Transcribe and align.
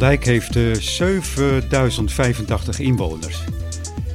Andijk 0.00 0.24
heeft 0.24 0.56
uh, 0.56 0.74
7085 0.74 2.78
inwoners 2.78 3.44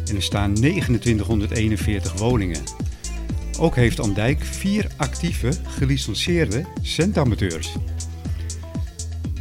en 0.05 0.15
er 0.15 0.23
staan 0.23 0.54
2941 0.54 2.20
woningen. 2.20 2.63
Ook 3.59 3.75
heeft 3.75 3.99
Andijk 3.99 4.41
vier 4.41 4.88
actieve, 4.98 5.52
gelicenseerde 5.67 6.66
centamateurs. 6.81 7.75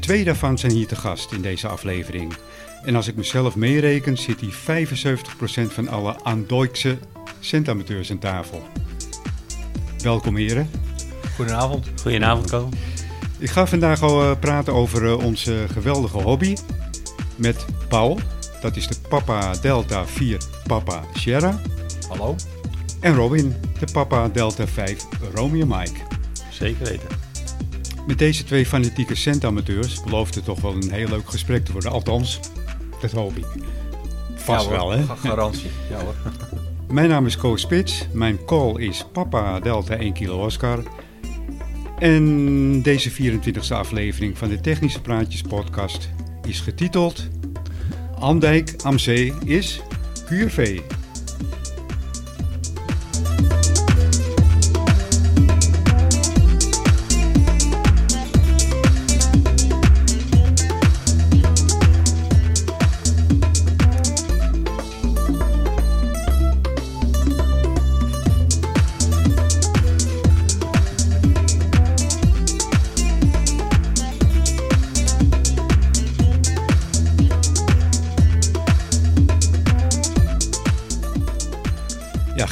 Twee 0.00 0.24
daarvan 0.24 0.58
zijn 0.58 0.72
hier 0.72 0.86
te 0.86 0.96
gast 0.96 1.32
in 1.32 1.42
deze 1.42 1.68
aflevering. 1.68 2.32
En 2.82 2.96
als 2.96 3.08
ik 3.08 3.16
mezelf 3.16 3.56
meereken, 3.56 4.16
zit 4.16 4.40
hier 4.40 4.52
75% 4.52 4.56
van 5.72 5.88
alle 5.88 6.16
Andijkse 6.22 6.98
centamateurs 7.40 8.10
aan 8.10 8.18
tafel. 8.18 8.62
Welkom 10.02 10.36
heren. 10.36 10.70
Goedenavond. 11.34 11.88
Goedenavond, 12.02 12.50
Ko. 12.50 12.68
Ik 13.44 13.50
ga 13.50 13.66
vandaag 13.66 14.02
al 14.02 14.22
uh, 14.22 14.38
praten 14.40 14.72
over 14.72 15.02
uh, 15.02 15.24
onze 15.24 15.66
geweldige 15.72 16.18
hobby 16.18 16.56
met 17.36 17.66
Paul. 17.88 18.18
Dat 18.60 18.76
is 18.76 18.88
de 18.88 18.96
Papa 19.08 19.52
Delta 19.60 20.06
4 20.06 20.40
Papa 20.66 21.02
Sierra. 21.14 21.60
Hallo. 22.08 22.36
En 23.00 23.14
Robin, 23.14 23.54
de 23.78 23.86
Papa 23.92 24.28
Delta 24.28 24.66
5 24.66 25.06
Romeo 25.34 25.66
Mike. 25.66 26.00
Zeker 26.50 26.84
weten. 26.86 27.08
Met 28.06 28.18
deze 28.18 28.44
twee 28.44 28.66
fanatieke 28.66 29.14
centamateurs 29.14 30.02
belooft 30.02 30.34
het 30.34 30.44
toch 30.44 30.60
wel 30.60 30.72
een 30.72 30.92
heel 30.92 31.08
leuk 31.08 31.30
gesprek 31.30 31.64
te 31.64 31.72
worden. 31.72 31.90
Althans, 31.90 32.40
dat 33.00 33.12
hoop 33.12 33.36
ik. 33.36 33.46
Vast 34.34 34.64
ja, 34.64 34.70
wel, 34.70 34.90
hè? 34.90 35.04
Garantie. 35.16 35.70
Ja 35.90 35.98
hoor. 35.98 36.14
Mijn 36.88 37.08
naam 37.08 37.26
is 37.26 37.36
Koos 37.36 37.60
Spits. 37.60 38.06
Mijn 38.12 38.44
call 38.44 38.74
is 38.76 39.06
Papa 39.12 39.60
Delta 39.60 39.96
1 39.96 40.12
kilo 40.12 40.44
Oscar. 40.44 40.82
En 42.04 42.82
deze 42.82 43.10
24e 43.12 43.72
aflevering 43.72 44.38
van 44.38 44.48
de 44.48 44.60
Technische 44.60 45.00
Praatjes 45.00 45.42
podcast 45.42 46.08
is 46.46 46.60
getiteld 46.60 47.28
Andijk 48.18 48.74
am 48.82 48.98
Zee 48.98 49.32
is 49.44 49.80
QRV. 50.26 50.80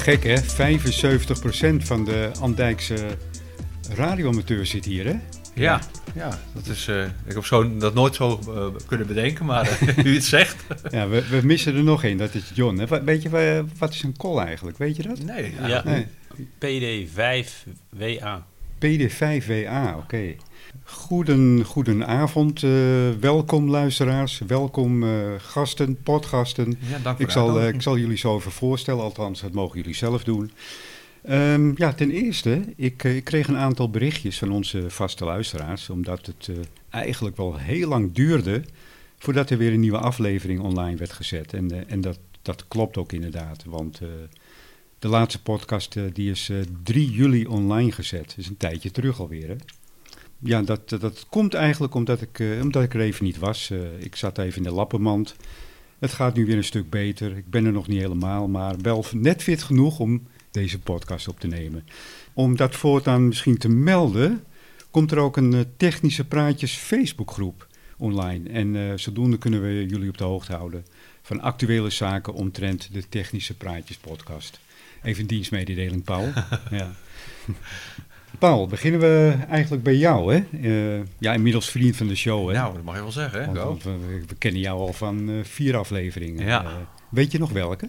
Gek 0.03 0.25
hè, 0.25 0.41
75% 0.41 1.83
van 1.83 2.05
de 2.05 2.31
Andijkse 2.41 2.97
radioamateurs 3.95 4.71
zit 4.71 4.85
hier 4.85 5.07
hè? 5.07 5.15
Ja, 5.55 5.81
ja 6.15 6.39
dat 6.55 6.67
is, 6.67 6.89
uh, 6.89 7.05
ik 7.05 7.35
heb 7.35 7.45
zo, 7.45 7.77
dat 7.77 7.95
nooit 7.95 8.15
zo 8.15 8.41
uh, 8.49 8.67
kunnen 8.87 9.07
bedenken, 9.07 9.45
maar 9.45 9.79
uh, 9.83 10.05
u 10.07 10.15
het 10.15 10.25
zegt. 10.25 10.65
ja, 10.91 11.09
we, 11.09 11.29
we, 11.29 11.41
missen 11.43 11.77
er 11.77 11.83
nog 11.83 12.05
één, 12.05 12.17
dat 12.17 12.35
is 12.35 12.51
John. 12.55 12.79
Hè? 12.79 13.05
Weet 13.05 13.23
je, 13.23 13.65
wat 13.79 13.93
is 13.93 14.03
een 14.03 14.17
call 14.17 14.39
eigenlijk, 14.39 14.79
weet 14.79 14.97
je 14.97 15.03
dat? 15.03 15.23
Nee. 15.23 15.55
Ja, 15.67 15.83
nee. 15.85 16.07
PD5WA. 16.39 18.43
PD5WA, 18.79 19.89
oké. 19.89 19.97
Okay. 19.97 20.37
Goeden, 20.85 21.65
goedenavond, 21.65 22.63
uh, 22.63 23.11
welkom 23.21 23.71
luisteraars, 23.71 24.39
welkom 24.39 25.03
uh, 25.03 25.33
gasten, 25.39 26.03
podgasten. 26.03 26.79
Ja, 26.91 26.99
dank 26.99 27.19
ik, 27.19 27.31
zal, 27.31 27.61
uh, 27.61 27.69
ik 27.69 27.83
zal 27.83 27.99
jullie 27.99 28.17
zo 28.17 28.37
even 28.37 28.53
voorstellen, 28.53 29.03
althans 29.03 29.41
dat 29.41 29.53
mogen 29.53 29.79
jullie 29.79 29.95
zelf 29.95 30.25
doen. 30.25 30.51
Um, 31.31 31.73
ja, 31.77 31.93
ten 31.93 32.11
eerste, 32.11 32.65
ik, 32.77 33.05
ik, 33.05 33.25
kreeg 33.25 33.49
een 33.49 33.57
aantal 33.57 33.91
berichtjes 33.91 34.39
van 34.39 34.53
onze 34.53 34.91
vaste 34.91 35.25
luisteraars, 35.25 35.91
omdat 35.91 36.27
het 36.27 36.51
eigenlijk 36.91 37.37
wel 37.37 37.57
heel 37.57 37.89
lang 37.89 38.13
duurde 38.13 38.63
voordat 39.19 39.51
er 39.51 39.59
weer 39.59 39.73
een 39.73 39.81
nieuwe 39.81 39.99
aflevering 39.99 40.61
online 40.61 40.97
werd 40.97 41.13
gezet. 41.13 41.53
En, 41.53 41.89
en 41.89 42.01
dat, 42.01 42.19
dat 42.43 42.69
klopt 42.69 42.97
ook 42.97 43.13
inderdaad, 43.13 43.65
want 43.65 44.01
de 44.99 45.09
laatste 45.09 45.43
podcast 45.43 45.97
die 46.13 46.31
is 46.31 46.51
3 46.83 47.11
juli 47.11 47.47
online 47.47 47.93
gezet, 47.93 48.33
dus 48.37 48.47
een 48.47 48.57
tijdje 48.57 48.91
terug 48.91 49.21
alweer 49.21 49.49
hè 49.49 49.57
ja, 50.43 50.63
dat, 50.63 50.89
dat 50.89 51.27
komt 51.29 51.55
eigenlijk 51.55 51.95
omdat 51.95 52.21
ik, 52.21 52.39
uh, 52.39 52.61
omdat 52.61 52.83
ik 52.83 52.95
er 52.95 53.01
even 53.01 53.25
niet 53.25 53.39
was. 53.39 53.71
Uh, 53.71 53.81
ik 53.99 54.17
zat 54.17 54.39
even 54.39 54.57
in 54.57 54.63
de 54.63 54.75
lappenmand. 54.75 55.37
Het 55.99 56.13
gaat 56.13 56.35
nu 56.35 56.47
weer 56.47 56.57
een 56.57 56.65
stuk 56.65 56.91
beter. 56.91 57.37
Ik 57.37 57.51
ben 57.51 57.65
er 57.65 57.73
nog 57.73 57.87
niet 57.87 58.01
helemaal, 58.01 58.49
maar 58.49 58.75
wel 58.79 59.05
net 59.13 59.43
fit 59.43 59.63
genoeg 59.63 59.99
om 59.99 60.27
deze 60.51 60.79
podcast 60.79 61.29
op 61.29 61.41
te 61.41 61.47
nemen. 61.47 61.87
Om 62.33 62.57
dat 62.57 62.77
voortaan 62.77 63.27
misschien 63.27 63.59
te 63.59 63.69
melden, 63.69 64.45
komt 64.91 65.11
er 65.11 65.19
ook 65.19 65.37
een 65.37 65.53
uh, 65.53 65.61
Technische 65.77 66.25
Praatjes 66.25 66.73
Facebookgroep 66.73 67.67
online. 67.97 68.49
En 68.49 69.01
zodoende 69.01 69.39
kunnen 69.39 69.63
we 69.63 69.87
jullie 69.87 70.09
op 70.09 70.19
de 70.19 70.25
hoogte 70.25 70.53
houden 70.53 70.85
van 71.23 71.41
actuele 71.41 71.91
zaken 71.91 72.35
omtrent 72.35 72.89
de 72.93 73.09
Technische 73.09 73.57
Praatjes 73.57 73.97
podcast. 73.97 74.61
Even 75.03 75.27
dienstmededeling, 75.27 76.05
Paul. 76.05 76.33
ja. 76.71 76.95
Paul, 78.43 78.67
beginnen 78.67 79.01
we 79.01 79.35
eigenlijk 79.49 79.83
bij 79.83 79.97
jou, 79.97 80.35
hè? 80.35 80.45
Uh, 80.61 81.01
ja, 81.19 81.33
inmiddels 81.33 81.71
vriend 81.71 81.97
van 81.97 82.07
de 82.07 82.15
show, 82.15 82.49
hè? 82.49 82.55
Nou, 82.55 82.75
dat 82.75 82.83
mag 82.83 82.95
je 82.95 83.01
wel 83.01 83.13
zeggen, 83.13 83.41
hè? 83.41 83.47
Want, 83.47 83.83
want 83.83 83.83
we, 83.83 84.25
we, 84.29 84.35
kennen 84.39 84.61
jou 84.61 84.81
al 84.81 84.93
van 84.93 85.29
uh, 85.29 85.45
vier 85.45 85.77
afleveringen. 85.77 86.47
Ja. 86.47 86.63
Uh, 86.63 86.71
weet 87.11 87.33
je 87.33 87.39
nog 87.39 87.51
welke? 87.51 87.89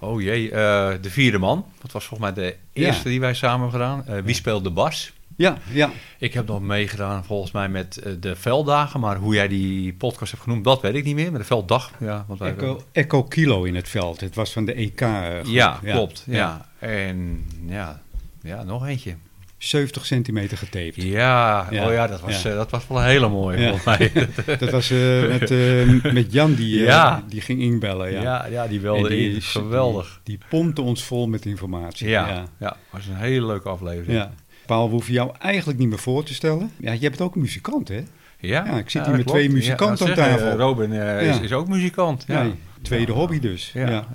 Oh 0.00 0.22
jee, 0.22 0.50
de 0.50 1.10
vierde 1.10 1.38
man. 1.38 1.64
Dat 1.80 1.92
was 1.92 2.04
volgens 2.04 2.34
mij 2.34 2.44
de 2.44 2.56
eerste 2.72 3.02
ja. 3.02 3.10
die 3.10 3.20
wij 3.20 3.34
samen 3.34 3.70
hebben 3.70 4.02
gedaan. 4.04 4.24
Wie 4.24 4.34
speelt 4.34 4.64
de 4.64 4.70
bas? 4.70 5.12
Ja, 5.36 5.58
ja. 5.72 5.90
Ik 6.18 6.34
heb 6.34 6.46
nog 6.46 6.60
meegedaan 6.60 7.24
volgens 7.24 7.52
mij 7.52 7.68
met 7.68 8.02
de 8.20 8.36
velddagen, 8.36 9.00
maar 9.00 9.16
hoe 9.16 9.34
jij 9.34 9.48
die 9.48 9.92
podcast 9.92 10.30
hebt 10.30 10.42
genoemd, 10.42 10.64
dat 10.64 10.80
weet 10.80 10.94
ik 10.94 11.04
niet 11.04 11.14
meer. 11.14 11.32
Met 11.32 11.40
de 11.40 11.46
velddag, 11.46 11.90
ja. 12.00 12.24
Want 12.26 12.38
wij 12.38 12.50
Echo, 12.50 12.66
hebben... 12.66 12.84
Echo 12.92 13.22
Kilo 13.22 13.64
in 13.64 13.74
het 13.74 13.88
veld. 13.88 14.20
Het 14.20 14.34
was 14.34 14.52
van 14.52 14.64
de 14.64 14.72
EK. 14.72 15.00
Ja, 15.00 15.42
ja, 15.44 15.78
klopt. 15.82 16.24
Ja. 16.26 16.36
ja. 16.80 16.88
En 16.88 17.44
ja, 17.66 18.02
ja, 18.42 18.62
nog 18.62 18.86
eentje. 18.86 19.14
70 19.62 20.06
centimeter 20.06 20.58
getaped. 20.58 21.02
Ja, 21.02 21.66
ja. 21.70 21.86
Oh 21.86 21.92
ja, 21.92 22.06
dat 22.06 22.20
was, 22.20 22.42
ja. 22.42 22.50
Uh, 22.50 22.56
dat 22.56 22.70
was 22.70 22.86
wel 22.88 22.98
een 22.98 23.04
hele 23.04 23.28
mooie 23.28 23.58
ja. 23.58 23.68
volgens 23.68 23.84
mij. 23.84 24.28
dat 24.58 24.70
was 24.70 24.90
uh, 24.90 25.28
met, 25.28 25.50
uh, 25.50 26.12
met 26.12 26.32
Jan 26.32 26.54
die, 26.54 26.88
die 27.28 27.40
ging 27.40 27.60
inbellen. 27.60 28.12
Ja, 28.12 28.22
ja, 28.22 28.46
ja 28.46 28.66
die 28.66 28.80
belde 28.80 29.08
die, 29.08 29.34
in. 29.34 29.42
Geweldig. 29.42 30.20
Die, 30.22 30.38
die 30.38 30.46
pompte 30.48 30.82
ons 30.82 31.04
vol 31.04 31.26
met 31.26 31.44
informatie. 31.46 32.08
Ja, 32.08 32.44
ja. 32.58 32.76
was 32.90 33.06
een 33.06 33.16
hele 33.16 33.46
leuke 33.46 33.68
aflevering. 33.68 34.18
Ja. 34.18 34.32
Paul, 34.66 34.86
we 34.86 34.92
hoeven 34.92 35.12
jou 35.12 35.30
eigenlijk 35.38 35.78
niet 35.78 35.88
meer 35.88 35.98
voor 35.98 36.24
te 36.24 36.34
stellen. 36.34 36.70
Ja, 36.76 36.92
je 36.92 37.08
bent 37.08 37.20
ook 37.20 37.34
een 37.34 37.40
muzikant, 37.40 37.88
hè? 37.88 38.02
Ja, 38.38 38.64
ja 38.64 38.78
ik 38.78 38.90
zit 38.90 39.06
hier 39.06 39.16
met 39.16 39.26
twee 39.26 39.50
muzikanten 39.50 40.08
aan 40.08 40.14
tafel. 40.14 40.50
Je, 40.50 40.56
Robin 40.56 40.92
is, 40.92 41.40
is, 41.40 41.52
ook 41.52 41.68
muzikant. 41.68 42.24
Ja. 42.26 42.46
tweede 42.82 43.12
hobby 43.12 43.40
dus. 43.40 43.70
Ja. 43.74 44.06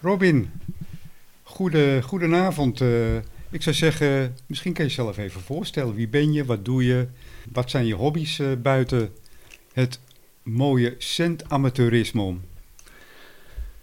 Robin, 0.00 0.50
goede, 1.42 2.02
goedenavond. 2.02 2.82
Ik 3.50 3.62
zou 3.62 3.76
zeggen, 3.76 4.36
misschien 4.46 4.72
kan 4.72 4.84
je 4.84 4.90
jezelf 4.90 5.18
even 5.18 5.40
voorstellen. 5.40 5.94
Wie 5.94 6.08
ben 6.08 6.32
je? 6.32 6.44
Wat 6.44 6.64
doe 6.64 6.84
je? 6.84 7.06
Wat 7.52 7.70
zijn 7.70 7.86
je 7.86 7.94
hobby's 7.94 8.38
uh, 8.38 8.48
buiten 8.62 9.10
het 9.72 10.00
mooie 10.42 10.94
centamateurisme 10.98 12.22
om? 12.22 12.44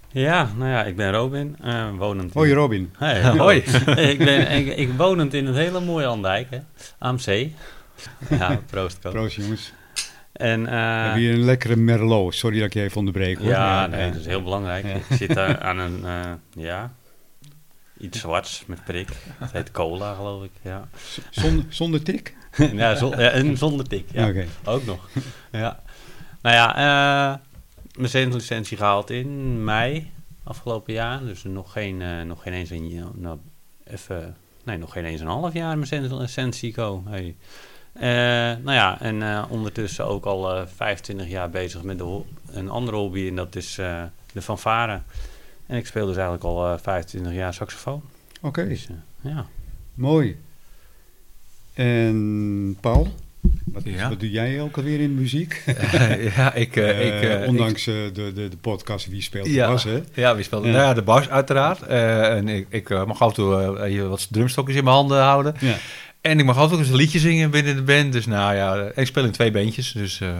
Ja, 0.10 0.51
nou 0.57 0.69
ja, 0.69 0.83
ik 0.83 0.95
ben 0.95 1.12
Robin, 1.12 1.57
uh, 1.65 1.98
wonend... 1.98 2.33
Hoi 2.33 2.54
Robin. 2.54 2.94
Hey, 2.98 3.21
hoi. 3.21 3.57
ik 4.12 4.18
ben 4.18 4.51
ik, 4.51 4.77
ik, 4.77 4.89
wonend 4.98 5.33
in 5.33 5.45
het 5.45 5.56
hele 5.56 5.80
mooie 5.80 6.06
Andijk, 6.06 6.48
hè. 6.50 7.18
Zee. 7.18 7.56
Ja, 8.30 8.59
proost. 8.69 9.00
Ko. 9.00 9.09
Proost 9.09 9.36
jongens. 9.36 9.74
En, 10.33 10.62
uh, 10.62 10.69
hebben 11.04 11.21
hier 11.21 11.33
een 11.33 11.44
lekkere 11.44 11.75
Merlot. 11.75 12.36
Sorry 12.36 12.57
dat 12.57 12.66
ik 12.66 12.74
je 12.74 12.81
even 12.81 12.98
onderbreek. 12.98 13.38
Hoor. 13.38 13.48
Ja, 13.48 13.81
ja, 13.81 13.88
nee, 13.88 14.12
dat 14.12 14.19
is 14.19 14.25
heel 14.25 14.44
belangrijk. 14.44 14.86
Ja. 14.86 14.94
Ik 14.94 15.06
zit 15.09 15.33
daar 15.33 15.59
aan 15.59 15.77
een, 15.77 16.00
uh, 16.04 16.31
ja, 16.66 16.94
iets 18.04 18.20
zwarts 18.20 18.64
met 18.66 18.84
prik. 18.84 19.10
Het 19.38 19.52
heet 19.52 19.72
cola, 19.72 20.14
geloof 20.14 20.44
ik. 20.44 20.52
Ja. 20.62 20.88
Zonder, 21.30 21.66
zonder 21.70 22.04
tik? 22.04 22.36
ja, 22.58 22.96
en 23.18 23.58
zonder 23.58 23.88
tik. 23.88 24.06
Ja. 24.12 24.28
Okay. 24.28 24.48
Ook 24.64 24.86
nog. 24.86 25.10
ja. 25.52 25.84
Nou 26.42 26.56
ja, 26.56 26.70
uh, 26.78 27.38
mijn 27.98 28.10
centlicentie 28.10 28.78
gehaald 28.78 29.10
in 29.10 29.64
mei 29.64 30.12
afgelopen 30.44 30.94
jaar. 30.94 31.20
Dus 31.20 31.44
nog 31.44 31.72
geen, 31.72 32.02
uh, 32.02 32.22
nog 32.22 32.42
geen 32.42 32.54
eens 32.54 32.70
een, 32.70 33.12
nou, 33.16 33.38
even, 33.84 34.36
nee, 34.64 34.78
nog 34.78 34.92
geen 34.92 35.06
eens 35.06 35.22
een 35.22 35.28
half 35.28 35.54
jaar 35.54 35.76
mijn 35.76 35.88
centlicentie 35.88 36.74
go. 36.74 37.04
Hey. 37.08 37.36
Uh, 37.96 38.02
nou 38.64 38.72
ja, 38.72 39.02
en 39.02 39.50
ondertussen 39.50 40.06
ook 40.06 40.26
al 40.26 40.56
uh, 40.60 40.66
25 40.76 41.28
jaar 41.28 41.50
bezig 41.50 41.84
met 41.84 41.98
de, 41.98 42.22
een 42.52 42.70
andere 42.70 42.98
hobby 42.98 43.28
en 43.28 43.36
dat 43.36 43.56
is 43.56 43.76
de 44.34 44.42
fanfare. 44.42 45.02
En 45.65 45.77
ik 45.77 45.86
speel 45.86 46.06
dus 46.06 46.15
eigenlijk 46.15 46.44
al 46.45 46.77
25 46.77 47.33
jaar 47.33 47.54
saxofoon. 47.54 48.01
Oké. 48.38 48.48
Okay. 48.48 48.68
Dus, 48.68 48.88
ja. 49.21 49.45
Mooi. 49.94 50.38
En 51.74 52.77
Paul? 52.81 53.13
Wat, 53.65 53.83
Ja. 53.86 54.10
wat 54.10 54.19
doe 54.19 54.31
jij 54.31 54.62
ook 54.62 54.77
alweer 54.77 55.00
in 55.00 55.15
muziek? 55.15 55.63
ja, 56.36 56.54
ik... 56.54 56.75
eh, 56.75 56.89
Eh, 56.89 57.07
ik 57.33 57.42
eh, 57.42 57.48
ondanks 57.48 57.88
eh, 57.88 57.94
de, 58.13 58.31
de, 58.33 58.48
de 58.50 58.57
podcast 58.62 59.07
Wie 59.07 59.21
speelt 59.21 59.45
de 59.45 59.51
Ja. 59.51 59.68
bas, 59.68 59.83
hè? 59.83 60.01
ja, 60.13 60.36
wie 60.36 60.44
speelt? 60.44 60.63
Ja. 60.65 60.71
Nou 60.71 60.83
ja, 60.83 60.94
de 60.94 61.01
bas 61.01 61.30
uiteraard. 61.30 61.81
Eh, 61.81 62.36
en 62.36 62.48
ik, 62.48 62.66
ik 62.69 62.89
eh, 62.89 63.06
mag 63.06 63.21
af 63.21 63.27
en 63.30 63.33
toe 63.36 63.77
eh, 63.77 64.07
wat 64.07 64.27
drumstokjes 64.31 64.75
in 64.77 64.83
mijn 64.83 64.95
handen 64.95 65.21
houden. 65.21 65.56
Ja. 65.59 65.75
En 66.21 66.39
ik 66.39 66.45
mag 66.45 66.57
af 66.57 66.63
en 66.63 66.69
toe 66.69 66.80
eens 66.80 66.89
een 66.89 66.95
liedje 66.95 67.19
zingen 67.19 67.51
binnen 67.51 67.75
de 67.75 67.81
band. 67.81 68.12
Dus 68.13 68.25
nou 68.25 68.56
ja, 68.56 68.77
eh, 68.77 69.01
ik 69.01 69.07
speel 69.07 69.24
in 69.25 69.31
twee 69.31 69.51
bandjes. 69.51 69.92
Dus 69.92 70.21
eh, 70.21 70.39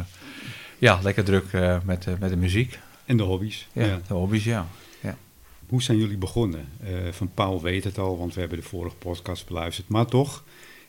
ja, 0.78 1.00
lekker 1.04 1.24
druk 1.24 1.46
eh, 1.52 1.78
met, 1.84 2.08
eh, 2.08 2.14
met 2.20 2.30
de 2.30 2.38
muziek. 2.38 2.80
En 3.06 3.18
de 3.18 3.24
hobby's. 3.24 3.68
Ja, 3.72 3.86
Ja. 3.86 4.00
de 4.08 4.14
hobby's, 4.14 4.44
ja. 4.44 4.68
Hoe 5.74 5.82
zijn 5.82 5.98
jullie 5.98 6.18
begonnen? 6.18 6.68
Eh, 6.84 6.92
van 7.12 7.32
Paul 7.34 7.62
weet 7.62 7.84
het 7.84 7.98
al, 7.98 8.18
want 8.18 8.34
we 8.34 8.40
hebben 8.40 8.58
de 8.58 8.64
vorige 8.64 8.96
podcast 8.96 9.48
beluisterd. 9.48 9.88
Maar 9.88 10.06
toch 10.06 10.44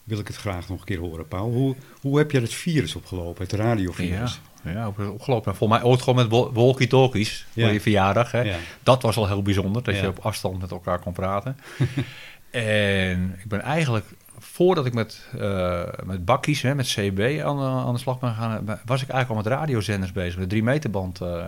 wil 0.04 0.18
ik 0.18 0.26
het 0.26 0.36
graag 0.36 0.68
nog 0.68 0.78
een 0.78 0.84
keer 0.84 0.98
horen, 0.98 1.28
Paul. 1.28 1.50
Hoe, 1.52 1.74
hoe 2.00 2.18
heb 2.18 2.30
je 2.30 2.40
het 2.40 2.54
virus 2.54 2.94
opgelopen, 2.94 3.42
het 3.42 3.50
Ja, 3.50 3.56
radiovirus? 3.56 4.40
ja 4.64 4.86
op- 4.88 4.98
opgelopen. 4.98 5.56
Volgens 5.56 5.80
mij 5.80 5.90
ooit 5.90 6.00
gewoon 6.02 6.14
met 6.14 6.28
wal- 6.30 6.52
walkie-talkies 6.52 7.46
Ja. 7.52 7.64
voor 7.64 7.72
je 7.72 7.80
verjaardag. 7.80 8.30
Hè. 8.32 8.40
Ja. 8.40 8.56
Dat 8.82 9.02
was 9.02 9.16
al 9.16 9.26
heel 9.26 9.42
bijzonder, 9.42 9.82
dat 9.82 9.94
Ja. 9.94 10.00
je 10.02 10.08
op 10.08 10.18
afstand 10.18 10.60
met 10.60 10.70
elkaar 10.70 10.98
kon 10.98 11.12
praten. 11.12 11.56
en 12.50 13.36
ik 13.42 13.48
ben 13.48 13.60
eigenlijk, 13.60 14.06
voordat 14.38 14.86
ik 14.86 14.94
met, 14.94 15.28
eh, 15.38 15.82
met 16.04 16.24
bakkies, 16.24 16.62
hè, 16.62 16.74
met 16.74 16.86
CB 16.86 17.40
aan, 17.44 17.56
de- 17.56 17.62
aan 17.86 17.94
de 17.94 18.00
slag 18.00 18.18
ben 18.18 18.30
gegaan, 18.30 18.68
eh, 18.68 18.74
was 18.84 19.02
ik 19.02 19.08
eigenlijk 19.08 19.28
al 19.28 19.36
met 19.50 19.58
radiozenders 19.60 20.12
bezig, 20.12 20.38
met 20.38 20.48
3 20.48 20.62
meter 20.62 20.90
band. 20.90 21.20
eh. 21.20 21.44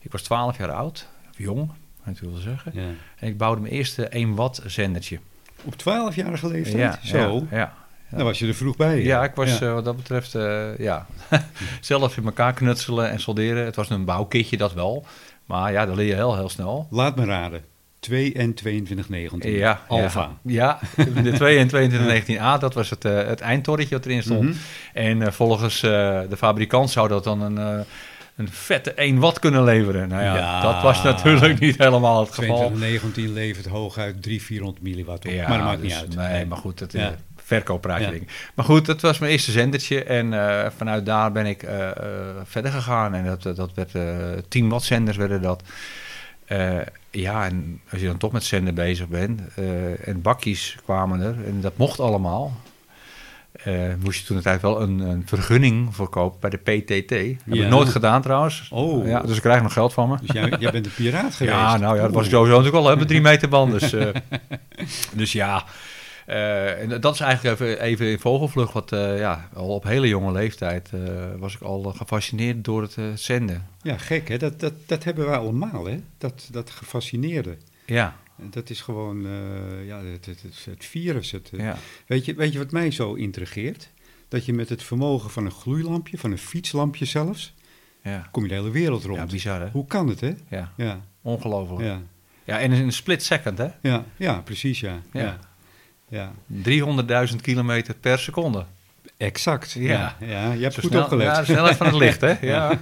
ik 0.00 0.12
was 0.12 0.22
12 0.22 0.58
jaar 0.58 0.72
oud, 0.72 1.08
jong, 1.36 1.70
het 2.14 2.20
wel 2.20 2.36
zeggen. 2.40 2.72
Ja. 2.74 2.82
En 3.18 3.28
ik 3.28 3.38
bouwde 3.38 3.60
mijn 3.60 3.72
eerste 3.72 4.08
1 4.08 4.34
watt 4.34 4.62
zendertje. 4.66 5.18
Op 5.64 5.74
12-jarige 5.82 6.48
leeftijd? 6.48 6.76
Ja, 6.76 6.98
Zo, 7.18 7.46
Ja, 7.50 7.56
ja. 7.58 7.72
dan 8.16 8.24
was 8.24 8.38
je 8.38 8.46
er 8.46 8.54
vroeg 8.54 8.76
bij. 8.76 9.02
Ja, 9.02 9.24
ik 9.24 9.34
was 9.34 9.58
Ja. 9.58 9.66
eh, 9.66 9.72
wat 9.72 9.84
dat 9.84 9.96
betreft, 9.96 10.34
eh, 10.34 10.78
ja, 10.78 11.06
zelf 11.80 12.16
in 12.16 12.24
elkaar 12.24 12.52
knutselen 12.52 13.10
en 13.10 13.20
solderen. 13.20 13.64
Het 13.64 13.76
was 13.76 13.90
een 13.90 14.04
bouwkitje, 14.04 14.56
dat 14.56 14.72
wel. 14.72 15.06
Maar 15.44 15.72
ja, 15.72 15.86
dat 15.86 15.96
leer 15.96 16.06
je 16.06 16.14
heel, 16.14 16.36
heel 16.36 16.48
snel. 16.48 16.86
Laat 16.90 17.16
me 17.16 17.24
raden. 17.24 17.60
2 18.00 18.32
en 18.34 18.54
2219. 18.54 19.50
Ja, 19.52 19.80
Alpha. 19.88 20.30
Ja, 20.42 20.78
ja, 20.96 21.04
de 21.22 21.32
2 21.32 21.58
en 21.58 21.68
2219A, 21.68 22.60
dat 22.60 22.74
was 22.74 22.90
het, 22.90 23.04
eh, 23.04 23.16
het 23.26 23.40
eindtorretje 23.40 23.94
wat 23.94 24.04
erin 24.06 24.22
stond. 24.22 24.42
Mhm. 24.48 24.52
En 24.92 25.32
volgens 25.32 25.82
eh, 25.82 25.90
de 26.28 26.36
fabrikant 26.36 26.90
zou 26.90 27.08
dat 27.08 27.24
dan 27.24 27.40
een, 27.42 27.58
eh, 27.58 27.80
een 28.36 28.48
vette 28.50 28.92
1 28.94 29.18
watt 29.18 29.38
kunnen 29.38 29.64
leveren. 29.64 30.08
Nou 30.08 30.22
ja, 30.22 30.36
Ja. 30.36 30.60
dat 30.60 30.82
was 30.82 31.02
natuurlijk 31.02 31.58
niet 31.60 31.78
helemaal 31.78 32.20
het 32.20 32.28
geval. 32.34 32.56
2219 32.56 33.32
levert 33.32 33.66
hooguit 33.66 34.22
300, 34.22 34.42
400 34.46 34.82
milliwatt 34.82 35.24
op. 35.26 35.32
Ja, 35.32 35.48
maar 35.48 35.58
dat 35.58 35.66
maakt 35.66 35.82
niet 35.82 35.90
dus- 35.90 36.00
uit. 36.00 36.14
Nee, 36.32 36.46
maar 36.46 36.58
goed, 36.58 36.80
het 36.80 36.92
Ja. 36.92 37.00
ja. 37.00 37.14
verkooppraatje 37.36 38.10
ding. 38.10 38.28
Maar 38.54 38.64
goed, 38.64 38.86
dat 38.86 39.00
was 39.00 39.18
mijn 39.18 39.32
eerste 39.32 39.50
zendertje. 39.50 40.04
En 40.04 40.32
eh, 40.62 40.70
vanuit 40.76 41.06
daar 41.06 41.32
ben 41.32 41.46
ik 41.46 41.62
eh, 41.62 41.88
eh, 41.90 41.96
verder 42.44 42.70
gegaan. 42.72 43.14
En 43.14 43.24
dat, 43.24 43.56
dat 43.56 43.70
werd 43.74 43.94
eh 43.94 44.16
10 44.48 44.68
watt 44.68 44.84
zenders 44.84 45.16
werden 45.16 45.42
dat. 45.42 45.62
Eh, 46.44 46.76
ja, 47.10 47.44
en 47.44 47.80
als 47.90 48.00
je 48.00 48.06
dan 48.06 48.16
toch 48.16 48.32
met 48.32 48.44
zenden 48.44 48.74
bezig 48.74 49.08
bent. 49.08 49.40
eh, 49.54 50.08
en 50.08 50.22
bakjes 50.22 50.76
kwamen 50.84 51.20
er. 51.20 51.34
En 51.46 51.60
dat 51.60 51.76
mocht 51.76 52.00
allemaal. 52.00 52.52
Eh, 53.64 53.74
moest 54.02 54.20
je 54.20 54.26
toen 54.26 54.36
de 54.36 54.42
tijd 54.42 54.62
wel 54.62 54.80
een, 54.82 54.98
een 54.98 55.22
vergunning 55.26 55.94
voor 55.94 56.08
kopen 56.08 56.40
bij 56.40 56.50
de 56.50 56.56
PTT. 56.56 57.10
Heb 57.10 57.54
Ja. 57.54 57.64
ik 57.64 57.68
nooit 57.70 57.88
gedaan 57.88 58.22
trouwens. 58.22 58.68
Oh. 58.72 59.06
Ja, 59.06 59.20
dus 59.20 59.36
ik 59.36 59.42
krijg 59.42 59.62
nog 59.62 59.72
geld 59.72 59.92
van 59.92 60.08
me. 60.08 60.16
Dus 60.20 60.30
jij, 60.32 60.52
jij 60.58 60.70
bent 60.72 60.86
een 60.86 60.92
piraat 60.94 61.34
geweest. 61.36 61.56
Ja, 61.56 61.76
nou 61.76 61.96
ja, 61.96 62.02
dat 62.02 62.12
was 62.12 62.24
ik 62.24 62.30
sowieso 62.30 62.56
natuurlijk 62.56 62.84
al 62.86 62.96
met 62.96 63.08
drie 63.08 63.20
meter 63.30 63.48
band. 63.48 63.72
Dus, 63.80 63.92
eh, 63.92 64.08
dus 65.12 65.32
ja, 65.32 65.64
eh, 66.26 66.80
en 66.82 67.00
dat 67.00 67.14
is 67.14 67.20
eigenlijk 67.20 67.60
even, 67.60 67.80
even 67.80 68.06
in 68.06 68.18
vogelvlucht. 68.18 68.72
Wat, 68.72 68.90
ja, 69.18 69.48
al 69.54 69.68
op 69.68 69.84
hele 69.84 70.08
jonge 70.08 70.32
leeftijd 70.32 70.90
was 71.38 71.54
ik 71.54 71.60
al 71.60 71.82
gefascineerd 71.96 72.64
door 72.64 72.82
het 72.82 72.96
zenden. 73.14 73.66
Ja, 73.82 73.96
gek 73.98 74.28
hè. 74.28 74.36
Dat, 74.36 74.60
dat, 74.60 74.72
dat 74.86 75.04
hebben 75.04 75.26
wij 75.26 75.36
allemaal 75.38 75.84
hè. 75.86 76.00
Dat, 76.18 76.48
dat 76.50 76.70
gefascineerde. 76.70 77.56
Ja, 77.86 78.14
Dat 78.36 78.70
is 78.70 78.80
gewoon 78.80 79.26
eh, 79.26 79.86
ja, 79.86 80.04
het, 80.04 80.26
het, 80.26 80.42
het, 80.42 80.64
het 80.70 80.84
virus. 80.84 81.30
Het, 81.30 81.50
eh, 81.52 81.60
ja. 81.60 81.76
weet, 82.06 82.24
je, 82.24 82.34
weet 82.34 82.52
je 82.52 82.58
wat 82.58 82.70
mij 82.70 82.90
zo 82.90 83.14
intrigeert? 83.14 83.88
Dat 84.28 84.44
je 84.44 84.52
met 84.52 84.68
het 84.68 84.82
vermogen 84.82 85.30
van 85.30 85.44
een 85.44 85.50
gloeilampje, 85.50 86.18
van 86.18 86.30
een 86.30 86.38
fietslampje 86.38 87.04
zelfs, 87.04 87.54
ja. 88.02 88.28
kom 88.30 88.42
je 88.42 88.48
de 88.48 88.54
hele 88.54 88.70
wereld 88.70 89.02
ja 89.02 89.08
rond. 89.08 89.30
bizar 89.30 89.60
hè? 89.60 89.68
Hoe 89.70 89.86
kan 89.86 90.08
het 90.08 90.20
hè? 90.20 90.32
Ja, 90.48 90.72
Ja, 90.76 91.00
ongelooflijk. 91.22 91.80
Ja. 91.80 92.00
ja, 92.44 92.60
en 92.60 92.72
in 92.72 92.82
een 92.84 92.92
split 92.92 93.22
second 93.22 93.58
hè? 93.58 93.68
ja, 93.80 94.04
ja 94.16 94.40
precies 94.40 94.80
ja. 94.80 95.00
Ja. 95.12 95.38
ja. 96.08 96.32
ja. 96.52 97.26
300.000 97.30 97.36
kilometer 97.40 97.94
per 97.94 98.18
seconde. 98.18 98.64
Exact. 99.16 99.72
Ja. 99.72 100.16
Ja, 100.20 100.26
ja. 100.26 100.52
je 100.52 100.62
hebt 100.62 100.74
Zo 100.74 100.80
goed 100.80 100.90
snel- 100.90 101.02
opgelet. 101.02 101.26
Ja, 101.26 101.38
de 101.38 101.44
snelheid 101.44 101.76
van 101.76 101.86
het 101.86 101.96
licht 101.96 102.20
hè? 102.20 102.34
Ja, 102.52 102.78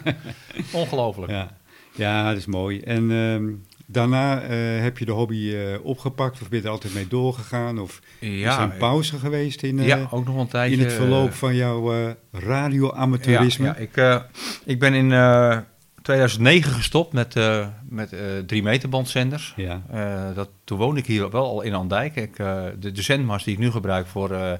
ongelooflijk. 0.72 1.32
Ja, 1.32 1.56
ja 1.94 2.28
dat 2.28 2.36
is 2.36 2.46
mooi. 2.46 2.80
En 2.80 3.10
ehm, 3.10 3.52
daarna 3.86 4.40
eh, 4.40 4.82
heb 4.82 4.98
je 4.98 5.04
de 5.04 5.12
hobby 5.12 5.54
eh, 5.54 5.84
opgepakt 5.84 6.42
of 6.42 6.48
ben 6.48 6.58
je 6.58 6.64
er 6.64 6.70
altijd 6.70 6.94
mee 6.94 7.08
doorgegaan? 7.08 7.78
Of 7.78 8.00
is 8.18 8.42
er 8.42 8.60
een 8.60 8.76
pauze 8.76 9.18
geweest 9.18 9.62
in, 9.62 9.78
eh, 9.78 9.86
ja, 9.86 10.08
ook 10.10 10.26
nog 10.26 10.36
een 10.36 10.48
tijdje. 10.48 10.76
in 10.76 10.82
het 10.84 10.92
verloop 10.92 11.28
eh, 11.28 11.34
van 11.34 11.54
jouw 11.54 11.92
eh 11.92 12.10
radioamateurisme? 12.32 13.66
Ja, 13.66 13.74
ja 13.76 13.78
ik, 13.78 13.96
eh, 13.96 14.20
ik 14.64 14.78
ben 14.78 14.94
in 14.94 15.12
eh, 15.12 15.58
2009 16.02 16.72
gestopt 16.72 17.12
met, 17.12 17.36
eh 17.36 17.66
met 17.88 18.12
eh 18.12 18.20
3 18.46 18.62
meter 18.62 18.88
bandzenders. 18.88 19.52
Ja. 19.56 19.82
Eh, 19.90 20.34
dat, 20.34 20.48
toen 20.64 20.78
woonde 20.78 21.00
ik 21.00 21.06
hier 21.06 21.30
wel 21.30 21.44
al 21.44 21.62
in 21.62 21.74
Andijk. 21.74 22.16
Ik, 22.16 22.38
eh, 22.38 22.62
de, 22.78 22.92
de 22.92 23.02
zendmast 23.02 23.44
die 23.44 23.54
ik 23.54 23.60
nu 23.60 23.70
gebruik 23.70 24.06
voor 24.06 24.30
eh, 24.30 24.52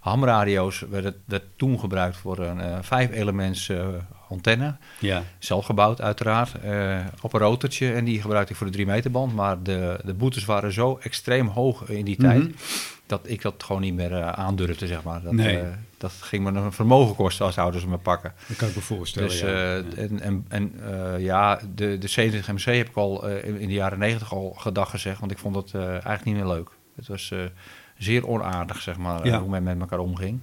hamradio's, 0.00 0.84
werd, 0.90 1.16
werd 1.24 1.44
toen 1.56 1.78
gebruikt 1.80 2.16
voor 2.16 2.38
een 2.38 2.60
eh, 2.60 2.78
vijf 2.80 3.10
elements 3.10 3.68
eh, 3.68 3.86
antenne. 4.28 4.76
ja. 4.98 5.22
Zelf 5.38 5.64
gebouwd 5.64 6.00
uiteraard, 6.00 6.54
eh, 6.60 6.98
op 7.20 7.32
een 7.32 7.40
rotortje. 7.40 7.92
En 7.92 8.04
die 8.04 8.20
gebruikte 8.20 8.52
ik 8.52 8.58
voor 8.58 8.66
de 8.66 8.72
3 8.72 8.86
meter 8.86 9.10
band. 9.10 9.34
Maar 9.34 9.62
de, 9.62 9.98
de 10.04 10.14
boetes 10.14 10.44
waren 10.44 10.72
zo 10.72 10.98
extreem 11.02 11.46
hoog 11.46 11.88
in 11.88 12.04
die 12.04 12.16
tijd... 12.16 12.42
Mhm. 12.42 12.50
dat 13.06 13.20
ik 13.22 13.42
dat 13.42 13.62
gewoon 13.62 13.82
niet 13.82 13.94
meer 13.94 14.12
eh, 14.12 14.28
aandurfde, 14.28 14.86
zeg 14.86 15.02
maar. 15.02 15.22
Dat, 15.22 15.32
Nee. 15.32 15.58
eh, 15.58 15.66
dat 15.98 16.12
ging 16.20 16.44
me 16.44 16.60
een 16.60 16.72
vermogen 16.72 17.14
kosten 17.14 17.44
als 17.46 17.54
zouden 17.54 17.80
ze 17.80 17.88
me 17.88 17.96
pakken. 17.96 18.32
Dat 18.48 18.56
kan 18.56 18.68
ik 18.68 18.74
me 18.74 18.80
voorstellen. 18.80 19.28
Dus, 19.28 19.40
ja. 19.40 19.48
Ja. 19.48 19.82
en, 19.96 20.20
en, 20.20 20.44
en 20.48 20.72
ja, 21.22 21.60
de, 21.74 21.98
de 21.98 22.08
70 22.08 22.52
MC 22.52 22.64
heb 22.76 22.88
ik 22.88 22.96
al 22.96 23.26
in, 23.28 23.68
de 23.68 23.74
jaren 23.74 23.98
90 23.98 24.32
al 24.32 24.54
gedag 24.58 24.90
gezegd, 24.90 25.20
want 25.20 25.32
ik 25.32 25.38
vond 25.38 25.56
het 25.56 25.74
eh, 25.74 25.88
eigenlijk 25.88 26.24
niet 26.24 26.34
meer 26.34 26.46
leuk. 26.46 26.68
Het 26.96 27.06
was 27.08 27.32
zeer 27.98 28.26
onaardig, 28.28 28.80
zeg 28.80 28.96
maar, 28.96 29.26
Ja. 29.26 29.40
hoe 29.40 29.48
men 29.50 29.62
met 29.62 29.80
elkaar 29.80 29.98
omging. 29.98 30.40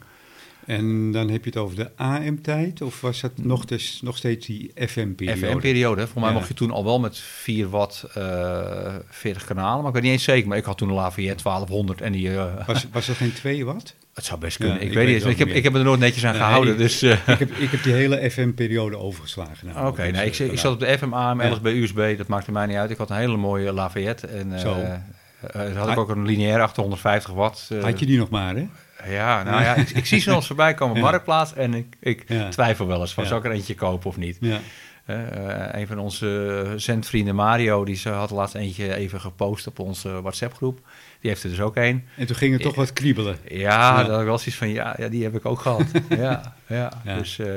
En 0.65 1.12
dan 1.12 1.29
heb 1.29 1.43
je 1.43 1.50
het 1.50 1.60
over 1.60 1.75
de 1.75 1.89
AM-tijd 1.96 2.82
of 2.82 3.01
was 3.01 3.22
het 3.22 3.46
nog, 3.46 3.65
des, 3.65 4.00
nog 4.03 4.17
steeds 4.17 4.46
die 4.48 4.72
FM-periode? 4.75 5.48
FM-periode, 5.48 5.96
volgens 6.01 6.20
mij 6.20 6.29
Ja. 6.29 6.34
mocht 6.36 6.48
je 6.48 6.53
toen 6.53 6.72
al 6.72 6.84
wel 6.84 7.00
met 7.00 7.17
4 7.20 7.70
watt 7.70 8.03
eh 8.13 8.96
40 9.10 9.46
kanalen, 9.46 9.77
maar 9.77 9.88
ik 9.88 9.93
weet 9.93 10.03
niet 10.03 10.12
eens 10.12 10.24
zeker. 10.24 10.48
Maar 10.48 10.58
ik 10.58 10.63
had 10.65 10.77
toen 10.77 10.89
een 10.89 10.96
Lafayette 10.96 11.43
1200 11.43 12.01
en 12.01 12.12
die... 12.12 12.29
eh, 12.38 12.67
Was, 12.67 12.88
was 12.91 13.08
er 13.08 13.15
geen 13.15 13.34
2 13.34 13.65
watt? 13.65 13.96
het 14.13 14.25
zou 14.25 14.39
best 14.39 14.58
kunnen. 14.58 14.75
Ja, 14.75 14.82
ik, 14.82 14.88
ik 14.88 14.93
weet 14.93 15.08
niet. 15.08 15.25
Ik 15.25 15.38
heb, 15.38 15.48
ik 15.48 15.63
heb 15.63 15.75
er 15.75 15.84
nooit 15.84 16.00
netjes 16.00 16.25
aan 16.25 16.32
Nee, 16.34 16.41
gehouden, 16.41 16.74
ik- 16.74 16.79
dus... 16.79 17.01
eh, 17.01 17.12
ik, 17.12 17.39
heb, 17.39 17.51
ik 17.51 17.70
heb 17.72 17.84
die 17.84 17.93
hele 17.93 18.29
FM-periode 18.32 18.98
overgeslagen. 18.98 19.67
Nou, 19.67 19.88
Oké, 19.88 20.03
Dus, 20.03 20.12
nee, 20.12 20.25
ik, 20.25 20.39
eh, 20.39 20.51
ik 20.51 20.60
zat 20.60 20.74
op 20.74 20.79
de 20.79 20.98
FM, 20.98 21.13
AM. 21.13 21.41
LSB, 21.41 21.65
USB, 21.65 22.17
dat 22.17 22.27
maakte 22.27 22.51
mij 22.51 22.65
niet 22.65 22.75
uit. 22.77 22.89
Ik 22.91 22.98
had 22.98 23.10
een 23.10 23.15
hele 23.17 23.38
mooie 23.38 23.74
Lafayette 23.74 24.27
en 24.27 24.53
eh 24.53 24.60
Zo. 24.60 24.74
eh, 24.74 25.67
eh, 25.72 25.77
had 25.77 25.89
ik 25.91 25.98
ook 25.98 26.10
een 26.10 26.25
lineair 26.25 26.62
850 26.62 27.34
watt. 27.34 27.67
eh, 27.72 27.84
Had 27.84 28.00
je 28.00 28.05
die 28.05 28.17
nog 28.17 28.29
maar, 28.29 28.55
hè? 28.55 28.67
Ja, 29.07 29.43
nou 29.43 29.62
ja, 29.62 29.75
ik, 29.75 29.89
ik 29.89 30.05
zie 30.05 30.19
ze 30.19 30.31
eens 30.31 30.48
voorbij 30.48 30.74
komen 30.74 30.95
op 30.95 31.01
Ja. 31.03 31.10
Marktplaats 31.10 31.53
en 31.53 31.74
ik, 31.74 31.95
ik 32.00 32.24
Ja. 32.27 32.50
twijfel 32.50 32.88
wel 32.88 33.01
eens 33.01 33.13
van, 33.13 33.24
Ja. 33.24 33.29
zou 33.29 33.41
ik 33.41 33.48
er 33.48 33.53
eentje 33.55 33.75
kopen 33.75 34.10
of 34.10 34.17
niet? 34.17 34.38
Ja. 34.39 34.60
Eh, 35.05 35.62
eh, 35.72 35.79
een 35.81 35.88
van 35.88 36.00
onze 36.00 36.74
zendvrienden, 36.75 37.36
Mario, 37.36 37.86
die 37.86 37.95
ze 37.95 38.10
had 38.10 38.29
laatst 38.29 38.55
eentje 38.55 38.95
even 38.95 39.22
gepost 39.22 39.67
op 39.67 39.79
onze 39.79 40.22
WhatsApp-groep. 40.22 40.79
Die 41.19 41.29
heeft 41.29 41.43
er 41.43 41.50
dus 41.50 41.60
ook 41.62 41.75
een. 41.75 42.05
En 42.17 42.25
toen 42.25 42.36
ging 42.36 42.53
het 42.53 42.62
toch 42.62 42.75
wat 42.75 42.93
kriebelen. 42.93 43.38
Ja, 43.48 44.03
dat 44.03 44.19
ik 44.19 44.25
wel 44.25 44.38
zoiets 44.38 44.55
van, 44.55 44.69
ja, 44.69 44.95
ja, 44.98 45.07
die 45.07 45.24
heb 45.24 45.36
ik 45.36 45.45
ook 45.45 45.60
gehad. 45.60 45.86
ja, 46.10 46.55
ja. 46.67 46.91
Dus, 47.03 47.39
eh, 47.39 47.48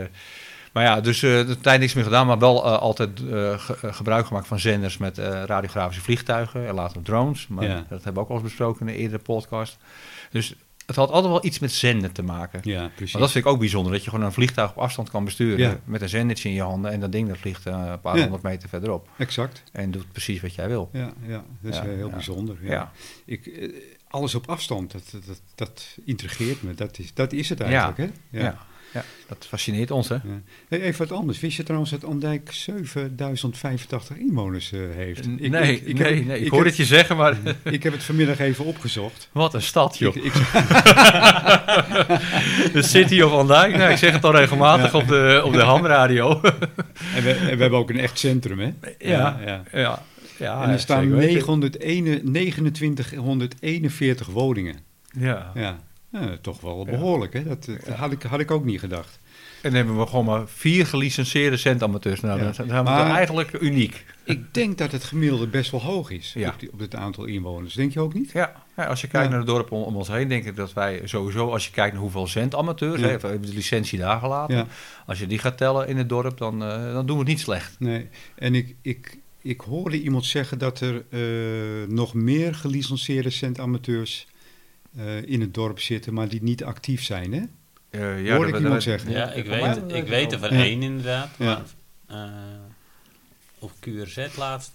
maar 0.72 0.84
ja, 0.84 1.00
dus 1.00 1.22
eh 1.22 1.46
de 1.46 1.58
tijd 1.60 1.80
niks 1.80 1.94
meer 1.94 2.04
gedaan, 2.04 2.26
maar 2.26 2.38
wel 2.38 2.64
eh, 2.64 2.78
altijd 2.78 3.10
eh, 3.20 3.58
ge- 3.58 3.78
eh, 3.82 3.94
gebruik 3.94 4.26
gemaakt 4.26 4.46
van 4.46 4.58
zenders 4.58 4.96
met 4.98 5.18
eh, 5.18 5.42
radiografische 5.46 6.02
vliegtuigen 6.02 6.66
en 6.66 6.74
later 6.74 7.02
drones. 7.02 7.46
Maar 7.48 7.64
Ja. 7.64 7.74
dat 7.88 8.04
hebben 8.04 8.14
we 8.14 8.20
ook 8.20 8.28
al 8.28 8.34
eens 8.34 8.44
besproken 8.44 8.86
in 8.88 8.94
een 8.94 9.00
eerdere 9.00 9.22
podcast. 9.22 9.78
Dus 10.30 10.54
het 10.86 10.96
had 10.96 11.10
altijd 11.10 11.32
wel 11.32 11.44
iets 11.44 11.58
met 11.58 11.72
zenden 11.72 12.12
te 12.12 12.22
maken. 12.22 12.60
Ja, 12.62 12.88
precies. 12.94 13.12
Maar 13.12 13.22
dat 13.22 13.30
vind 13.30 13.44
ik 13.44 13.50
ook 13.50 13.58
bijzonder, 13.58 13.92
dat 13.92 14.04
je 14.04 14.10
gewoon 14.10 14.24
een 14.24 14.32
vliegtuig 14.32 14.70
op 14.70 14.78
afstand 14.78 15.10
kan 15.10 15.24
besturen 15.24 15.58
Ja. 15.58 15.78
met 15.84 16.02
een 16.02 16.08
zendertje 16.08 16.48
in 16.48 16.54
je 16.54 16.62
handen 16.62 16.90
en 16.90 17.00
dat 17.00 17.12
ding 17.12 17.28
dat 17.28 17.38
vliegt 17.38 17.66
eh, 17.66 17.82
een 17.86 18.00
paar 18.00 18.16
Ja. 18.16 18.22
honderd 18.22 18.42
meter 18.42 18.68
verderop 18.68 19.08
Exact. 19.18 19.62
en 19.72 19.90
doet 19.90 20.12
precies 20.12 20.40
wat 20.40 20.54
jij 20.54 20.68
wil. 20.68 20.88
Ja, 20.92 21.12
ja 21.26 21.44
dat 21.60 21.72
is 21.72 21.78
Ja, 21.78 21.84
eh, 21.84 21.94
heel 21.94 22.10
bijzonder. 22.10 22.56
Ja. 22.60 22.70
Ja. 22.72 22.92
Ik, 23.24 23.46
eh, 23.46 23.72
alles 24.08 24.34
op 24.34 24.48
afstand, 24.48 24.92
dat, 24.92 25.02
dat, 25.26 25.40
dat 25.54 25.96
intrigeert 26.04 26.62
me. 26.62 26.74
Dat 26.74 26.98
is, 26.98 27.14
dat 27.14 27.32
is 27.32 27.48
het 27.48 27.60
eigenlijk, 27.60 27.98
hè? 27.98 28.38
Ja. 28.40 28.58
Ja. 28.96 29.04
dat 29.28 29.46
fascineert 29.48 29.90
ons, 29.90 30.08
hè? 30.08 30.14
Ja. 30.14 30.20
Hey, 30.68 30.80
even 30.80 31.08
wat 31.08 31.18
anders. 31.18 31.40
Wist 31.40 31.56
je 31.56 31.62
trouwens 31.62 31.90
dat 31.90 32.04
Andijk 32.04 32.52
7085 32.52 34.16
inwoners 34.16 34.72
eh, 34.72 34.80
heeft? 34.94 35.26
Ik- 35.26 35.50
nee, 35.50 35.72
ik- 35.74 35.86
ik 35.86 35.98
nee, 35.98 36.14
heb- 36.14 36.24
nee, 36.26 36.40
ik, 36.40 36.50
hoor 36.50 36.58
heb- 36.58 36.68
het 36.68 36.76
je 36.76 36.84
zeggen, 36.84 37.16
maar 37.16 37.36
Ik 37.64 37.82
heb 37.82 37.92
het 37.92 38.02
vanmiddag 38.02 38.38
even 38.38 38.64
opgezocht. 38.64 39.28
wat 39.32 39.54
een 39.54 39.62
stad, 39.62 39.98
joh. 39.98 40.14
De 42.72 42.82
City 42.82 43.20
of 43.20 43.32
Andijk. 43.32 43.76
Nou, 43.76 43.90
ik 43.90 43.96
zeg 43.96 44.12
het 44.12 44.24
al 44.24 44.36
regelmatig 44.36 44.94
op 44.94 45.08
de, 45.08 45.40
op 45.44 45.52
de 45.52 45.62
hamradio. 45.62 46.40
en, 47.16 47.22
we, 47.22 47.30
en 47.32 47.56
we 47.56 47.60
hebben 47.60 47.78
ook 47.78 47.90
een 47.90 47.98
echt 48.00 48.18
centrum, 48.18 48.58
hè? 48.58 48.72
Ja. 48.98 49.40
ja. 49.46 49.62
ja, 49.72 50.02
ja 50.38 50.62
en 50.62 50.70
er 50.70 50.78
staan 50.78 51.02
zeker 51.02 51.16
weten. 51.16 51.70
901 52.32 52.72
2941 52.72 54.26
woningen. 54.26 54.76
Ja. 55.18 55.50
Ja, 55.54 55.78
Ja, 56.10 56.36
toch 56.40 56.60
wel 56.60 56.84
behoorlijk, 56.84 57.32
hè? 57.32 57.42
Dat, 57.44 57.64
dat 57.64 57.88
had, 57.88 58.12
ik, 58.12 58.22
had 58.22 58.40
ik 58.40 58.50
ook 58.50 58.64
niet 58.64 58.80
gedacht. 58.80 59.18
En 59.62 59.70
dan 59.70 59.72
hebben 59.74 59.98
we 59.98 60.06
gewoon 60.06 60.24
maar 60.24 60.48
vier 60.48 60.86
gelicenseerde 60.86 61.56
centamateurs. 61.56 62.20
Nou, 62.20 62.38
Ja. 62.38 62.44
dan 62.44 62.54
zijn 62.54 62.68
we 62.68 62.74
Maar- 62.82 63.10
eigenlijk 63.10 63.60
uniek. 63.60 64.04
Ik 64.24 64.54
denk 64.54 64.78
dat 64.78 64.92
het 64.92 65.04
gemiddelde 65.04 65.46
best 65.46 65.70
wel 65.70 65.82
hoog 65.82 66.10
is 66.10 66.32
Ja. 66.36 66.48
op, 66.48 66.60
die- 66.60 66.72
op 66.72 66.78
het 66.78 66.94
aantal 66.94 67.24
inwoners. 67.24 67.74
Denk 67.74 67.92
je 67.92 68.00
ook 68.00 68.14
niet? 68.14 68.30
Ja, 68.32 68.52
ja, 68.76 68.84
als 68.86 69.00
je 69.00 69.06
kijkt 69.08 69.28
naar 69.30 69.38
het 69.38 69.46
dorp 69.48 69.72
om, 69.72 69.82
om 69.82 69.96
ons 69.96 70.08
heen, 70.08 70.28
denk 70.28 70.44
ik 70.44 70.56
dat 70.56 70.72
wij 70.72 71.00
sowieso, 71.04 71.50
als 71.50 71.64
je 71.66 71.70
kijkt 71.72 71.92
naar 71.92 72.02
hoeveel 72.02 72.26
hè, 73.00 73.18
we 73.18 73.26
hebben 73.28 73.48
de 73.48 73.54
licentie 73.54 73.98
daar 73.98 74.20
gelaten. 74.20 74.68
Als 75.06 75.18
je 75.18 75.26
die 75.26 75.38
gaat 75.38 75.58
tellen 75.58 75.88
in 75.88 75.96
het 75.96 76.08
dorp, 76.08 76.38
dan, 76.38 76.62
eh, 76.64 76.92
dan 76.92 77.06
doen 77.06 77.16
we 77.16 77.22
het 77.22 77.30
niet 77.32 77.40
slecht. 77.40 77.76
Nee. 77.78 78.08
En 78.34 78.54
ik, 78.54 78.74
ik, 78.82 79.18
ik 79.42 79.60
hoorde 79.60 80.02
iemand 80.02 80.24
zeggen 80.24 80.58
dat 80.58 80.80
er 80.80 81.04
eh, 81.10 81.88
nog 81.88 82.14
meer 82.14 82.54
gelicenseerde 82.54 83.30
centamateurs 83.30 84.26
eh 84.96 85.22
in 85.22 85.40
het 85.40 85.54
dorp 85.54 85.80
zitten, 85.80 86.14
maar 86.14 86.28
die 86.28 86.42
niet 86.42 86.64
actief 86.64 87.02
zijn, 87.04 87.32
hè? 87.32 87.42
Eh, 87.90 88.30
Hoorde 88.32 88.46
ik 88.46 88.52
dat- 88.52 88.62
iemand 88.62 88.82
zeggen. 88.82 89.10
Ja, 89.10 89.32
ik 89.32 89.44
weet, 89.46 89.82
ik 89.94 90.06
weet 90.08 90.32
er 90.32 90.38
van 90.38 90.54
Ja. 90.56 90.62
één 90.64 90.82
inderdaad. 90.82 91.28
Ja. 91.38 91.44
Maar, 92.06 92.24
eh, 92.26 92.32
op 93.58 93.72
QRZ 93.80 94.36
laatst, 94.36 94.72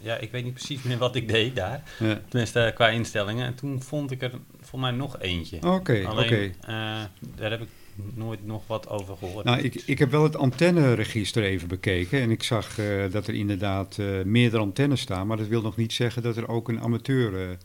ja, 0.00 0.16
ik 0.16 0.30
weet 0.30 0.44
niet 0.44 0.54
precies 0.54 0.82
meer 0.82 0.98
wat 0.98 1.16
ik 1.16 1.28
deed 1.28 1.56
daar. 1.56 1.82
Ja. 1.98 2.20
Tenminste, 2.28 2.72
qua 2.74 2.88
instellingen. 2.88 3.46
En 3.46 3.54
toen 3.54 3.82
vond 3.82 4.10
ik 4.10 4.22
er 4.22 4.30
voor 4.60 4.80
mij 4.80 4.90
nog 4.90 5.20
eentje. 5.20 5.56
Oké, 5.56 6.06
oké. 6.10 6.36
eh, 6.60 7.04
daar 7.36 7.50
heb 7.50 7.60
ik 7.60 7.68
nooit 8.14 8.46
nog 8.46 8.66
wat 8.66 8.88
over 8.88 9.16
gehoord. 9.16 9.44
Nou, 9.44 9.60
ik, 9.60 9.74
ik 9.74 9.98
heb 9.98 10.10
wel 10.10 10.22
het 10.22 10.36
antenneregister 10.36 11.42
even 11.42 11.68
bekeken 11.68 12.20
en 12.20 12.30
ik 12.30 12.42
zag 12.42 12.78
eh, 12.78 12.86
dat 13.10 13.26
er 13.26 13.34
inderdaad 13.34 13.98
eh, 13.98 14.06
meerdere 14.24 14.62
antennes 14.62 15.00
staan, 15.00 15.26
maar 15.26 15.36
dat 15.36 15.46
wil 15.46 15.62
nog 15.62 15.76
niet 15.76 15.92
zeggen 15.92 16.22
dat 16.22 16.36
er 16.36 16.48
ook 16.48 16.68
een 16.68 16.80
amateur, 16.80 17.56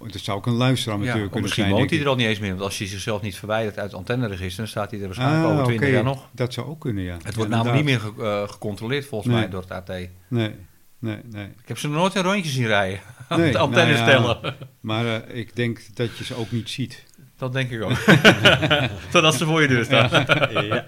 eh 0.00 0.06
het 0.12 0.20
zou 0.24 0.36
ook 0.38 0.46
een 0.46 0.52
luisteramateur 0.52 1.14
Ja, 1.14 1.20
kunnen 1.22 1.40
misschien 1.42 1.64
zijn. 1.64 1.76
woont 1.76 1.90
hij 1.90 2.00
er 2.00 2.08
al 2.08 2.14
niet 2.16 2.26
eens 2.26 2.38
meer, 2.38 2.50
want 2.50 2.62
als 2.62 2.78
hij 2.78 2.86
zichzelf 2.86 3.22
niet 3.22 3.36
verwijdert 3.36 3.78
uit 3.78 3.86
het 3.90 3.98
antenneregister, 3.98 4.56
dan 4.56 4.66
staat 4.66 4.90
hij 4.90 5.00
er 5.00 5.06
waarschijnlijk 5.06 5.44
over 5.44 5.64
20 5.64 5.86
oké, 5.86 5.94
jaar 5.96 6.04
nog. 6.04 6.28
Dat 6.32 6.52
zou 6.54 6.66
ook 6.66 6.80
kunnen, 6.80 7.04
ja. 7.04 7.16
Het 7.22 7.34
wordt 7.34 7.50
Ja, 7.50 7.56
namelijk 7.56 7.76
niet 7.76 7.84
meer 7.84 8.00
ge- 8.00 8.22
eh, 8.22 8.48
gecontroleerd 8.48 9.06
volgens 9.06 9.30
Nee. 9.32 9.40
mij 9.40 9.50
door 9.50 9.60
het 9.60 9.70
AT. 9.70 9.88
Nee, 9.88 10.10
nee, 10.28 11.18
nee. 11.30 11.44
Ik 11.44 11.68
heb 11.68 11.78
ze 11.78 11.88
nog 11.88 11.96
nooit 11.96 12.14
een 12.14 12.22
rondje 12.22 12.50
zien 12.50 12.66
rijden. 12.66 13.00
Nee, 13.28 13.52
de 13.52 13.58
antennes 13.58 13.98
nou 13.98 14.10
ja. 14.10 14.18
stellen. 14.18 14.56
Maar 14.80 15.06
eh, 15.06 15.38
ik 15.38 15.56
denk 15.56 15.80
dat 15.94 16.18
je 16.18 16.24
ze 16.24 16.34
ook 16.34 16.50
niet 16.50 16.70
ziet. 16.70 17.04
Dat 17.36 17.52
denk 17.52 17.70
ik 17.70 17.82
ook. 17.82 17.92
Totdat 19.12 19.34
ze 19.34 19.44
voor 19.44 19.62
je 19.62 19.68
deur 19.68 19.84
staan. 19.84 20.08
ja. 20.64 20.84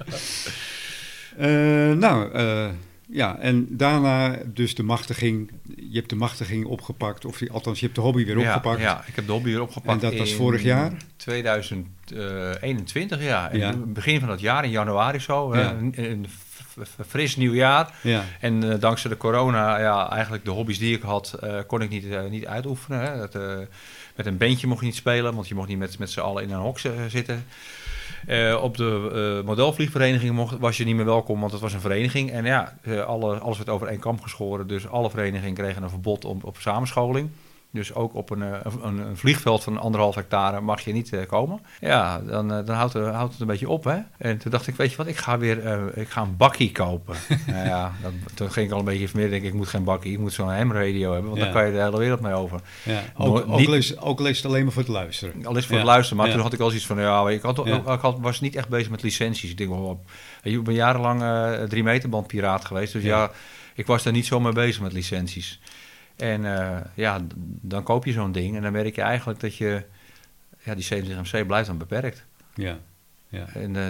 Eh, 1.37 1.93
nou, 1.97 2.33
eh, 2.33 2.69
ja, 3.09 3.39
en 3.39 3.67
daarna 3.71 4.39
dus 4.47 4.75
de 4.75 4.83
machtiging. 4.83 5.51
Je 5.77 5.97
hebt 5.99 6.11
de 6.11 6.17
machtiging 6.17 6.65
opgepakt, 6.65 7.25
of 7.25 7.41
je- 7.41 7.51
althans, 7.51 7.79
je 7.79 7.85
hebt 7.85 7.97
de 7.97 8.03
hobby 8.05 8.25
weer 8.25 8.39
Ja, 8.39 8.47
opgepakt. 8.47 8.81
Ja, 8.81 9.05
ik 9.07 9.15
heb 9.17 9.27
de 9.27 9.33
hobby 9.33 9.51
weer 9.51 9.63
opgepakt. 9.63 10.03
En 10.03 10.11
dat 10.11 10.19
was 10.19 10.31
in 10.31 10.37
vorig 10.37 10.63
jaar? 10.63 10.93
2021, 11.17 13.23
ja. 13.23 13.51
En 13.51 13.59
Ja. 13.59 13.73
Begin 13.77 14.21
van 14.21 14.31
het 14.31 14.41
jaar, 14.41 14.65
in 14.65 14.71
januari 14.71 15.19
zo. 15.19 15.57
Ja. 15.57 15.77
Een, 15.95 16.27
fris 17.09 17.37
nieuw 17.37 17.55
jaar. 17.55 17.95
Ja, 18.03 18.25
En 18.41 18.73
eh, 18.73 18.81
dankzij 18.81 19.11
de 19.11 19.17
corona, 19.17 19.79
ja, 19.81 20.11
eigenlijk 20.11 20.45
de 20.45 20.51
hobby's 20.51 20.79
die 20.79 20.97
ik 20.97 21.03
had, 21.03 21.33
eh, 21.41 21.59
kon 21.67 21.83
ik 21.83 21.89
niet, 21.91 22.11
eh, 22.11 22.21
niet 22.31 22.47
uitoefenen. 22.47 23.01
Hè. 23.01 23.17
Dat, 23.19 23.35
eh, 23.35 23.57
met 24.17 24.27
een 24.27 24.37
bandje 24.37 24.67
mocht 24.67 24.81
je 24.81 24.87
niet 24.87 24.95
spelen, 24.95 25.35
want 25.35 25.49
je 25.49 25.55
mocht 25.55 25.69
niet 25.69 25.79
met, 25.79 25.99
met 25.99 26.11
z'n 26.11 26.21
allen 26.21 26.43
in 26.43 26.51
een 26.51 26.59
hok 26.61 26.79
zitten. 27.09 27.45
Eh, 28.27 28.63
op 28.63 28.77
de 28.77 29.11
eh, 29.41 29.47
modelvliegvereniging 29.47 30.35
mocht, 30.35 30.59
was 30.59 30.77
je 30.77 30.85
niet 30.85 30.97
meer 30.97 31.05
welkom, 31.05 31.41
want 31.41 31.53
het 31.53 31.61
was 31.61 31.73
een 31.73 31.81
vereniging. 31.81 32.31
En 32.31 32.45
ja, 32.45 32.79
eh, 32.83 33.05
alle, 33.05 33.39
alles 33.39 33.57
werd 33.57 33.69
over 33.69 33.87
één 33.87 33.99
kam 33.99 34.23
geschoren. 34.23 34.67
Dus 34.67 34.89
alle 34.89 35.11
verenigingen 35.11 35.55
kregen 35.55 35.83
een 35.83 35.91
verbod 35.91 36.25
op, 36.25 36.45
op 36.45 36.57
samenscholing. 36.59 37.31
Dus 37.77 37.95
ook 37.95 38.15
op 38.15 38.31
een, 38.31 38.43
eh, 38.43 38.59
een, 38.83 38.99
een 38.99 39.17
vliegveld 39.17 39.63
van 39.63 39.79
anderhalf 39.79 40.15
hectare 40.15 40.61
mag 40.61 40.81
je 40.81 40.93
niet 40.93 41.13
eh, 41.13 41.27
komen. 41.27 41.61
Ja, 41.81 42.21
dan, 42.21 42.53
eh, 42.53 42.67
dan 42.67 42.77
houdt, 42.77 42.93
het, 42.93 43.07
houdt 43.15 43.33
het 43.33 43.41
een 43.41 43.47
beetje 43.47 43.69
op, 43.69 43.85
hè. 43.85 43.97
En 44.19 44.39
toen 44.39 44.51
dacht 44.51 44.67
ik, 44.67 44.75
weet 44.75 44.91
je 44.91 44.97
wat, 44.97 45.07
ik 45.07 45.17
ga 45.17 45.39
weer 45.39 45.89
ik 45.99 46.09
ga 46.09 46.23
een 46.23 46.37
bakkie 46.37 46.73
kopen. 46.73 47.17
nou 47.47 47.67
ja, 47.67 47.93
dat, 48.03 48.13
toen 48.35 48.51
ging 48.51 48.67
ik 48.67 48.73
al 48.73 48.79
een 48.79 48.85
beetje 48.85 49.09
vermeer. 49.09 49.31
Denk 49.31 49.43
ik, 49.43 49.49
ik 49.49 49.55
moet 49.55 49.69
geen 49.69 49.85
bakkie, 49.85 50.13
ik 50.13 50.19
moet 50.19 50.33
zo'n 50.33 50.49
ham-radio 50.55 51.13
hebben. 51.13 51.31
Want 51.31 51.43
Ja. 51.43 51.45
dan 51.45 51.55
kan 51.55 51.67
je 51.67 51.73
de 51.73 51.83
hele 51.83 51.99
wereld 51.99 52.21
mee 52.21 52.33
over. 52.35 52.61
ja. 52.83 53.03
Ook, 53.17 53.37
ook, 53.37 53.57
niet- 53.59 53.69
lees, 53.69 53.99
ook 53.99 54.21
lees 54.21 54.37
het 54.37 54.47
alleen 54.47 54.63
maar 54.65 54.73
voor 54.73 54.83
het 54.83 54.91
luisteren. 54.91 55.47
Al 55.47 55.57
is 55.57 55.65
voor 55.65 55.75
Ja. 55.75 55.81
het 55.81 55.91
luisteren, 55.91 56.23
maar 56.23 56.33
toen 56.33 56.41
had 56.43 56.53
ik 56.53 56.61
al 56.61 56.69
zoiets 56.69 56.87
van, 56.87 57.01
ja, 57.01 57.29
ik, 57.29 57.43
had, 57.43 57.67
ik 57.67 57.83
had, 58.01 58.19
was 58.21 58.41
niet 58.41 58.57
echt 58.57 58.69
bezig 58.69 58.91
met 58.91 59.03
licenties. 59.03 59.51
Ik 59.51 59.57
denk 59.59 59.71
wel, 59.71 60.05
ik 60.43 60.65
ben 60.65 60.75
jarenlang 60.75 61.23
eh 61.23 61.63
drie 61.69 61.83
meter 61.83 62.09
band 62.09 62.27
piraat 62.27 62.65
geweest. 62.65 62.93
Dus 62.93 63.03
Ja. 63.03 63.19
ja. 63.19 63.31
ik 63.75 63.87
was 63.87 64.03
daar 64.03 64.13
niet 64.13 64.27
zo 64.27 64.41
mee 64.41 64.53
bezig 64.53 64.83
met 64.83 64.93
licenties. 64.93 65.61
En 66.17 66.45
eh, 66.61 66.77
ja, 66.95 67.21
dan 67.61 67.83
koop 67.83 68.05
je 68.05 68.13
zo'n 68.13 68.33
ding 68.33 68.57
en 68.57 68.63
dan 68.63 68.73
merk 68.73 68.95
je 68.95 69.03
eigenlijk 69.03 69.41
dat 69.41 69.57
je, 69.57 69.85
ja, 70.63 70.75
die 70.75 70.85
70MC 71.05 71.47
blijft 71.47 71.67
dan 71.69 71.79
beperkt. 71.79 72.25
Ja, 72.55 72.79
ja, 73.29 73.47
En 73.55 73.77
eh, 73.77 73.87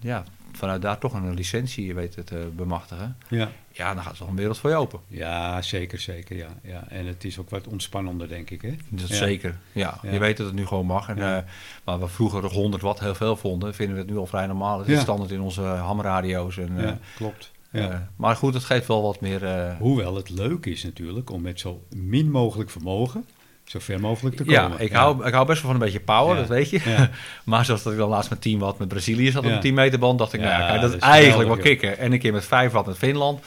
ja, 0.00 0.24
vanuit 0.52 0.82
daar 0.82 0.98
toch 0.98 1.12
een 1.12 1.34
licentie 1.34 1.94
weet 1.94 2.14
het 2.14 2.26
te 2.26 2.50
bemachtigen. 2.56 3.16
ja. 3.28 3.48
Ja, 3.76 3.94
dan 3.94 4.02
gaat 4.02 4.12
er 4.12 4.18
toch 4.18 4.28
een 4.28 4.36
wereld 4.36 4.58
voor 4.58 4.70
je 4.70 4.76
open. 4.76 5.00
Ja, 5.06 5.62
zeker, 5.62 5.98
zeker, 6.00 6.36
ja. 6.36 6.48
ja. 6.62 6.84
En 6.88 7.06
het 7.06 7.24
is 7.24 7.38
ook 7.38 7.50
wat 7.50 7.66
ontspannender, 7.66 8.28
denk 8.28 8.50
ik, 8.50 8.62
hè? 8.62 8.74
Dat 8.88 9.08
Ja. 9.08 9.14
zeker. 9.14 9.56
Ja, 9.72 9.98
Ja. 10.02 10.10
je 10.12 10.18
weet 10.18 10.36
dat 10.36 10.46
het 10.46 10.54
nu 10.54 10.66
gewoon 10.66 10.86
mag. 10.86 11.08
En, 11.08 11.16
Ja. 11.16 11.36
eh, 11.36 11.42
waar 11.84 12.00
we 12.00 12.08
vroeger 12.08 12.42
nog 12.42 12.52
100 12.52 12.82
watt 12.82 13.00
heel 13.00 13.14
veel 13.14 13.36
vonden, 13.36 13.74
vinden 13.74 13.94
we 13.96 14.00
het 14.02 14.10
nu 14.10 14.16
al 14.16 14.26
vrij 14.26 14.46
normaal. 14.46 14.78
Het 14.78 14.88
is 14.88 15.00
standaard 15.00 15.30
in 15.30 15.40
onze 15.40 15.60
hamradio's. 15.62 16.58
En, 16.58 16.76
Ja, 16.76 16.82
eh, 16.82 16.92
klopt. 17.16 17.50
Ja. 17.74 17.90
eh, 17.90 17.96
maar 18.16 18.36
goed, 18.36 18.54
het 18.54 18.64
geeft 18.64 18.86
wel 18.86 19.02
wat 19.02 19.20
meer... 19.20 19.44
eh, 19.44 19.76
Hoewel 19.78 20.14
het 20.16 20.30
leuk 20.30 20.66
is 20.66 20.82
natuurlijk 20.84 21.30
om 21.30 21.42
met 21.42 21.60
zo 21.60 21.82
min 21.96 22.30
mogelijk 22.30 22.70
vermogen 22.70 23.24
zo 23.64 23.78
ver 23.78 24.00
mogelijk 24.00 24.36
te 24.36 24.44
komen. 24.44 24.60
ja, 24.70 24.78
ik, 24.78 24.92
Hou, 24.92 25.26
ik 25.26 25.32
hou 25.32 25.46
best 25.46 25.62
wel 25.62 25.70
van 25.72 25.80
een 25.80 25.86
beetje 25.86 26.04
power, 26.04 26.34
Ja. 26.34 26.40
dat 26.40 26.48
weet 26.48 26.70
je. 26.70 26.80
Ja. 26.84 27.10
maar 27.44 27.64
zoals 27.64 27.82
dat 27.82 27.92
ik 27.92 27.98
dan 27.98 28.08
laatst 28.08 28.30
met 28.30 28.40
10 28.40 28.58
watt 28.58 28.78
met 28.78 28.88
Brazilië 28.88 29.30
zat 29.30 29.44
op 29.44 29.50
een 29.50 29.60
10 29.60 29.74
meter 29.74 29.98
band, 29.98 30.18
dacht 30.18 30.32
ik, 30.32 30.40
nou 30.40 30.52
ja, 30.52 30.58
kijk, 30.68 30.80
dat, 30.80 30.90
dat 30.90 31.00
is 31.02 31.06
eigenlijk 31.08 31.48
wel 31.48 31.58
kicken. 31.58 31.98
En 31.98 32.12
een 32.12 32.18
keer 32.18 32.32
met 32.32 32.44
5 32.44 32.72
watt 32.72 32.86
met 32.86 32.96
Finland, 32.98 33.40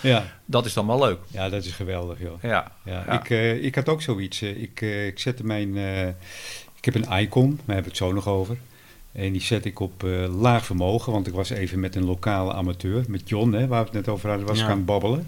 dat 0.45 0.65
is 0.65 0.73
dan 0.73 0.87
wel 0.87 0.99
leuk. 0.99 1.17
ja, 1.27 1.49
dat 1.49 1.65
is 1.65 1.71
geweldig, 1.71 2.19
joh. 2.19 2.41
Ja. 2.41 2.71
Ik, 3.13 3.29
eh, 3.29 3.63
ik 3.63 3.75
had 3.75 3.89
ook 3.89 4.01
zoiets. 4.01 4.41
ik, 4.41 4.81
ik 4.81 5.19
zette 5.19 5.45
mijn. 5.45 5.75
ik 6.77 6.85
heb 6.85 6.95
een 6.95 7.19
Icon, 7.19 7.49
daar 7.49 7.75
hebben 7.75 7.83
we 7.83 7.89
het 7.89 7.97
zo 7.97 8.13
nog 8.13 8.27
over. 8.27 8.57
En 9.17 9.31
die 9.31 9.41
zet 9.41 9.65
ik 9.65 9.79
op 9.79 10.03
eh, 10.03 10.39
laag 10.41 10.65
vermogen, 10.65 11.11
want 11.11 11.27
ik 11.27 11.33
was 11.33 11.49
even 11.49 11.79
met 11.79 11.95
een 11.95 12.05
lokale 12.05 12.53
amateur, 12.53 13.03
met 13.07 13.29
John, 13.29 13.51
hè, 13.53 13.67
waar 13.67 13.79
we 13.79 13.85
het 13.85 13.93
net 13.93 14.07
over 14.07 14.29
hadden, 14.29 14.47
was 14.47 14.57
Ja. 14.57 14.63
ik 14.63 14.69
aan 14.69 14.77
het 14.77 14.85
babbelen. 14.85 15.27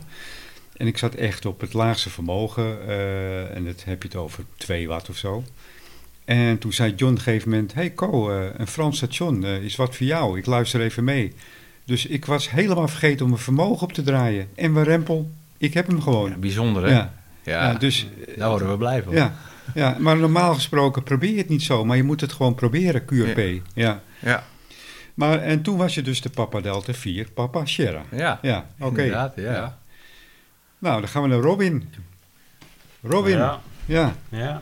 En 0.78 0.88
ik 0.88 0.98
zat 0.98 1.14
echt 1.16 1.46
op 1.46 1.62
het 1.62 1.74
laagste 1.74 2.10
vermogen, 2.10 2.88
eh, 2.88 3.56
en 3.56 3.66
dat 3.66 3.84
heb 3.84 4.02
je 4.02 4.08
het 4.08 4.18
over 4.18 4.44
2 4.58 4.88
watt 4.88 5.10
of 5.10 5.18
zo. 5.18 5.44
En 6.26 6.58
toen 6.58 6.74
zei 6.74 6.94
John 6.96 7.12
op 7.12 7.18
een 7.18 7.24
gegeven 7.24 7.50
moment: 7.50 7.74
Hey 7.74 7.94
Co, 7.94 8.30
eh, 8.32 8.46
een 8.58 8.68
Frans 8.68 8.98
station 8.98 9.46
is 9.46 9.76
wat 9.76 9.96
voor 9.96 10.06
jou, 10.06 10.38
ik 10.38 10.46
luister 10.46 10.82
even 10.82 11.04
mee. 11.04 11.34
Dus 11.86 12.06
ik 12.06 12.26
was 12.26 12.50
helemaal 12.52 12.88
vergeten 12.88 13.24
om 13.26 13.32
mijn 13.32 13.44
vermogen 13.44 13.82
op 13.88 13.94
te 13.94 14.02
draaien. 14.04 14.48
En 14.56 14.74
we 14.74 14.82
rempel, 14.84 15.30
ik 15.58 15.74
heb 15.74 15.88
hem 15.88 16.02
gewoon. 16.02 16.30
Ja, 16.30 16.36
bijzonder 16.38 16.84
hè? 16.84 16.90
Ja, 16.92 17.14
Ja, 17.44 17.72
ja, 17.72 17.74
dus 17.78 18.08
daar 18.38 18.50
worden 18.50 18.70
we 18.72 18.78
blij 18.78 19.04
van. 19.04 19.14
ja, 19.14 19.36
ja, 19.74 19.96
maar 20.00 20.18
normaal 20.18 20.54
gesproken 20.54 21.04
probeer 21.04 21.32
je 21.32 21.38
het 21.38 21.50
niet 21.50 21.64
zo, 21.64 21.86
maar 21.86 21.98
je 21.98 22.04
moet 22.04 22.22
het 22.22 22.32
gewoon 22.32 22.56
proberen, 22.56 23.06
QRP. 23.06 23.62
Ja. 23.74 24.02
ja. 24.20 24.44
Maar, 25.14 25.40
en 25.40 25.62
toen 25.62 25.78
was 25.78 25.96
je 25.96 26.02
dus 26.02 26.22
de 26.22 26.30
Papa 26.30 26.62
Delta 26.62 26.94
4, 26.94 27.32
Papa 27.32 27.66
Sierra. 27.66 28.04
ja. 28.12 28.40
Ja, 28.42 28.68
oké. 28.80 29.02
Inderdaad, 29.02 29.34
ja. 29.36 29.52
Ja. 29.52 29.78
Nou, 30.78 31.00
dan 31.00 31.10
gaan 31.10 31.22
we 31.22 31.28
naar 31.28 31.40
Robin. 31.40 31.94
Robin, 33.02 33.38
ja. 33.38 33.62
Ja, 33.86 34.16
ja. 34.30 34.62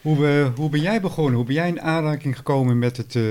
Hoe, 0.00 0.28
eh, 0.28 0.46
hoe 0.54 0.70
ben 0.70 0.80
jij 0.80 1.00
begonnen? 1.00 1.34
Hoe 1.34 1.44
ben 1.44 1.54
jij 1.54 1.68
in 1.68 1.80
aanraking 1.80 2.36
gekomen 2.36 2.78
met 2.78 2.96
het 2.96 3.16
eh, 3.16 3.22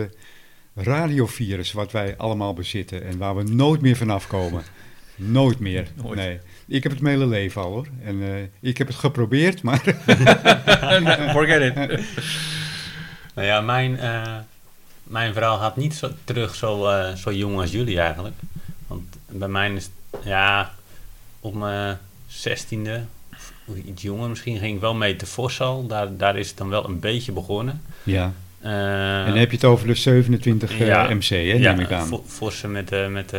radiovirus 0.75 1.71
wat 1.71 1.91
wij 1.91 2.17
allemaal 2.17 2.53
bezitten 2.53 3.03
en 3.03 3.17
waar 3.17 3.35
we 3.35 3.43
nooit 3.43 3.81
meer 3.81 3.95
vanaf 3.95 4.27
komen? 4.27 4.63
Nooit 5.15 5.59
meer. 5.59 5.87
Nooit. 5.95 6.15
Nee. 6.15 6.39
Ik 6.67 6.83
heb 6.83 6.91
het 6.91 7.01
mijn 7.01 7.15
hele 7.19 7.29
leven 7.29 7.61
al 7.61 7.71
hoor. 7.71 7.87
En 8.03 8.21
eh, 8.23 8.43
ik 8.69 8.77
heb 8.77 8.87
het 8.87 8.95
geprobeerd, 8.95 9.61
maar 9.61 9.81
Forget 11.31 11.61
it. 11.77 11.99
Nou 13.35 13.47
ja, 13.47 13.61
mijn, 13.61 13.99
eh, 13.99 14.35
mijn 15.03 15.33
verhaal 15.33 15.57
gaat 15.57 15.77
niet 15.77 15.93
zo, 15.93 16.09
terug 16.23 16.55
zo, 16.55 16.87
eh, 16.87 17.13
zo 17.15 17.31
jong 17.33 17.59
als 17.59 17.71
jullie 17.71 17.99
eigenlijk. 17.99 18.35
Want 18.87 19.03
bij 19.29 19.47
mij 19.47 19.71
is 19.71 19.89
ja, 20.23 20.71
op 21.39 21.53
mijn 21.53 21.97
zestiende, 22.27 23.01
of 23.65 23.75
iets 23.85 24.01
jonger 24.01 24.29
misschien, 24.29 24.57
ging 24.57 24.75
ik 24.75 24.81
wel 24.81 24.93
mee 24.95 25.15
te 25.15 25.25
Vossal. 25.25 25.87
Daar, 25.87 26.17
daar 26.17 26.37
is 26.37 26.47
het 26.47 26.57
dan 26.57 26.69
wel 26.69 26.85
een 26.85 26.99
beetje 26.99 27.31
begonnen. 27.31 27.81
ja. 28.03 28.31
Eh, 28.61 29.19
en 29.19 29.25
dan 29.25 29.37
heb 29.37 29.49
je 29.49 29.55
het 29.55 29.65
over 29.65 29.87
de 29.87 29.95
27 29.95 30.71
eh, 30.79 30.87
ja. 30.87 31.13
MC, 31.13 31.23
hè, 31.29 31.35
ja, 31.37 31.71
neem 31.71 31.79
ik 31.79 31.91
aan. 31.91 32.07
vo- 32.07 32.23
Vossen 32.27 32.71
met, 32.71 32.87
de 32.89 33.07
met 33.11 33.33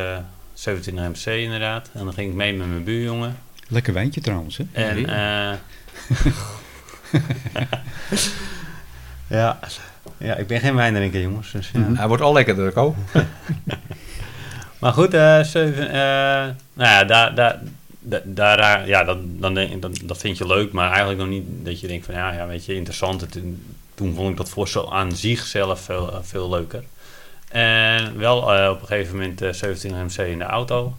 de 0.64 0.70
27 0.70 1.26
MC 1.26 1.42
inderdaad. 1.42 1.90
En 1.92 2.04
dan 2.04 2.12
ging 2.14 2.30
ik 2.30 2.34
mee 2.36 2.54
met 2.54 2.68
mijn 2.68 2.84
buurjongen. 2.84 3.36
Lekker 3.68 3.92
wijntje 3.92 4.20
trouwens, 4.20 4.56
hè? 4.56 4.64
En 4.72 5.08
eh 5.08 5.58
ja. 9.38 9.58
ja, 10.16 10.34
ik 10.34 10.46
ben 10.46 10.60
geen 10.60 10.74
wijndrinker 10.74 11.20
jongens. 11.20 11.50
Dus, 11.50 11.70
ja. 11.72 11.92
Hij 11.94 12.08
wordt 12.08 12.22
al 12.22 12.32
lekkerder, 12.32 12.76
ook. 12.76 12.96
Maar 14.78 14.92
goed, 14.92 15.14
eh, 15.14 15.42
zeven, 15.42 15.88
eh, 15.88 15.94
nou 16.72 16.90
ja, 16.90 17.04
daar, 17.04 17.34
daar, 17.34 17.60
da- 17.98 18.22
daar, 18.24 18.88
ja, 18.88 19.04
dat, 19.04 19.18
dan 19.22 19.54
denk, 19.54 19.82
dat, 19.82 19.98
dat 20.04 20.18
vind 20.18 20.38
je 20.38 20.46
leuk, 20.46 20.72
maar 20.72 20.88
eigenlijk 20.88 21.18
nog 21.18 21.28
niet 21.28 21.44
dat 21.62 21.80
je 21.80 21.86
denkt 21.86 22.06
van 22.06 22.14
ja, 22.14 22.32
ja 22.32 22.46
weet 22.46 22.64
je, 22.64 22.74
interessant. 22.74 23.20
Het, 23.20 23.38
toen 23.94 24.14
vond 24.14 24.30
ik 24.30 24.36
dat 24.36 24.48
voorstel 24.48 24.94
aan 24.94 25.16
zich 25.16 25.46
zelf 25.46 25.80
veel, 25.80 26.20
veel 26.22 26.48
leuker. 26.48 26.84
En 27.52 28.18
wel 28.18 28.54
eh, 28.54 28.70
op 28.70 28.80
een 28.80 28.86
gegeven 28.86 29.16
moment 29.16 29.42
eh 29.42 29.52
17 29.52 30.04
MC 30.04 30.16
in 30.16 30.38
de 30.38 30.44
auto, 30.44 30.94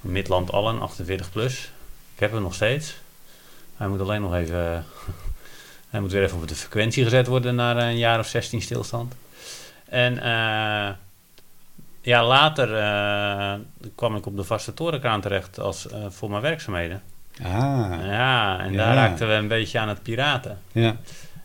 Midland 0.00 0.52
Allen, 0.52 0.80
48 0.80 1.30
plus. 1.30 1.70
Ik 2.14 2.20
heb 2.20 2.32
hem 2.32 2.42
nog 2.42 2.54
steeds. 2.54 2.96
Hij 3.76 3.88
moet 3.88 4.00
alleen 4.00 4.20
nog 4.20 4.34
even, 4.34 4.84
hij 5.90 6.00
moet 6.00 6.12
weer 6.12 6.22
even 6.22 6.36
op 6.38 6.48
de 6.48 6.54
frequentie 6.54 7.04
gezet 7.04 7.26
worden 7.26 7.54
na 7.54 7.88
een 7.88 7.98
jaar 7.98 8.18
of 8.18 8.26
16 8.26 8.62
stilstand. 8.62 9.14
En 9.88 10.18
eh, 10.22 10.88
ja, 12.00 12.24
later 12.24 12.74
eh, 12.76 13.54
kwam 13.94 14.16
ik 14.16 14.26
op 14.26 14.36
de 14.36 14.44
vaste 14.44 14.74
torenkraan 14.74 15.20
terecht 15.20 15.58
als, 15.58 15.88
eh, 15.88 15.98
voor 16.08 16.30
mijn 16.30 16.42
werkzaamheden. 16.42 17.02
Ah, 17.42 17.92
Ja, 18.04 18.58
en 18.60 18.72
daar 18.76 18.94
raakten 18.94 19.28
we 19.28 19.34
een 19.34 19.48
beetje 19.48 19.78
aan 19.78 19.88
het 19.88 20.02
piraten. 20.02 20.58
ja. 20.72 20.96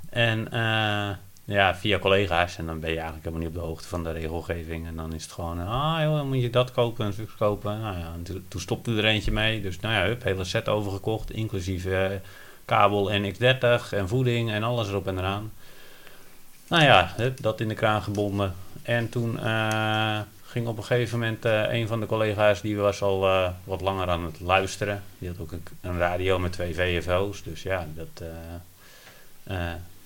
En 0.10 0.52
eh, 0.52 1.10
ja, 1.46 1.76
via 1.76 2.00
collega's. 2.00 2.58
En 2.58 2.66
dan 2.66 2.80
ben 2.80 2.90
je 2.90 2.96
eigenlijk 2.96 3.26
helemaal 3.26 3.48
niet 3.48 3.58
op 3.58 3.62
de 3.62 3.68
hoogte 3.68 3.88
van 3.88 4.04
de 4.04 4.12
regelgeving. 4.12 4.88
En 4.88 4.96
dan 4.96 5.14
is 5.14 5.24
het 5.24 5.32
gewoon, 5.32 5.68
ah 5.68 6.02
joh, 6.02 6.16
dan 6.16 6.28
moet 6.28 6.42
je 6.42 6.50
dat 6.50 6.72
kopen 6.72 7.06
en 7.06 7.14
zus 7.14 7.36
kopen. 7.38 7.80
Nou 7.80 7.98
ja, 7.98 8.14
en 8.14 8.24
toen, 8.24 8.46
toen 8.48 8.62
stopte 8.62 8.96
er 8.96 9.06
eentje 9.06 9.32
mee. 9.32 9.62
Dus 9.62 9.80
nou 9.80 9.94
ja, 9.94 10.06
hup, 10.06 10.24
hele 10.24 10.44
set 10.44 10.70
overgekocht. 10.70 11.32
Inclusief 11.32 11.86
eh, 11.86 12.08
kabel 12.66 13.12
en 13.12 13.34
X30 13.34 13.90
en 13.92 14.08
voeding 14.08 14.52
en 14.52 14.64
alles 14.64 14.88
erop 14.88 15.08
en 15.08 15.18
eraan. 15.18 15.52
Nou 16.68 16.84
ja, 16.84 17.14
hup, 17.16 17.42
dat 17.42 17.60
in 17.60 17.68
de 17.68 17.74
kraan 17.74 18.02
gebonden. 18.02 18.56
En 18.82 19.10
toen 19.10 19.40
eh, 19.40 20.20
ging 20.44 20.68
op 20.68 20.78
een 20.78 20.84
gegeven 20.84 21.20
moment 21.20 21.46
eh, 21.46 21.74
een 21.74 21.88
van 21.88 22.00
de 22.00 22.06
collega's, 22.06 22.62
die 22.62 22.78
was 22.78 23.02
al 23.02 23.28
eh, 23.28 23.50
wat 23.64 23.82
langer 23.82 24.10
aan 24.10 24.24
het 24.24 24.40
luisteren. 24.40 25.04
Die 25.18 25.30
had 25.30 25.40
ook 25.40 25.52
een, 25.52 25.64
een 25.82 25.98
radio 25.98 26.40
met 26.40 26.52
twee 26.52 26.76
VFO's. 26.76 27.44
Dus 27.44 27.64
ja, 27.64 27.88
dat, 27.94 28.24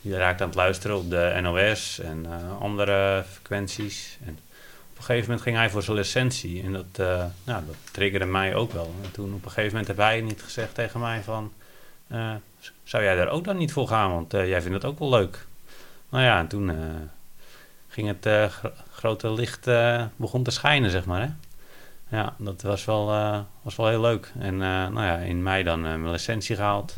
die 0.02 0.16
raakte 0.18 0.44
aan 0.44 0.50
het 0.50 0.58
luisteren 0.58 0.98
op 0.98 1.10
de 1.10 1.40
NOS 1.42 2.00
en 2.00 2.26
eh, 2.26 2.62
andere 2.62 3.24
frequenties. 3.32 4.18
En 4.26 4.40
op 4.92 4.98
een 4.98 5.04
gegeven 5.04 5.26
moment 5.26 5.42
ging 5.42 5.56
hij 5.56 5.70
voor 5.70 5.84
zijn 5.84 5.98
licentie. 5.98 6.64
En 6.64 6.74
dat, 6.74 6.86
eh, 7.08 7.26
nou, 7.44 7.66
dat 7.66 7.76
triggerde 7.92 8.26
mij 8.26 8.56
ook 8.56 8.72
wel. 8.72 8.94
En 9.04 9.12
toen 9.12 9.34
op 9.34 9.46
een 9.46 9.52
gegeven 9.52 9.70
moment 9.70 9.88
heb 9.88 9.98
hij 9.98 10.22
niet 10.22 10.42
gezegd 10.44 10.76
tegen 10.76 11.00
mij 11.00 11.22
van... 11.24 11.54
eh, 12.08 12.32
zou 12.84 13.04
jij 13.04 13.16
daar 13.16 13.30
ook 13.30 13.44
dan 13.44 13.58
niet 13.58 13.72
voor 13.74 13.88
gaan? 13.88 14.12
Want 14.12 14.32
jij 14.32 14.62
vindt 14.62 14.76
het 14.76 14.86
ook 14.86 15.00
wel 15.00 15.10
leuk. 15.10 15.46
Nou 16.10 16.24
ja, 16.24 16.40
en 16.40 16.48
toen 16.48 16.72
ging 17.88 18.08
het 18.08 18.52
gro- 18.52 18.72
grote 18.92 19.32
licht 19.32 19.70
begon 20.16 20.44
te 20.44 20.52
schijnen, 20.52 20.92
zeg 20.92 21.06
maar. 21.06 21.22
Hè? 21.22 21.30
Ja, 22.18 22.36
dat 22.38 22.62
was 22.62 22.86
wel, 22.86 23.06
was 23.62 23.76
wel 23.76 23.88
heel 23.88 24.02
leuk. 24.02 24.32
En 24.40 24.58
nou 24.58 25.02
ja, 25.04 25.18
in 25.18 25.44
mei 25.44 25.64
dan 25.64 25.82
mijn 25.82 26.12
licentie 26.12 26.56
gehaald. 26.56 26.96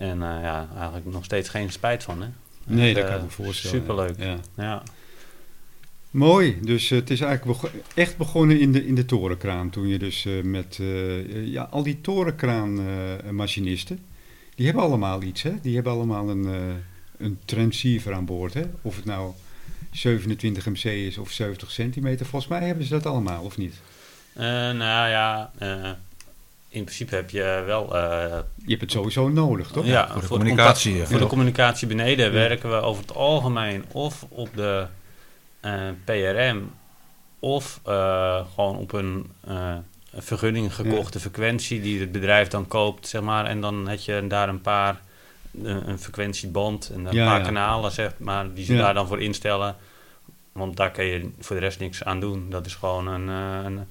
En 0.00 0.22
eh, 0.22 0.42
ja, 0.42 0.68
eigenlijk 0.76 1.06
nog 1.06 1.24
steeds 1.24 1.48
geen 1.48 1.70
spijt 1.70 2.02
van, 2.02 2.22
hè? 2.22 2.28
Nee, 2.64 2.94
dat 2.94 3.02
kan 3.04 3.12
eh, 3.12 3.18
ik 3.18 3.24
me 3.24 3.30
voorstellen. 3.30 3.80
Superleuk. 3.80 4.18
Ja. 4.18 4.36
Ja. 4.56 4.82
Mooi, 6.10 6.58
dus 6.62 6.90
eh, 6.90 6.98
het 6.98 7.10
is 7.10 7.20
eigenlijk 7.20 7.60
echt 7.94 8.16
begonnen 8.16 8.60
in 8.60 8.72
de, 8.72 8.86
in 8.86 8.94
de 8.94 9.04
torenkraan. 9.04 9.70
Toen 9.70 9.88
je 9.88 9.98
dus 9.98 10.26
met 10.42 10.80
ja, 11.44 11.62
al 11.62 11.82
die 11.82 12.00
torenkraanmachinisten, 12.00 13.98
die 14.54 14.66
hebben 14.66 14.84
allemaal 14.84 15.22
iets, 15.22 15.42
hè? 15.42 15.52
Die 15.62 15.74
hebben 15.74 15.92
allemaal 15.92 16.28
een, 16.28 16.46
een 17.16 17.38
transceiver 17.44 18.12
aan 18.12 18.24
boord, 18.24 18.54
hè? 18.54 18.64
Of 18.82 18.96
het 18.96 19.04
nou 19.04 19.32
27 19.90 20.66
MC 20.66 20.84
is 20.84 21.18
of 21.18 21.30
70 21.30 21.70
centimeter, 21.70 22.26
volgens 22.26 22.50
mij 22.50 22.66
hebben 22.66 22.84
ze 22.84 22.90
dat 22.90 23.06
allemaal, 23.06 23.44
of 23.44 23.56
niet? 23.56 23.74
Nou 24.34 25.08
ja, 25.08 25.50
in 26.72 26.84
principe 26.84 27.14
heb 27.14 27.30
je 27.30 27.62
wel... 27.66 27.96
eh, 27.96 28.38
Je 28.56 28.68
hebt 28.70 28.80
het 28.80 28.90
sowieso 28.90 29.28
nodig, 29.28 29.70
toch? 29.70 29.84
Ja, 29.86 30.06
voor 30.10 30.20
de 30.20 30.26
voor 30.26 30.36
communicatie, 30.38 31.06
voor 31.06 31.18
de 31.18 31.26
communicatie 31.26 31.86
beneden 31.86 32.26
Ja. 32.26 32.32
werken 32.32 32.70
we 32.70 32.76
over 32.76 33.02
het 33.02 33.14
algemeen 33.14 33.84
of 33.92 34.26
op 34.28 34.48
de 34.56 34.86
eh, 35.60 35.80
PRM 36.04 36.70
of 37.38 37.80
eh, 37.84 38.40
gewoon 38.54 38.76
op 38.76 38.92
een 38.92 39.30
eh, 39.46 39.74
vergunning 40.14 40.74
gekochte 40.74 41.20
frequentie 41.20 41.80
die 41.80 42.00
het 42.00 42.12
bedrijf 42.12 42.48
dan 42.48 42.68
koopt, 42.68 43.08
zeg 43.08 43.22
maar. 43.22 43.44
En 43.46 43.60
dan 43.60 43.88
heb 43.88 43.98
je 43.98 44.24
daar 44.28 44.48
een 44.48 44.60
paar, 44.60 45.00
een 45.62 45.98
frequentieband 45.98 46.90
en 46.94 47.06
een 47.06 47.14
Ja, 47.14 47.26
paar 47.26 47.38
ja. 47.38 47.44
kanalen, 47.44 47.90
zeg 47.92 48.12
maar, 48.18 48.54
die 48.54 48.64
ze 48.64 48.74
Ja. 48.74 48.80
daar 48.80 48.94
dan 48.94 49.06
voor 49.06 49.20
instellen. 49.22 49.76
Want 50.52 50.76
daar 50.76 50.90
kun 50.90 51.04
je 51.04 51.30
voor 51.38 51.56
de 51.56 51.62
rest 51.62 51.78
niks 51.78 52.04
aan 52.04 52.20
doen. 52.20 52.50
Dat 52.50 52.66
is 52.66 52.74
gewoon 52.74 53.06
een, 53.06 53.28
eh, 53.28 53.64
een, 53.64 53.86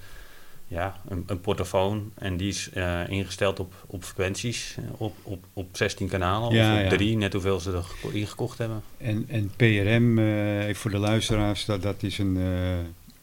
ja, 0.69 1.01
een, 1.07 1.23
een 1.27 1.41
portofoon. 1.41 2.11
En 2.15 2.37
die 2.37 2.47
is 2.47 2.69
eh, 2.69 3.09
ingesteld 3.09 3.59
op, 3.59 3.73
op 3.87 4.03
frequenties. 4.03 4.75
eh, 4.77 4.83
Op, 5.01 5.15
op, 5.23 5.45
op 5.53 5.77
16 5.77 6.07
kanalen 6.07 6.53
Ja, 6.55 6.71
of 6.73 6.77
op 6.77 6.83
ja. 6.83 6.89
drie, 6.97 7.17
net 7.17 7.33
hoeveel 7.33 7.59
ze 7.59 7.71
er 7.71 7.83
geko- 7.83 8.09
ingekocht 8.09 8.57
hebben. 8.57 8.81
En, 8.97 9.25
en 9.27 9.51
PRM, 9.55 10.19
eh, 10.19 10.75
voor 10.75 10.91
de 10.91 10.97
luisteraars, 10.97 11.65
dat, 11.65 11.81
dat 11.81 12.03
is 12.03 12.17
een 12.17 12.37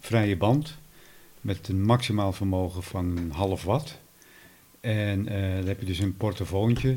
vrije 0.00 0.36
band 0.36 0.76
met 1.40 1.68
een 1.68 1.82
maximaal 1.82 2.32
vermogen 2.32 2.82
van 2.82 3.16
een 3.16 3.30
half 3.32 3.62
watt. 3.64 3.98
En 4.80 5.24
dan 5.24 5.66
heb 5.66 5.80
je 5.80 5.86
dus 5.86 5.98
een 5.98 6.16
portofoontje 6.16 6.96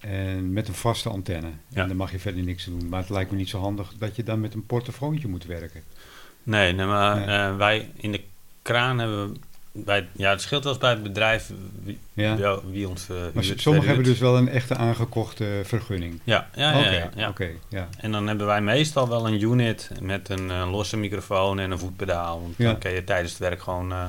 en 0.00 0.52
met 0.52 0.68
een 0.68 0.74
vaste 0.74 1.08
antenne. 1.08 1.50
Ja. 1.68 1.82
En 1.82 1.88
dan 1.88 1.96
mag 1.96 2.10
je 2.12 2.18
verder 2.18 2.42
niks 2.42 2.64
doen. 2.64 2.88
Maar 2.88 3.00
het 3.00 3.10
lijkt 3.10 3.30
me 3.30 3.36
niet 3.36 3.48
zo 3.48 3.58
handig 3.60 3.92
dat 3.98 4.16
je 4.16 4.22
dan 4.22 4.40
met 4.40 4.54
een 4.54 4.66
portofoontje 4.66 5.28
moet 5.28 5.44
werken. 5.44 5.82
Nee, 6.42 6.72
nee 6.72 6.86
maar 6.86 7.26
Nee. 7.26 7.52
wij 7.56 7.90
in 7.96 8.12
de 8.12 8.20
kraan 8.62 8.98
hebben... 8.98 9.36
Bij, 9.72 10.08
ja, 10.12 10.30
het 10.30 10.40
scheelt 10.40 10.62
wel 10.64 10.72
eens 10.72 10.80
bij 10.82 10.90
het 10.90 11.02
bedrijf 11.02 11.50
wie, 11.82 11.98
Ja? 12.12 12.36
wel- 12.36 12.70
wie 12.70 12.88
ons 12.88 13.08
eh, 13.08 13.16
maar 13.34 13.44
sommigen 13.56 13.88
hebben 13.88 14.04
dus 14.06 14.18
wel 14.18 14.36
een 14.36 14.48
echte 14.48 14.76
aangekochte 14.76 15.60
vergunning. 15.64 16.20
Ja, 16.24 16.48
ja, 16.54 16.70
ja, 16.72 16.78
Oké, 16.78 16.90
ja, 16.90 17.10
ja. 17.16 17.28
oké, 17.28 17.48
ja. 17.68 17.88
En 17.98 18.12
dan 18.12 18.26
hebben 18.26 18.46
wij 18.46 18.60
meestal 18.62 19.08
wel 19.08 19.26
een 19.26 19.42
unit 19.42 19.90
met 20.00 20.28
een 20.28 20.50
eh, 20.50 20.70
losse 20.70 20.96
microfoon 20.96 21.58
en 21.58 21.70
een 21.70 21.78
voetpedaal. 21.78 22.40
Want 22.40 22.54
Ja. 22.56 22.64
dan 22.70 22.78
kun 22.78 22.90
je 22.90 23.04
tijdens 23.04 23.30
het 23.30 23.40
werk 23.40 23.62
gewoon 23.62 23.92
eh, 23.92 24.04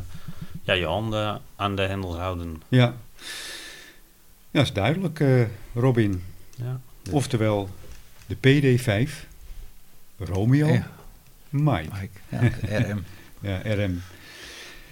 ja, 0.63 0.73
je 0.73 0.85
handen 0.85 1.41
aan 1.55 1.75
de 1.75 1.81
hendels 1.81 2.15
houden. 2.15 2.61
Ja, 2.67 2.93
ja 4.51 4.61
is 4.61 4.73
duidelijk, 4.73 5.19
eh, 5.19 5.41
Robin. 5.75 6.23
Ja. 6.55 6.79
Oftewel 7.11 7.69
de 8.25 8.35
PD5, 8.35 9.25
Romeo, 10.19 10.67
Ja. 10.67 10.87
Mike. 11.49 11.89
Mike, 12.29 12.55
ja, 12.69 12.77
RM. 12.79 13.03
Ja, 13.41 13.61
RM. 13.63 14.01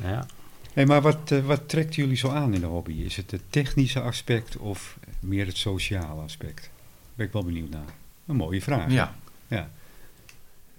Ja. 0.03 0.25
Hey, 0.73 0.85
maar 0.85 1.01
wat, 1.01 1.31
eh, 1.31 1.39
wat 1.39 1.69
trekt 1.69 1.95
jullie 1.95 2.17
zo 2.17 2.29
aan 2.29 2.53
in 2.53 2.59
de 2.59 2.65
hobby? 2.65 2.93
Is 2.93 3.15
het 3.15 3.31
het 3.31 3.41
technische 3.49 3.99
aspect 4.01 4.57
of 4.57 4.97
meer 5.19 5.45
het 5.45 5.57
sociale 5.57 6.21
aspect? 6.21 6.69
Ben 7.15 7.25
ik 7.25 7.31
wel 7.33 7.43
benieuwd 7.43 7.69
naar. 7.69 7.81
Een 8.27 8.35
mooie 8.35 8.61
vraag. 8.61 8.91
Ja. 8.91 9.13
Ja. 9.47 9.69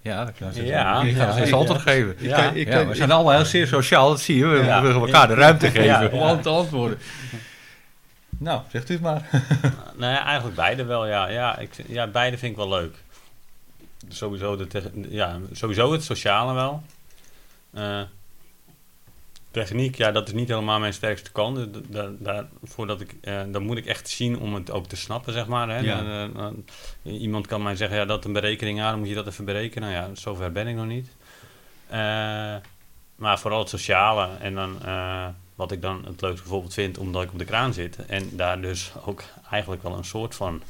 Ja, 0.03 0.25
dat 0.25 0.35
kan 0.39 0.55
je 0.55 0.65
Ja, 0.65 1.03
ja, 1.03 1.03
ja, 1.03 1.27
dat 1.27 1.35
is 1.35 1.41
zeker. 1.43 1.55
altijd 1.55 1.81
geven. 1.81 2.11
Ik 2.11 2.21
Ja, 2.21 2.51
ik 2.51 2.69
ja, 2.69 2.87
we 2.87 2.95
zijn 2.95 3.11
allemaal 3.11 3.35
heel 3.37 3.45
zeer 3.45 3.67
sociaal, 3.67 4.09
dat 4.09 4.21
zie 4.21 4.37
je. 4.37 4.47
We 4.47 4.57
Ja. 4.65 4.83
willen 4.83 5.01
elkaar 5.01 5.29
de 5.29 5.35
ruimte 5.35 5.67
geven 5.67 5.85
Ja, 5.85 6.07
om 6.09 6.19
ja. 6.19 6.29
aan 6.29 6.41
te 6.41 6.49
antwoorden. 6.49 6.99
Nou, 8.29 8.63
zegt 8.71 8.91
u 8.91 8.93
het 8.93 9.03
maar. 9.03 9.29
Nou 9.97 10.13
ja, 10.13 10.25
eigenlijk 10.25 10.57
beide 10.57 10.85
wel, 10.85 11.07
ja. 11.07 11.29
Ja, 11.29 11.59
ik, 11.59 11.71
ja 11.89 12.07
beide 12.07 12.39
vind 12.39 12.51
ik 12.51 12.57
wel 12.57 12.69
leuk. 12.69 12.95
Sowieso, 14.09 14.57
de 14.57 14.91
ja, 15.09 15.39
sowieso 15.53 15.93
het 15.93 16.05
sociale 16.05 16.55
wel. 16.55 16.83
Eh, 17.73 18.01
techniek, 19.51 19.97
ja, 19.97 20.13
dat 20.13 20.27
is 20.29 20.35
niet 20.35 20.49
helemaal 20.49 20.79
mijn 20.79 20.93
sterkste 20.93 21.33
kant. 21.33 21.69
Da- 21.93 22.11
daar, 22.19 22.49
voordat 22.63 23.01
ik, 23.01 23.15
eh, 23.21 23.41
dan 23.49 23.63
moet 23.63 23.77
ik 23.77 23.87
echt 23.87 24.09
zien 24.09 24.39
om 24.39 24.55
het 24.55 24.71
ook 24.71 24.87
te 24.87 24.97
snappen, 24.97 25.33
zeg 25.33 25.47
maar. 25.47 25.69
Hè. 25.69 25.79
Ja. 25.79 26.29
Eh, 27.03 27.21
iemand 27.21 27.47
kan 27.47 27.63
mij 27.63 27.77
zeggen, 27.77 27.97
ja, 27.97 28.05
dat 28.05 28.25
een 28.25 28.33
berekening 28.33 28.81
aan, 28.81 28.91
dan 28.91 28.99
moet 28.99 29.09
je 29.09 29.15
dat 29.15 29.27
even 29.27 29.45
berekenen. 29.45 29.91
Nou 29.91 30.03
ja, 30.09 30.15
zover 30.15 30.53
ben 30.53 30.67
ik 30.67 30.75
nog 30.75 30.87
niet. 30.87 31.09
Eh, 31.89 31.99
maar 33.17 33.39
vooral 33.39 33.59
het 33.59 33.69
sociale. 33.69 34.29
En 34.41 34.55
dan, 34.55 34.83
eh, 34.85 35.27
wat 35.55 35.73
ik 35.73 35.83
dan 35.83 36.05
het 36.05 36.21
leukste 36.21 36.43
bijvoorbeeld 36.43 36.75
vind, 36.75 36.99
omdat 36.99 37.23
ik 37.23 37.33
op 37.33 37.39
de 37.39 37.45
kraan 37.45 37.73
zit. 37.73 38.07
En 38.07 38.37
daar 38.37 38.61
dus 38.61 38.93
ook 39.05 39.23
eigenlijk 39.51 39.83
wel 39.83 39.97
een 39.97 40.05
soort 40.05 40.35
van, 40.35 40.63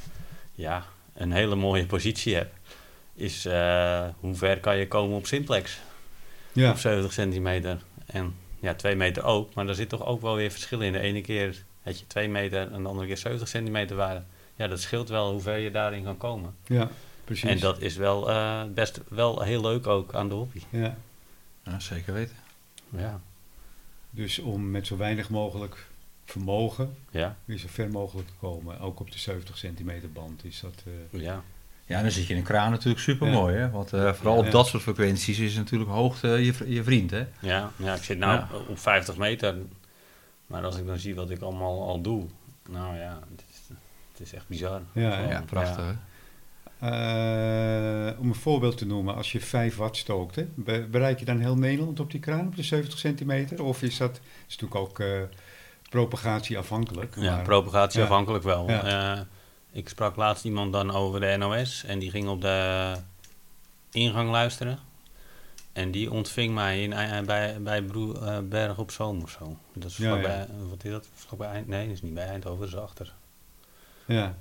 ja, 0.53 0.83
een 1.13 1.31
hele 1.31 1.55
mooie 1.55 1.85
positie 1.85 2.35
heb. 2.35 2.51
Is 3.15 3.45
eh, 3.45 4.05
hoe 4.19 4.35
ver 4.35 4.59
kan 4.59 4.77
je 4.77 4.87
komen 4.87 5.17
op 5.17 5.25
simplex? 5.25 5.79
Ja. 6.53 6.69
Op 6.69 6.77
70 6.77 7.13
centimeter. 7.13 7.77
En 8.05 8.35
ja, 8.61 8.73
2 8.73 8.95
meter 8.95 9.23
ook. 9.23 9.53
Maar 9.53 9.65
daar 9.65 9.75
zit 9.75 9.89
toch 9.89 10.05
ook 10.05 10.21
wel 10.21 10.35
weer 10.35 10.51
verschillen 10.51 10.85
in. 10.85 10.91
De 10.93 10.99
ene 10.99 11.21
keer 11.21 11.63
had 11.83 11.99
je 11.99 12.07
2 12.07 12.29
meter 12.29 12.71
en 12.71 12.81
de 12.83 12.89
andere 12.89 13.07
keer 13.07 13.17
70 13.17 13.47
centimeter 13.47 13.95
waren. 13.95 14.27
Ja, 14.55 14.67
dat 14.67 14.81
scheelt 14.81 15.09
wel 15.09 15.31
hoe 15.31 15.41
ver 15.41 15.57
je 15.57 15.71
daarin 15.71 16.03
kan 16.03 16.17
komen. 16.17 16.55
ja. 16.67 16.89
precies. 17.25 17.49
En 17.49 17.59
dat 17.59 17.81
is 17.81 17.95
wel 17.95 18.29
eh, 18.29 18.63
best 18.73 18.99
wel 19.09 19.41
heel 19.41 19.61
leuk 19.61 19.87
ook 19.87 20.13
aan 20.13 20.29
de 20.29 20.35
hobby. 20.35 20.61
Ja. 20.69 20.97
Ja, 21.63 21.79
zeker 21.79 22.13
weten. 22.13 22.35
Ja, 22.89 23.21
Dus 24.09 24.39
om 24.39 24.71
met 24.71 24.87
zo 24.87 24.97
weinig 24.97 25.29
mogelijk 25.29 25.87
vermogen 26.25 26.95
ja, 27.11 27.37
weer 27.45 27.57
zo 27.57 27.67
ver 27.69 27.89
mogelijk 27.89 28.27
te 28.27 28.33
komen. 28.39 28.79
Ook 28.79 28.99
op 28.99 29.11
de 29.11 29.17
70 29.19 29.57
centimeter 29.57 30.11
band 30.11 30.45
is 30.45 30.59
dat... 30.59 30.83
eh, 31.11 31.21
ja. 31.21 31.43
Ja, 31.91 32.01
dan 32.01 32.11
zit 32.11 32.25
je 32.27 32.33
in 32.33 32.39
een 32.39 32.45
kraan 32.45 32.71
natuurlijk 32.71 33.01
super 33.03 33.27
mooi, 33.27 33.55
hè? 33.55 33.69
Want 33.69 33.93
eh, 33.93 34.13
vooral 34.13 34.37
op 34.37 34.45
Ja. 34.45 34.51
dat 34.51 34.67
soort 34.67 34.83
frequenties 34.83 35.39
is 35.39 35.55
natuurlijk 35.55 35.89
hoogte 35.91 36.27
je, 36.27 36.53
je 36.73 36.83
vriend, 36.83 37.11
hè? 37.11 37.25
Ja, 37.39 37.71
ja 37.75 37.93
ik 37.95 38.03
zit 38.03 38.17
nou 38.17 38.33
Ja. 38.33 38.47
op 38.67 38.79
50 38.79 39.17
meter. 39.17 39.55
Maar 40.47 40.63
als 40.65 40.77
ik 40.77 40.85
dan 40.87 40.97
zie 40.99 41.15
wat 41.15 41.29
ik 41.29 41.41
allemaal 41.41 41.87
al 41.87 42.01
doe. 42.01 42.25
Nou 42.69 42.95
ja, 42.97 43.19
het 43.31 43.43
is, 43.49 43.57
het 44.11 44.19
is 44.27 44.33
echt 44.33 44.47
bizar. 44.47 44.81
Ja, 44.91 45.11
Gewoon, 45.11 45.29
Ja, 45.29 45.43
prachtig, 45.49 45.83
hè? 45.85 45.93
Eh, 46.81 48.19
om 48.19 48.27
een 48.27 48.35
voorbeeld 48.35 48.77
te 48.77 48.85
noemen, 48.85 49.15
als 49.15 49.31
je 49.31 49.39
5 49.39 49.75
watt 49.75 49.97
stookt, 49.97 50.35
hè, 50.35 50.47
bereik 50.87 51.19
je 51.19 51.25
dan 51.25 51.39
heel 51.39 51.55
Nederland 51.55 51.99
op 51.99 52.11
die 52.11 52.19
kraan 52.19 52.47
op 52.47 52.55
de 52.55 52.63
70 52.63 52.99
centimeter? 52.99 53.63
Of 53.63 53.81
is 53.83 53.97
dat 53.97 54.19
is 54.47 54.57
natuurlijk 54.57 54.75
ook 54.81 54.99
eh, 54.99 55.07
propagatieafhankelijk? 55.89 57.15
Ja, 57.15 57.35
maar- 57.35 57.43
propagatie 57.43 57.99
Ja. 57.99 58.05
afhankelijk 58.05 58.43
wel. 58.43 58.69
Ja. 58.69 59.27
Ik 59.71 59.89
sprak 59.89 60.15
laatst 60.15 60.45
iemand 60.45 60.73
dan 60.73 60.91
over 60.91 61.19
de 61.19 61.35
NOS 61.37 61.83
en 61.83 61.99
die 61.99 62.09
ging 62.11 62.27
op 62.27 62.41
de 62.41 62.93
ingang 63.91 64.29
luisteren. 64.29 64.79
En 65.73 65.91
die 65.91 66.11
ontving 66.11 66.53
mij 66.53 66.83
in, 66.83 66.93
eh, 66.93 67.19
bij, 67.21 67.61
bij 67.61 67.81
Broe, 67.81 68.19
eh, 68.19 68.39
Berg 68.39 68.77
op 68.77 68.91
Zoom 68.91 69.21
of 69.21 69.29
zo. 69.29 69.57
Dat 69.73 69.89
is 69.91 69.97
Ja, 69.97 70.47
wat 70.69 70.83
is 70.83 70.91
dat? 70.91 71.07
Vlakbij 71.13 71.47
Eind, 71.49 71.67
nee, 71.67 71.85
dat 71.85 71.95
is 71.95 72.01
niet 72.01 72.13
bij 72.13 72.27
Eindhoven, 72.27 72.59
dat 72.59 72.69
is 72.73 72.75
achter. 72.79 73.13
Ja, 74.05 74.35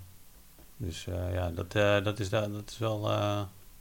Dus 0.77 1.07
eh, 1.07 1.35
ja, 1.35 1.51
dat, 1.51 1.73
dat, 2.05 2.19
is, 2.21 2.29
da- 2.29 2.49
dat, 2.49 2.71
is 2.71 2.79
wel, 2.79 3.01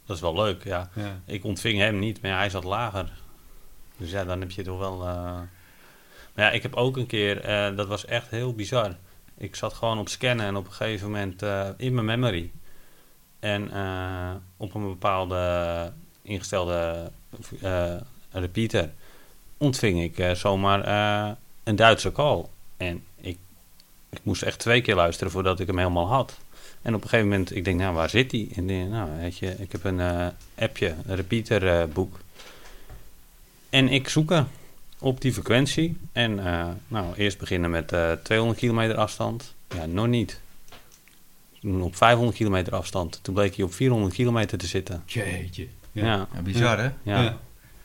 dat 0.05 0.15
is 0.15 0.21
wel 0.21 0.35
leuk, 0.35 0.63
ja. 0.63 0.89
ja, 0.95 1.19
Ik 1.25 1.43
ontving 1.43 1.79
hem 1.79 1.99
niet, 1.99 2.21
maar 2.21 2.37
hij 2.37 2.49
zat 2.49 2.63
lager. 2.63 3.11
Dus 3.97 4.11
ja, 4.11 4.23
dan 4.25 4.39
heb 4.39 4.51
je 4.51 4.63
toch 4.63 4.79
wel... 4.79 4.97
Maar 6.33 6.45
ja, 6.45 6.49
ik 6.51 6.61
heb 6.61 6.75
ook 6.75 6.97
een 6.97 7.05
keer, 7.05 7.41
dat 7.75 7.87
was 7.87 8.05
echt 8.05 8.29
heel 8.29 8.53
bizar. 8.53 8.95
Ik 9.39 9.55
zat 9.55 9.73
gewoon 9.73 9.99
op 9.99 10.09
scannen 10.09 10.45
en 10.45 10.55
op 10.55 10.65
een 10.65 10.73
gegeven 10.73 11.07
moment 11.07 11.41
eh, 11.41 11.67
in 11.77 11.93
mijn 11.93 12.05
memory. 12.05 12.51
En 13.39 13.71
eh, 13.71 14.31
op 14.57 14.73
een 14.73 14.87
bepaalde 14.87 15.91
ingestelde 16.21 17.11
eh, 17.61 17.95
repeater 18.31 18.89
ontving 19.57 20.01
ik 20.01 20.35
zomaar 20.37 20.87
een 21.63 21.75
Duitse 21.75 22.11
call. 22.11 22.45
En 22.77 23.03
ik, 23.15 23.37
ik 24.09 24.19
moest 24.23 24.41
echt 24.41 24.59
twee 24.59 24.81
keer 24.81 24.95
luisteren 24.95 25.31
voordat 25.31 25.59
ik 25.59 25.67
hem 25.67 25.77
helemaal 25.77 26.07
had. 26.07 26.37
En 26.81 26.95
op 26.95 27.03
een 27.03 27.09
gegeven 27.09 27.29
moment, 27.29 27.55
ik 27.55 27.65
denk, 27.65 27.79
nou, 27.79 27.95
waar 27.95 28.09
zit 28.09 28.29
die? 28.29 28.51
En 28.55 28.67
denk, 28.67 28.89
nou, 28.89 29.09
weet 29.19 29.37
je, 29.37 29.55
ik 29.57 29.71
heb 29.71 29.83
een 29.83 30.31
appje, 30.55 30.95
een 31.05 31.15
repeater 31.15 31.67
eh, 31.67 31.87
boek. 31.93 32.19
En 33.69 33.89
ik 33.89 34.09
zoek 34.09 34.31
er 34.31 34.45
op 34.99 35.21
die 35.21 35.33
frequentie. 35.33 35.97
En 36.11 36.45
eh, 36.45 36.67
nou, 36.87 37.15
eerst 37.15 37.37
beginnen 37.37 37.69
met 37.69 37.91
eh 37.91 38.11
200 38.11 38.59
kilometer 38.59 38.95
afstand. 38.97 39.55
Ja, 39.75 39.85
nog 39.85 40.07
niet. 40.07 40.39
Toen 41.61 41.81
op 41.81 41.95
500 41.95 42.37
kilometer 42.37 42.75
afstand. 42.75 43.19
Toen 43.21 43.33
bleek 43.33 43.55
hij 43.55 43.65
op 43.65 43.73
400 43.73 44.13
kilometer 44.13 44.57
te 44.57 44.67
zitten. 44.67 45.03
jeetje. 45.05 45.67
Ja, 45.91 46.05
ja. 46.05 46.27
Ja, 46.33 46.41
bizar, 46.41 46.79
hè? 46.79 46.89
ja. 47.03 47.37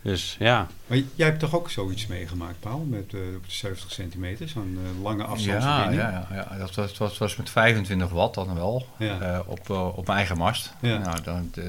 Dus 0.04 0.36
ja, 0.38 0.66
Maar 0.86 0.98
jij 1.14 1.26
hebt 1.26 1.38
toch 1.40 1.54
ook 1.54 1.70
zoiets 1.70 2.06
meegemaakt, 2.06 2.60
Paul, 2.60 2.78
met 2.78 3.14
eh, 3.14 3.20
op 3.36 3.44
de 3.44 3.52
70 3.52 3.92
centimeter, 3.92 4.48
zo'n 4.48 4.78
eh, 4.96 5.02
lange 5.02 5.22
Ja, 5.22 5.28
afstandsverbinding? 5.28 6.00
ja, 6.02 6.26
ja, 6.30 6.46
ja. 6.50 6.56
Dat, 6.58 6.74
was, 6.74 6.98
was, 6.98 7.18
was 7.18 7.36
met 7.36 7.50
25 7.50 8.10
watt 8.10 8.34
dan 8.34 8.54
wel, 8.54 8.86
Ja. 8.98 9.20
eh, 9.20 9.40
op, 9.46 9.70
op 9.70 10.06
mijn 10.06 10.18
eigen 10.18 10.36
mast. 10.36 10.72
Ja. 10.80 10.98
Nou, 10.98 11.22
dan, 11.22 11.50
eh, 11.54 11.64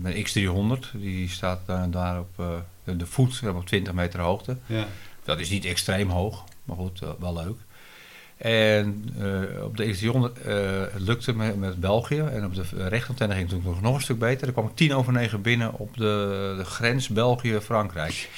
mijn 0.00 0.14
X300, 0.26 0.90
die 0.92 1.28
staat 1.28 1.60
daar 1.90 2.18
op 2.20 2.38
eh, 2.84 2.96
de, 2.96 3.06
voet 3.06 3.42
op 3.54 3.66
20 3.66 3.92
meter 3.92 4.20
hoogte. 4.20 4.56
ja. 4.66 4.86
Dat 5.24 5.40
is 5.40 5.50
niet 5.50 5.64
extreem 5.64 6.10
hoog, 6.10 6.44
maar 6.64 6.76
goed, 6.76 7.00
wel 7.18 7.32
leuk. 7.34 7.58
En 8.36 9.14
eh, 9.20 9.64
op 9.64 9.76
de 9.76 9.94
X300 9.94 10.42
eh, 10.46 10.54
het 10.92 11.02
lukte 11.02 11.34
met, 11.34 11.56
met 11.58 11.80
België. 11.80 12.18
En 12.18 12.44
op 12.44 12.54
de 12.54 12.88
rechtantenne 12.88 13.34
ging 13.34 13.50
het 13.50 13.64
nog, 13.64 13.80
nog 13.80 13.94
een 13.94 14.00
stuk 14.00 14.18
beter. 14.18 14.46
Er 14.46 14.52
kwam 14.52 14.66
ik 14.66 14.74
tien 14.74 14.94
over 14.94 15.12
negen 15.12 15.42
binnen 15.42 15.72
op 15.72 15.96
de, 15.96 16.54
de 16.56 16.64
grens 16.64 17.08
België-Frankrijk. 17.08 18.28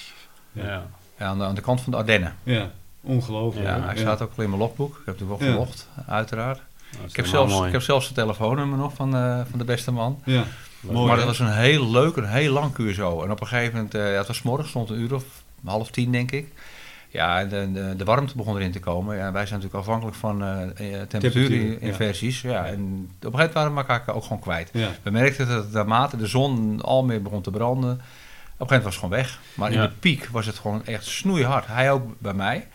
Ja. 0.52 0.64
ja. 0.64 0.86
Ja, 1.18 1.26
aan, 1.26 1.38
de, 1.38 1.44
aan 1.44 1.54
de 1.54 1.60
kant 1.60 1.80
van 1.80 1.92
de 1.92 1.98
Ardennen. 1.98 2.36
Ja, 2.42 2.70
ongelooflijk. 3.00 3.66
Ja, 3.66 3.80
hij 3.80 3.96
staat 3.96 4.22
ook 4.22 4.32
al 4.36 4.42
in 4.42 4.48
mijn 4.48 4.62
logboek. 4.62 4.90
Ik 4.90 5.02
heb 5.04 5.06
natuurlijk 5.06 5.40
wel 5.40 5.48
Ja. 5.48 5.54
gelogd, 5.54 5.88
uiteraard. 6.06 6.60
Ik 7.08 7.16
heb, 7.16 7.26
zelfs, 7.26 7.52
mooi. 7.52 7.66
ik 7.66 7.72
heb 7.72 7.82
zelfs 7.82 8.08
de 8.08 8.14
telefoonnummer 8.14 8.78
nog 8.78 8.94
van, 8.94 9.16
eh, 9.16 9.40
van 9.50 9.58
de 9.58 9.64
beste 9.64 9.90
man. 9.92 10.20
Ja, 10.24 10.44
mooi. 10.80 11.06
maar 11.06 11.16
dat 11.16 11.24
was 11.24 11.38
een 11.38 11.52
heel 11.52 11.90
leuk, 11.90 12.16
een 12.16 12.28
heel 12.28 12.52
lang 12.52 12.94
zo. 12.94 13.22
En 13.22 13.30
op 13.30 13.40
een 13.40 13.46
gegeven 13.46 13.74
moment, 13.74 13.94
eh, 13.94 14.12
ja, 14.12 14.18
het 14.18 14.26
was 14.26 14.42
morgen, 14.42 14.68
stond 14.68 14.90
een 14.90 15.00
uur 15.00 15.14
of 15.14 15.24
half 15.64 15.90
tien 15.90 16.12
denk 16.12 16.30
ik. 16.30 16.52
Ja, 17.10 17.40
en 17.40 17.48
de, 17.48 17.72
de, 17.72 17.96
de 17.96 18.04
warmte 18.04 18.36
begon 18.36 18.56
erin 18.56 18.72
te 18.72 18.80
komen. 18.80 19.16
Ja, 19.16 19.32
wij 19.32 19.46
zijn 19.46 19.60
natuurlijk 19.60 19.86
afhankelijk 19.86 20.16
van 20.16 20.44
eh 20.44 20.58
Temperatuur, 20.58 21.08
temperatuurinversies. 21.08 22.40
Ja. 22.40 22.64
en 22.66 22.72
op 22.72 22.80
een 22.80 22.80
gegeven 22.80 23.30
moment 23.30 23.52
waren 23.52 23.74
we 23.74 23.78
elkaar 23.78 24.14
ook 24.14 24.22
gewoon 24.22 24.38
kwijt. 24.38 24.70
Ja, 24.72 24.88
We 25.02 25.10
merkten 25.10 25.48
dat 25.48 25.70
naarmate 25.72 26.16
de 26.16 26.26
zon 26.26 26.80
al 26.82 27.04
meer 27.04 27.22
begon 27.22 27.42
te 27.42 27.50
branden, 27.50 27.90
op 27.90 28.00
een 28.00 28.04
gegeven 28.04 28.66
moment 28.66 28.84
was 28.84 28.94
het 28.94 29.02
gewoon 29.04 29.16
weg. 29.16 29.38
Maar 29.54 29.72
in 29.72 29.80
de 29.80 29.90
piek 30.00 30.26
was 30.32 30.46
het 30.46 30.58
gewoon 30.58 30.84
echt 30.86 31.04
snoeihard. 31.06 31.66
Hij 31.66 31.92
ook 31.92 32.20
bij 32.20 32.34
mij. 32.34 32.66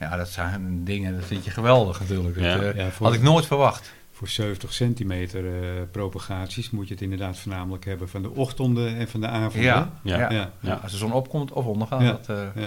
Ja, 0.00 0.16
dat 0.16 0.28
zijn 0.28 0.84
dingen, 0.84 1.14
dat 1.16 1.24
vind 1.26 1.44
je 1.44 1.50
geweldig 1.50 2.00
natuurlijk. 2.00 2.34
Dat, 2.42 2.74
eh, 2.74 2.86
voor- 2.86 3.06
had 3.06 3.14
ik 3.14 3.22
nooit 3.22 3.46
verwacht. 3.46 3.94
voor 4.12 4.28
70 4.28 4.72
centimeter 4.72 5.46
eh, 5.46 5.70
propagaties 5.90 6.70
moet 6.70 6.88
je 6.88 6.94
het 6.94 7.02
inderdaad 7.02 7.38
voornamelijk 7.38 7.84
hebben 7.84 8.08
van 8.08 8.22
de 8.22 8.30
ochtenden 8.30 8.96
en 8.96 9.08
van 9.08 9.20
de 9.20 9.26
avonden. 9.26 9.90
Ja, 10.02 10.28
Ja. 10.60 10.80
als 10.82 10.92
de 10.92 10.98
zon 10.98 11.12
opkomt 11.12 11.52
of 11.52 11.64
ondergaat. 11.64 12.00
Ja. 12.00 12.10
Dat, 12.10 12.28
eh, 12.28 12.62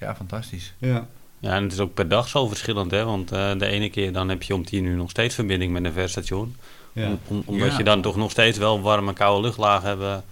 Ja. 0.00 0.14
fantastisch. 0.14 0.72
ja. 0.78 1.06
Ja, 1.38 1.54
en 1.54 1.62
het 1.62 1.72
is 1.72 1.78
ook 1.78 1.94
per 1.94 2.08
dag 2.08 2.28
zo 2.28 2.48
verschillend, 2.48 2.90
hè. 2.90 3.04
Want 3.04 3.32
eh, 3.32 3.52
de 3.58 3.66
ene 3.66 3.90
keer 3.90 4.12
dan 4.12 4.28
heb 4.28 4.42
je 4.42 4.54
om 4.54 4.64
10 4.64 4.84
uur 4.84 4.96
nog 4.96 5.10
steeds 5.10 5.34
verbinding 5.34 5.72
met 5.72 5.84
een 5.84 5.92
verstation. 5.92 6.56
ja. 6.92 7.06
Om- 7.06 7.18
om- 7.26 7.42
omdat 7.46 7.70
Ja. 7.70 7.78
je 7.78 7.84
dan 7.84 8.02
toch 8.02 8.16
nog 8.16 8.30
steeds 8.30 8.58
wel 8.58 8.80
warme, 8.80 9.12
koude 9.12 9.42
luchtlagen 9.46 9.88
hebben. 9.88 10.24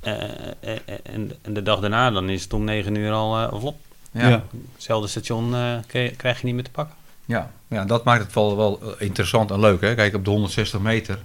Eh, 0.00 0.14
eh, 0.60 0.76
en, 1.02 1.32
en 1.42 1.54
de 1.54 1.62
dag 1.62 1.80
daarna, 1.80 2.10
dan 2.10 2.28
is 2.28 2.42
het 2.42 2.52
om 2.52 2.64
9 2.64 2.94
uur 2.94 3.12
al 3.12 3.40
uh, 3.40 3.48
vlop. 3.60 3.76
Ja. 4.12 4.28
Ja. 4.28 4.42
Hetzelfde 4.74 5.08
station 5.08 5.54
eh, 5.54 5.74
krijg 6.16 6.40
je 6.40 6.46
niet 6.46 6.54
meer 6.54 6.64
te 6.64 6.70
pakken. 6.70 6.94
Ja. 7.24 7.50
ja, 7.68 7.84
dat 7.84 8.04
maakt 8.04 8.22
het 8.24 8.32
wel, 8.34 8.56
wel 8.56 8.80
interessant 8.98 9.50
en 9.50 9.60
leuk. 9.60 9.80
Hè? 9.80 9.94
Kijk, 9.94 10.14
op 10.14 10.24
de 10.24 10.30
160 10.30 10.80
meter, 10.80 11.18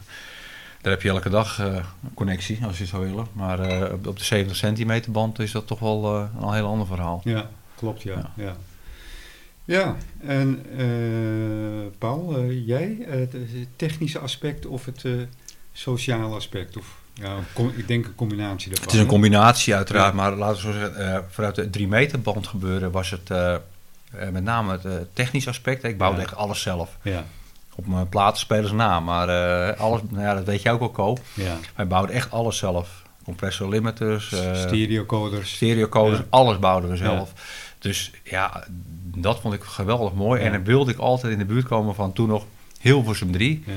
daar 0.82 0.91
heb 0.91 1.02
je 1.02 1.10
elke 1.10 1.30
dag 1.30 1.60
eh, 1.60 1.76
connectie, 2.13 2.60
als 2.65 2.76
je 2.78 2.82
het 2.84 2.91
zou 2.91 3.06
willen. 3.10 3.28
Maar 3.34 3.60
eh, 3.60 3.93
op, 4.06 4.17
de 4.17 4.24
70 4.24 4.58
centimeter 4.58 5.12
band 5.12 5.39
is 5.39 5.52
dat 5.52 5.67
toch 5.67 5.80
wel 5.80 6.15
eh, 6.15 6.41
een 6.48 6.54
heel 6.54 6.67
ander 6.67 6.88
verhaal. 6.88 7.22
Ja, 7.24 7.50
klopt, 7.75 8.01
ja. 8.01 8.31
Ja. 8.36 8.55
Ja, 9.65 9.95
en 10.21 10.65
eh, 10.77 11.97
Paul, 11.97 12.38
eh, 12.38 12.67
jij, 12.67 12.97
eh, 13.09 13.19
het 13.19 13.36
technische 13.75 14.19
aspect 14.19 14.65
of 14.65 14.86
het 14.86 15.03
sociale 15.73 16.36
aspect? 16.36 16.77
Of, 16.77 16.95
ja, 17.13 17.36
ik 17.75 17.88
denk 17.88 18.05
een 18.05 18.15
combinatie 18.15 18.67
daarvan. 18.67 18.86
Het 18.86 18.93
is 18.95 18.99
een 19.01 19.07
combinatie 19.07 19.75
uiteraard, 19.75 20.09
Ja. 20.13 20.21
maar 20.21 20.36
laten 20.36 20.55
we 20.55 20.62
zo 20.73 20.79
zeggen, 20.79 21.25
vanuit 21.29 21.55
de 21.55 21.69
3 21.69 21.88
meter 21.88 22.21
band 22.21 22.47
gebeuren 22.47 22.91
was 22.91 23.09
het 23.09 23.29
met 24.31 24.43
name 24.43 24.79
het 24.81 25.15
technisch 25.15 25.47
aspect. 25.47 25.83
Ik 25.83 25.97
bouwde 25.97 26.19
Ja. 26.19 26.25
echt 26.25 26.36
alles 26.36 26.62
zelf. 26.62 26.97
Ja, 27.01 27.25
Op 27.75 27.88
mijn 27.88 28.09
platenspelers 28.09 28.71
na, 28.71 28.99
maar 28.99 29.27
alles, 29.75 30.01
nou 30.09 30.23
ja, 30.23 30.33
dat 30.33 30.43
weet 30.45 30.62
je 30.62 30.69
ook 30.71 30.79
wel, 30.79 30.89
Ko. 30.89 31.17
ja. 31.33 31.57
Wij 31.75 31.88
bouwden 31.88 32.15
echt 32.15 32.31
alles 32.31 32.57
zelf. 32.57 33.01
Compressor 33.23 33.69
limiters, 33.69 34.31
eh 34.31 34.55
Stereocoders. 34.55 35.53
stereocoders, 35.55 36.19
Ja. 36.19 36.25
alles 36.29 36.59
bouwden 36.59 36.89
we 36.89 36.95
zelf. 36.97 37.31
Dus 37.84 38.12
ja, 38.24 38.67
dat 39.15 39.39
vond 39.39 39.54
ik 39.54 39.63
geweldig 39.63 40.13
mooi. 40.13 40.39
Ja. 40.39 40.46
En 40.46 40.52
dan 40.52 40.63
wilde 40.63 40.91
ik 40.91 40.98
altijd 40.98 41.34
in 41.34 41.39
de 41.39 41.46
buurt 41.46 41.65
komen 41.65 41.96
van 41.96 42.13
toen 42.13 42.28
nog 42.28 42.46
Hilversum 42.80 43.32
3. 43.32 43.63
Ja, 43.65 43.74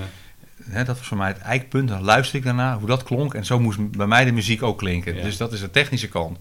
Hè, 0.65 0.85
dat 0.85 0.99
was 0.99 1.07
voor 1.07 1.17
mij 1.17 1.29
het 1.29 1.39
eikpunt. 1.39 1.89
Dan 1.89 2.03
luister 2.03 2.39
ik 2.39 2.45
daarna 2.45 2.79
hoe 2.79 2.87
dat 2.87 3.03
klonk. 3.03 3.35
En 3.35 3.45
zo 3.45 3.61
moest 3.61 3.91
bij 3.91 4.07
mij 4.07 4.25
de 4.25 4.33
muziek 4.33 4.63
ook 4.63 4.79
klinken. 4.79 5.15
Ja. 5.15 5.23
Dus 5.23 5.37
dat 5.37 5.53
is 5.53 5.61
de 5.61 5.71
technische 5.71 6.09
kant. 6.09 6.41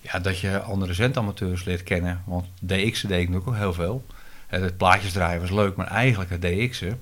Ja, 0.00 0.18
dat 0.18 0.38
je 0.38 0.60
andere 0.60 0.94
zendamateurs 0.94 1.64
leert 1.64 1.82
kennen. 1.82 2.22
Want 2.26 2.46
DX'en 2.66 3.08
deed 3.08 3.20
ik 3.20 3.28
natuurlijk 3.28 3.46
ook 3.46 3.56
heel 3.56 3.72
veel. 3.72 4.06
Het 4.46 4.76
plaatjes 4.76 5.12
draaien 5.12 5.40
was 5.40 5.50
leuk, 5.50 5.76
maar 5.76 5.86
eigenlijk 5.86 6.30
het 6.30 6.42
DX'en. 6.42 7.00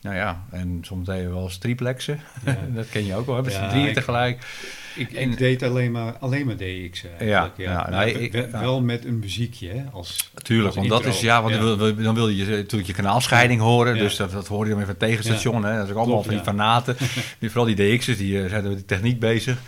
Nou 0.00 0.16
ja, 0.16 0.44
en 0.50 0.78
soms 0.82 1.06
deden 1.06 1.26
we 1.26 1.34
wel 1.34 1.42
eens 1.42 1.58
triplexen. 1.58 2.20
Ja. 2.44 2.58
dat 2.74 2.88
ken 2.88 3.06
je 3.06 3.14
ook 3.14 3.26
wel, 3.26 3.34
hebben 3.34 3.52
ze 3.52 3.66
drieën 3.70 3.94
tegelijk. 3.94 4.36
ik, 4.36 4.46
En- 4.96 5.30
ik 5.30 5.38
deed 5.38 5.62
alleen 5.62 5.92
maar, 5.92 6.16
alleen 6.20 6.46
maar 6.46 6.56
DX 6.56 7.04
eigenlijk. 7.18 7.56
Ja, 7.56 7.86
Ja, 7.90 8.02
ik-. 8.02 8.46
Wel 8.50 8.82
met 8.82 9.04
een 9.04 9.18
muziekje, 9.18 9.68
hè? 9.68 9.82
Als, 9.92 10.30
Tuurlijk, 10.42 10.74
want 10.74 10.88
dat 10.88 11.04
is, 11.04 11.20
ja, 11.20 11.42
want. 11.42 11.54
Dan, 12.02 12.14
wil, 12.14 12.28
je 12.28 12.44
natuurlijk 12.44 12.86
je 12.86 12.92
kanaalscheiding 12.92 13.60
horen. 13.60 13.98
Dus 13.98 14.16
dat, 14.16 14.32
dat 14.32 14.46
hoor 14.46 14.64
je 14.64 14.70
dan 14.70 14.78
even 14.78 14.90
het 14.90 14.98
tegenstation. 14.98 15.64
Hè? 15.64 15.76
Dat 15.76 15.84
is 15.84 15.90
ook 15.90 15.96
allemaal 15.96 16.22
Klopt, 16.22 16.26
van 16.26 16.34
die 16.34 16.44
fanaten. 16.44 16.96
Vooral 17.40 17.74
die 17.74 17.96
DX'ers, 17.96 18.18
die 18.18 18.42
eh, 18.42 18.48
zijn 18.48 18.62
met 18.62 18.76
die 18.76 18.84
techniek 18.84 19.20
bezig. 19.20 19.58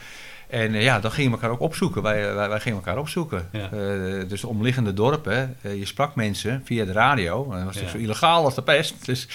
En 0.48 0.74
eh, 0.74 0.82
ja, 0.82 1.00
dan 1.00 1.10
gingen 1.12 1.30
we 1.30 1.36
elkaar 1.36 1.50
ook 1.50 1.60
opzoeken. 1.60 2.02
Wij, 2.02 2.34
wij, 2.34 2.48
wij 2.48 2.60
gingen 2.60 2.78
elkaar 2.78 2.98
opzoeken. 2.98 3.48
Ja. 3.52 3.60
Eh, 3.64 4.28
dus 4.28 4.40
de 4.40 4.46
omliggende 4.46 4.94
dorpen, 4.94 5.56
eh, 5.60 5.78
je 5.78 5.84
sprak 5.86 6.14
mensen 6.14 6.62
via 6.64 6.84
de 6.84 6.92
radio. 6.92 7.36
Dat 7.36 7.46
was 7.46 7.58
Ja. 7.58 7.64
natuurlijk 7.64 7.90
zo 7.90 7.98
illegaal 7.98 8.44
als 8.44 8.54
de 8.54 8.62
pest. 8.62 9.06
Dus 9.06 9.28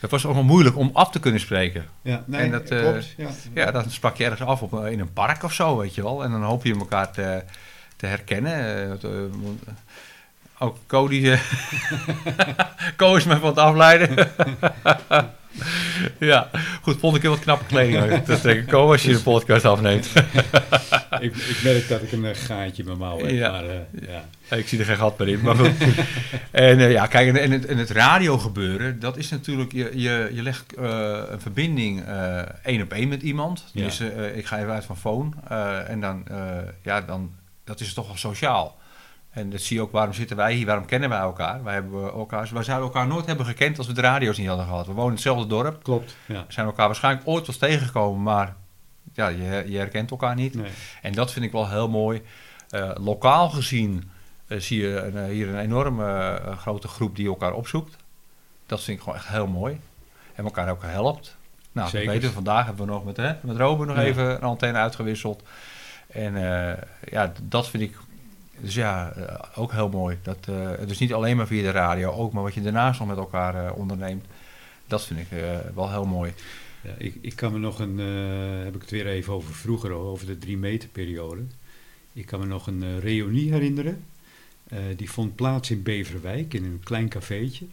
het 0.00 0.10
was 0.10 0.26
ook 0.26 0.34
wel 0.34 0.42
moeilijk 0.42 0.76
om 0.76 0.90
af 0.92 1.10
te 1.10 1.20
kunnen 1.20 1.40
spreken. 1.40 1.84
Ja, 2.02 2.22
nee, 2.26 2.40
En 2.40 2.50
dat, 2.50 2.70
eh, 2.70 2.80
klopt. 2.80 3.14
Ja. 3.16 3.28
Ja, 3.54 3.70
dan 3.70 3.90
sprak 3.90 4.16
je 4.16 4.24
ergens 4.24 4.48
af 4.48 4.62
op, 4.62 4.84
eh, 4.84 4.92
in 4.92 5.00
een 5.00 5.12
park 5.12 5.42
of 5.42 5.52
zo, 5.52 5.76
weet 5.76 5.94
je 5.94 6.02
wel. 6.02 6.24
En 6.24 6.30
dan 6.30 6.42
hoop 6.42 6.64
je 6.64 6.74
elkaar 6.78 7.10
te, 7.12 7.42
te 7.96 8.06
herkennen. 8.06 8.52
Eh, 8.54 8.82
eh, 8.90 8.92
eh, 9.02 9.30
ook 10.58 10.76
Cody... 10.86 11.30
eh, 11.30 11.40
Co 12.96 13.14
is 13.16 13.24
me 13.24 13.38
van 13.38 13.48
het 13.48 13.58
afleiden. 13.58 14.28
ja, 16.18 16.50
goed, 16.82 16.98
volgende 16.98 17.20
keer 17.20 17.30
wat 17.30 17.38
knappe 17.38 17.64
kleding. 17.64 18.24
te 18.24 18.40
trekken. 18.40 18.66
Co, 18.66 18.90
als 18.90 19.02
je 19.02 19.12
de 19.12 19.22
podcast 19.22 19.64
afneemt. 19.64 20.12
ik, 21.20 21.36
ik 21.36 21.60
merk 21.64 21.88
dat 21.88 22.02
ik 22.02 22.12
een 22.12 22.24
eh, 22.24 22.34
gaatje 22.34 22.82
in 22.82 22.88
mijn 22.88 22.98
mouw 22.98 23.18
heb. 23.18 23.30
Ja. 23.30 23.50
Maar, 23.50 23.64
eh, 23.64 24.08
ja. 24.08 24.24
Ja, 24.50 24.56
Ik 24.56 24.68
zie 24.68 24.78
er 24.78 24.84
geen 24.84 24.96
gat 24.96 25.18
meer 25.18 25.28
in, 25.28 25.40
maar 25.40 25.54
goed. 25.54 25.72
en 26.50 26.78
eh, 26.78 26.90
ja, 26.90 27.06
kijk, 27.06 27.28
en, 27.28 27.36
en 27.36 27.50
het, 27.50 27.66
en 27.66 27.78
het 27.78 27.90
radiogebeuren, 27.90 29.00
dat 29.00 29.16
is 29.16 29.28
natuurlijk, 29.30 29.72
je, 29.72 29.90
je, 29.94 30.30
je 30.32 30.42
legt 30.42 30.76
een 30.76 31.40
verbinding 31.40 32.04
één 32.62 32.82
op 32.82 32.92
één 32.92 33.08
met 33.08 33.22
iemand. 33.22 33.64
Ja. 33.72 33.84
Dus 33.84 34.00
eh, 34.00 34.36
ik 34.36 34.46
ga 34.46 34.58
even 34.58 34.72
uit 34.72 34.84
van 34.84 34.96
phone. 34.96 35.30
en 35.86 36.00
dan, 36.00 36.24
ja, 36.82 37.00
dan, 37.00 37.30
dat 37.64 37.80
is 37.80 37.94
toch 37.94 38.06
wel 38.06 38.16
sociaal. 38.16 38.78
En 39.30 39.50
dat 39.50 39.60
zie 39.60 39.76
je 39.76 39.82
ook, 39.82 39.92
waarom 39.92 40.14
zitten 40.14 40.36
wij 40.36 40.54
hier, 40.54 40.66
waarom 40.66 40.84
kennen 40.84 41.08
wij 41.08 41.18
elkaar? 41.18 41.64
Wij, 41.64 41.74
hebben 41.74 42.12
elkaar, 42.12 42.48
wij 42.52 42.62
zouden 42.62 42.86
elkaar 42.86 43.06
nooit 43.06 43.26
hebben 43.26 43.46
gekend 43.46 43.78
als 43.78 43.86
we 43.86 43.92
de 43.92 44.00
radio's 44.00 44.38
niet 44.38 44.46
hadden 44.48 44.66
gehad. 44.66 44.86
We 44.86 44.92
wonen 44.92 45.06
in 45.08 45.12
hetzelfde 45.14 45.46
dorp. 45.46 45.82
Klopt. 45.82 46.16
Ja. 46.26 46.44
We 46.46 46.52
zijn 46.52 46.66
elkaar 46.66 46.86
waarschijnlijk 46.86 47.28
ooit 47.28 47.46
wel 47.46 47.56
tegengekomen, 47.56 48.22
maar 48.22 48.56
ja, 49.12 49.28
je, 49.28 49.64
je 49.66 49.78
herkent 49.78 50.10
elkaar 50.10 50.34
niet. 50.34 50.54
Nee. 50.54 50.70
En 51.02 51.12
dat 51.12 51.32
vind 51.32 51.44
ik 51.44 51.52
wel 51.52 51.68
heel 51.68 51.88
mooi. 51.88 52.22
Eh, 52.70 52.90
lokaal 52.94 53.50
gezien 53.50 54.10
eh, 54.46 54.58
zie 54.58 54.80
je 54.80 54.96
een, 54.96 55.16
eh, 55.16 55.24
hier 55.24 55.48
een 55.48 55.58
enorme 55.58 56.40
grote 56.58 56.88
groep 56.88 57.16
die 57.16 57.28
elkaar 57.28 57.52
opzoekt. 57.52 57.96
Dat 58.66 58.82
vind 58.82 58.96
ik 58.96 59.02
gewoon 59.02 59.18
echt 59.18 59.28
heel 59.28 59.46
mooi. 59.46 59.80
En 60.34 60.44
elkaar 60.44 60.70
ook 60.70 60.82
helpt. 60.82 61.36
Nou, 61.72 61.88
Zeker. 61.88 62.10
weten, 62.10 62.32
vandaag 62.32 62.66
hebben 62.66 62.86
we 62.86 62.92
nog 62.92 63.04
met, 63.04 63.16
hè, 63.16 63.32
met 63.40 63.56
Robin 63.56 63.86
nog 63.86 63.96
Ja. 63.96 64.02
even 64.02 64.30
een 64.34 64.42
antenne 64.42 64.78
uitgewisseld. 64.78 65.42
En 66.08 66.34
ja, 67.10 67.32
dat 67.42 67.68
vind 67.68 67.82
ik 67.82 67.96
dus 68.60 68.74
ja, 68.74 69.12
eh, 69.12 69.38
ook 69.54 69.72
heel 69.72 69.88
mooi. 69.88 70.18
Dat, 70.22 70.48
eh, 70.48 70.70
dus 70.86 70.98
niet 70.98 71.12
alleen 71.12 71.36
maar 71.36 71.46
via 71.46 71.62
de 71.62 71.70
radio, 71.70 72.10
ook 72.10 72.32
maar 72.32 72.42
wat 72.42 72.54
je 72.54 72.62
daarnaast 72.62 72.98
nog 72.98 73.08
met 73.08 73.16
elkaar 73.16 73.66
eh, 73.66 73.76
onderneemt. 73.76 74.24
Dat 74.86 75.04
vind 75.04 75.20
ik 75.20 75.26
wel 75.74 75.90
heel 75.90 76.06
mooi. 76.06 76.32
Ja, 76.82 76.94
ik, 76.98 77.14
ik 77.20 77.36
kan 77.36 77.52
me 77.52 77.58
nog 77.58 77.78
een, 77.78 77.98
heb 78.64 78.74
ik 78.74 78.80
het 78.80 78.90
weer 78.90 79.06
even 79.06 79.32
over 79.32 79.54
vroeger, 79.54 79.90
over 79.90 80.26
de 80.26 80.38
drie 80.38 80.56
meter 80.56 80.88
periode. 80.88 81.42
Ik 82.12 82.26
kan 82.26 82.40
me 82.40 82.46
nog 82.46 82.66
een 82.66 82.82
eh, 82.82 82.98
reunie 82.98 83.52
herinneren. 83.52 84.04
Die 84.96 85.10
vond 85.10 85.34
plaats 85.34 85.70
in 85.70 85.82
Beverwijk, 85.82 86.54
in 86.54 86.64
een 86.64 86.80
klein 86.84 87.08
cafeetje. 87.08 87.66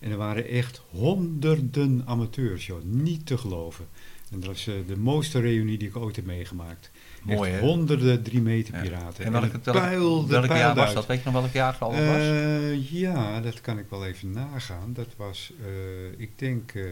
En 0.00 0.10
er 0.10 0.16
waren 0.16 0.48
echt 0.48 0.82
honderden 0.90 2.02
amateurs, 2.04 2.66
joh. 2.66 2.82
Niet 2.82 3.26
te 3.26 3.38
geloven. 3.38 3.86
En 4.30 4.40
dat 4.40 4.48
was 4.48 4.64
de 4.64 4.96
mooiste 4.96 5.40
reunie 5.40 5.78
die 5.78 5.88
ik 5.88 5.96
ooit 5.96 6.16
heb 6.16 6.24
meegemaakt. 6.24 6.90
Mooi, 7.24 7.50
echt 7.50 7.60
hè? 7.60 7.66
honderden 7.66 8.22
drie 8.22 8.40
meter 8.40 8.80
piraten. 8.80 9.24
En 9.24 9.32
welk, 9.32 9.52
het 9.52 9.64
welk, 9.64 10.28
welk 10.28 10.46
jaar 10.46 10.74
was 10.74 10.94
dat? 10.94 11.06
Weet 11.06 11.18
je 11.18 11.30
nog 11.30 11.40
welk 11.40 11.52
jaar 11.52 11.76
al 11.78 11.90
dat 11.90 12.06
was? 12.06 12.16
Eh, 12.16 12.90
ja, 12.90 13.40
dat 13.40 13.60
kan 13.60 13.78
ik 13.78 13.86
wel 13.88 14.06
even 14.06 14.30
nagaan. 14.30 14.92
Dat 14.92 15.08
was, 15.16 15.52
eh, 15.64 16.20
ik 16.20 16.38
denk, 16.38 16.72
eh 16.74 16.82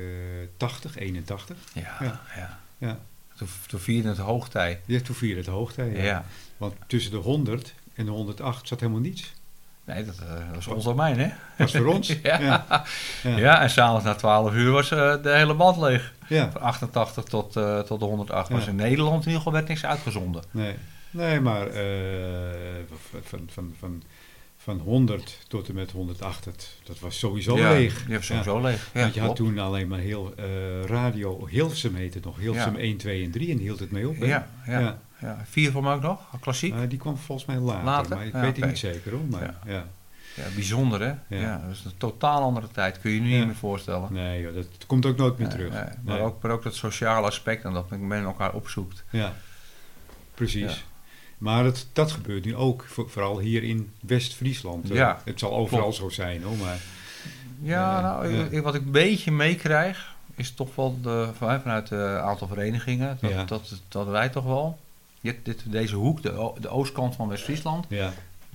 80, 0.56 0.96
81. 0.98 1.56
Ja, 1.72 1.96
Ja. 2.00 2.20
ja. 2.36 2.60
Ja. 2.78 3.00
Toen, 3.36 3.48
toen 3.66 3.80
vierde 3.80 4.08
het 4.08 4.18
hoogtij. 4.18 4.80
Ja, 4.86 5.00
toen 5.00 5.14
vierde 5.14 5.40
het 5.40 5.46
hoogtij. 5.50 5.90
Ja. 5.90 6.02
Ja. 6.02 6.24
Want 6.56 6.74
tussen 6.86 7.10
de 7.10 7.16
100 7.16 7.74
en 7.94 8.04
de 8.04 8.10
108 8.10 8.68
zat 8.68 8.80
helemaal 8.80 9.00
niets. 9.00 9.32
Nee, 9.84 10.04
dat, 10.04 10.18
eh, 10.18 10.28
dat 10.28 10.54
was 10.54 10.66
ons 10.66 10.84
domein, 10.84 11.18
hè? 11.18 11.26
Dat 11.26 11.36
was 11.56 11.72
voor 11.72 11.86
ons. 11.86 12.08
Ja. 12.22 12.40
Ja. 12.40 12.84
Ja. 13.22 13.36
Ja. 13.36 13.60
en 13.60 13.70
s'avonds 13.70 14.04
na 14.04 14.14
12 14.14 14.52
uur 14.52 14.70
was 14.70 14.90
eh, 14.90 15.22
de 15.22 15.30
hele 15.30 15.54
band 15.54 15.76
leeg. 15.76 16.12
Ja. 16.28 16.50
Van 16.50 16.60
88 16.60 17.24
tot, 17.24 17.56
eh, 17.56 17.78
tot 17.78 18.00
de 18.00 18.04
108 18.06 18.48
was 18.48 18.66
in 18.66 18.76
Nederland 18.76 19.20
in 19.20 19.26
ieder 19.26 19.36
geval 19.36 19.52
werd 19.52 19.68
niks 19.68 19.84
uitgezonden. 19.84 20.42
Nee. 20.50 20.74
Nee, 21.10 21.40
maar 21.40 21.66
eh, 21.66 21.82
van, 23.22 23.48
van, 23.52 23.74
van, 23.78 24.02
van 24.62 24.78
100 24.78 25.38
tot 25.48 25.68
en 25.68 25.74
met 25.74 25.90
108, 25.90 26.44
dat, 26.84 26.98
was 27.00 27.18
sowieso 27.18 27.56
ja, 27.58 27.70
leeg. 27.72 28.04
Die 28.06 28.16
was 28.16 28.26
sowieso 28.26 28.60
leeg. 28.60 28.90
Ja, 28.94 29.00
Want 29.00 29.14
je 29.14 29.20
had 29.20 29.36
toen 29.36 29.58
alleen 29.58 29.88
maar 29.88 29.98
heel 29.98 30.32
eh, 30.36 30.44
radio, 30.84 31.46
Hilversum 31.46 31.94
heette 31.94 32.18
nog, 32.22 32.38
Hilversum 32.38 32.72
Ja. 32.74 32.80
1, 32.80 32.96
2 32.96 33.24
en 33.24 33.30
3 33.30 33.50
en 33.50 33.58
hield 33.58 33.78
het 33.78 33.90
mee 33.90 34.08
op. 34.08 34.18
hè? 34.20 34.26
Ja, 34.26 34.48
ja, 34.66 34.78
ja. 34.80 34.98
Ja. 35.20 35.42
Vier 35.48 35.70
voor 35.70 35.82
mij 35.82 35.94
ook 35.94 36.02
nog, 36.02 36.20
klassiek. 36.40 36.74
Eh, 36.74 36.80
die 36.88 36.98
kwam 36.98 37.16
volgens 37.16 37.46
mij 37.46 37.56
later, 37.58 37.84
Later? 37.84 38.16
maar 38.16 38.26
ik 38.26 38.32
Ja, 38.32 38.40
weet 38.40 38.56
het 38.56 38.66
niet 38.66 38.78
zeker 38.78 39.10
hoor. 39.12 39.24
Maar, 39.30 39.42
Ja. 39.42 39.72
ja. 39.72 39.86
Ja, 40.36 40.42
bijzonder 40.54 41.00
hè? 41.00 41.06
Ja. 41.36 41.40
Ja. 41.42 41.62
dat 41.66 41.76
is 41.76 41.84
een 41.84 41.96
totaal 41.96 42.42
andere 42.42 42.68
tijd. 42.72 43.00
Kun 43.00 43.10
je 43.10 43.16
je 43.16 43.22
nu 43.22 43.30
Ja. 43.30 43.36
niet 43.38 43.46
meer 43.46 43.54
voorstellen. 43.54 44.12
Nee, 44.12 44.40
joh, 44.42 44.54
dat 44.54 44.66
komt 44.86 45.06
ook 45.06 45.16
nooit 45.16 45.38
meer 45.38 45.48
terug. 45.48 45.72
nee. 45.72 45.80
Maar, 45.82 46.16
Nee. 46.16 46.20
ook, 46.20 46.42
maar 46.42 46.50
ook 46.52 46.62
dat 46.62 46.74
sociale 46.74 47.26
aspect 47.26 47.64
en 47.64 47.72
dat 47.72 47.90
men 47.90 48.22
elkaar 48.24 48.52
opzoekt. 48.54 49.04
Ja, 49.10 49.34
precies. 50.34 50.84
Maar 51.42 51.64
het, 51.64 51.86
dat 51.92 52.12
gebeurt 52.12 52.44
nu 52.44 52.56
ook, 52.56 52.84
voor- 52.88 53.10
vooral 53.10 53.38
hier 53.38 53.62
in 53.62 53.90
West-Friesland. 54.00 54.90
Eh, 54.90 54.96
Ja, 54.96 55.20
het 55.24 55.38
zal 55.38 55.52
overal 55.52 55.80
klopt. 55.80 55.96
zo 55.96 56.08
zijn 56.08 56.42
hoor, 56.42 56.56
maar 56.56 56.78
Ja, 57.62 57.80
Ja, 57.80 58.00
nou, 58.00 58.28
ik- 58.50 58.62
wat 58.62 58.74
ik 58.74 58.82
een 58.84 58.90
beetje 58.90 59.30
meekrijg, 59.30 60.14
is 60.34 60.50
toch 60.54 60.74
wel 60.74 60.98
de, 61.02 61.28
van- 61.36 61.60
vanuit 61.60 61.90
een 61.90 62.16
aantal 62.18 62.48
verenigingen, 62.48 63.18
dat, 63.20 63.30
Ja. 63.30 63.44
dat, 63.44 63.72
dat 63.88 64.06
wij 64.06 64.28
toch 64.28 64.44
wel, 64.44 64.78
dit, 65.20 65.44
dit, 65.44 65.62
deze 65.72 65.94
hoek, 65.96 66.22
de, 66.22 66.50
de 66.60 66.68
oostkant 66.68 67.14
van 67.14 67.28
West-Friesland, 67.28 67.86
ja, 67.88 68.12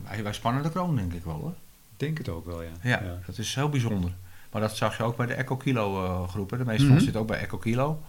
wij, 0.07 0.23
wij 0.23 0.33
spannen 0.33 0.63
de 0.63 0.69
kroon 0.69 0.95
denk 0.95 1.13
ik 1.13 1.23
wel 1.23 1.33
hoor. 1.39 1.53
ik 1.93 1.99
denk 1.99 2.17
het 2.17 2.29
ook 2.29 2.45
wel, 2.45 2.61
ja. 2.61 2.69
Ja, 2.81 3.01
dat 3.25 3.37
is 3.37 3.55
heel 3.55 3.69
bijzonder. 3.69 4.11
Maar 4.51 4.61
dat 4.61 4.75
zag 4.77 4.97
je 4.97 5.03
ook 5.03 5.17
bij 5.17 5.25
de 5.25 5.33
Echo 5.33 5.55
Kilo 5.55 6.03
eh, 6.05 6.27
groepen. 6.29 6.57
De 6.57 6.65
meeste 6.65 6.79
Mhm. 6.81 6.87
van 6.87 6.95
ons 6.95 7.03
zitten 7.03 7.21
ook 7.21 7.27
bij 7.27 7.39
Echo 7.39 7.57
Kilo. 7.57 8.01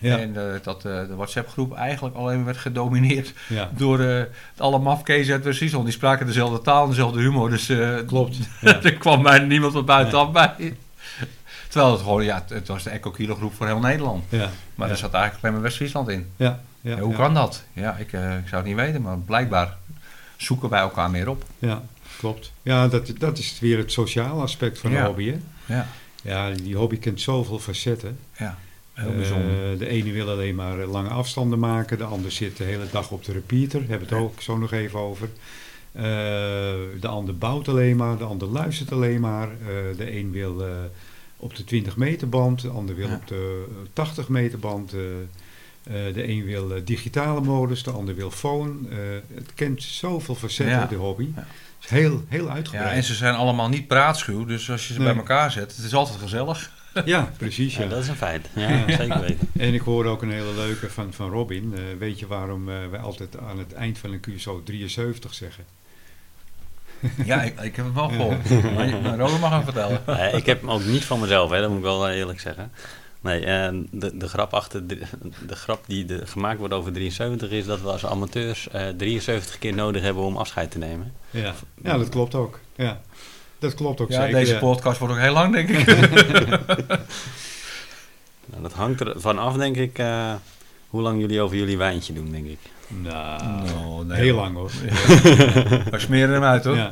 Ja, 0.00 0.18
En 0.18 0.36
eh, 0.36 0.60
dat 0.62 0.84
eh, 0.84 0.92
de 1.06 1.14
WhatsApp 1.14 1.48
groep 1.48 1.74
eigenlijk 1.74 2.16
alleen 2.16 2.44
werd 2.44 2.56
gedomineerd 2.56 3.32
ja. 3.48 3.70
door 3.76 4.00
eh, 4.00 4.22
alle 4.56 4.78
mafkezen 4.78 5.34
uit 5.34 5.44
West-Friesland. 5.44 5.84
Die 5.84 5.92
spraken 5.92 6.26
dezelfde 6.26 6.60
taal 6.60 6.82
en 6.82 6.88
dezelfde 6.88 7.20
humor. 7.20 7.50
Dus 7.50 7.72
Klopt. 8.06 8.36
Ja. 8.60 8.82
er 8.82 8.94
kwam 8.94 9.22
mij 9.22 9.38
niemand 9.38 9.72
van 9.72 9.84
buitenaf 9.84 10.32
bij. 10.32 10.74
Terwijl 11.68 11.92
het 11.92 12.00
gewoon, 12.00 12.24
ja, 12.24 12.44
het- 12.48 12.68
was 12.68 12.82
de 12.82 12.90
Echo 12.90 13.10
Kilo 13.10 13.34
groep 13.34 13.54
voor 13.54 13.66
heel 13.66 13.78
Nederland. 13.78 14.24
Ja, 14.28 14.50
Maar 14.74 14.90
er 14.90 14.96
zat 14.96 15.12
eigenlijk 15.12 15.42
alleen 15.44 15.54
maar 15.54 15.64
West-Friesland 15.64 16.08
in. 16.08 16.26
Ja, 16.36 16.60
hoe 17.00 17.14
kan 17.14 17.34
dat? 17.34 17.64
Ja, 17.72 17.96
ik, 17.96 18.06
ik 18.12 18.48
zou 18.48 18.56
het 18.56 18.64
niet 18.64 18.74
weten, 18.74 19.02
maar 19.02 19.18
blijkbaar 19.18 19.76
zoeken 20.36 20.68
wij 20.68 20.80
elkaar 20.80 21.10
meer 21.10 21.28
op. 21.28 21.44
Ja, 21.58 21.82
klopt. 22.18 22.52
Ja, 22.62 22.88
dat, 22.88 23.12
dat 23.18 23.38
is 23.38 23.58
weer 23.60 23.78
het 23.78 23.92
sociale 23.92 24.42
aspect 24.42 24.78
van 24.78 24.90
de 24.90 25.00
hobby, 25.00 25.30
hè? 25.30 25.38
Ja, 25.74 25.86
Ja, 26.22 26.50
die 26.50 26.76
hobby 26.76 26.98
kent 26.98 27.20
zoveel 27.20 27.58
facetten. 27.58 28.18
ja 28.36 28.56
heel 29.00 29.36
Eh, 29.72 29.78
de 29.78 29.88
ene 29.88 30.12
wil 30.12 30.28
alleen 30.30 30.54
maar 30.54 30.76
lange 30.86 31.08
afstanden 31.08 31.58
maken, 31.58 31.98
de 31.98 32.04
ander 32.04 32.32
zit 32.32 32.56
de 32.56 32.64
hele 32.64 32.86
dag 32.92 33.10
op 33.10 33.24
de 33.24 33.32
repeater, 33.32 33.80
hebben 33.80 33.98
we 34.08 34.14
het 34.14 34.22
Ja. 34.24 34.28
ook 34.30 34.40
zo 34.40 34.58
nog 34.58 34.72
even 34.72 34.98
over. 34.98 35.28
Eh, 35.92 36.02
de 37.00 37.08
ander 37.08 37.38
bouwt 37.38 37.68
alleen 37.68 37.96
maar, 37.96 38.18
de 38.18 38.24
ander 38.24 38.48
luistert 38.48 38.92
alleen 38.92 39.20
maar. 39.20 39.48
Eh, 39.48 39.96
de 39.96 40.16
een 40.16 40.30
wil 40.30 40.64
op 41.36 41.56
de 41.56 41.64
20 41.64 41.96
meter 41.96 42.28
band, 42.28 42.60
de 42.60 42.68
ander 42.68 42.94
wil 42.94 43.08
Ja. 43.08 43.14
op 43.14 43.26
de 43.26 43.64
eh, 43.68 43.74
80 43.92 44.28
meter 44.28 44.58
band. 44.58 44.90
de 46.14 46.28
een 46.28 46.44
wil 46.44 46.72
digitale 46.84 47.40
modus, 47.40 47.82
de 47.82 47.90
ander 47.90 48.14
wil 48.14 48.30
phone. 48.30 48.72
Het 49.34 49.54
kent 49.54 49.82
zoveel 49.82 50.34
facetten, 50.34 50.76
Ja. 50.76 50.86
de 50.86 50.94
hobby. 50.96 51.28
Ja. 51.34 51.40
Het 51.80 51.84
is 51.84 51.90
heel, 51.90 52.22
heel 52.28 52.44
Ja, 52.46 52.52
uitgebreid. 52.52 52.92
en 52.96 53.02
ze 53.04 53.14
zijn 53.14 53.34
allemaal 53.34 53.68
niet 53.68 53.86
praatschuw, 53.88 54.44
dus 54.44 54.70
als 54.70 54.86
je 54.88 54.92
ze 54.92 54.98
Nee. 54.98 55.08
bij 55.08 55.16
elkaar 55.16 55.50
zet, 55.52 55.76
het 55.76 55.84
is 55.84 55.94
altijd 55.94 56.18
gezellig. 56.18 56.70
Ja, 57.04 57.32
precies. 57.36 57.76
Ja, 57.76 57.82
Ja. 57.82 57.88
dat 57.88 57.98
is 58.02 58.08
een 58.08 58.16
feit. 58.16 58.48
Ja, 58.54 58.68
Ja. 58.68 58.96
zeker 58.96 59.20
weten. 59.20 59.48
En 59.58 59.74
ik 59.74 59.80
hoorde 59.80 60.08
ook 60.08 60.22
een 60.22 60.30
hele 60.32 60.54
leuke 60.54 60.90
van, 60.90 61.12
van 61.12 61.30
Robin. 61.30 61.72
Eh, 61.74 61.80
weet 61.98 62.18
je 62.18 62.26
waarom 62.26 62.68
eh, 62.68 62.74
wij 62.90 63.00
altijd 63.00 63.38
aan 63.38 63.58
het 63.58 63.72
eind 63.72 63.98
van 63.98 64.12
een 64.12 64.20
QSO 64.20 64.62
73 64.64 65.34
zeggen? 65.34 65.64
Ja, 67.24 67.42
ik, 67.42 67.60
ik 67.60 67.76
heb 67.76 67.84
het 67.84 67.94
wel 67.94 68.08
gehoord. 68.08 68.50
Maar 68.74 69.18
Robert 69.18 69.40
mag 69.40 69.50
hem 69.50 69.64
vertellen. 69.64 70.02
Ik 70.40 70.46
heb 70.46 70.60
hem 70.60 70.70
ook 70.70 70.84
niet 70.84 71.04
van 71.04 71.20
mezelf, 71.20 71.50
hè, 71.50 71.60
dat 71.60 71.68
moet 71.68 71.78
ik 71.78 71.84
wel 71.84 72.08
eh, 72.08 72.16
eerlijk 72.16 72.40
zeggen. 72.40 72.72
Nee, 73.20 73.44
eh, 73.44 73.68
de, 73.90 74.16
de, 74.16 74.28
grap 74.28 74.54
achter, 74.54 74.86
de, 74.86 74.98
de 75.46 75.56
grap 75.56 75.84
die 75.86 76.04
de, 76.04 76.26
gemaakt 76.26 76.58
wordt 76.58 76.74
over 76.74 76.92
73 76.92 77.50
is 77.50 77.66
dat 77.66 77.80
we 77.80 77.88
als 77.90 78.06
amateurs 78.06 78.68
eh 78.68 78.88
73 78.96 79.58
keer 79.58 79.74
nodig 79.74 80.02
hebben 80.02 80.22
om 80.22 80.36
afscheid 80.36 80.70
te 80.70 80.78
nemen. 80.78 81.12
Ja, 81.30 81.54
ja 81.82 81.98
dat 81.98 82.08
klopt 82.08 82.34
ook. 82.34 82.58
Ja, 82.76 83.00
dat 83.60 83.74
klopt 83.74 84.00
ook 84.00 84.10
Ja, 84.10 84.20
zeker. 84.20 84.38
deze 84.38 84.52
ja. 84.52 84.58
podcast 84.58 84.98
wordt 84.98 85.14
ook 85.14 85.20
heel 85.20 85.32
lang, 85.32 85.52
denk 85.52 85.68
ik. 85.68 85.86
Nou, 88.46 88.62
dat 88.62 88.72
hangt 88.72 89.00
ervan 89.00 89.38
af, 89.38 89.56
denk 89.56 89.76
ik, 89.76 89.98
eh, 89.98 90.32
hoe 90.88 91.02
lang 91.02 91.20
jullie 91.20 91.40
over 91.40 91.56
jullie 91.56 91.78
wijntje 91.78 92.12
doen, 92.12 92.30
denk 92.30 92.46
ik. 92.46 92.58
Nou, 92.88 93.42
Nou, 93.64 94.04
nee, 94.06 94.18
heel 94.20 94.34
lang 94.36 94.54
hoor. 94.56 94.70
We 95.90 95.98
smeren 95.98 96.34
hem 96.34 96.42
uit, 96.42 96.64
hoor. 96.64 96.76
Ja. 96.76 96.90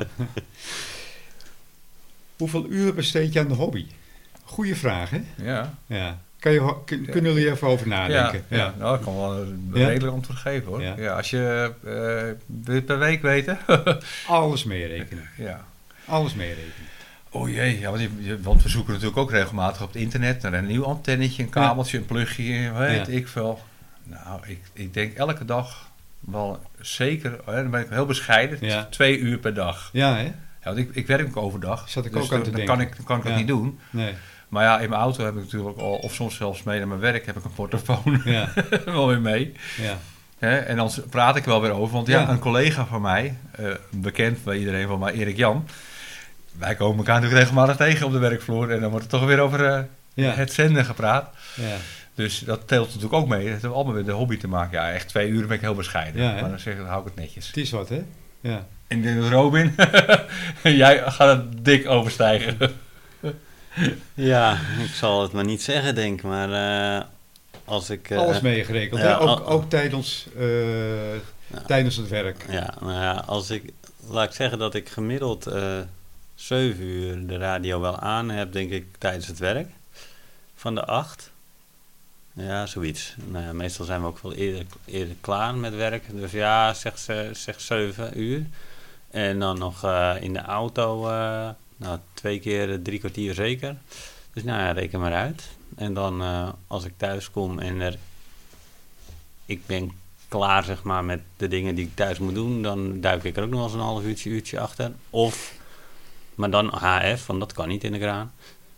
Hoeveel 2.37 2.65
uur 2.69 2.93
besteed 2.93 3.33
je 3.33 3.39
aan 3.39 3.47
de 3.47 3.53
hobby? 3.53 3.85
Goeie 4.43 4.75
vraag, 4.75 5.09
hè? 5.09 5.21
Ja. 5.35 5.73
Ja. 5.85 6.17
Kan 6.39 6.51
je, 6.51 6.73
kun- 6.85 7.05
kunnen 7.05 7.33
jullie 7.33 7.51
even 7.51 7.67
over 7.67 7.87
nadenken? 7.87 8.43
Ja, 8.47 8.57
ja. 8.57 8.73
nou, 8.77 8.95
ik 8.97 9.01
kan 9.03 9.15
wel 9.15 9.33
een 9.37 9.71
Ja? 9.73 9.87
redelijk 9.87 10.13
antwoord 10.13 10.39
geven 10.39 10.67
hoor. 10.67 10.81
Ja. 10.81 10.93
Ja. 10.97 11.15
als 11.15 11.29
je 11.29 11.71
eh, 11.85 12.73
het 12.73 12.85
per 12.85 12.99
week 12.99 13.21
weten. 13.21 13.57
Alles 14.27 14.63
meerekenen. 14.63 15.29
ja. 15.37 15.67
Alles 16.09 16.33
meerekenen. 16.33 16.87
Oh 17.31 17.49
jee, 17.49 17.79
ja, 17.79 17.89
want, 17.89 18.01
je- 18.01 18.09
je- 18.19 18.41
want 18.41 18.63
we 18.63 18.69
zoeken 18.69 18.93
natuurlijk 18.93 19.19
ook 19.19 19.31
regelmatig 19.31 19.81
op 19.81 19.87
het 19.93 20.01
internet 20.01 20.41
naar 20.41 20.53
een 20.53 20.65
nieuw 20.65 20.85
antennetje, 20.85 21.43
een 21.43 21.49
kabeltje, 21.49 21.97
een 21.97 22.05
plugje, 22.05 22.71
weet 22.71 23.05
Ja. 23.07 23.13
ik 23.13 23.27
veel. 23.27 23.59
Nou, 24.03 24.39
ik, 24.47 24.59
ik 24.73 24.93
denk 24.93 25.13
elke 25.13 25.45
dag 25.45 25.89
wel 26.19 26.61
zeker, 26.79 27.39
hè, 27.45 27.53
dan 27.61 27.69
ben 27.71 27.81
ik 27.81 27.89
heel 27.89 28.05
bescheiden, 28.05 28.57
Ja. 28.61 28.85
twee 28.89 29.17
uur 29.17 29.37
per 29.37 29.53
dag. 29.53 29.89
Ja, 29.93 30.15
hè? 30.15 30.23
Ja, 30.23 30.33
want 30.63 30.77
ik, 30.77 30.89
ik 30.95 31.07
werk 31.07 31.27
ook 31.27 31.37
overdag, 31.37 31.89
Zat 31.89 32.05
ik 32.05 32.11
dus 32.13 32.21
ook 32.23 32.31
aan 32.31 32.35
dan, 32.35 32.43
te 32.43 32.49
dan 32.49 32.59
denken. 32.65 32.75
kan 32.77 32.85
ik, 32.87 32.95
dan 32.95 33.05
kan 33.05 33.17
ik 33.17 33.23
dat 33.23 33.35
niet 33.35 33.47
doen. 33.47 33.79
Nee. 33.89 34.13
Maar 34.49 34.63
ja, 34.63 34.79
in 34.79 34.89
mijn 34.89 35.01
auto 35.01 35.23
heb 35.25 35.35
ik 35.35 35.41
natuurlijk 35.43 35.77
al, 35.77 35.95
of 35.95 36.13
soms 36.13 36.35
zelfs 36.35 36.63
mee 36.63 36.77
naar 36.77 36.87
mijn 36.87 36.99
werk, 36.99 37.25
heb 37.25 37.37
ik 37.37 37.43
een 37.43 37.53
portofoon 37.53 38.21
Ja, 38.25 38.53
wel 38.85 39.07
weer 39.07 39.21
mee. 39.21 39.53
ja. 39.77 39.97
En 40.39 40.75
dan 40.75 40.91
praat 41.09 41.35
ik 41.35 41.43
wel 41.43 41.61
weer 41.61 41.71
over. 41.71 41.93
Want 41.95 42.07
ja, 42.07 42.19
Ja. 42.21 42.29
een 42.29 42.39
collega 42.39 42.85
van 42.85 43.01
mij, 43.01 43.37
eh, 43.51 43.65
bekend 43.91 44.43
bij 44.43 44.57
iedereen 44.57 44.87
van 44.87 44.99
mij, 44.99 45.13
Erik 45.13 45.37
Jan. 45.37 45.67
Wij 46.59 46.75
komen 46.75 46.97
elkaar 46.97 47.15
natuurlijk 47.15 47.41
regelmatig 47.41 47.75
tegen 47.75 48.05
op 48.05 48.11
de 48.11 48.17
werkvloer. 48.17 48.71
En 48.71 48.79
dan 48.81 48.89
wordt 48.89 49.05
er 49.05 49.11
toch 49.11 49.25
weer 49.25 49.39
over 49.39 49.65
eh, 49.65 49.81
Ja. 50.13 50.31
het 50.31 50.53
zenden 50.53 50.85
gepraat. 50.85 51.29
Ja. 51.55 51.75
Dus 52.15 52.39
dat 52.39 52.67
telt 52.67 52.85
natuurlijk 52.87 53.13
ook 53.13 53.27
mee. 53.27 53.47
Het 53.47 53.61
heeft 53.61 53.73
allemaal 53.73 53.93
weer 53.93 54.05
de 54.05 54.11
hobby 54.11 54.37
te 54.37 54.47
maken. 54.47 54.79
Ja, 54.79 54.91
echt 54.91 55.07
twee 55.07 55.27
uur 55.27 55.47
ben 55.47 55.55
ik 55.55 55.61
heel 55.61 55.75
bescheiden. 55.75 56.21
Ja, 56.23 56.31
maar 56.41 56.49
dan 56.49 56.59
zeg 56.59 56.73
ik, 56.73 56.79
dan 56.79 56.87
hou 56.89 56.99
ik 57.01 57.05
het 57.07 57.15
netjes. 57.15 57.47
Het 57.47 57.57
is 57.57 57.69
wat, 57.71 57.89
hè? 57.89 58.03
Ja. 58.41 58.65
En 58.87 58.97
ik 58.97 59.03
denk 59.03 59.21
dat 59.21 59.29
Robin, 59.31 59.75
jij 60.83 61.01
gaat 61.11 61.37
het 61.37 61.65
dik 61.65 61.87
overstijgen. 61.89 62.57
Ja, 64.13 64.51
ik 64.83 64.89
zal 64.93 65.21
het 65.21 65.31
maar 65.31 65.45
niet 65.45 65.61
zeggen, 65.61 65.95
denk 65.95 66.17
ik. 66.17 66.23
Maar 66.25 66.51
eh, 66.99 67.05
als 67.65 67.89
ik... 67.89 68.09
eh, 68.09 68.17
Alles 68.17 68.41
meegerekend, 68.41 69.01
ja, 69.01 69.07
hè? 69.07 69.19
Ook, 69.19 69.27
al- 69.27 69.45
ook 69.47 69.69
tijdens, 69.69 70.27
eh, 70.37 71.13
Ja. 71.47 71.61
tijdens 71.65 71.95
het 71.95 72.07
werk. 72.07 72.45
Ja, 72.49 72.73
nou 72.81 72.93
ja, 72.93 73.23
als 73.25 73.49
ik... 73.49 73.63
Laat 74.09 74.27
ik 74.29 74.33
zeggen 74.35 74.59
dat 74.59 74.75
ik 74.75 74.89
gemiddeld 74.89 75.45
eh 75.47 75.77
7 76.43 76.81
uur 76.83 77.27
de 77.27 77.37
radio 77.37 77.79
wel 77.79 77.99
aan 77.99 78.29
heb, 78.29 78.51
denk 78.53 78.71
ik, 78.71 78.85
tijdens 78.97 79.27
het 79.27 79.39
werk. 79.39 79.69
Van 80.55 80.75
de 80.75 80.85
8. 80.85 81.31
Ja, 82.33 82.65
zoiets. 82.65 83.15
Nou 83.27 83.53
meestal 83.53 83.85
zijn 83.85 84.01
we 84.01 84.07
ook 84.07 84.19
wel 84.19 84.33
eerder, 84.33 84.65
eerder 84.85 85.15
klaar 85.21 85.55
met 85.55 85.75
werk. 85.75 86.03
Dus 86.11 86.31
ja, 86.31 86.73
zeg, 86.73 86.97
ze- 86.97 87.29
zeg 87.33 87.61
7 87.61 88.19
uur. 88.19 88.45
En 89.11 89.39
dan 89.39 89.57
nog 89.57 89.83
eh, 89.83 90.15
in 90.19 90.33
de 90.33 90.39
auto, 90.41 91.07
eh, 91.07 91.49
nou, 91.77 91.99
twee 92.13 92.39
keer 92.39 92.71
eh, 92.71 92.77
drie 92.83 92.99
kwartier 92.99 93.33
zeker. 93.33 93.75
Dus 94.33 94.43
nou 94.43 94.59
ja, 94.59 94.71
reken 94.71 94.99
maar 94.99 95.13
uit. 95.13 95.43
En 95.75 95.93
dan 95.93 96.21
als 96.67 96.83
ik 96.85 96.93
thuis 96.97 97.31
kom 97.31 97.59
en 97.59 97.81
er, 97.81 97.97
ik 99.45 99.65
ben 99.65 99.91
klaar 100.27 100.63
zeg 100.63 100.83
maar 100.83 101.03
met 101.03 101.21
de 101.37 101.47
dingen 101.47 101.75
die 101.75 101.85
ik 101.85 101.95
thuis 101.95 102.19
moet 102.19 102.33
doen, 102.35 102.61
dan 102.61 103.01
duik 103.01 103.23
ik 103.23 103.37
er 103.37 103.43
ook 103.43 103.49
nog 103.49 103.63
eens 103.63 103.73
een 103.73 103.79
half 103.79 104.03
uurtje, 104.03 104.29
uurtje 104.29 104.59
achter. 104.59 104.91
Of, 105.09 105.53
maar 106.39 106.49
dan 106.49 106.67
HF, 106.73 107.25
want 107.25 107.39
dat 107.39 107.53
kan 107.53 107.67
niet 107.67 107.83
in 107.83 107.91
de 107.91 107.99
kraan. 107.99 108.33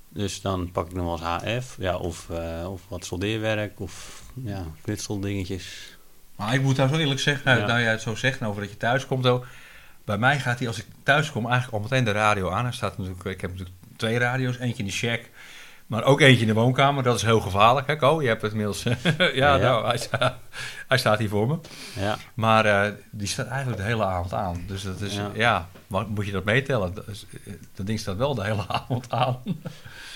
Dus 0.09 0.41
dan 0.41 0.71
pak 0.71 0.85
ik 0.87 0.93
nog 0.93 1.19
wel 1.19 1.29
eens 1.31 1.43
HF, 1.43 1.75
ja, 1.79 1.95
of, 1.97 2.29
eh, 2.29 2.71
of 2.71 2.81
wat 2.87 3.05
soldeerwerk, 3.05 3.79
of 3.79 4.23
ja, 4.43 4.65
knutseldingetjes. 4.81 5.97
Maar 6.35 6.53
ik 6.53 6.61
moet 6.61 6.77
nou 6.77 6.89
zo 6.89 6.95
eerlijk 6.97 7.19
zeggen, 7.19 7.57
Ja. 7.57 7.65
nou 7.65 7.81
jij 7.81 7.91
het 7.91 8.01
zo 8.01 8.15
zegt 8.15 8.41
over 8.43 8.61
dat 8.61 8.71
je 8.71 8.77
thuis 8.77 9.05
komt. 9.05 9.25
Ook, 9.25 9.47
bij 10.05 10.17
mij 10.17 10.39
gaat 10.39 10.59
hij 10.59 10.67
als 10.67 10.77
ik 10.79 10.85
thuis 11.03 11.31
kom 11.31 11.45
eigenlijk 11.49 11.73
al 11.73 11.89
meteen 11.89 12.03
de 12.03 12.11
radio 12.11 12.49
aan. 12.49 12.63
Hij 12.63 12.73
staat 12.73 12.97
natuurlijk, 12.97 13.25
ik 13.25 13.41
heb 13.41 13.49
natuurlijk 13.51 13.77
twee 13.95 14.17
radio's, 14.17 14.57
eentje 14.57 14.79
in 14.83 14.85
de 14.89 14.91
shack, 14.95 15.21
maar 15.91 16.03
ook 16.03 16.19
eentje 16.21 16.41
in 16.41 16.47
de 16.47 16.53
woonkamer. 16.59 17.03
Dat 17.03 17.15
is 17.15 17.21
heel 17.21 17.39
gevaarlijk. 17.39 18.01
Oh, 18.01 18.21
je 18.21 18.27
hebt 18.27 18.41
het 18.41 18.51
inmiddels. 18.51 18.83
ja, 19.17 19.25
Ja. 19.33 19.57
nou, 19.57 19.85
hij, 19.85 19.99
hij 20.87 20.97
staat 20.97 21.19
hier 21.19 21.29
voor 21.29 21.47
me. 21.47 21.57
Ja, 21.99 22.17
Maar 22.33 22.65
eh, 22.65 22.91
die 23.11 23.27
staat 23.27 23.47
eigenlijk 23.47 23.77
de 23.81 23.87
hele 23.87 24.03
avond 24.05 24.33
aan. 24.33 24.63
Dus 24.67 24.81
dat 24.83 25.01
is, 25.01 25.15
Ja. 25.15 25.29
ja, 25.33 25.67
maar 25.87 26.05
moet 26.07 26.25
je 26.25 26.31
dat 26.31 26.43
meetellen? 26.43 26.93
Dat, 26.93 27.07
is- 27.07 27.25
eh, 27.45 27.53
dat 27.75 27.85
ding 27.85 27.99
staat 27.99 28.17
wel 28.17 28.35
de 28.35 28.43
hele 28.43 28.63
avond 28.81 29.05
aan. 29.11 29.37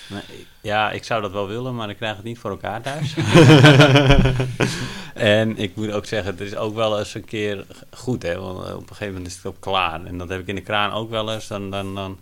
Nee, 0.09 0.47
ja, 0.61 0.91
ik 0.91 1.03
zou 1.03 1.21
dat 1.21 1.31
wel 1.31 1.47
willen, 1.47 1.75
maar 1.75 1.89
ik 1.89 1.97
krijg 1.97 2.15
het 2.15 2.25
niet 2.25 2.37
voor 2.39 2.49
elkaar 2.51 2.81
thuis. 2.81 3.15
en 5.13 5.57
ik 5.57 5.75
moet 5.75 5.91
ook 5.91 6.05
zeggen, 6.05 6.31
het 6.31 6.41
is 6.41 6.55
ook 6.55 6.75
wel 6.75 6.99
eens 6.99 7.13
een 7.13 7.25
keer 7.25 7.65
goed, 7.91 8.23
hè. 8.23 8.39
Want 8.39 8.57
op 8.57 8.65
een 8.81 8.87
gegeven 8.87 9.07
moment 9.13 9.27
is 9.27 9.35
het 9.35 9.45
ook 9.45 9.59
klaar. 9.59 10.05
En 10.05 10.17
dat 10.17 10.29
heb 10.29 10.39
ik 10.39 10.47
in 10.47 10.55
de 10.55 10.61
kraan 10.61 10.91
ook 10.91 11.09
wel 11.09 11.33
eens. 11.33 11.47
Dan, 11.47 11.69
dan, 11.71 11.95
dan 11.95 12.17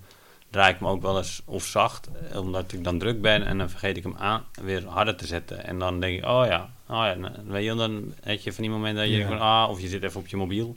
draai 0.54 0.74
ik 0.74 0.80
hem 0.80 0.88
ook 0.88 1.02
wel 1.02 1.18
eens 1.18 1.42
of 1.46 1.66
zacht, 1.66 2.10
eh, 2.32 2.40
omdat 2.40 2.72
ik 2.74 2.84
dan 2.84 2.98
druk 3.00 3.22
ben. 3.22 3.46
En 3.46 3.58
dan 3.58 3.70
vergeet 3.70 3.98
ik 3.98 4.04
hem 4.04 4.16
aan 4.18 4.44
weer 4.62 4.86
harder 4.88 5.16
te 5.16 5.26
zetten. 5.26 5.64
En 5.64 5.80
dan 5.80 6.00
denk 6.00 6.18
ik, 6.18 6.26
oh 6.26 6.46
ja, 6.46 6.70
oh 6.88 6.96
ja. 7.06 7.14
nou, 7.14 7.34
Weet 7.46 7.64
je, 7.64 7.76
dan 7.76 8.14
heb 8.22 8.40
je 8.40 8.54
van 8.54 8.64
die 8.64 8.72
momenten 8.74 9.04
dat 9.04 9.12
je 9.12 9.18
Ja. 9.20 9.28
van, 9.28 9.40
ah, 9.40 9.70
of 9.70 9.82
je 9.82 9.88
zit 9.88 10.04
even 10.04 10.20
op 10.20 10.28
je 10.28 10.38
mobiel. 10.38 10.76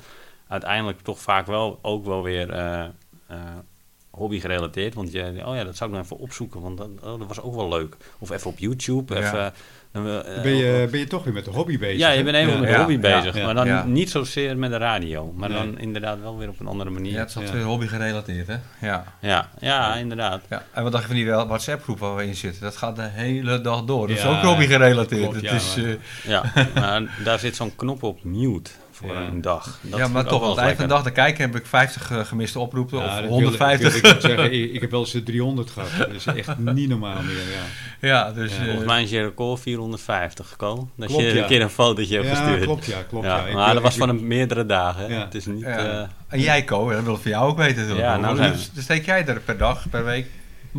Uiteindelijk 0.49 1.01
toch 1.01 1.19
vaak 1.21 1.47
wel 1.47 1.79
ook 1.83 2.05
wel 2.05 2.23
weer... 2.23 2.51
eh, 2.51 2.85
eh, 3.27 3.39
hobby 4.11 4.41
gerelateerd. 4.41 4.95
Want 4.95 5.13
je, 5.13 5.43
oh 5.47 5.55
ja, 5.55 5.65
dat 5.65 5.77
zou 5.77 5.91
ik 5.91 5.97
nog 5.97 6.05
even 6.05 6.19
opzoeken, 6.19 6.61
want 6.61 6.79
dat, 6.79 6.89
oh, 7.03 7.19
dat 7.19 7.29
was 7.29 7.41
ook 7.41 7.55
wel 7.55 7.69
leuk. 7.69 7.97
Of 8.19 8.31
even 8.31 8.51
op 8.51 8.59
YouTube. 8.59 9.15
Ja. 9.15 9.53
Eh, 9.97 10.43
Ben 10.43 10.57
je, 10.57 10.89
ben 10.91 11.01
je 11.01 11.07
toch 11.07 11.25
weer 11.25 11.33
met 11.33 11.45
de 11.45 11.51
hobby 11.51 11.79
bezig? 11.79 11.99
ja, 11.99 12.11
je 12.11 12.23
bent 12.23 12.37
even 12.37 12.53
Ja. 12.53 12.59
met 12.59 12.67
de 12.69 12.73
Ja, 12.73 12.79
hobby 12.79 12.93
ja, 12.93 12.99
bezig. 12.99 13.37
ja, 13.37 13.45
maar 13.45 13.55
dan 13.55 13.67
ja. 13.67 13.85
niet 13.85 14.11
zozeer 14.11 14.57
met 14.59 14.71
de 14.71 14.77
radio. 14.77 15.33
Maar 15.37 15.49
Nee. 15.49 15.59
dan 15.59 15.79
inderdaad 15.79 16.21
wel 16.21 16.39
weer 16.39 16.49
op 16.49 16.61
een 16.61 16.67
andere 16.67 16.91
manier. 16.91 17.11
Ja, 17.11 17.15
Ja, 17.17 17.21
het 17.21 17.29
is 17.31 17.37
altijd 17.37 17.55
Ja. 17.55 17.61
weer 17.61 17.69
hobby 17.71 17.87
gerelateerd, 17.87 18.47
hè? 18.47 18.57
Ja. 18.81 19.05
ja, 19.61 19.95
inderdaad. 19.95 20.41
ja. 20.51 20.63
En 20.73 20.83
wat 20.83 20.93
dacht 20.93 21.05
je 21.05 21.09
van 21.09 21.17
die 21.19 21.31
WhatsApp-groep 21.31 21.99
waar 21.99 22.17
we 22.17 22.27
in 22.27 22.35
zitten? 22.35 22.63
Dat 22.63 22.77
gaat 22.77 22.97
de 22.97 23.03
hele 23.11 23.61
dag 23.61 23.85
door. 23.85 24.07
Dat 24.09 24.17
is 24.17 24.23
Ja, 24.23 24.29
ook 24.29 24.43
hobby 24.43 24.67
gerelateerd. 24.67 25.21
klopt, 25.21 25.35
het 25.35 25.45
ja, 25.45 25.53
is, 25.53 25.77
maar- 25.77 25.85
eh, 25.87 25.95
Ja, 26.25 26.43
maar 26.81 27.03
daar 27.25 27.39
zit 27.39 27.57
zo'n 27.57 27.77
knop 27.77 28.03
op 28.03 28.25
mute 28.25 28.71
voor 28.97 29.13
Ja. 29.15 29.21
een 29.21 29.41
dag. 29.41 29.79
Dat 29.83 29.99
ja, 29.99 30.09
maar 30.09 30.25
toch, 30.25 30.41
wel 30.41 30.51
het 30.51 30.59
eind 30.59 30.77
van 30.77 30.87
de 30.89 30.93
dag, 30.95 31.03
dan 31.03 31.13
kijken, 31.13 31.45
heb 31.45 31.57
ik 31.57 31.67
50 31.67 32.11
eh, 32.11 32.25
gemiste 32.25 32.59
oproepen 32.59 32.99
Ja, 32.99 33.05
of 33.05 33.11
dat 33.13 33.21
wil- 33.21 33.31
150. 33.31 34.01
wil 34.01 34.11
ik 34.11 34.21
zeggen, 34.21 34.53
ik, 34.53 34.73
ik 34.73 34.81
heb 34.81 34.91
wel 34.91 35.01
eens 35.01 35.11
de 35.13 35.23
300 35.23 35.71
gehad. 35.71 35.89
Dat 35.99 36.11
is 36.11 36.27
echt 36.27 36.59
niet 36.75 36.89
normaal 36.89 37.23
meer. 37.23 37.35
Ja, 38.01 38.09
ja, 38.09 38.33
dus... 38.33 38.51
Ja, 38.53 38.59
eh, 38.59 38.65
Volgens 38.65 38.87
mij 38.87 39.03
is 39.03 39.11
je 39.11 39.21
record 39.23 39.61
450 39.61 40.49
gekomen. 40.49 40.91
Dat 40.97 41.09
Klopt, 41.09 41.23
je 41.23 41.35
ja. 41.35 41.41
een 41.43 41.47
keer 41.49 41.61
een 41.63 41.71
fotootje 41.71 42.15
hebt 42.17 42.29
ja 42.29 42.35
gestuurd. 42.35 42.63
klopt. 42.65 42.87
Ja, 42.87 43.03
klopt 43.09 43.25
ja, 43.27 43.45
maar 43.55 43.75
dat 43.75 43.83
was 43.83 43.93
ik- 43.93 43.99
van 44.01 44.09
een 44.09 44.27
meerdere 44.27 44.67
dagen. 44.67 45.21
Het 45.21 45.35
is 45.35 45.47
niet... 45.47 45.61
Ja. 45.61 45.77
eh, 45.79 46.07
En 46.29 46.41
jij, 46.41 46.63
Ko, 46.63 46.91
dat 46.91 47.03
wil 47.05 47.15
ik 47.15 47.21
van 47.21 47.31
jou 47.31 47.49
ook 47.51 47.57
weten. 47.57 47.97
Ja, 47.97 48.17
nou 48.17 48.37
dus, 48.37 48.71
dus 48.73 48.85
steek 48.85 49.05
jij 49.07 49.27
er 49.27 49.41
per 49.41 49.59
dag, 49.59 49.85
per 49.91 50.05
week, 50.05 50.27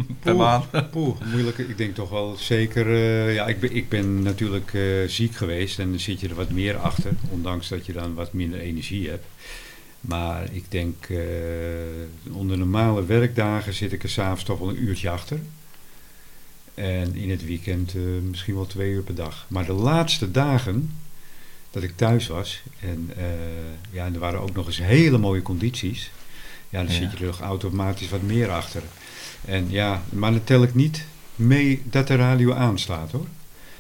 per 0.06 0.34
Poeh. 0.34 0.38
maand? 0.38 0.92
Poeh, 0.92 1.16
moeilijk. 1.32 1.58
Ik 1.58 1.78
denk 1.78 1.96
toch 1.96 2.10
wel 2.10 2.36
zeker. 2.36 2.88
eh, 2.88 3.34
ja, 3.34 3.48
ik 3.48 3.60
ben, 3.60 3.76
ik 3.76 3.90
ben 3.90 4.22
natuurlijk 4.22 4.74
eh, 4.74 4.82
ziek 5.08 5.36
geweest 5.36 5.80
en 5.80 5.90
dan 5.90 6.00
zit 6.00 6.20
je 6.20 6.28
er 6.30 6.36
wat 6.36 6.50
meer 6.50 6.78
achter, 6.78 7.12
ondanks 7.30 7.68
dat 7.68 7.86
je 7.86 7.94
dan 7.94 8.14
wat 8.14 8.34
minder 8.34 8.60
energie 8.60 9.10
hebt. 9.10 9.26
Maar 10.02 10.48
ik 10.54 10.64
denk, 10.72 11.06
eh, 11.10 11.18
onder 12.32 12.58
normale 12.58 13.06
werkdagen 13.06 13.74
zit 13.74 13.94
ik 13.94 14.04
er 14.04 14.10
s'avonds 14.10 14.44
toch 14.44 14.60
wel 14.60 14.70
een 14.70 14.84
uurtje 14.84 15.10
achter. 15.10 15.40
En 16.74 17.16
in 17.16 17.30
het 17.30 17.46
weekend 17.46 17.94
misschien 18.30 18.56
wel 18.56 18.66
twee 18.68 18.92
uur 18.92 19.02
per 19.04 19.16
dag. 19.16 19.46
Maar 19.48 19.66
de 19.66 19.74
laatste 19.74 20.32
dagen 20.32 20.92
dat 21.72 21.84
ik 21.84 21.94
thuis 21.96 22.28
was, 22.28 22.62
en, 22.80 23.12
ja, 23.92 24.06
en 24.06 24.14
er 24.14 24.20
waren 24.20 24.42
ook 24.42 24.54
nog 24.54 24.66
eens 24.68 24.78
hele 24.78 25.18
mooie 25.18 25.42
condities. 25.42 26.12
Ja, 26.70 26.84
dan 26.84 26.94
Ja. 26.94 27.00
zit 27.00 27.18
je 27.20 27.26
er 27.26 27.40
automatisch 27.42 28.10
wat 28.10 28.22
meer 28.22 28.50
achter. 28.52 28.82
En 29.46 29.70
ja, 29.70 30.04
maar 30.10 30.32
dan 30.32 30.44
tel 30.44 30.64
ik 30.64 30.76
niet 30.76 31.06
mee 31.36 31.82
dat 31.86 32.08
de 32.08 32.16
radio 32.16 32.54
aanslaat 32.54 33.12
hoor. 33.12 33.28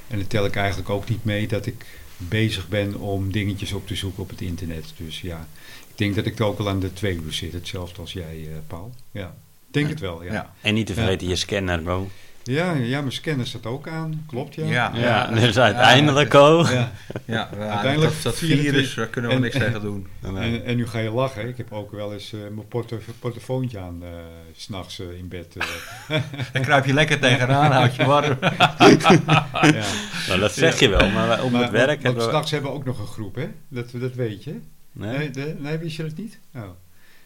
En 0.07 0.17
dan 0.17 0.27
tel 0.27 0.45
ik 0.45 0.55
eigenlijk 0.55 0.89
ook 0.89 1.09
niet 1.09 1.23
mee 1.23 1.47
dat 1.47 1.65
ik 1.65 1.85
bezig 2.17 2.67
ben 2.67 2.95
om 2.95 3.31
dingetjes 3.31 3.73
op 3.73 3.87
te 3.87 3.95
zoeken 3.95 4.23
op 4.23 4.29
het 4.29 4.41
internet. 4.41 4.93
Dus 4.97 5.21
ja, 5.21 5.47
ik 5.87 5.97
denk 5.97 6.15
dat 6.15 6.25
ik 6.25 6.41
ook 6.41 6.57
wel 6.57 6.69
aan 6.69 6.79
de 6.79 6.93
twee 6.93 7.19
uur 7.25 7.33
zit. 7.33 7.53
Hetzelfde 7.53 8.01
als 8.01 8.13
jij, 8.13 8.41
eh, 8.41 8.57
Paul. 8.67 8.93
Ja, 9.11 9.35
ik 9.67 9.73
denk 9.73 9.89
het 9.89 9.99
wel, 9.99 10.23
ja. 10.23 10.33
Ja. 10.33 10.53
En 10.61 10.73
niet 10.73 10.85
te 10.85 10.93
vergeten 10.93 11.27
je 11.27 11.35
scanner, 11.35 11.81
bro. 11.81 12.09
Ja, 12.47 12.73
ja, 12.73 12.99
mijn 12.99 13.11
scanner 13.11 13.47
staat 13.47 13.65
ook 13.65 13.87
aan. 13.87 14.23
Klopt, 14.27 14.55
ja. 14.55 14.65
Ja. 14.65 14.91
Ja, 14.95 15.27
dus 15.27 15.57
uiteindelijk 15.59 16.33
ook. 16.35 16.67
Ja. 16.67 16.91
Ja, 17.25 17.49
Uiteindelijk 17.69 18.13
dat, 18.13 18.23
dat 18.23 18.35
24 18.37 18.71
virus, 18.73 18.93
daar 18.93 19.07
kunnen 19.07 19.29
we 19.29 19.35
en- 19.35 19.41
niks 19.41 19.57
tegen 19.57 19.81
doen. 19.81 20.07
En, 20.35 20.65
en 20.65 20.75
nu 20.77 20.87
ga 20.87 20.99
je 20.99 21.09
lachen. 21.11 21.47
Ik 21.47 21.57
heb 21.57 21.71
ook 21.73 21.91
wel 21.91 22.13
eens 22.13 22.33
eh, 22.33 22.39
mijn 22.39 22.67
porto 22.67 22.97
portofoontje 23.19 23.79
aan 23.79 23.99
eh, 24.03 24.09
s 24.55 24.63
s'nachts 24.63 24.99
eh, 24.99 25.17
in 25.17 25.27
bed. 25.27 25.55
eh. 25.57 26.21
Dan 26.53 26.61
kruip 26.61 26.85
je 26.85 26.93
lekker 26.93 27.19
tegenaan, 27.19 27.71
houd 27.71 27.95
je 27.95 28.05
warm. 28.05 28.37
ja. 28.41 29.85
Nou, 30.27 30.39
dat 30.39 30.53
zeg 30.53 30.79
je 30.79 30.89
wel, 30.89 31.09
maar 31.09 31.43
op 31.43 31.51
Maar 31.51 31.61
het 31.61 31.71
werk 31.71 31.87
want- 31.87 32.01
hebben 32.03 32.23
we... 32.23 32.29
s'nachts 32.29 32.51
hebben 32.51 32.71
we 32.71 32.77
ook 32.77 32.85
nog 32.85 32.99
een 32.99 33.07
groep, 33.07 33.35
hè? 33.35 33.47
Dat, 33.67 33.91
dat 33.93 34.13
weet 34.13 34.43
je. 34.43 34.59
Nee? 34.91 35.17
Nee, 35.17 35.29
de, 35.29 35.55
nee 35.59 35.77
wist 35.77 35.95
je 35.95 36.03
dat 36.03 36.17
niet? 36.17 36.39
Oh. 36.55 36.61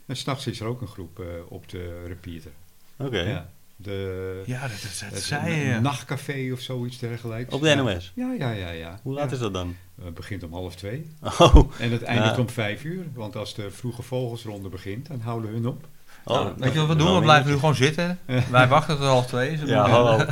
En 0.06 0.16
s'nachts 0.16 0.48
is 0.48 0.60
er 0.60 0.66
ook 0.68 0.82
een 0.82 0.88
groep 0.88 1.20
eh, 1.20 1.26
op 1.48 1.70
de 1.70 2.04
repeater. 2.08 2.52
Oké. 2.98 3.20
Ja. 3.20 3.50
De, 3.82 4.42
Ja, 4.46 4.62
dat, 4.62 4.70
dat, 4.72 5.00
dat 5.00 5.10
het 5.14 5.24
zei 5.24 5.54
je. 5.56 5.74
een 5.74 5.82
nachtcafé 5.82 6.50
of 6.54 6.60
zoiets 6.60 6.98
dergelijks. 7.00 7.54
Op 7.54 7.62
de 7.62 7.68
Ja. 7.70 7.76
NOS? 7.76 8.12
Ja, 8.16 8.34
ja, 8.40 8.52
ja. 8.52 8.70
ja. 8.70 9.00
Hoe 9.04 9.14
laat 9.14 9.28
Ja. 9.30 9.36
is 9.36 9.40
dat 9.42 9.54
dan? 9.54 9.76
Het 10.04 10.14
begint 10.14 10.44
om 10.44 10.54
half 10.54 10.76
twee. 10.76 11.16
Oh, 11.22 11.56
En 11.80 11.92
het 11.92 12.04
eindigt 12.04 12.36
Ja. 12.36 12.42
om 12.42 12.50
vijf 12.50 12.84
uur. 12.84 13.06
Want 13.14 13.36
als 13.36 13.56
de 13.56 13.72
vroege 13.72 14.02
vogelsronde 14.02 14.70
begint, 14.70 15.08
dan 15.08 15.20
houden 15.20 15.52
hun 15.52 15.68
op. 15.68 15.88
Oh, 16.24 16.36
Nou, 16.40 16.54
weet 16.58 16.74
je 16.74 16.80
wat 16.80 16.88
we 16.88 16.96
doen? 16.96 17.06
wel 17.08 17.16
We 17.16 17.22
blijven 17.22 17.52
nu 17.52 17.58
gewoon 17.58 17.76
zitten. 17.76 18.20
Wij 18.52 18.68
wachten 18.68 18.98
tot 18.98 19.06
half 19.06 19.26
twee. 19.28 19.58
Ja, 19.66 19.90
hallo. 19.90 20.26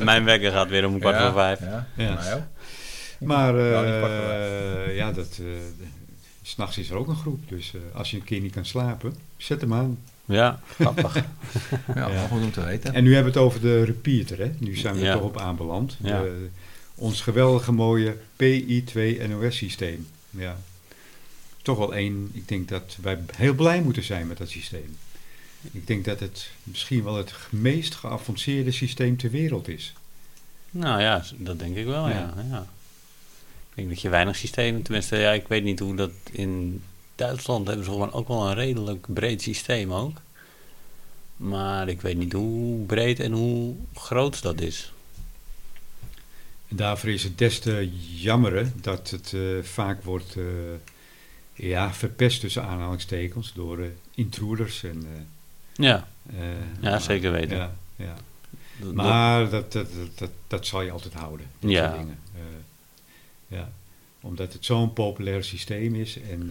mijn, 0.04 0.24
wekker 0.24 0.50
gaat 0.52 0.68
weer 0.68 0.86
om 0.86 0.98
kwart 0.98 1.16
Ja, 1.16 1.22
voor 1.24 1.32
vijf. 1.32 1.60
Ja, 1.60 1.86
Ja. 1.96 2.14
Nou, 2.14 2.24
ja. 2.26 2.48
Maar 3.18 3.58
Ja, 3.58 3.84
eh, 3.84 4.96
ja, 5.00 5.12
dat, 5.12 5.38
eh, 5.40 5.46
s'nachts 6.42 6.78
is 6.78 6.90
er 6.90 6.96
ook 6.96 7.08
een 7.08 7.16
groep. 7.16 7.48
Dus 7.48 7.74
eh, 7.74 7.80
als 7.98 8.10
je 8.10 8.16
een 8.16 8.24
keer 8.24 8.40
niet 8.40 8.52
kan 8.52 8.64
slapen, 8.64 9.14
zet 9.36 9.60
hem 9.60 9.74
aan. 9.74 9.98
Ja, 10.24 10.60
grappig. 10.74 11.14
Ja, 11.94 12.26
goed 12.26 12.42
om 12.42 12.52
te 12.52 12.64
weten. 12.64 12.94
En 12.94 13.04
nu 13.04 13.14
hebben 13.14 13.32
we 13.32 13.38
het 13.38 13.48
over 13.48 13.60
de 13.60 13.84
repeater. 13.84 14.38
Hè? 14.38 14.50
Nu 14.58 14.76
zijn 14.76 14.94
we 14.94 15.06
er 15.06 15.12
toch 15.12 15.22
op 15.22 15.38
aanbeland. 15.38 15.96
Ja. 16.02 16.22
De- 16.22 16.48
ons 16.94 17.20
geweldige 17.20 17.72
mooie 17.72 18.16
PI2 18.36 19.28
NOS 19.28 19.56
systeem. 19.56 20.06
Ja. 20.30 20.56
Toch 21.62 21.78
wel 21.78 21.94
één. 21.94 22.30
Ik 22.32 22.48
denk 22.48 22.68
dat 22.68 22.96
wij 23.02 23.18
heel 23.36 23.54
blij 23.54 23.82
moeten 23.82 24.02
zijn 24.02 24.26
met 24.26 24.38
dat 24.38 24.48
systeem. 24.48 24.96
Ik 25.72 25.86
denk 25.86 26.04
dat 26.04 26.20
het 26.20 26.50
misschien 26.62 27.04
wel 27.04 27.16
het 27.16 27.34
meest 27.50 27.94
geavanceerde 27.94 28.70
systeem 28.70 29.16
ter 29.16 29.30
wereld 29.30 29.68
is. 29.68 29.92
nou 30.70 31.00
ja, 31.00 31.24
dat 31.36 31.58
denk 31.58 31.76
ik 31.76 31.84
wel, 31.86 32.08
ja. 32.08 32.14
Ja. 32.36 32.44
ja. 32.50 32.66
Ik 33.68 33.74
denk 33.74 33.88
dat 33.88 34.00
je 34.00 34.08
weinig 34.08 34.36
systemen, 34.36 34.82
tenminste, 34.82 35.16
ja, 35.16 35.32
ik 35.32 35.48
weet 35.48 35.64
niet 35.64 35.78
hoe 35.78 35.94
dat 35.96 36.10
in 36.32 36.82
Duitsland 37.14 37.66
hebben 37.66 37.84
ze 37.84 37.90
gewoon 37.90 38.12
ook 38.12 38.28
wel 38.28 38.48
een 38.48 38.54
redelijk 38.54 39.06
breed 39.14 39.42
systeem 39.42 39.92
ook. 39.92 40.20
Maar 41.36 41.88
ik 41.88 42.00
weet 42.00 42.16
niet 42.16 42.32
hoe 42.32 42.84
breed 42.86 43.20
en 43.20 43.32
hoe 43.32 43.74
groot 43.94 44.42
dat 44.42 44.60
is. 44.60 44.92
En 46.68 46.76
daarvoor 46.76 47.10
is 47.10 47.22
het 47.22 47.38
des 47.38 47.58
te 47.58 47.90
jammeren 48.14 48.72
dat 48.80 49.10
het 49.10 49.32
eh, 49.32 49.40
vaak 49.62 50.02
wordt 50.02 50.36
eh, 50.36 50.44
ja, 51.52 51.92
verpest 51.92 52.40
tussen 52.40 52.64
aanhalingstekens 52.64 53.52
door 53.52 53.78
eh, 53.78 53.86
intruders. 54.14 54.82
En, 54.84 55.06
Ja, 55.74 56.08
Ja, 56.80 56.98
zeker 56.98 57.32
weten. 57.32 57.56
Ja, 57.56 57.74
ja. 57.96 58.14
Maar 58.92 59.50
dat, 59.50 59.72
dat, 59.72 59.88
dat, 60.14 60.30
dat, 60.46 60.66
zal 60.66 60.82
je 60.82 60.90
altijd 60.90 61.14
houden. 61.14 61.46
dat 61.58 61.70
Ja. 61.70 61.86
soort 61.88 62.00
dingen. 62.00 62.18
Ja. 63.46 63.70
Omdat 64.20 64.52
het 64.52 64.64
zo'n 64.64 64.92
populair 64.92 65.44
systeem 65.44 65.94
is. 65.94 66.18
En 66.20 66.50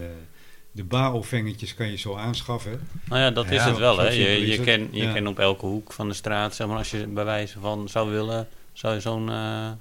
de 0.75 0.83
baovengetjes 0.83 1.73
kan 1.73 1.89
je 1.89 1.97
zo 1.97 2.15
aanschaffen. 2.15 2.87
Nou 3.05 3.21
ja, 3.21 3.31
dat 3.31 3.45
is 3.49 3.55
Ja, 3.63 3.67
het 3.69 3.77
wel. 3.77 3.97
Hè. 3.97 4.09
Je, 4.09 4.47
je, 4.47 4.59
kan, 4.59 4.87
je 4.91 5.03
Ja. 5.03 5.13
kan 5.13 5.27
op 5.27 5.39
elke 5.39 5.65
hoek 5.65 5.93
van 5.93 6.07
de 6.07 6.13
straat, 6.13 6.55
zeg 6.55 6.67
maar, 6.67 6.77
als 6.77 6.91
je 6.91 7.07
bij 7.07 7.25
wijze 7.25 7.59
van 7.59 7.89
zou 7.89 8.09
willen, 8.11 8.47
zou 8.73 8.93
je 8.93 8.99
zo'n 8.99 9.29
eh 9.29 9.35
Ja. 9.35 9.75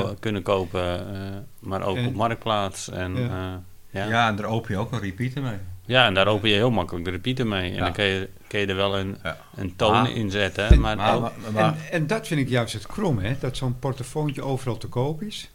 ko- 0.00 0.14
kunnen 0.20 0.42
kopen. 0.42 1.14
eh, 1.14 1.30
maar 1.58 1.82
ook 1.82 1.96
En- 1.96 2.06
op 2.06 2.14
Marktplaats. 2.14 2.88
En, 2.90 3.16
Ja. 3.16 3.20
ja. 3.26 3.62
ja. 3.90 4.06
Ja, 4.08 4.28
en 4.28 4.36
daar 4.36 4.46
open 4.46 4.70
je 4.74 4.78
ook 4.78 4.92
een 4.92 5.00
repeater 5.00 5.42
mee. 5.42 5.56
ja, 5.86 6.06
en 6.06 6.14
daar 6.14 6.26
open 6.26 6.48
je 6.48 6.54
heel 6.54 6.70
makkelijk 6.70 7.04
de 7.04 7.10
repeater 7.10 7.46
mee. 7.46 7.68
En 7.70 7.74
Ja. 7.76 7.80
dan 7.80 7.92
kun 7.92 8.04
je, 8.04 8.28
kun 8.46 8.60
je 8.60 8.66
er 8.66 8.76
wel 8.76 8.98
een, 8.98 9.16
Ja. 9.22 9.38
een 9.56 9.76
toon 9.76 9.92
Maar- 9.92 10.10
in 10.10 10.30
zetten. 10.30 10.68
En- 10.68 10.80
Maar, 10.80 10.96
Maar, 10.96 11.14
ook- 11.14 11.20
maar, 11.20 11.52
maar- 11.52 11.64
En, 11.64 11.76
en 11.90 12.06
dat 12.06 12.26
vind 12.26 12.40
ik 12.40 12.48
juist 12.48 12.72
het 12.74 12.86
krom, 12.86 13.18
hè? 13.18 13.36
dat 13.40 13.56
zo'n 13.56 13.78
portofoontje 13.78 14.42
overal 14.42 14.76
te 14.76 14.86
koop 14.86 15.22
is. 15.22 15.50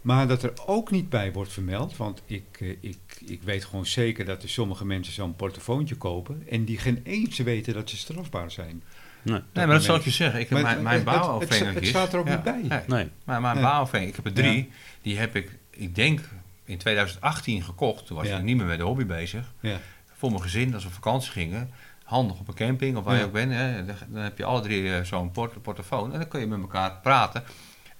Maar 0.00 0.28
dat 0.28 0.42
er 0.42 0.52
ook 0.66 0.90
niet 0.90 1.08
bij 1.08 1.32
wordt 1.32 1.52
vermeld. 1.52 1.96
Want 1.96 2.22
ik, 2.26 2.44
eh, 2.60 2.76
ik, 3.20 3.28
ik 3.28 3.42
weet 3.42 3.64
gewoon 3.64 3.86
zeker 3.86 4.24
dat 4.24 4.42
er 4.42 4.48
sommige 4.48 4.84
mensen 4.84 5.12
zo'n 5.12 5.36
portofoontje 5.36 5.94
kopen. 5.94 6.42
En 6.50 6.64
die 6.64 6.78
geen 6.78 7.00
eens 7.04 7.38
weten 7.38 7.74
dat 7.74 7.90
ze 7.90 7.96
strafbaar 7.96 8.50
zijn. 8.50 8.82
nee, 9.22 9.32
nee, 9.52 9.66
maar 9.66 9.74
dat 9.74 9.82
zal 9.84 9.96
ik 9.96 10.02
je 10.04 10.10
zeggen. 10.10 10.40
Ik 10.40 10.48
heb 10.48 10.58
Maar 10.62 10.72
mijn, 10.82 11.04
mijn 11.04 11.18
het- 11.18 11.48
het- 11.58 11.74
het- 11.74 11.86
staat 11.86 12.12
er 12.12 12.18
ook 12.18 12.26
Ja, 12.28 12.34
niet 12.34 12.42
bij. 12.42 12.60
nee. 12.68 12.80
nee. 12.86 13.08
Maar 13.24 13.40
mijn 13.40 13.86
Nee. 13.92 14.06
ik 14.06 14.16
heb 14.16 14.24
er 14.26 14.32
drie. 14.32 14.70
Die 15.02 15.18
heb 15.18 15.36
ik, 15.36 15.58
ik 15.70 15.94
denk, 15.94 16.20
in 16.64 16.78
2018 16.78 17.62
gekocht. 17.62 18.06
Toen 18.06 18.16
was 18.16 18.26
Ja. 18.26 18.36
ik 18.36 18.42
niet 18.42 18.56
meer 18.56 18.66
met 18.66 18.78
de 18.78 18.84
hobby 18.84 19.06
bezig. 19.06 19.52
Ja, 19.60 19.78
Voor 20.16 20.30
mijn 20.30 20.42
gezin, 20.42 20.74
als 20.74 20.82
we 20.82 20.88
op 20.88 20.94
vakantie 20.94 21.30
gingen. 21.30 21.70
Handig 22.04 22.38
op 22.38 22.48
een 22.48 22.54
camping 22.54 22.96
of 22.96 23.04
waar 23.04 23.14
Ja. 23.14 23.20
je 23.20 23.26
ook 23.26 23.32
bent. 23.32 23.52
Hè, 23.52 23.84
dan, 23.84 23.96
dan 24.08 24.22
heb 24.22 24.38
je 24.38 24.44
alle 24.44 24.60
drie 24.60 24.94
eh, 24.94 25.04
zo'n 25.04 25.30
port 25.30 25.62
portofoon. 25.62 26.12
En 26.12 26.18
dan 26.18 26.28
kun 26.28 26.40
je 26.40 26.46
met 26.46 26.60
elkaar 26.60 26.98
praten. 27.02 27.42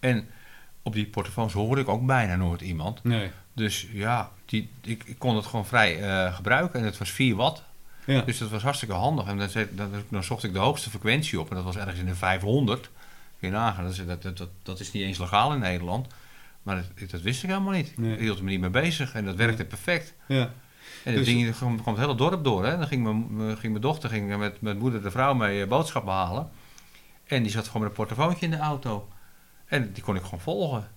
En 0.00 0.28
op 0.86 0.92
die 0.92 1.06
portofoons 1.06 1.52
hoorde 1.52 1.80
ik 1.80 1.88
ook 1.88 2.06
bijna 2.06 2.36
nooit 2.36 2.60
iemand. 2.60 3.04
nee. 3.04 3.30
Dus 3.56 3.88
ja, 3.92 4.30
die, 4.44 4.68
ik, 4.82 5.02
ik 5.04 5.18
kon 5.18 5.36
het 5.36 5.46
gewoon 5.46 5.66
vrij 5.66 6.02
eh, 6.02 6.34
gebruiken. 6.34 6.80
En 6.80 6.86
het 6.86 6.98
was 6.98 7.10
4 7.10 7.34
watt. 7.36 7.62
Ja. 8.06 8.20
Dus 8.20 8.38
dat 8.38 8.50
was 8.50 8.62
hartstikke 8.62 8.94
handig. 8.94 9.26
En 9.26 9.38
dan, 9.38 9.48
dan, 9.70 9.90
dan 10.08 10.24
zocht 10.24 10.44
ik 10.44 10.52
de 10.52 10.58
hoogste 10.58 10.90
frequentie 10.90 11.40
op. 11.40 11.48
En 11.50 11.54
dat 11.54 11.64
was 11.64 11.76
ergens 11.76 11.98
in 11.98 12.06
de 12.06 12.14
500. 12.14 12.90
Kun 13.38 13.48
je 13.48 13.54
nagaan. 13.54 13.84
Dat 13.84 13.92
is, 13.92 14.02
dat, 14.36 14.48
dat, 14.62 14.80
is 14.80 14.92
niet 14.92 15.02
eens 15.02 15.18
legaal 15.18 15.52
in 15.52 15.58
Nederland. 15.58 16.06
Maar 16.62 16.76
dat, 16.98 17.10
dat 17.10 17.20
wist 17.20 17.42
ik 17.42 17.48
helemaal 17.48 17.72
niet. 17.72 17.98
Nee. 17.98 18.12
Ik 18.12 18.18
hield 18.20 18.42
me 18.42 18.50
niet 18.50 18.60
mee 18.60 18.70
bezig. 18.70 19.14
En 19.14 19.24
dat 19.24 19.36
werkte 19.36 19.64
perfect. 19.64 20.14
ja. 20.26 20.40
En 21.04 21.14
dat 21.14 21.24
Dus- 21.24 21.34
ding 21.34 21.56
kwam, 21.56 21.80
kwam 21.82 21.94
het 21.94 22.02
hele 22.04 22.16
dorp 22.16 22.44
door. 22.44 22.64
Hè. 22.66 22.78
Dan 22.78 22.86
ging 22.86 23.02
mijn, 23.02 23.36
mijn- 23.36 23.56
ging 23.58 23.72
mijn 23.72 23.84
dochter 23.84 24.10
ging 24.10 24.36
met, 24.36 24.60
met 24.60 24.78
moeder 24.78 25.02
de 25.02 25.10
vrouw 25.10 25.34
mee 25.34 25.62
eh, 25.62 25.68
boodschappen 25.68 26.12
halen. 26.12 26.50
En 27.24 27.42
die 27.42 27.52
zat 27.52 27.66
gewoon 27.66 27.82
met 27.82 27.90
een 27.90 27.96
portofoontje 27.96 28.44
in 28.44 28.50
de 28.50 28.58
auto. 28.58 29.08
En 29.66 29.92
die 29.92 30.02
kon 30.02 30.16
ik 30.16 30.22
gewoon 30.22 30.40
volgen. 30.40 30.88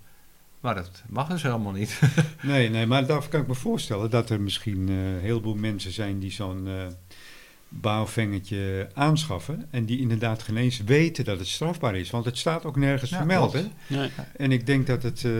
Maar 0.60 0.76
dat 0.76 1.04
mag 1.10 1.28
dus 1.28 1.44
helemaal 1.44 1.72
niet. 1.72 2.00
Nee, 2.42 2.70
nee, 2.70 2.86
maar 2.86 3.06
daar 3.06 3.28
kan 3.28 3.42
ik 3.42 3.48
me 3.48 3.56
voorstellen 3.56 4.10
dat 4.10 4.30
er 4.30 4.42
misschien 4.42 4.90
eh, 4.90 5.14
een 5.14 5.20
heleboel 5.20 5.56
mensen 5.56 5.92
zijn 5.92 6.20
die 6.20 6.32
zo'n 6.32 6.68
eh 6.68 6.86
bouwvengetje 7.70 8.90
aanschaffen. 8.94 9.66
En 9.70 9.86
die 9.86 10.00
inderdaad 10.00 10.44
geen 10.44 10.58
eens 10.58 10.84
weten 10.84 11.26
dat 11.26 11.40
het 11.40 11.48
strafbaar 11.48 11.96
is. 11.96 12.10
Want 12.10 12.26
het 12.26 12.38
staat 12.38 12.66
ook 12.66 12.76
nergens 12.76 13.10
Ja, 13.10 13.18
vermeld. 13.18 13.54
Hè? 13.54 13.64
Nee. 13.88 14.10
En 14.38 14.52
ik 14.52 14.66
denk 14.66 14.88
dat 14.88 15.04
het 15.04 15.24
eh, 15.26 15.32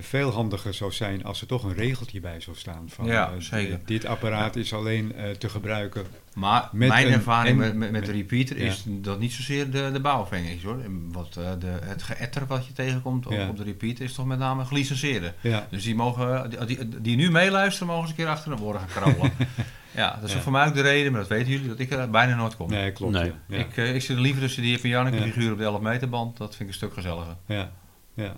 veel 0.00 0.30
handiger 0.30 0.74
zou 0.74 0.92
zijn 0.92 1.24
als 1.24 1.40
er 1.40 1.46
toch 1.46 1.62
een 1.64 1.74
regeltje 1.74 2.20
bij 2.20 2.40
zou 2.40 2.56
staan. 2.56 2.84
Van, 2.88 3.06
Ja, 3.06 3.26
eh, 3.26 3.32
zeker. 3.38 3.80
Dit 3.84 4.04
apparaat 4.04 4.56
is 4.56 4.72
alleen 4.74 5.14
eh, 5.14 5.30
te 5.30 5.48
gebruiken. 5.48 6.06
Maar 6.34 6.68
Met 6.72 6.88
mijn 6.88 7.06
een- 7.06 7.12
ervaring 7.12 7.48
en- 7.62 7.66
met, 7.66 7.74
met, 7.76 7.90
met 7.90 8.06
de 8.06 8.12
repeater 8.12 8.58
Ja. 8.58 8.64
is 8.64 8.82
dat 8.86 9.18
niet 9.18 9.32
zozeer 9.32 9.70
de, 9.70 9.90
de 9.92 10.00
bouwvinger 10.00 10.52
is 10.52 10.62
hoor. 10.62 10.76
Wat, 11.12 11.36
eh, 11.36 11.50
de, 11.58 11.66
het 11.82 12.02
geëtter 12.02 12.46
wat 12.46 12.66
je 12.66 12.72
tegenkomt 12.72 13.26
op, 13.26 13.32
Ja. 13.32 13.48
op 13.48 13.56
de 13.56 13.62
repeater 13.64 14.04
is 14.04 14.12
toch 14.12 14.26
met 14.26 14.38
name 14.38 14.64
gelicenseerden. 14.64 15.34
Ja, 15.40 15.66
Dus 15.70 15.82
die, 15.84 15.94
mogen, 15.94 16.50
die, 16.50 16.64
die, 16.64 17.00
die 17.00 17.16
nu 17.16 17.30
meeluisteren, 17.30 17.86
mogen 17.86 18.02
eens 18.02 18.10
een 18.10 18.16
keer 18.16 18.28
achter 18.28 18.56
de 18.56 18.62
oren 18.62 18.80
gaan 18.80 18.88
krabben. 19.02 19.32
ja, 19.94 20.14
dat 20.20 20.28
is 20.28 20.34
Ja. 20.34 20.40
voor 20.40 20.52
mij 20.52 20.66
ook 20.66 20.74
de 20.74 20.80
reden, 20.82 21.12
maar 21.12 21.20
dat 21.20 21.30
weten 21.30 21.52
jullie, 21.52 21.68
dat 21.68 21.78
ik 21.78 21.90
er 21.92 22.10
bijna 22.10 22.36
nooit 22.36 22.56
kom. 22.56 22.70
nee, 22.70 22.92
klopt. 22.92 23.12
Nee. 23.12 23.32
Ja. 23.48 23.56
Ik, 23.56 23.76
ik 23.76 24.02
zit 24.02 24.18
liever 24.18 24.42
tussen 24.42 24.62
die 24.62 24.78
van 24.78 24.90
Janneke 24.90 25.16
Ja. 25.16 25.22
figuur 25.22 25.52
op 25.52 25.58
de 25.58 25.64
11 25.64 25.80
meter 25.80 26.08
band. 26.08 26.36
Dat 26.36 26.48
vind 26.48 26.60
ik 26.60 26.68
een 26.68 26.74
stuk 26.74 26.92
gezelliger. 26.92 27.36
Ja, 27.46 27.70
ja. 28.14 28.34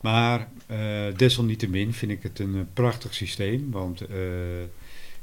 Maar 0.00 0.48
eh, 0.66 0.78
desalniettemin 1.16 1.92
vind 1.92 2.12
ik 2.12 2.22
het 2.22 2.38
een 2.38 2.54
eh, 2.54 2.60
prachtig 2.72 3.14
systeem. 3.14 3.70
Want 3.70 4.00
eh, 4.00 4.16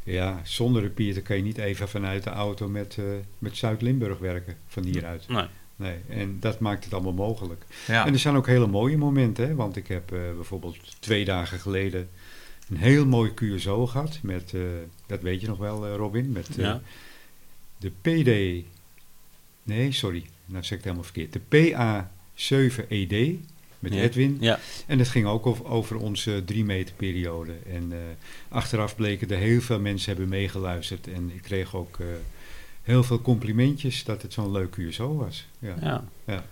ja, 0.04 0.42
zonder 0.44 0.82
repeater 0.82 1.22
kan 1.22 1.36
je 1.38 1.44
niet 1.44 1.58
even 1.58 1.90
vanuit 1.90 2.24
de 2.24 2.30
auto 2.30 2.68
met, 2.70 2.96
eh, 2.98 3.04
met 3.40 3.58
Zuid-Limburg 3.58 4.18
werken, 4.20 4.58
van 4.68 4.84
hieruit. 4.84 5.28
Nee. 5.28 5.46
Nee, 5.78 5.96
en 6.10 6.38
dat 6.40 6.60
maakt 6.60 6.84
het 6.84 6.94
allemaal 6.94 7.14
mogelijk. 7.14 7.64
Ja, 7.88 8.06
En 8.06 8.14
er 8.14 8.20
zijn 8.20 8.36
ook 8.36 8.48
hele 8.48 8.68
mooie 8.68 8.98
momenten, 8.98 9.48
hè? 9.48 9.56
want 9.56 9.76
ik 9.76 9.88
heb 9.88 10.12
eh, 10.12 10.20
bijvoorbeeld 10.36 11.02
twee 11.02 11.26
dagen 11.26 11.60
geleden 11.60 12.10
een 12.70 12.78
heel 12.78 13.06
mooi 13.06 13.32
QSO 13.34 13.88
gehad. 13.88 14.20
Met, 14.22 14.54
eh, 14.54 14.62
dat 15.08 15.22
weet 15.22 15.42
je 15.42 15.48
nog 15.48 15.58
wel, 15.58 15.96
Robin, 15.96 16.32
met 16.32 16.50
eh, 16.50 16.56
Ja. 16.58 16.82
de 17.78 17.92
PD. 18.02 18.64
Nee, 19.64 19.92
sorry, 19.92 20.26
nou 20.46 20.64
zeg 20.64 20.78
ik 20.78 20.84
het 20.84 20.84
helemaal 20.84 21.04
verkeerd. 21.04 21.34
De 21.34 21.40
PA7ED 21.50 23.46
met 23.90 23.94
Ja. 24.00 24.02
Edwin. 24.06 24.38
Ja. 24.40 24.60
En 24.88 24.98
dat 24.98 25.08
ging 25.08 25.26
ook 25.26 25.46
over, 25.64 25.98
onze 25.98 26.42
drie 26.46 26.66
meter 26.66 26.96
periode. 26.96 27.52
En 27.74 27.88
eh, 27.92 27.98
achteraf 28.50 28.96
bleken 28.96 29.30
er 29.30 29.38
heel 29.38 29.62
veel 29.62 29.80
mensen 29.80 30.10
hebben 30.12 30.30
meegeluisterd. 30.30 31.08
En 31.08 31.32
ik 31.36 31.42
kreeg 31.42 31.76
ook 31.76 31.98
eh, 32.00 32.06
heel 32.84 33.04
veel 33.04 33.22
complimentjes 33.22 34.04
dat 34.04 34.22
het 34.22 34.34
zo'n 34.34 34.52
leuk 34.52 34.72
QSO 34.80 35.16
was. 35.16 35.46
Ja. 35.60 35.76
Ja. 35.82 36.04
Ja. 36.26 36.44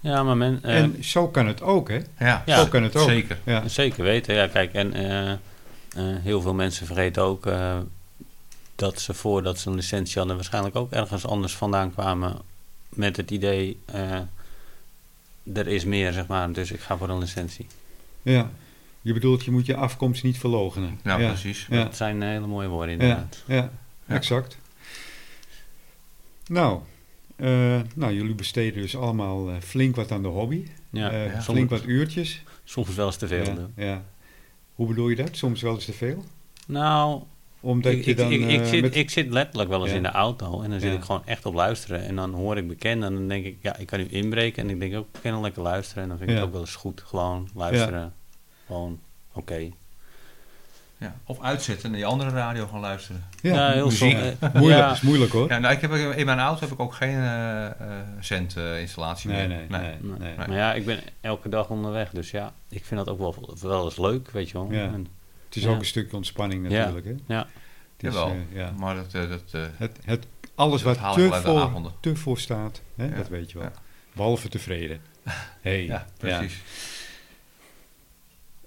Ja, 0.00 0.22
maar 0.22 0.36
men... 0.36 0.58
eh, 0.62 0.76
En 0.78 1.04
zo 1.04 1.28
kan 1.28 1.46
het 1.46 1.62
ook, 1.62 1.88
hè? 1.88 2.00
ja, 2.18 2.42
Ja. 2.46 2.56
Zo 2.58 2.66
kan 2.66 2.82
het 2.82 2.96
ook. 2.96 3.08
zeker. 3.08 3.38
Ja. 3.44 3.68
Zeker 3.68 4.02
weten, 4.04 4.34
ja. 4.34 4.46
Kijk, 4.46 4.72
en 4.72 4.92
eh, 4.92 5.30
eh, 5.32 5.38
heel 5.96 6.40
veel 6.40 6.54
mensen 6.54 6.86
vergeten 6.86 7.22
ook 7.22 7.46
eh, 7.46 7.78
dat 8.74 9.00
ze 9.00 9.14
voordat 9.14 9.58
ze 9.58 9.68
een 9.68 9.74
licentie 9.74 10.18
hadden, 10.18 10.36
waarschijnlijk 10.36 10.76
ook 10.76 10.92
ergens 10.92 11.26
anders 11.26 11.56
vandaan 11.56 11.92
kwamen 11.92 12.36
met 12.88 13.16
het 13.16 13.30
idee: 13.30 13.78
eh, 13.84 14.18
er 15.54 15.66
is 15.66 15.84
meer, 15.84 16.12
zeg 16.12 16.26
maar, 16.26 16.52
dus 16.52 16.70
ik 16.72 16.80
ga 16.80 16.96
voor 16.96 17.08
een 17.08 17.18
licentie. 17.18 17.66
ja. 18.22 18.50
Je 19.04 19.12
bedoelt, 19.12 19.44
je 19.44 19.50
moet 19.50 19.66
je 19.66 19.76
afkomst 19.76 20.22
niet 20.22 20.38
verlogenen. 20.38 20.98
Ja, 21.04 21.18
ja. 21.18 21.28
precies. 21.28 21.66
Ja. 21.70 21.82
Dat 21.82 21.96
zijn 21.96 22.22
hele 22.22 22.46
mooie 22.46 22.68
woorden, 22.68 22.92
inderdaad. 22.92 23.42
ja, 23.46 23.54
Ja. 23.54 23.70
exact. 24.14 24.56
Nou, 26.46 26.80
eh, 27.36 27.80
nou, 27.94 28.12
jullie 28.14 28.34
besteden 28.34 28.82
dus 28.82 28.96
allemaal 28.96 29.50
eh, 29.50 29.56
flink 29.60 29.96
wat 29.96 30.12
aan 30.12 30.22
de 30.22 30.28
hobby. 30.28 30.66
Ja, 30.90 31.10
Eh, 31.10 31.24
ja. 31.32 31.42
flink 31.42 31.68
Soms, 31.68 31.80
wat 31.80 31.88
uurtjes. 31.90 32.42
soms 32.64 32.94
wel 32.94 33.06
eens 33.06 33.16
te 33.16 33.26
veel. 33.26 33.70
ja. 33.76 34.02
Hoe 34.74 34.86
bedoel 34.86 35.08
je 35.08 35.16
dat? 35.16 35.36
Soms 35.36 35.62
wel 35.62 35.74
eens 35.74 35.84
te 35.84 35.92
veel? 35.92 36.24
Nou, 36.66 37.22
Omdat 37.62 37.92
ik, 37.92 38.04
je 38.04 38.14
dan... 38.14 38.32
ik, 38.32 38.40
ik 38.48 38.60
eh, 38.60 38.66
zit, 38.66 38.82
met- 38.82 38.96
ik 38.96 39.10
zit 39.10 39.30
letterlijk 39.32 39.70
wel 39.70 39.80
eens 39.80 39.90
Ja. 39.90 39.96
in 39.96 40.02
de 40.02 40.08
auto 40.10 40.62
en 40.62 40.70
dan 40.70 40.80
zit 40.80 40.90
Ja. 40.90 40.96
ik 40.96 41.04
gewoon 41.04 41.22
echt 41.26 41.46
op 41.46 41.54
luisteren. 41.54 42.04
En 42.06 42.16
dan 42.16 42.34
hoor 42.34 42.56
ik 42.56 42.68
bekend 42.68 43.02
en 43.02 43.14
dan 43.14 43.28
denk 43.28 43.44
ik, 43.44 43.56
ja, 43.62 43.76
ik 43.76 43.86
kan 43.86 43.98
nu 43.98 44.06
inbreken. 44.08 44.62
En 44.62 44.70
ik 44.70 44.80
denk 44.80 44.94
ook, 44.96 45.06
ik 45.12 45.20
kan 45.30 45.40
lekker 45.40 45.62
luisteren. 45.62 46.02
En 46.02 46.08
dan 46.08 46.18
vind 46.18 46.30
ik 46.30 46.36
het 46.36 46.44
ook 46.44 46.52
wel 46.52 46.60
eens 46.60 46.74
goed, 46.74 47.02
gewoon 47.06 47.48
luisteren. 47.54 48.12
Gewoon, 48.66 49.00
oké. 49.32 49.68
Ja. 50.98 51.14
Of 51.26 51.40
uitzetten 51.42 51.84
en 51.84 51.90
naar 51.90 52.00
die 52.00 52.08
andere 52.08 52.30
radio 52.30 52.66
gaan 52.66 52.80
luisteren. 52.80 53.24
Ja, 53.40 53.70
heel 53.72 53.84
muziek. 53.86 54.18
zo. 54.18 54.48
Moeilijk, 54.54 54.80
ja. 54.80 54.92
is 54.92 55.00
moeilijk 55.00 55.32
hoor. 55.32 55.48
Ja, 55.48 55.58
nou, 55.58 55.74
ik 55.74 55.80
heb, 55.80 55.92
in 55.92 56.26
mijn 56.26 56.38
auto 56.38 56.60
heb 56.60 56.70
ik 56.70 56.80
ook 56.80 56.94
geen 56.94 57.14
uh, 57.16 57.66
zendinstallatie 58.20 59.30
nee, 59.30 59.48
meer. 59.48 59.56
nee, 59.58 59.80
nee, 59.80 59.96
Nee. 60.00 60.18
nee. 60.18 60.36
Maar 60.36 60.52
ja, 60.52 60.72
ik 60.74 60.84
ben 60.86 60.98
elke 61.20 61.48
dag 61.48 61.68
onderweg, 61.70 62.10
dus 62.10 62.30
ja, 62.30 62.52
ik 62.68 62.84
vind 62.84 63.04
dat 63.04 63.08
ook 63.08 63.18
wel, 63.18 63.56
wel 63.60 63.84
eens 63.84 63.98
leuk, 63.98 64.30
weet 64.30 64.48
je 64.50 64.52
wel. 64.58 64.68
Ja. 64.72 64.82
En, 64.84 65.06
Het 65.52 65.60
is 65.62 65.66
Ja. 65.66 65.74
ook 65.74 65.78
een 65.80 65.86
stukje 65.86 66.16
ontspanning 66.16 66.62
natuurlijk. 66.68 67.06
Hè? 67.06 67.14
ja. 67.26 67.38
Het 67.96 68.10
is, 68.10 68.14
Jawel. 68.18 68.28
eh, 68.30 68.56
ja. 68.56 68.70
Maar 68.70 68.94
dat, 68.94 69.14
eh, 69.14 69.28
dat, 69.28 69.42
eh, 69.52 69.66
het, 69.76 69.98
het, 70.04 70.26
alles 70.54 70.82
Dat 70.82 70.98
wat 70.98 71.14
te 71.14 71.28
voor, 71.42 71.60
avonden. 71.60 71.92
te 72.00 72.16
voor 72.16 72.38
staat, 72.38 72.82
hè? 72.94 73.04
Ja. 73.04 73.16
dat 73.16 73.28
weet 73.28 73.50
je 73.50 73.58
wel. 73.58 73.66
Ja. 73.66 73.72
Behalve 74.12 74.48
tevreden. 74.48 75.00
Hey, 75.60 75.84
ja, 75.84 76.06
precies. 76.18 76.60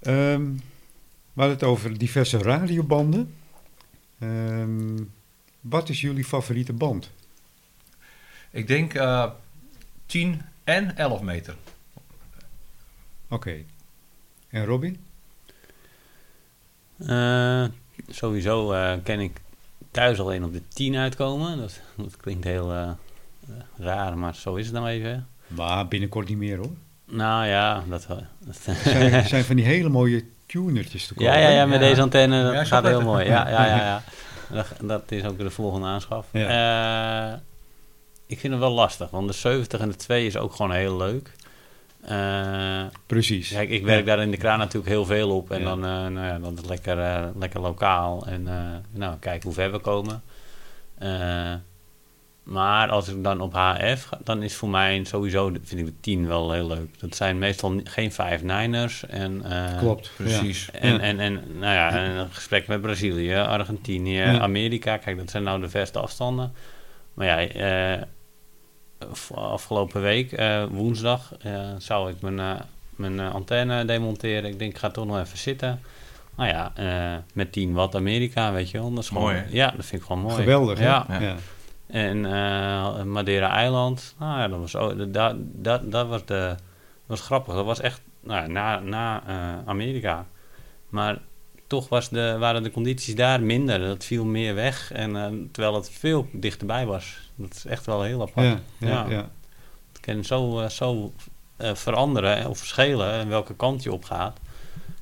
Ehm, 0.01 0.51
we 1.33 1.41
hadden 1.41 1.53
het 1.55 1.63
over 1.63 1.97
diverse 1.97 2.37
radiobanden. 2.37 3.33
Ehm, 4.19 5.03
wat 5.61 5.89
is 5.89 6.01
jullie 6.01 6.23
favoriete 6.25 6.73
band? 6.73 7.11
Ik 8.51 8.67
denk 8.67 8.93
eh 8.93 9.31
10 10.05 10.41
en 10.63 10.97
11 10.97 11.21
meter. 11.21 11.55
Oké. 13.29 13.63
En 14.49 14.65
Robin? 14.65 14.99
Eh, 17.07 17.63
sowieso 18.09 18.71
eh, 18.71 18.93
ken 19.03 19.19
ik 19.19 19.41
thuis 19.91 20.19
alleen 20.19 20.43
op 20.43 20.53
de 20.53 20.61
10 20.67 20.95
uitkomen. 20.95 21.57
Dat, 21.57 21.79
dat 21.95 22.17
klinkt 22.17 22.43
heel 22.43 22.73
eh, 22.73 22.89
raar, 23.77 24.17
maar 24.17 24.35
zo 24.35 24.55
is 24.55 24.65
het 24.65 24.75
nou 24.75 24.87
even. 24.87 25.27
Maar 25.47 25.87
binnenkort 25.87 26.27
niet 26.29 26.37
meer 26.37 26.57
hoor. 26.57 26.71
Nou 27.05 27.45
ja, 27.45 27.83
dat 27.89 28.07
wel. 28.07 28.23
dat- 28.39 28.59
Er 28.65 28.75
zijn, 28.83 29.27
zijn 29.27 29.43
van 29.43 29.55
die 29.55 29.65
hele 29.65 29.89
mooie 29.89 30.23
tunertjes 30.45 31.07
te 31.07 31.13
kopen. 31.13 31.33
ja, 31.33 31.39
ja, 31.39 31.49
ja, 31.49 31.65
met 31.65 31.79
Ja. 31.81 31.87
deze 31.87 32.01
antenne 32.01 32.43
dat 32.43 32.53
Ja, 32.53 32.63
gaat 32.63 32.83
heel 32.83 33.01
mooi. 33.01 33.25
Ja, 33.25 33.49
ja, 33.49 33.65
ja, 33.65 33.75
ja. 33.77 34.03
Dat, 34.51 34.67
dat 34.81 35.11
is 35.11 35.23
ook 35.23 35.37
de 35.37 35.49
volgende 35.49 35.87
aanschaf. 35.87 36.25
Eh, 36.31 37.33
ik 38.25 38.39
vind 38.39 38.53
het 38.53 38.61
wel 38.61 38.71
lastig, 38.71 39.09
want 39.09 39.27
de 39.27 39.33
70 39.33 39.79
en 39.79 39.89
de 39.89 39.95
2 39.95 40.25
is 40.25 40.37
ook 40.37 40.55
gewoon 40.55 40.71
heel 40.71 40.97
leuk. 40.97 41.31
Eh, 42.07 42.83
Precies. 43.05 43.49
Kijk, 43.49 43.69
ik 43.69 43.83
werk 43.83 44.05
daar 44.05 44.19
in 44.21 44.31
de 44.31 44.37
kraan 44.37 44.59
natuurlijk 44.59 44.87
heel 44.87 45.05
veel 45.05 45.29
op. 45.35 45.51
En 45.51 45.59
Ja. 45.59 45.65
dan, 45.65 45.85
eh 45.85 45.89
nou 45.91 46.25
ja, 46.25 46.39
dan 46.39 46.51
is 46.53 46.57
het 46.57 46.69
lekker, 46.69 46.99
eh, 46.99 47.25
lekker 47.35 47.59
lokaal. 47.59 48.25
En 48.27 48.47
eh, 48.47 48.63
nou, 48.91 49.17
kijken 49.19 49.43
hoe 49.43 49.53
ver 49.53 49.71
we 49.71 49.79
komen. 49.79 50.23
Eh, 50.97 51.53
maar 52.43 52.89
als 52.89 53.07
ik 53.07 53.23
dan 53.23 53.41
op 53.41 53.53
HF 53.53 54.03
ga, 54.03 54.19
dan 54.23 54.43
is 54.43 54.55
voor 54.55 54.69
mij 54.69 55.03
sowieso, 55.03 55.51
vind 55.63 55.79
ik 55.81 55.85
de 55.85 55.93
10 56.01 56.27
wel 56.27 56.51
heel 56.51 56.67
leuk. 56.67 56.99
Dat 56.99 57.15
zijn 57.15 57.37
meestal 57.39 57.81
geen 57.83 58.11
5 58.11 58.43
Niners. 58.43 59.05
En, 59.05 59.41
eh, 59.51 59.77
Klopt. 59.77 60.11
Precies. 60.17 60.69
En, 60.71 60.93
Ja. 60.93 60.99
en, 60.99 61.19
en, 61.19 61.33
nou 61.59 61.73
ja, 61.73 61.89
en 61.91 62.11
een 62.11 62.31
gesprek 62.31 62.67
met 62.67 62.81
Brazilië, 62.81 63.35
Argentinië, 63.35 64.17
Ja. 64.17 64.39
Amerika. 64.39 64.97
Kijk, 64.97 65.17
dat 65.17 65.29
zijn 65.29 65.43
nou 65.43 65.61
de 65.61 65.69
verste 65.69 65.99
afstanden. 65.99 66.53
Maar 67.13 67.25
ja, 67.27 67.39
eh, 67.95 68.01
afgelopen 69.33 70.01
week, 70.01 70.31
eh, 70.31 70.63
woensdag, 70.65 71.33
eh, 71.41 71.69
zou 71.77 72.09
ik 72.09 72.21
mijn, 72.21 72.39
eh, 72.39 72.61
mijn 72.95 73.19
eh, 73.19 73.33
antenne 73.33 73.85
demonteren. 73.85 74.49
Ik 74.49 74.59
denk, 74.59 74.71
ik 74.71 74.77
ga 74.77 74.89
toch 74.89 75.05
nog 75.05 75.19
even 75.19 75.37
zitten. 75.37 75.81
Nou 76.35 76.49
ja, 76.49 76.71
eh, 76.75 77.17
met 77.33 77.51
10 77.51 77.73
watt 77.73 77.95
Amerika, 77.95 78.51
weet 78.51 78.69
je 78.69 78.77
wel. 78.77 78.89
Dat 78.93 79.03
is 79.03 79.07
gewoon, 79.07 79.23
Mooi, 79.23 79.35
hè? 79.35 79.43
Ja, 79.49 79.71
dat 79.75 79.85
vind 79.85 80.01
ik 80.01 80.07
gewoon 80.07 80.21
mooi. 80.21 80.35
Geweldig, 80.35 80.79
hè? 80.79 80.85
Ja. 80.85 81.05
Ja. 81.09 81.19
Ja. 81.19 81.35
En 81.87 82.25
eh, 82.25 83.03
Madeira-eiland, 83.03 84.15
nou 84.19 84.39
ja, 84.39 84.47
dat 84.47 84.59
was, 84.59 84.75
ook, 84.75 85.13
dat, 85.13 85.35
dat, 85.37 85.91
dat 85.91 86.07
was, 86.07 86.25
de, 86.25 86.55
was 87.05 87.21
grappig. 87.21 87.53
Dat 87.53 87.65
was 87.65 87.79
echt 87.79 88.01
nou, 88.19 88.41
ja, 88.41 88.47
na, 88.47 88.79
na 88.79 89.23
eh, 89.27 89.67
Amerika. 89.69 90.25
Maar 90.89 91.17
toch 91.67 91.89
was 91.89 92.09
de, 92.09 92.35
waren 92.39 92.63
de 92.63 92.71
condities 92.71 93.15
daar 93.15 93.41
minder. 93.41 93.79
Dat 93.79 94.05
viel 94.05 94.25
meer 94.25 94.55
weg. 94.55 94.91
En, 94.91 95.15
eh, 95.15 95.31
terwijl 95.51 95.75
het 95.75 95.89
veel 95.89 96.27
dichterbij 96.31 96.85
was. 96.85 97.24
Dat 97.35 97.53
is 97.55 97.65
echt 97.65 97.85
wel 97.85 98.03
heel 98.03 98.21
apart. 98.21 98.45
Ja, 98.47 98.59
ja, 98.77 98.87
Ja. 98.87 99.09
ja. 99.09 99.29
Het 99.91 99.99
kan 100.01 100.23
zo, 100.23 100.59
eh, 100.59 100.69
zo 100.69 101.13
eh, 101.57 101.75
veranderen 101.75 102.49
of 102.49 102.57
verschillen 102.57 103.11
en 103.11 103.29
welke 103.29 103.55
kant 103.55 103.83
je 103.83 103.91
op 103.93 104.03
gaat. 104.05 104.39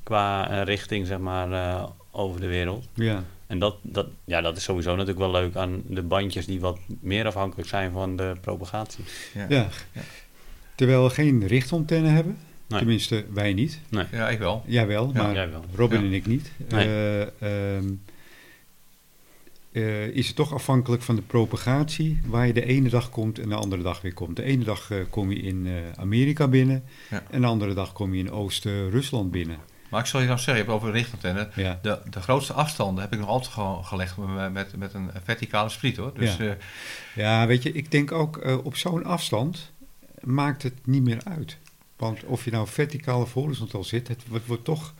Qua 0.02 0.50
eh, 0.50 0.62
richting, 0.62 1.06
zeg 1.06 1.18
maar, 1.18 1.52
eh, 1.52 1.84
over 2.10 2.40
de 2.40 2.46
wereld. 2.46 2.86
ja. 2.94 3.24
En 3.46 3.58
dat, 3.58 3.76
dat, 3.82 4.06
ja, 4.24 4.40
dat 4.40 4.56
is 4.56 4.62
sowieso 4.62 4.90
natuurlijk 4.90 5.18
wel 5.18 5.30
leuk 5.30 5.56
aan 5.56 5.82
de 5.86 6.02
bandjes 6.02 6.46
die 6.46 6.60
wat 6.60 6.78
meer 7.00 7.26
afhankelijk 7.26 7.68
zijn 7.68 7.92
van 7.92 8.16
de 8.16 8.32
propagatie. 8.40 9.04
Ja. 9.34 9.46
Ja. 9.48 9.68
Terwijl 10.74 11.04
we 11.04 11.10
geen 11.10 11.46
richtantenne 11.46 12.08
hebben. 12.08 12.38
Nee. 12.66 12.78
Tenminste, 12.78 13.24
wij 13.32 13.52
niet. 13.52 13.80
Ja, 14.10 14.28
ik 14.28 14.38
wel. 14.38 14.62
Jawel, 14.66 15.10
Ja, 15.14 15.22
maar 15.22 15.34
Jij 15.34 15.50
wel. 15.50 15.64
Robin 15.74 16.00
Ja. 16.00 16.06
en 16.06 16.12
ik 16.12 16.26
niet. 16.26 16.50
Nee. 16.68 16.86
Eh, 16.86 17.76
ehm, 17.76 17.84
eh, 19.74 20.06
is 20.06 20.26
het 20.26 20.36
toch 20.36 20.52
afhankelijk 20.54 21.02
van 21.02 21.14
de 21.16 21.22
propagatie 21.22 22.20
waar 22.26 22.46
je 22.46 22.52
de 22.52 22.64
ene 22.64 22.88
dag 22.88 23.10
komt 23.10 23.38
en 23.38 23.48
de 23.48 23.54
andere 23.54 23.82
dag 23.82 24.00
weer 24.00 24.14
komt. 24.14 24.36
De 24.36 24.42
ene 24.42 24.64
dag 24.64 24.90
eh, 24.90 24.98
kom 25.10 25.30
je 25.30 25.38
in 25.38 25.66
eh, 25.66 25.72
Amerika 26.00 26.48
binnen 26.48 26.84
Ja. 27.10 27.22
en 27.30 27.40
de 27.40 27.46
andere 27.46 27.74
dag 27.74 27.92
kom 27.92 28.14
je 28.14 28.18
in 28.18 28.30
Oost-Rusland 28.30 29.30
binnen. 29.30 29.58
Maar 29.90 30.00
ik 30.00 30.06
zal 30.06 30.20
je 30.20 30.26
nou 30.26 30.38
zeggen, 30.38 30.54
je 30.56 30.60
hebt 30.62 30.72
over 30.74 30.88
een 30.88 30.94
richtantenne. 30.94 31.48
Ja, 31.54 31.78
De, 31.82 31.98
de 32.10 32.20
grootste 32.20 32.52
afstanden 32.52 33.02
heb 33.02 33.12
ik 33.12 33.18
nog 33.18 33.28
altijd 33.28 33.52
gewoon 33.52 33.84
gelegd 33.84 34.16
met, 34.16 34.52
met, 34.52 34.76
met 34.76 34.94
een 34.94 35.10
verticale 35.24 35.68
spriet 35.68 35.96
hoor. 35.96 36.12
Dus 36.14 36.36
Ja. 36.36 36.56
ja 37.14 37.46
weet 37.46 37.62
je, 37.62 37.72
ik 37.72 37.90
denk 37.90 38.12
ook 38.12 38.60
op 38.64 38.76
zo'n 38.76 39.04
afstand 39.04 39.72
maakt 40.20 40.62
het 40.62 40.74
niet 40.86 41.02
meer 41.04 41.20
uit. 41.24 41.58
Want 41.96 42.24
of 42.24 42.44
je 42.44 42.50
nou 42.50 42.66
verticaal 42.68 43.20
of 43.20 43.32
horizontaal 43.32 43.84
zit, 43.84 44.08
het 44.08 44.22
wordt, 44.28 44.46
wordt 44.46 44.64
toch... 44.64 44.94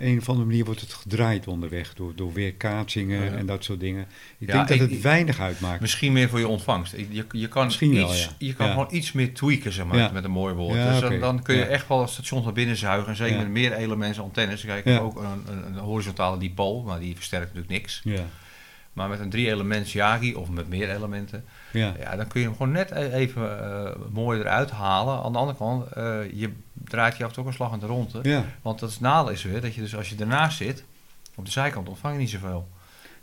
Een 0.00 0.18
of 0.18 0.28
andere 0.28 0.46
manier 0.46 0.64
wordt 0.64 0.80
het 0.80 0.92
gedraaid 0.92 1.46
onderweg 1.46 1.94
door, 1.94 2.12
door 2.16 2.32
weerkaatsingen 2.32 3.24
Ja. 3.24 3.30
en 3.36 3.46
dat 3.46 3.64
soort 3.64 3.80
dingen. 3.80 4.06
Ik 4.38 4.46
Ja, 4.48 4.52
denk 4.64 4.68
dat 4.68 4.78
het 4.78 4.90
ik- 4.90 5.02
weinig 5.02 5.40
uitmaakt. 5.40 5.80
misschien 5.80 6.12
meer 6.12 6.28
voor 6.28 6.38
je 6.38 6.48
ontvangst. 6.48 6.94
Je, 7.10 7.24
je 7.32 7.48
kan, 7.48 7.64
Misschien 7.64 7.94
wel, 7.94 8.08
iets, 8.10 8.24
ja. 8.24 8.30
je 8.38 8.54
kan 8.54 8.68
gewoon 8.70 8.88
iets 8.90 9.12
meer 9.12 9.34
tweaken, 9.34 9.72
zeg 9.72 9.84
maar, 9.84 10.12
met 10.12 10.24
een 10.24 10.30
mooi 10.30 10.54
woord. 10.54 10.74
Dus 11.00 11.20
dan, 11.20 11.42
kun 11.42 11.56
je 11.56 11.64
echt 11.64 11.88
wel 11.88 12.06
stations 12.06 12.44
naar 12.44 12.52
binnen 12.52 12.76
zuigen. 12.76 13.08
En 13.08 13.16
zeker 13.16 13.36
met 13.38 13.48
meer 13.48 13.72
elementen 13.72 14.22
antennes. 14.22 14.64
Kijk, 14.64 15.00
ook 15.00 15.16
een, 15.16 15.42
een, 15.52 15.66
een 15.66 15.78
horizontale 15.78 16.38
dipool, 16.38 16.82
maar 16.82 17.00
die 17.00 17.14
versterkt 17.14 17.46
natuurlijk 17.54 17.72
niks. 17.72 18.00
Ja, 18.04 18.24
Maar 18.92 19.08
met 19.08 19.20
een 19.20 19.30
drie 19.30 19.50
elements 19.50 19.92
Yagi 19.92 20.34
of 20.34 20.48
met 20.50 20.68
meer 20.68 20.90
elementen, 20.90 21.44
ja, 21.72 21.94
ja, 22.00 22.16
dan 22.16 22.26
kun 22.26 22.40
je 22.40 22.46
hem 22.46 22.56
gewoon 22.56 22.72
net 22.72 22.90
e- 22.90 23.12
even 23.12 23.60
eh 23.84 23.90
mooi 24.10 24.40
eruit 24.40 24.70
halen. 24.70 25.22
Aan 25.22 25.32
de 25.32 25.38
andere 25.38 25.58
kant, 25.58 25.86
eh, 25.92 26.32
je 26.32 26.52
draait 26.84 27.16
je 27.16 27.22
af 27.22 27.28
en 27.28 27.34
toe 27.34 27.42
ook 27.42 27.48
een 27.48 27.54
slag 27.56 27.72
aan 27.72 27.78
de 27.80 27.86
ronde. 27.86 28.18
ja. 28.22 28.44
Want 28.62 28.78
dat 28.78 28.90
is 28.90 29.00
nadeel 29.00 29.32
is 29.32 29.42
weer 29.42 29.60
dat 29.60 29.74
je 29.74 29.80
dus 29.80 29.96
als 29.96 30.08
je 30.08 30.16
ernaast 30.18 30.56
zit, 30.56 30.84
op 31.34 31.44
de 31.44 31.50
zijkant 31.50 31.88
ontvang 31.88 32.14
je 32.14 32.20
niet 32.20 32.30
zoveel. 32.30 32.68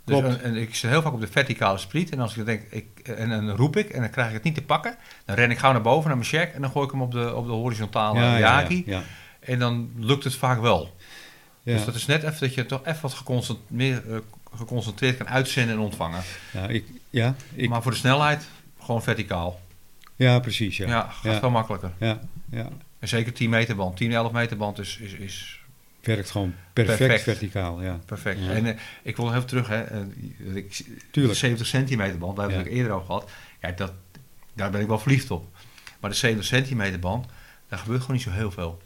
Dus 0.03 0.19
Klopt. 0.19 0.41
en, 0.41 0.55
ik 0.55 0.75
zit 0.75 0.89
heel 0.89 1.01
vaak 1.01 1.13
op 1.13 1.19
de 1.19 1.27
verticale 1.27 1.77
spriet. 1.77 2.09
En 2.09 2.19
als 2.19 2.31
ik 2.31 2.37
dan 2.37 2.45
denk, 2.45 2.61
ik, 2.69 2.99
en 3.07 3.29
dan 3.29 3.49
roep 3.49 3.77
ik 3.77 3.89
en 3.89 4.01
dan 4.01 4.09
krijg 4.09 4.27
ik 4.27 4.33
het 4.33 4.43
niet 4.43 4.55
te 4.55 4.63
pakken. 4.63 4.95
Dan 5.25 5.35
ren 5.35 5.51
ik 5.51 5.57
gauw 5.57 5.71
naar 5.71 5.81
boven 5.81 6.07
naar 6.07 6.17
mijn 6.17 6.29
check 6.29 6.53
en 6.53 6.61
dan 6.61 6.71
gooi 6.71 6.85
ik 6.85 6.91
hem 6.91 7.01
op 7.01 7.11
de, 7.11 7.35
op 7.35 7.45
de 7.45 7.51
horizontale 7.51 8.19
ja, 8.19 8.37
Yagi. 8.39 8.83
ja, 8.85 9.01
En 9.39 9.59
dan 9.59 9.91
lukt 9.97 10.23
het 10.23 10.35
vaak 10.35 10.61
wel. 10.61 10.95
ja. 11.63 11.73
Dus 11.73 11.85
dat 11.85 11.95
is 11.95 12.05
net 12.05 12.23
even 12.23 12.39
dat 12.39 12.53
je 12.53 12.65
toch 12.65 12.85
even 12.85 13.01
wat 13.01 13.13
geconcentreerd, 13.13 13.69
meer, 13.69 14.13
eh, 14.13 14.19
geconcentreerd 14.57 15.17
kan 15.17 15.27
uitzenden 15.27 15.75
en 15.75 15.81
ontvangen. 15.81 16.21
Ja, 16.53 16.67
ik, 16.67 16.85
ja, 17.09 17.35
ik, 17.53 17.69
maar 17.69 17.81
voor 17.81 17.91
de 17.91 17.97
snelheid, 17.97 18.47
gewoon 18.79 19.03
verticaal. 19.03 19.59
ja, 20.15 20.39
precies. 20.39 20.77
Ja, 20.77 20.87
Ja, 20.87 21.01
gaat 21.01 21.33
ja, 21.33 21.39
veel 21.39 21.49
makkelijker. 21.49 21.91
ja, 21.99 22.19
ja. 22.49 22.67
En 22.99 23.07
zeker 23.07 23.33
10 23.33 23.49
meter 23.49 23.75
band. 23.75 23.97
10, 23.97 24.11
11 24.11 24.31
meter 24.31 24.57
band 24.57 24.79
is, 24.79 24.97
is, 24.97 25.13
is 25.13 25.59
Werkt 26.01 26.31
gewoon 26.31 26.53
perfect, 26.73 26.97
Perfect. 26.97 27.23
verticaal. 27.23 27.81
Ja, 27.81 27.99
perfect. 28.05 28.39
Ja. 28.39 28.49
En 28.51 28.65
eh, 28.65 28.79
ik 29.03 29.15
wil 29.17 29.29
even 29.33 29.45
terug, 29.45 29.67
hè. 29.67 29.81
eh, 29.83 29.99
ik, 30.53 30.71
Tuurlijk. 31.11 31.33
De 31.33 31.39
70 31.39 31.67
centimeter 31.67 32.17
band, 32.17 32.35
daar 32.37 32.49
Ja. 32.51 32.57
het 32.57 32.67
eerder 32.67 32.91
over 32.91 33.05
gehad. 33.05 33.29
Ja, 33.61 33.71
dat, 33.71 33.91
daar 34.53 34.71
ben 34.71 34.81
ik 34.81 34.87
wel 34.87 34.99
verliefd 34.99 35.31
op. 35.31 35.47
Maar 35.99 36.09
de 36.09 36.15
70 36.15 36.45
centimeter 36.45 36.99
band, 36.99 37.25
daar 37.69 37.79
gebeurt 37.79 38.01
gewoon 38.01 38.15
niet 38.15 38.25
zo 38.25 38.31
heel 38.31 38.51
veel. 38.51 38.81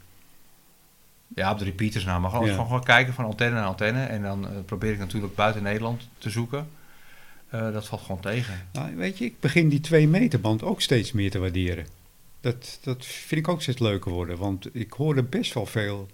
Ja, 1.34 1.52
op 1.52 1.58
de 1.58 1.64
repeaters 1.64 2.04
nou, 2.04 2.20
maar 2.20 2.30
gewoon, 2.30 2.44
Ja. 2.46 2.50
gewoon, 2.52 2.66
gewoon 2.66 2.84
kijken 2.84 3.14
van 3.14 3.24
antenne 3.24 3.54
naar 3.54 3.66
antenne. 3.66 4.02
En 4.04 4.22
dan 4.22 4.44
eh, 4.44 4.50
probeer 4.66 4.92
ik 4.92 4.98
natuurlijk 4.98 5.34
buiten 5.34 5.62
Nederland 5.62 6.08
te 6.18 6.30
zoeken. 6.30 6.68
Eh, 7.48 7.72
dat 7.72 7.86
valt 7.86 8.02
gewoon 8.02 8.20
tegen. 8.20 8.54
Nou, 8.72 8.96
weet 8.96 9.18
je, 9.18 9.24
ik 9.24 9.40
begin 9.40 9.68
die 9.68 9.80
2 9.80 10.08
meter 10.08 10.40
band 10.40 10.62
ook 10.62 10.80
steeds 10.80 11.12
meer 11.12 11.30
te 11.30 11.38
waarderen. 11.38 11.86
Dat, 12.40 12.78
dat 12.82 13.06
vind 13.06 13.40
ik 13.40 13.48
ook 13.48 13.62
steeds 13.62 13.78
leuker 13.78 14.10
worden, 14.12 14.38
want 14.38 14.68
ik 14.74 14.92
hoorde 14.92 15.22
best 15.22 15.54
wel 15.54 15.66
veel 15.66 16.08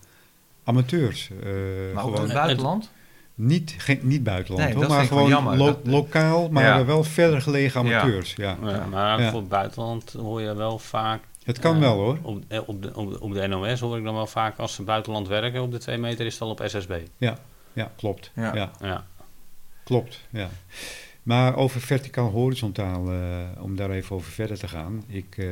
amateurs. 0.65 1.31
eh, 1.31 1.47
Maar 1.95 2.05
ook 2.05 2.11
in 2.11 2.15
gewoon 2.15 2.21
het 2.21 2.33
buitenland? 2.33 2.91
niet, 3.35 3.75
geen, 3.79 3.99
niet 4.03 4.23
buitenland, 4.23 4.65
Nee, 4.65 4.73
hoor, 4.73 4.83
dat 4.87 4.93
maar 4.97 5.07
gewoon 5.07 5.29
jammer. 5.29 5.57
lo- 5.57 5.65
Dat- 5.67 5.79
lokaal, 5.85 6.49
maar 6.49 6.65
Ja. 6.65 6.85
wel 6.85 7.05
verder 7.05 7.43
gelegen 7.43 7.81
amateurs. 7.81 8.33
Ja. 8.35 8.57
Ja, 8.65 8.87
maar 8.87 9.21
Ja. 9.23 9.31
voor 9.31 9.41
het 9.41 9.49
buitenland 9.49 10.13
hoor 10.13 10.41
je 10.41 10.55
wel 10.55 10.79
vaak... 10.79 11.23
Het 11.47 11.59
kan 11.59 11.81
wel 11.81 11.95
hoor. 11.95 12.19
Op, 12.23 12.43
eh, 12.49 12.69
op, 12.69 12.83
de, 12.83 12.95
op, 12.95 13.11
de, 13.11 13.21
op 13.21 13.33
de 13.33 13.47
NOS 13.47 13.81
hoor 13.81 13.99
ik 13.99 14.05
dan 14.05 14.15
wel 14.15 14.27
vaak, 14.27 14.59
als 14.59 14.75
ze 14.75 14.83
buitenland 14.83 15.29
werken 15.29 15.63
op 15.63 15.71
de 15.71 15.79
2 15.79 15.99
meter, 15.99 16.27
is 16.27 16.33
het 16.33 16.43
al 16.43 16.51
op 16.51 16.63
SSB. 16.65 17.01
Ja, 17.73 17.93
klopt. 17.97 18.31
Ja. 18.35 18.55
Ja. 18.55 18.71
Ja. 18.81 19.07
Klopt, 19.85 20.21
ja. 20.31 20.49
Maar 21.23 21.57
over 21.57 21.81
verticaal-horizontaal, 21.81 23.13
eh, 23.13 23.63
om 23.63 23.77
daar 23.77 23.91
even 23.91 24.17
over 24.17 24.33
verder 24.33 24.59
te 24.59 24.69
gaan. 24.69 25.05
Ik, 25.07 25.35
eh, 25.39 25.47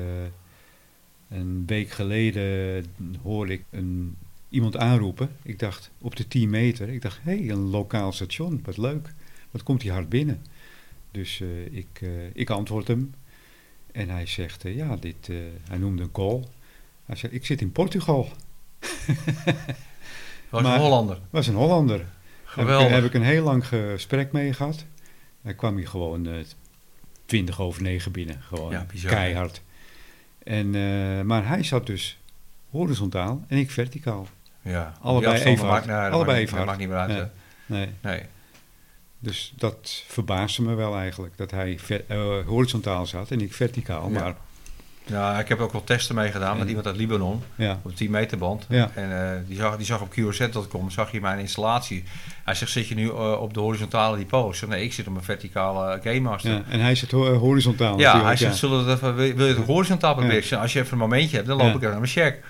een 1.29 1.63
week 1.67 1.91
geleden 1.91 2.85
hoorde 3.23 3.53
ik 3.53 3.65
een, 3.71 4.17
iemand 4.49 4.77
aanroepen. 4.77 5.31
Ik 5.43 5.59
dacht, 5.59 5.91
op 6.01 6.17
de 6.17 6.29
10 6.29 6.51
meter. 6.51 6.89
Ik 6.89 7.03
dacht, 7.03 7.19
hé, 7.23 7.37
hey, 7.37 7.51
een 7.51 7.71
lokaal 7.71 8.13
station, 8.13 8.61
wat 8.65 8.77
leuk. 8.77 9.13
Wat 9.51 9.63
komt 9.63 9.83
hij 9.83 9.93
hard 9.93 10.09
binnen? 10.09 10.43
Dus 11.15 11.41
eh, 11.41 11.77
ik, 11.77 12.01
eh, 12.01 12.09
ik 12.33 12.51
antwoord 12.51 12.89
hem. 12.89 13.15
En 13.95 14.09
hij 14.09 14.27
zegt, 14.27 14.65
eh, 14.65 14.77
ja, 14.77 14.97
dit, 14.97 15.29
eh, 15.29 15.37
hij 15.69 15.79
noemde 15.79 16.03
een 16.03 16.11
call. 16.11 16.45
Hij 17.07 17.17
zegt, 17.17 17.35
ik 17.35 17.47
zit 17.47 17.61
in 17.61 17.73
Portugal. 17.73 18.29
Was 20.51 20.63
Maar- 20.63 20.75
een 20.75 20.81
Hollander. 20.81 21.19
was 21.31 21.47
een 21.47 21.55
Hollander. 21.55 22.05
Geweldig. 22.45 22.89
ik, 22.89 22.95
heb 22.95 23.05
ik 23.05 23.15
een 23.15 23.23
heel 23.23 23.45
lang 23.45 23.67
gesprek 23.69 24.33
mee 24.33 24.53
gehad. 24.53 24.85
Hij 25.43 25.55
kwam 25.55 25.77
hier 25.77 25.89
gewoon 25.89 26.27
eh 26.27 26.33
20 27.25 27.61
over 27.61 27.83
9 27.83 28.13
binnen. 28.13 28.41
Gewoon 28.43 28.71
Ja, 28.71 28.87
bizar. 28.93 29.11
keihard. 29.11 29.63
En, 30.43 30.71
maar 31.27 31.47
hij 31.49 31.63
zat 31.63 31.87
dus 31.87 32.19
horizontaal 32.71 33.45
en 33.49 33.59
ik 33.59 33.71
verticaal. 33.71 34.27
Ja. 34.63 34.95
Allebei 35.01 35.43
even 35.43 35.67
hard. 35.67 35.85
dat 35.87 36.13
Allebei 36.13 36.41
even 36.41 36.55
hard. 36.55 36.67
maakt 36.67 36.79
niet 36.79 36.89
meer 36.89 36.97
uit. 36.99 37.29
Nee. 37.67 37.89
Nee. 38.01 38.23
Dus 39.25 39.53
dat 39.57 40.05
verbaasde 40.07 40.63
me 40.63 40.75
wel 40.75 40.97
eigenlijk. 40.97 41.37
Dat 41.37 41.51
hij 41.51 41.79
ver- 41.79 42.05
eh, 42.09 42.19
horizontaal 42.47 43.07
zat 43.07 43.31
en 43.31 43.41
ik 43.41 43.53
verticaal. 43.55 44.11
Ja. 44.11 44.21
Maar 44.21 44.35
Ja, 45.07 45.39
ik 45.39 45.49
heb 45.49 45.61
ook 45.61 45.73
wel 45.73 45.85
testen 45.85 46.15
meegedaan 46.15 46.53
met 46.53 46.61
En- 46.63 46.69
iemand 46.69 46.87
uit 46.87 46.97
Libanon 46.97 47.43
ja, 47.55 47.81
op 47.83 47.91
de 47.91 47.97
10 47.97 48.11
meter 48.11 48.39
band. 48.39 48.67
Ja. 48.69 48.91
En 48.95 49.33
eh, 49.33 49.39
die, 49.47 49.57
zag, 49.57 49.77
die 49.77 49.87
zag 49.87 50.01
op 50.01 50.11
QRZ.com, 50.11 50.91
zag 50.91 51.13
je 51.13 51.21
mijn 51.21 51.39
installatie. 51.39 52.05
Hij 52.45 52.55
zegt, 52.55 52.71
zit 52.73 52.89
je 52.89 52.95
nu 52.95 53.09
eh, 53.09 53.41
op 53.41 53.55
de 53.55 53.61
horizontale 53.61 54.17
depot? 54.17 54.49
Ik 54.49 54.55
zeg, 54.55 54.69
nee, 54.69 54.85
ik 54.85 54.93
zit 54.93 55.07
op 55.07 55.13
mijn 55.13 55.25
verticale 55.25 56.01
Game 56.03 56.21
Master. 56.21 56.51
ja. 56.53 56.63
En 56.69 56.81
hij 56.81 56.95
zit 56.95 57.11
ho- 57.11 57.35
horizontaal 57.35 57.99
Ja, 57.99 58.23
hij 58.25 58.37
zegt, 58.37 58.57
zullen 58.57 58.87
we 58.87 58.93
even, 58.93 59.15
wil 59.15 59.47
je 59.47 59.55
het 59.55 59.67
horizontaal 59.67 60.15
proberen? 60.15 60.61
Als 60.61 60.73
je 60.73 60.81
even 60.81 60.93
een 60.93 60.99
momentje 60.99 61.37
hebt, 61.37 61.49
dan 61.49 61.57
loop 61.57 61.69
ik 61.69 61.75
even 61.77 61.91
naar 61.91 61.99
mijn 62.01 62.11
check. 62.13 62.43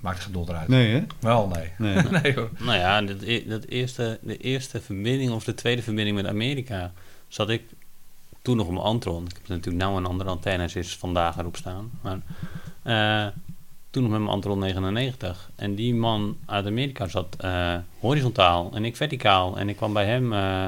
Maakt 0.00 0.16
er 0.18 0.22
geen 0.24 0.32
donder 0.32 0.54
uit. 0.54 0.68
Nee 0.68 0.92
hè? 0.94 1.02
Wel, 1.20 1.46
nee. 1.46 1.70
Nee. 1.78 2.02
nee 2.22 2.34
hoor. 2.34 2.50
Nou 2.58 2.78
ja, 2.78 3.02
dat, 3.02 3.22
e- 3.22 3.46
dat 3.48 3.64
eerste, 3.64 4.18
de 4.22 4.36
eerste 4.36 4.80
verbinding 4.80 5.30
of 5.30 5.44
de 5.44 5.54
tweede 5.54 5.82
verbinding 5.82 6.16
met 6.16 6.26
Amerika 6.26 6.92
zat 7.28 7.50
ik 7.50 7.62
toen 8.42 8.56
nog 8.56 8.66
op 8.66 8.72
mijn 8.72 8.84
Antron. 8.84 9.24
Ik 9.24 9.32
heb 9.36 9.48
natuurlijk 9.48 9.84
nou 9.84 9.96
een 9.96 10.06
andere 10.06 10.30
antenne 10.30 10.68
sinds 10.68 10.96
vandaag 10.96 11.38
erop 11.38 11.56
staan. 11.56 11.90
Maar 12.00 12.18
eh, 12.82 13.32
toen 13.90 14.02
nog 14.02 14.10
met 14.12 14.20
mijn 14.20 14.32
Antron 14.32 14.58
99. 14.58 15.50
En 15.56 15.74
die 15.74 15.94
man 15.94 16.36
uit 16.46 16.66
Amerika 16.66 17.08
zat 17.08 17.36
eh, 17.38 17.76
horizontaal 17.98 18.70
en 18.74 18.84
ik 18.84 18.96
verticaal. 18.96 19.58
En 19.58 19.68
ik 19.68 19.76
kwam 19.76 19.92
bij 19.92 20.06
hem 20.06 20.32
eh, 20.32 20.66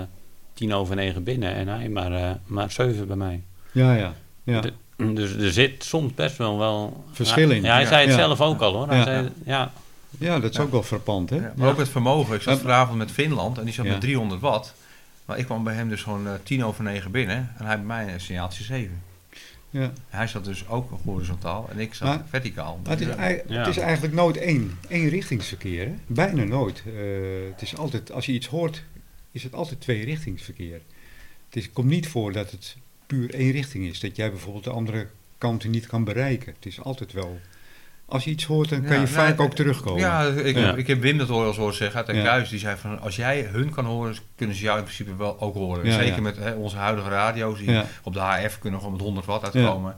tien 0.55 0.73
over 0.75 0.97
negen 0.97 1.23
binnen 1.25 1.55
en 1.55 1.69
hij 1.69 1.89
maar, 1.89 2.13
eh, 2.13 2.31
maar 2.47 2.71
zeven 2.71 3.07
bij 3.07 3.17
mij. 3.17 3.43
Ja, 3.73 3.95
ja. 3.95 4.15
ja. 4.43 4.61
De- 4.61 4.73
dus 5.15 5.35
er 5.35 5.53
zit 5.53 5.85
soms 5.85 6.15
best 6.15 6.37
wel 6.37 6.59
wel... 6.59 7.05
Verschil 7.13 7.51
in. 7.51 7.63
Ja, 7.63 7.73
hij 7.75 7.87
zei 7.87 8.01
het 8.01 8.11
Ja. 8.11 8.17
zelf 8.17 8.41
ook 8.41 8.61
al 8.61 8.73
hoor. 8.75 8.89
Hij 8.89 8.97
Ja. 8.97 9.05
zei, 9.05 9.29
ja, 9.45 9.73
Ja, 10.19 10.39
dat 10.41 10.51
is 10.51 10.59
ook 10.59 10.71
wel 10.71 10.83
frappant 10.83 11.31
hè? 11.31 11.37
Ja, 11.37 11.53
maar 11.57 11.69
ook 11.71 11.79
het 11.79 11.89
vermogen. 11.89 12.35
Ik 12.35 12.43
zat 12.43 12.61
vanavond 12.61 12.99
met 12.99 13.11
Finland 13.11 13.59
en 13.59 13.65
die 13.65 13.75
zat 13.75 13.85
Ja. 13.85 13.91
met 13.91 14.01
300 14.01 14.41
watt. 14.41 14.75
Maar 15.25 15.39
ik 15.39 15.45
kwam 15.45 15.65
bij 15.65 15.75
hem 15.75 15.89
dus 15.89 16.03
gewoon 16.03 16.27
eh, 16.27 16.33
tien 16.43 16.65
over 16.65 16.85
negen 16.85 17.11
binnen. 17.11 17.53
En 17.59 17.67
hij 17.67 17.77
bij 17.77 17.85
mij 17.87 18.13
een 18.13 18.21
signaaltje 18.21 18.65
7. 18.65 19.03
Ja. 19.71 19.93
Hij 20.09 20.27
zat 20.27 20.45
dus 20.45 20.69
ook 20.69 20.91
horizontaal 21.05 21.69
en 21.71 21.79
ik 21.79 21.95
zat 21.95 22.09
Maar- 22.09 22.23
verticaal. 22.29 22.81
Maar 22.83 22.91
het, 22.99 23.01
is, 23.09 23.15
ei- 23.15 23.43
Ja. 23.49 23.59
het 23.59 23.67
is 23.67 23.77
eigenlijk 23.77 24.15
nooit 24.15 24.37
één, 24.37 24.79
één 24.89 25.09
richtingsverkeer. 25.09 25.85
Hè? 25.87 25.93
Bijna 26.07 26.45
nooit. 26.45 26.83
Eh, 26.87 26.93
het 27.53 27.63
is 27.63 27.77
altijd, 27.77 28.13
als 28.13 28.27
je 28.27 28.33
iets 28.33 28.47
hoort, 28.47 28.83
is 29.33 29.43
het 29.43 29.55
altijd 29.55 29.81
twee 29.81 30.05
richtingsverkeer. 30.05 30.81
Het 31.47 31.57
is, 31.63 31.73
komt 31.73 31.89
niet 31.89 32.09
voor 32.09 32.33
dat 32.33 32.51
het 32.51 32.77
puur 33.13 33.35
één 33.35 33.51
richting 33.51 33.85
is. 33.89 34.01
Dat 34.01 34.17
jij 34.17 34.31
bijvoorbeeld 34.31 34.65
de 34.65 34.71
andere 34.71 35.07
kanten 35.39 35.71
niet 35.71 35.87
kan 35.87 36.05
bereiken. 36.05 36.53
Het 36.55 36.67
is 36.67 36.81
altijd 36.83 37.13
wel... 37.13 37.41
Als 38.07 38.25
je 38.25 38.31
iets 38.31 38.45
hoort, 38.45 38.69
dan 38.69 38.79
kan 38.81 38.89
Ja, 38.89 38.95
je 38.95 39.01
nou, 39.01 39.13
vaak 39.13 39.39
eh, 39.39 39.45
ook 39.45 39.55
terugkomen. 39.55 40.01
Ja, 40.01 40.23
ik, 40.25 40.57
Ja. 40.57 40.75
ik 40.75 40.87
heb 40.87 41.01
Wim 41.01 41.19
dat 41.19 41.29
horen, 41.29 41.55
horen 41.55 41.75
zeggen 41.75 41.97
uit 41.97 42.07
Ja. 42.07 42.13
Enkhuis. 42.13 42.49
Die 42.49 42.59
zei 42.59 42.77
van, 42.77 43.01
als 43.01 43.17
jij 43.17 43.43
hun 43.43 43.71
kan 43.71 43.85
horen, 43.85 44.17
kunnen 44.37 44.57
ze 44.57 44.63
jou 44.63 44.79
in 44.79 44.85
principe 44.85 45.17
wel 45.17 45.41
ook 45.41 45.55
horen. 45.55 45.87
Ja, 45.87 45.93
Zeker 45.93 46.15
ja. 46.15 46.21
met 46.21 46.37
hè, 46.37 46.53
onze 46.53 46.77
huidige 46.77 47.09
radio's. 47.09 47.59
Die 47.59 47.71
Ja. 47.71 47.85
Op 48.03 48.13
de 48.13 48.21
HF 48.21 48.59
kunnen 48.59 48.79
gewoon 48.79 48.95
met 48.95 49.03
100 49.05 49.27
watt 49.27 49.55
uitkomen. 49.55 49.97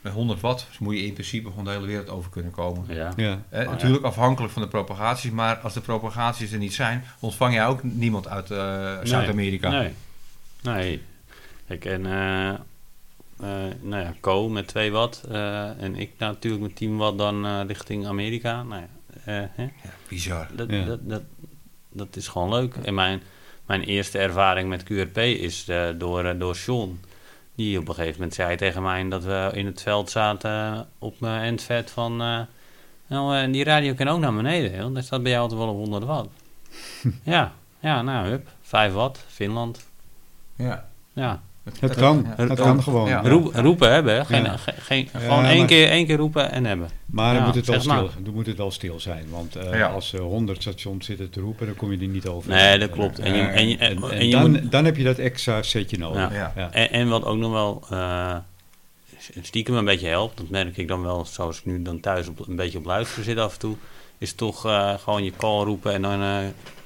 Met 0.00 0.12
100 0.12 0.40
watt 0.40 0.66
moet 0.78 0.94
je 0.94 1.06
in 1.06 1.12
principe 1.12 1.48
gewoon 1.48 1.64
de 1.64 1.70
hele 1.70 1.86
wereld 1.86 2.08
over 2.08 2.30
kunnen 2.30 2.50
komen. 2.52 2.94
ja. 2.94 3.12
Ja. 3.16 3.38
Hè, 3.48 3.62
ja. 3.62 3.70
Natuurlijk 3.70 4.04
afhankelijk 4.04 4.52
van 4.52 4.62
de 4.62 4.68
propagaties, 4.68 5.30
maar 5.30 5.56
als 5.56 5.72
de 5.74 5.80
propagaties 5.80 6.52
er 6.52 6.58
niet 6.58 6.74
zijn, 6.74 7.04
ontvang 7.20 7.54
je 7.54 7.62
ook 7.62 7.82
niemand 7.82 8.28
uit 8.28 8.50
eh, 8.50 8.92
Zuid-Amerika. 9.02 9.68
Nee. 9.70 9.92
Nee. 10.62 11.02
Kijk, 11.66 11.84
en 11.84 12.06
eh 12.06 12.48
eh, 13.40 13.72
nou 13.80 14.02
ja, 14.02 14.14
Co 14.20 14.48
met 14.48 14.66
2 14.66 14.92
watt 14.92 15.22
eh, 15.30 15.82
en 15.82 15.96
ik 15.96 16.10
natuurlijk 16.18 16.62
met 16.62 16.76
10 16.76 16.96
watt 16.96 17.18
dan 17.18 17.46
eh, 17.46 17.60
richting 17.66 18.06
Amerika. 18.06 18.62
Nou 18.62 18.80
ja, 18.82 18.88
eh, 19.24 19.48
hè? 19.54 19.62
Ja, 19.62 19.90
bizar. 20.08 20.48
Dat, 20.52 20.70
Ja. 20.70 20.84
dat, 20.84 20.98
dat, 21.08 21.22
dat 21.92 22.16
is 22.16 22.28
gewoon 22.28 22.48
leuk. 22.50 22.74
En 22.74 22.94
mijn, 22.94 23.22
mijn 23.66 23.82
eerste 23.82 24.18
ervaring 24.18 24.68
met 24.68 24.82
QRP 24.82 25.16
is 25.18 25.68
eh, 25.68 25.88
door, 25.96 26.38
door 26.38 26.56
Sean. 26.56 27.00
Die 27.54 27.78
op 27.78 27.88
een 27.88 27.94
gegeven 27.94 28.16
moment 28.18 28.34
zei 28.34 28.56
tegen 28.56 28.82
mij 28.82 29.08
dat 29.08 29.24
we 29.24 29.50
in 29.54 29.66
het 29.66 29.82
veld 29.82 30.10
zaten 30.10 30.86
op 30.98 31.20
mijn 31.20 31.42
endvet 31.42 31.90
van... 31.90 32.20
eh, 32.22 32.40
nou, 33.06 33.36
eh, 33.36 33.52
die 33.52 33.64
radio 33.64 33.94
kan 33.94 34.08
ook 34.08 34.20
naar 34.20 34.34
beneden, 34.34 34.78
want 34.82 34.94
daar 34.94 35.02
staat 35.02 35.22
bij 35.22 35.30
jou 35.30 35.42
altijd 35.42 35.60
wel 35.60 35.70
op 35.70 35.76
100 35.76 36.04
watt. 36.04 36.28
ja, 37.22 37.52
ja, 37.80 38.02
nou, 38.02 38.28
hup, 38.28 38.48
5 38.62 38.92
watt, 38.92 39.24
Finland. 39.28 39.86
Ja. 40.56 40.88
Ja, 41.12 41.42
Het 41.80 41.94
kan. 41.94 42.24
Het 42.26 42.54
kan 42.60 42.82
gewoon. 42.82 43.08
Ja. 43.08 43.20
Ja. 43.22 43.28
Roep, 43.28 43.54
roepen 43.54 43.92
hebben, 43.92 44.26
geen, 44.26 44.42
Ja. 44.44 44.56
geen, 44.56 45.08
Ja, 45.12 45.18
gewoon 45.18 45.44
één 45.44 45.66
keer, 45.66 45.88
één 45.88 46.06
keer 46.06 46.16
roepen 46.16 46.50
en 46.52 46.64
hebben. 46.64 46.88
Maar 47.06 47.34
dan 47.34 47.44
moet, 47.44 47.54
het 47.54 47.66
wel 47.66 47.80
stil, 47.80 48.10
dan 48.22 48.34
moet 48.34 48.46
het 48.46 48.56
wel 48.56 48.70
stil 48.70 49.00
zijn. 49.00 49.24
Want 49.30 49.56
eh, 49.56 49.78
Ja. 49.78 49.86
als 49.88 50.12
er 50.12 50.20
100 50.20 50.62
stations 50.62 51.06
zitten 51.06 51.30
te 51.30 51.40
roepen, 51.40 51.66
dan 51.66 51.74
kom 51.76 51.92
je 51.92 51.98
er 51.98 52.06
niet 52.06 52.26
over. 52.26 52.50
Nee, 52.50 52.78
dat 52.78 52.90
klopt. 52.90 53.18
En 53.18 53.34
je, 53.34 53.42
Eh, 53.42 53.56
en 53.56 53.68
je, 53.68 53.76
En, 53.76 53.96
en, 53.96 54.02
en 54.02 54.10
en 54.10 54.26
je 54.26 54.32
dan, 54.32 54.50
moet, 54.50 54.70
dan 54.72 54.84
heb 54.84 54.96
je 54.96 55.04
dat 55.04 55.18
extra 55.18 55.62
setje 55.62 55.98
nodig. 55.98 56.30
Ja. 56.32 56.32
Ja. 56.32 56.52
Ja. 56.56 56.72
En, 56.72 56.90
en 56.90 57.08
wat 57.08 57.24
ook 57.24 57.36
nog 57.36 57.52
wel 57.52 57.82
eh, 57.90 58.36
stiekem 59.42 59.74
een 59.74 59.84
beetje 59.84 60.08
helpt, 60.08 60.36
dat 60.36 60.48
merk 60.48 60.76
ik 60.76 60.88
dan 60.88 61.02
wel 61.02 61.24
zoals 61.24 61.58
ik 61.58 61.64
nu 61.64 61.82
dan 61.82 62.00
thuis 62.00 62.28
op, 62.28 62.48
een 62.48 62.56
beetje 62.56 62.78
op 62.78 62.84
luisteren 62.84 63.24
zit 63.24 63.38
af 63.38 63.52
en 63.52 63.58
toe, 63.58 63.76
is 64.18 64.32
toch 64.32 64.66
eh, 64.66 64.94
gewoon 64.98 65.24
je 65.24 65.32
call 65.36 65.64
roepen 65.64 65.92
en 65.92 66.02
dan 66.02 66.22
eh, 66.22 66.36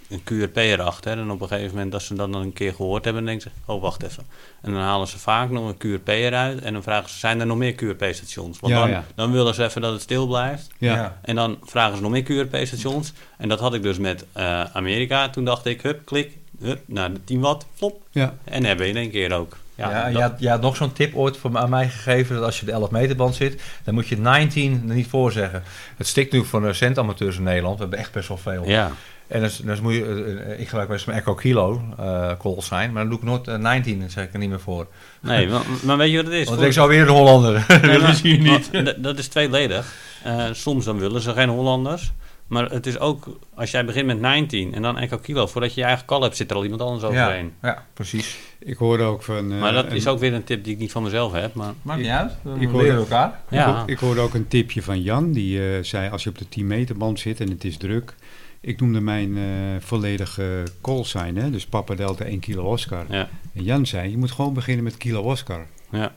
een 0.09 0.23
QRP 0.25 0.57
erachter. 0.57 1.19
En 1.19 1.31
op 1.31 1.41
een 1.41 1.49
gegeven 1.49 1.75
moment, 1.77 1.95
als 1.95 2.07
ze 2.07 2.15
dat 2.15 2.33
dan 2.33 2.43
een 2.43 2.53
keer 2.53 2.75
gehoord 2.75 3.05
hebben, 3.05 3.25
dan 3.25 3.33
denken 3.35 3.51
ze, 3.67 3.73
oh 3.73 3.83
wacht 3.83 4.03
even. 4.03 4.27
En 4.63 4.73
dan 4.73 4.81
halen 4.81 5.07
ze 5.09 5.19
vaak 5.19 5.51
nog 5.51 5.69
een 5.69 5.77
QRP 5.79 6.09
eruit 6.09 6.61
en 6.61 6.73
dan 6.73 6.83
vragen 6.83 7.11
ze, 7.11 7.19
zijn 7.19 7.41
er 7.41 7.47
nog 7.47 7.57
meer 7.57 7.73
QRP-stations? 7.75 8.61
Want 8.61 8.73
Ja, 8.73 8.81
dan, 8.81 8.91
ja. 8.91 9.05
dan 9.15 9.33
willen 9.33 9.55
ze 9.55 9.65
even 9.65 9.81
dat 9.81 9.93
het 9.93 10.03
stil 10.03 10.27
blijft. 10.27 10.69
Ja. 10.79 10.95
Ja. 10.95 11.19
En 11.23 11.35
dan 11.35 11.59
vragen 11.65 11.97
ze 11.97 12.03
nog 12.03 12.11
meer 12.11 12.23
QRP-stations. 12.23 13.13
En 13.39 13.49
dat 13.49 13.61
had 13.61 13.75
ik 13.75 13.83
dus 13.83 13.99
met 13.99 14.25
eh, 14.33 14.63
Amerika. 14.73 15.29
Toen 15.29 15.45
dacht 15.45 15.67
ik, 15.67 15.83
hup, 15.83 16.05
klik, 16.05 16.37
hup, 16.61 16.81
naar 16.87 17.13
de 17.13 17.25
10 17.25 17.41
watt, 17.41 17.67
flop. 17.75 18.03
Ja. 18.11 18.35
En 18.45 18.65
hebben 18.65 18.85
we 18.87 18.91
in 18.93 18.97
één 18.99 19.11
keer 19.11 19.33
ook. 19.33 19.57
Ja, 19.75 19.91
Ja, 19.91 20.11
dat- 20.21 20.39
je, 20.39 20.45
je 20.45 20.51
had 20.51 20.61
nog 20.61 20.77
zo'n 20.77 20.93
tip 20.93 21.15
ooit 21.17 21.37
voor, 21.37 21.59
aan 21.59 21.71
mij 21.71 21.89
gegeven 21.89 22.35
dat 22.35 22.45
als 22.45 22.55
je 22.55 22.61
op 22.61 22.67
de 22.67 22.73
11 22.73 22.91
meter 22.91 23.17
band 23.17 23.35
zit, 23.35 23.63
dan 23.85 23.95
moet 23.95 24.09
je 24.09 24.17
19 24.19 24.85
er 24.89 24.95
niet 24.95 25.07
voor 25.07 25.33
zeggen. 25.33 25.63
Het 25.97 26.07
stikt 26.07 26.33
nu 26.33 26.45
van 26.45 26.63
de 26.63 26.73
centamateurs 26.73 27.37
in 27.37 27.43
Nederland. 27.43 27.75
We 27.75 27.81
hebben 27.81 27.99
echt 27.99 28.13
best 28.13 28.29
wel 28.29 28.37
veel. 28.37 28.65
ja. 28.69 28.91
En 29.29 29.41
dan, 29.41 29.51
dan 29.65 29.79
moet 29.83 29.95
je, 29.95 30.05
eh, 30.05 30.53
eh, 30.53 30.61
ik 30.61 30.69
gebruik 30.69 30.89
best 30.89 31.07
mijn 31.07 31.19
Echo 31.19 31.35
Kilo 31.35 31.83
eh 31.99 32.33
call 32.39 32.55
sign, 32.61 32.91
maar 32.93 33.03
dan 33.03 33.09
doe 33.09 33.19
ik 33.19 33.25
nooit 33.25 33.49
eh, 33.49 33.57
19, 33.57 34.01
dan 34.01 34.11
zeg 34.11 34.25
ik 34.25 34.33
er 34.33 34.39
niet 34.39 34.49
meer 34.49 34.61
voor. 34.61 34.87
Nee, 35.21 35.49
maar, 35.49 35.63
maar 35.83 35.97
weet 35.97 36.11
je 36.11 36.17
wat 36.17 36.25
het 36.27 36.35
is? 36.35 36.49
Want 36.49 36.61
ik 36.63 36.73
zou 36.73 36.89
weer 36.89 37.01
een 37.03 37.09
Hollander. 37.09 37.65
Nee, 37.69 37.81
dat 37.93 38.01
maar- 38.01 38.11
is 38.11 38.21
hier 38.23 38.39
niet. 38.39 38.71
dat 39.03 39.19
is 39.19 39.29
tweeledig. 39.29 39.95
Eh, 40.25 40.45
soms 40.53 40.85
dan 40.85 40.99
willen 40.99 41.21
ze 41.21 41.33
geen 41.33 41.49
Hollanders. 41.49 42.13
Maar 42.47 42.71
het 42.71 42.87
is 42.87 42.99
ook, 42.99 43.39
als 43.55 43.71
jij 43.71 43.85
begint 43.85 44.07
met 44.07 44.21
19 44.21 44.75
en 44.75 44.83
dan 44.83 44.99
echo 44.99 45.19
kilo, 45.19 45.47
voordat 45.47 45.75
je 45.75 45.81
je 45.81 45.87
eigen 45.87 46.07
call 46.07 46.21
hebt, 46.21 46.37
zit 46.37 46.51
er 46.51 46.57
al 46.57 46.63
iemand 46.63 46.83
anders 46.83 47.05
overheen. 47.05 47.53
ja, 47.63 47.85
precies. 47.95 48.39
Ik 48.59 48.77
hoorde 48.77 49.03
ook 49.03 49.23
van... 49.23 49.53
eh, 49.53 49.61
maar 49.61 49.73
dat 49.73 49.85
een- 49.87 49.97
is 49.97 50.07
ook 50.07 50.19
weer 50.19 50.35
een 50.35 50.45
tip 50.45 50.65
die 50.65 50.73
ik 50.73 50.79
niet 50.79 50.93
van 50.93 51.03
mezelf 51.03 51.33
heb. 51.33 51.55
Maar 51.55 51.73
Maakt 51.83 52.01
niet 52.01 52.09
uit. 52.11 52.33
We 52.43 52.51
Ik 52.61 52.69
hoor- 52.69 52.83
leren 52.83 52.99
elkaar. 52.99 53.29
Ik, 53.29 53.55
ja, 53.59 53.83
ik 53.87 53.99
hoorde 53.99 54.21
ook 54.21 54.35
een 54.35 54.49
tipje 54.49 54.83
van 54.83 55.03
Jan. 55.03 55.33
Die 55.33 55.61
eh, 55.77 55.83
zei, 55.85 56.11
als 56.11 56.23
je 56.25 56.31
op 56.31 56.39
de 56.39 56.49
10 56.49 56.67
meter 56.67 56.97
band 56.97 57.21
zit 57.21 57.41
en 57.41 57.51
het 57.51 57.65
is 57.65 57.77
druk... 57.77 58.15
Ik 58.61 58.81
noemde 58.81 59.01
mijn 59.01 59.37
eh, 59.37 59.45
volledige 59.81 60.63
call 60.83 61.05
sign, 61.05 61.37
hè? 61.37 61.51
dus 61.51 61.67
Papa 61.67 61.95
Delta 61.95 62.25
1 62.25 62.39
kilo 62.41 62.63
Oscar. 62.65 63.05
ja, 63.09 63.29
En 63.55 63.63
Jan 63.63 63.87
zei, 63.87 64.11
je 64.11 64.17
moet 64.19 64.31
gewoon 64.33 64.55
beginnen 64.55 64.85
met 64.85 64.97
kilo 64.97 65.21
Oscar. 65.23 65.67
ja, 65.91 66.13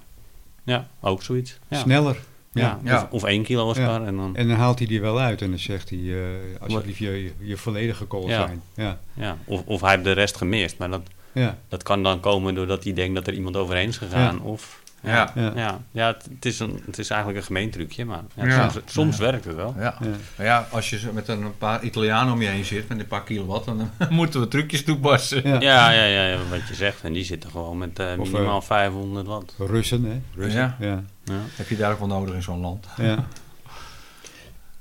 ja, 0.64 0.88
ook 1.02 1.24
zoiets. 1.24 1.60
Ja. 1.68 1.78
Sneller. 1.80 2.20
Ja. 2.54 2.80
Ja. 2.84 3.02
Of, 3.04 3.10
of 3.12 3.24
1 3.30 3.44
kilo 3.44 3.70
Oscar. 3.70 4.04
En 4.06 4.16
dan, 4.16 4.36
En 4.36 4.48
dan 4.48 4.58
haalt 4.58 4.78
hij 4.80 4.88
die 4.88 5.02
wel 5.02 5.20
uit 5.20 5.42
en 5.42 5.50
dan 5.50 5.60
zegt 5.60 5.90
hij, 5.90 6.00
eh 6.00 6.62
alsjeblieft 6.62 6.98
je, 6.98 7.32
je 7.40 7.58
volledige 7.58 8.08
call 8.08 8.28
Ja. 8.28 8.48
sign. 8.48 8.62
Ja, 8.76 9.00
ja. 9.14 9.38
of, 9.46 9.64
of 9.66 9.82
hij 9.82 9.92
heeft 9.92 10.04
de 10.04 10.12
rest 10.12 10.38
gemist. 10.38 10.78
Maar 10.78 10.90
dat, 10.90 11.02
ja, 11.32 11.58
dat 11.68 11.84
kan 11.84 12.04
dan 12.04 12.20
komen 12.20 12.56
doordat 12.56 12.84
hij 12.84 12.94
denkt 12.94 13.16
dat 13.16 13.28
er 13.28 13.34
iemand 13.34 13.56
overheen 13.56 13.88
is 13.88 13.98
gegaan. 13.98 14.42
Of, 14.42 14.81
Ja. 15.04 15.32
ja. 15.36 15.52
Ja, 15.56 15.82
ja 15.92 16.08
het, 16.08 16.28
het 16.34 16.46
is 16.46 16.60
een, 16.60 16.82
het 16.86 16.98
is 16.98 17.10
eigenlijk 17.10 17.40
een 17.40 17.46
gemeentrucje, 17.46 18.06
maar 18.06 18.24
ja, 18.36 18.46
Ja. 18.46 18.70
soms, 18.70 18.84
soms 18.94 19.18
werkt 19.18 19.46
het 19.46 19.56
wel. 19.56 19.76
Ja. 19.78 19.96
Ja. 20.02 20.10
Maar 20.38 20.46
ja, 20.46 20.68
als 20.72 20.90
je 20.90 21.10
met 21.14 21.28
een 21.28 21.58
paar 21.58 21.84
Italianen 21.84 22.34
om 22.34 22.42
je 22.42 22.48
heen 22.48 22.66
zit 22.66 22.88
met 22.88 23.00
een 23.00 23.08
paar 23.08 23.24
kilowatt, 23.24 23.66
dan 23.66 23.90
eh, 23.98 24.10
moeten 24.20 24.40
we 24.40 24.48
trucjes 24.48 24.84
toepassen. 24.84 25.48
Ja. 25.48 25.60
Ja, 25.60 25.92
ja, 25.92 26.06
ja, 26.06 26.26
ja, 26.28 26.38
wat 26.50 26.68
je 26.68 26.76
zegt. 26.76 27.02
En 27.04 27.14
die 27.14 27.24
zitten 27.24 27.50
gewoon 27.50 27.78
met 27.78 28.00
eh, 28.00 28.14
Of, 28.20 28.32
minimaal 28.32 28.62
500 28.62 29.28
watt. 29.28 29.56
Russen, 29.58 30.04
hè? 30.04 30.22
Russen. 30.36 30.62
Ja. 30.62 30.78
Ja. 30.80 31.04
Ja. 31.24 31.40
Heb 31.56 31.70
je 31.70 31.78
daar 31.78 31.92
ook 31.92 32.00
wel 32.00 32.08
nodig 32.08 32.36
in 32.36 32.44
zo'n 32.44 32.60
land? 32.60 32.88
Ja. 32.98 33.26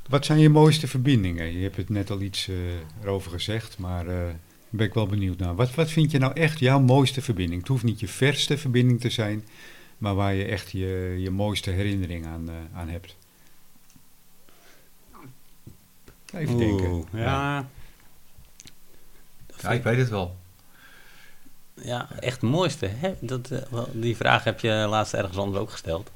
Wat 0.08 0.24
zijn 0.24 0.38
je 0.38 0.48
mooiste 0.48 0.86
verbindingen? 0.88 1.52
Je 1.56 1.62
hebt 1.62 1.76
het 1.76 1.88
net 1.88 2.10
al 2.10 2.20
iets 2.20 2.48
eh, 2.48 2.54
erover 3.02 3.30
gezegd, 3.30 3.78
maar 3.78 4.06
eh, 4.06 4.14
daar 4.14 4.34
ben 4.70 4.86
ik 4.86 4.94
wel 4.94 5.06
benieuwd 5.06 5.38
naar. 5.38 5.54
Wat, 5.54 5.74
wat 5.74 5.90
vind 5.90 6.10
je 6.10 6.18
nou 6.18 6.32
echt 6.34 6.58
jouw 6.58 6.80
mooiste 6.80 7.20
verbinding? 7.22 7.60
Het 7.60 7.68
hoeft 7.68 7.84
niet 7.84 8.00
je 8.00 8.08
verste 8.08 8.58
verbinding 8.58 9.00
te 9.00 9.10
zijn, 9.10 9.44
maar 10.00 10.14
waar 10.14 10.34
je 10.34 10.44
echt 10.44 10.70
je, 10.70 11.14
je 11.18 11.30
mooiste 11.30 11.70
herinnering 11.70 12.26
aan, 12.26 12.48
eh, 12.48 12.78
aan 12.78 12.88
hebt. 12.88 13.16
Even 16.34 16.58
denken. 16.58 17.04
Ja. 17.12 17.66
Ja, 19.62 19.70
ik 19.70 19.82
weet 19.82 19.98
het 19.98 20.08
wel. 20.08 20.36
Ja, 21.82 22.08
echt 22.20 22.40
het 22.40 22.50
mooiste. 22.50 22.86
Hè? 22.86 23.14
Dat, 23.20 23.50
eh, 23.50 23.58
wel, 23.70 23.88
die 23.92 24.16
vraag 24.16 24.44
heb 24.44 24.60
je 24.60 24.70
laatst 24.88 25.14
ergens 25.14 25.36
anders 25.38 25.58
ook 25.58 25.70
gesteld. 25.70 26.10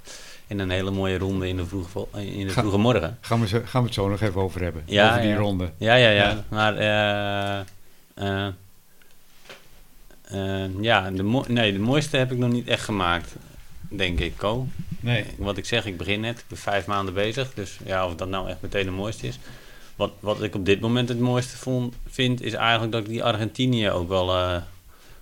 In 0.47 0.59
een 0.59 0.71
hele 0.71 0.91
mooie 0.91 1.19
ronde 1.19 1.49
in 1.49 1.57
de 1.57 1.65
in 2.13 2.47
de 2.47 2.53
Ga- 2.53 2.61
vroege 2.61 2.79
morgen. 2.79 3.19
Gaan, 3.21 3.41
we, 3.41 3.49
zo- 3.49 3.63
gaan 3.65 3.81
we 3.81 3.87
het 3.87 3.97
zo 3.97 4.09
nog 4.09 4.21
even 4.21 4.41
over 4.41 4.63
hebben, 4.63 4.83
Ja, 4.87 5.09
over 5.09 5.21
die 5.21 5.31
ja. 5.31 5.37
ronde. 5.37 5.71
Ja, 5.77 5.95
ja, 5.95 6.09
ja. 6.11 6.29
Ja. 6.29 6.45
Maar 6.49 6.77
eh, 6.77 7.61
eh, 8.15 8.47
eh, 10.23 10.71
ja, 10.81 11.11
de, 11.11 11.23
mo- 11.23 11.45
nee, 11.49 11.73
de 11.73 11.79
mooiste 11.79 12.17
heb 12.17 12.33
ik 12.33 12.39
nog 12.39 12.51
niet 12.53 12.67
echt 12.69 12.85
gemaakt, 12.85 13.35
denk 13.97 14.21
ik, 14.21 14.37
Ko. 14.37 14.67
Nee. 15.01 15.25
Wat 15.37 15.57
ik 15.57 15.65
zeg, 15.65 15.87
ik 15.87 15.97
begin 15.97 16.21
net, 16.21 16.39
ik 16.39 16.45
ben 16.49 16.59
vijf 16.59 16.87
maanden 16.87 17.15
bezig. 17.15 17.55
Dus 17.55 17.79
ja, 17.85 18.07
of 18.07 18.15
dat 18.15 18.29
nou 18.29 18.49
echt 18.49 18.63
meteen 18.63 18.85
de 18.85 18.91
mooiste 18.91 19.27
is. 19.27 19.39
Wat, 19.97 20.13
wat 20.21 20.43
ik 20.43 20.55
op 20.55 20.65
dit 20.65 20.81
moment 20.81 21.09
het 21.09 21.19
mooiste 21.19 21.57
vond, 21.57 21.95
vind, 22.07 22.43
is 22.43 22.53
eigenlijk 22.53 22.93
dat 22.93 23.01
ik 23.01 23.09
die 23.09 23.25
Argentinië 23.25 23.91
ook 23.91 24.09
wel 24.09 24.37
eh, 24.37 24.63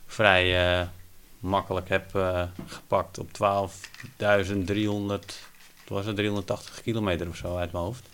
vrij 0.06 0.78
eh, 0.80 0.86
makkelijk 1.38 1.88
heb 1.88 2.14
eh, 2.14 2.42
gepakt 2.66 3.18
op 3.18 3.28
12.300, 3.28 3.36
wat 5.06 5.36
was 5.86 6.06
het, 6.06 6.16
380 6.16 6.82
kilometer 6.82 7.28
of 7.28 7.36
zo 7.36 7.56
uit 7.56 7.72
mijn 7.72 7.84
hoofd. 7.84 8.08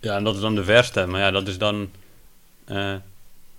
Ja, 0.00 0.16
en 0.16 0.24
dat 0.24 0.34
is 0.34 0.40
dan 0.40 0.54
de 0.54 0.64
verste. 0.64 1.06
Maar 1.06 1.20
ja, 1.20 1.30
dat 1.30 1.48
is 1.48 1.58
dan, 1.58 1.90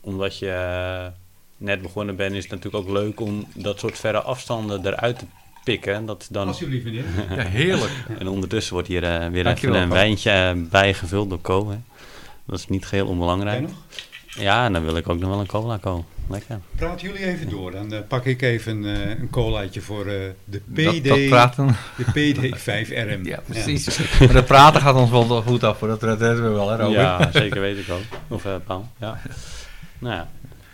omdat 0.02 0.38
je 0.38 1.12
net 1.60 1.82
begonnen 1.82 2.16
bent, 2.16 2.36
is 2.36 2.44
het 2.44 2.52
natuurlijk 2.52 2.84
ook 2.88 2.94
leuk 2.94 3.20
om 3.20 3.46
dat 3.54 3.80
soort 3.80 4.00
verre 4.00 4.22
afstanden 4.22 4.86
eruit 4.88 5.20
te 5.20 5.26
pikken. 5.64 6.06
Dat 6.06 6.28
dan 6.32 6.48
Alsjeblieft, 6.48 6.84
meneer. 6.86 7.04
Ja, 7.36 7.44
heerlijk. 7.44 7.92
en 8.20 8.28
ondertussen 8.28 8.74
wordt 8.74 8.88
hier 8.88 9.04
eh, 9.04 9.28
weer 9.28 9.44
Dankjewel, 9.44 9.76
even 9.76 9.84
een 9.88 9.90
Ko. 9.94 9.96
wijntje 9.96 10.32
eh, 10.32 10.52
bijgevuld 10.70 11.30
door 11.30 11.42
Co. 11.42 11.70
Hè. 11.70 11.78
Dat 12.46 12.60
is 12.60 12.68
niet 12.68 12.86
geheel 12.86 13.08
onbelangrijk. 13.08 13.62
Nog? 13.62 13.72
Ja, 14.26 14.66
en 14.66 14.74
dan 14.74 14.84
wil 14.84 14.98
ik 14.98 15.10
ook 15.10 15.20
nog 15.20 15.30
wel 15.30 15.40
een 15.40 15.46
cola, 15.48 15.78
Co. 15.80 16.06
Lekker. 16.30 16.60
Praten 16.76 17.08
jullie 17.08 17.26
even 17.26 17.50
door, 17.50 17.72
dan 17.72 17.94
eh, 17.94 18.00
pak 18.08 18.26
ik 18.26 18.42
even 18.42 18.86
eh, 18.86 19.10
een 19.10 19.30
colaatje 19.30 19.82
voor 19.82 20.06
eh, 20.06 20.14
de 20.46 20.62
Dat, 20.66 21.02
PD, 21.02 21.08
dat 21.08 21.28
praten. 21.28 21.76
de 21.98 22.34
PD5RM. 22.36 23.22
Ja, 23.24 23.40
precies. 23.46 24.00
Maar 24.20 24.34
dat 24.34 24.46
praten 24.46 24.82
gaat 24.82 24.96
ons 24.96 25.10
wel 25.10 25.42
goed 25.42 25.64
af, 25.64 25.80
hoor. 25.80 25.88
dat 25.90 26.04
redden 26.04 26.44
we 26.44 26.50
wel, 26.50 26.70
hè, 26.70 26.76
Robert? 26.78 27.00
Ja, 27.02 27.30
zeker 27.32 27.62
weet 27.68 27.78
ik 27.78 27.90
ook. 27.90 28.02
Of 28.28 28.46
Paul. 28.66 28.88
Ja. 29.00 29.20
Nou 30.00 30.16
ja. 30.16 30.30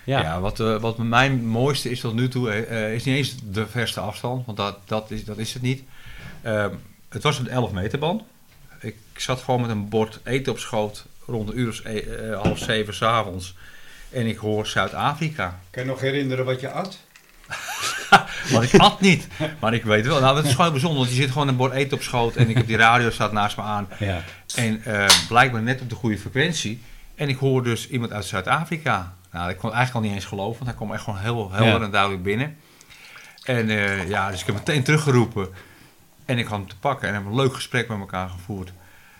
Ja, 0.06 0.22
Ja. 0.22 0.40
wat, 0.40 0.60
eh, 0.60 0.76
wat 0.80 0.98
mijn 0.98 1.46
mooiste 1.48 1.90
is 1.90 2.00
tot 2.00 2.14
nu 2.14 2.28
toe, 2.28 2.52
eh, 2.52 2.86
eh, 2.86 2.94
is 2.94 3.04
niet 3.04 3.16
eens 3.16 3.36
de 3.44 3.68
verste 3.68 4.00
afstand, 4.00 4.46
want 4.46 4.58
dat, 4.58 4.78
dat, 4.86 5.12
is, 5.12 5.26
dat 5.26 5.38
is 5.38 5.54
het 5.54 5.62
niet. 5.62 5.84
Ehm, 6.42 6.70
het 7.10 7.24
was 7.24 7.40
een 7.40 7.48
11 7.50 7.72
meter 7.72 8.00
band. 8.00 8.22
Ik 8.80 8.96
zat 9.16 9.42
gewoon 9.42 9.62
met 9.62 9.70
een 9.70 9.90
bord 9.90 10.20
eten 10.24 10.52
op 10.52 10.60
schoot 10.60 11.06
rond 11.26 11.48
de 11.48 11.54
uur 11.54 11.82
e- 11.84 12.34
half 12.34 12.58
zeven 12.58 12.94
s'avonds. 12.94 13.56
En 14.10 14.28
ik 14.28 14.38
hoor 14.38 14.68
Zuid-Afrika. 14.68 15.60
Kan 15.72 15.84
je 15.84 15.90
nog 15.90 16.00
herinneren 16.00 16.46
wat 16.46 16.60
je 16.62 16.70
at? 16.70 17.00
Want 18.52 18.74
ik 18.74 18.80
at 18.82 19.02
niet. 19.02 19.28
Maar 19.60 19.74
ik 19.74 19.84
weet 19.84 20.06
wel. 20.06 20.20
Nou, 20.20 20.36
dat 20.36 20.46
is 20.46 20.54
gewoon 20.54 20.72
bijzonder. 20.72 21.00
Want 21.00 21.10
je 21.10 21.16
zit 21.22 21.32
gewoon 21.32 21.48
een 21.48 21.56
bord 21.56 21.74
eten 21.74 21.98
op 21.98 22.04
schoot. 22.04 22.36
En 22.36 22.50
ik 22.50 22.58
heb 22.58 22.68
die 22.68 22.78
radio 22.78 23.10
staat 23.10 23.32
naast 23.32 23.58
me 23.58 23.64
aan. 23.64 23.88
Ja. 24.00 24.24
En 24.56 24.84
eh, 24.84 25.06
blijkbaar 25.28 25.62
net 25.62 25.82
op 25.82 25.90
de 25.90 25.96
goede 25.96 26.18
frequentie. 26.18 26.82
En 27.16 27.30
ik 27.30 27.38
hoor 27.38 27.64
dus 27.64 27.90
iemand 27.90 28.12
uit 28.12 28.26
Zuid-Afrika. 28.26 29.14
Nou, 29.36 29.50
ik 29.50 29.58
kon 29.58 29.70
het 29.70 29.78
eigenlijk 29.78 30.06
al 30.06 30.12
niet 30.12 30.22
eens 30.22 30.30
geloven. 30.30 30.54
Want 30.54 30.66
hij 30.66 30.74
kwam 30.74 30.94
echt 30.94 31.04
gewoon 31.04 31.20
heel 31.20 31.52
helder 31.52 31.80
Ja. 31.80 31.86
en 31.86 31.92
duidelijk 31.92 32.24
binnen. 32.24 32.58
En 33.44 33.70
eh, 33.70 34.10
ja, 34.10 34.32
dus 34.32 34.40
ik 34.40 34.46
heb 34.46 34.56
meteen 34.56 34.84
teruggeroepen. 34.84 35.48
En 36.26 36.38
ik 36.38 36.46
had 36.46 36.58
hem 36.58 36.68
te 36.68 36.78
pakken. 36.78 37.08
En 37.08 37.14
hebben 37.14 37.32
een 37.32 37.38
leuk 37.38 37.54
gesprek 37.54 37.88
met 37.88 38.00
elkaar 38.00 38.30
gevoerd. 38.30 38.72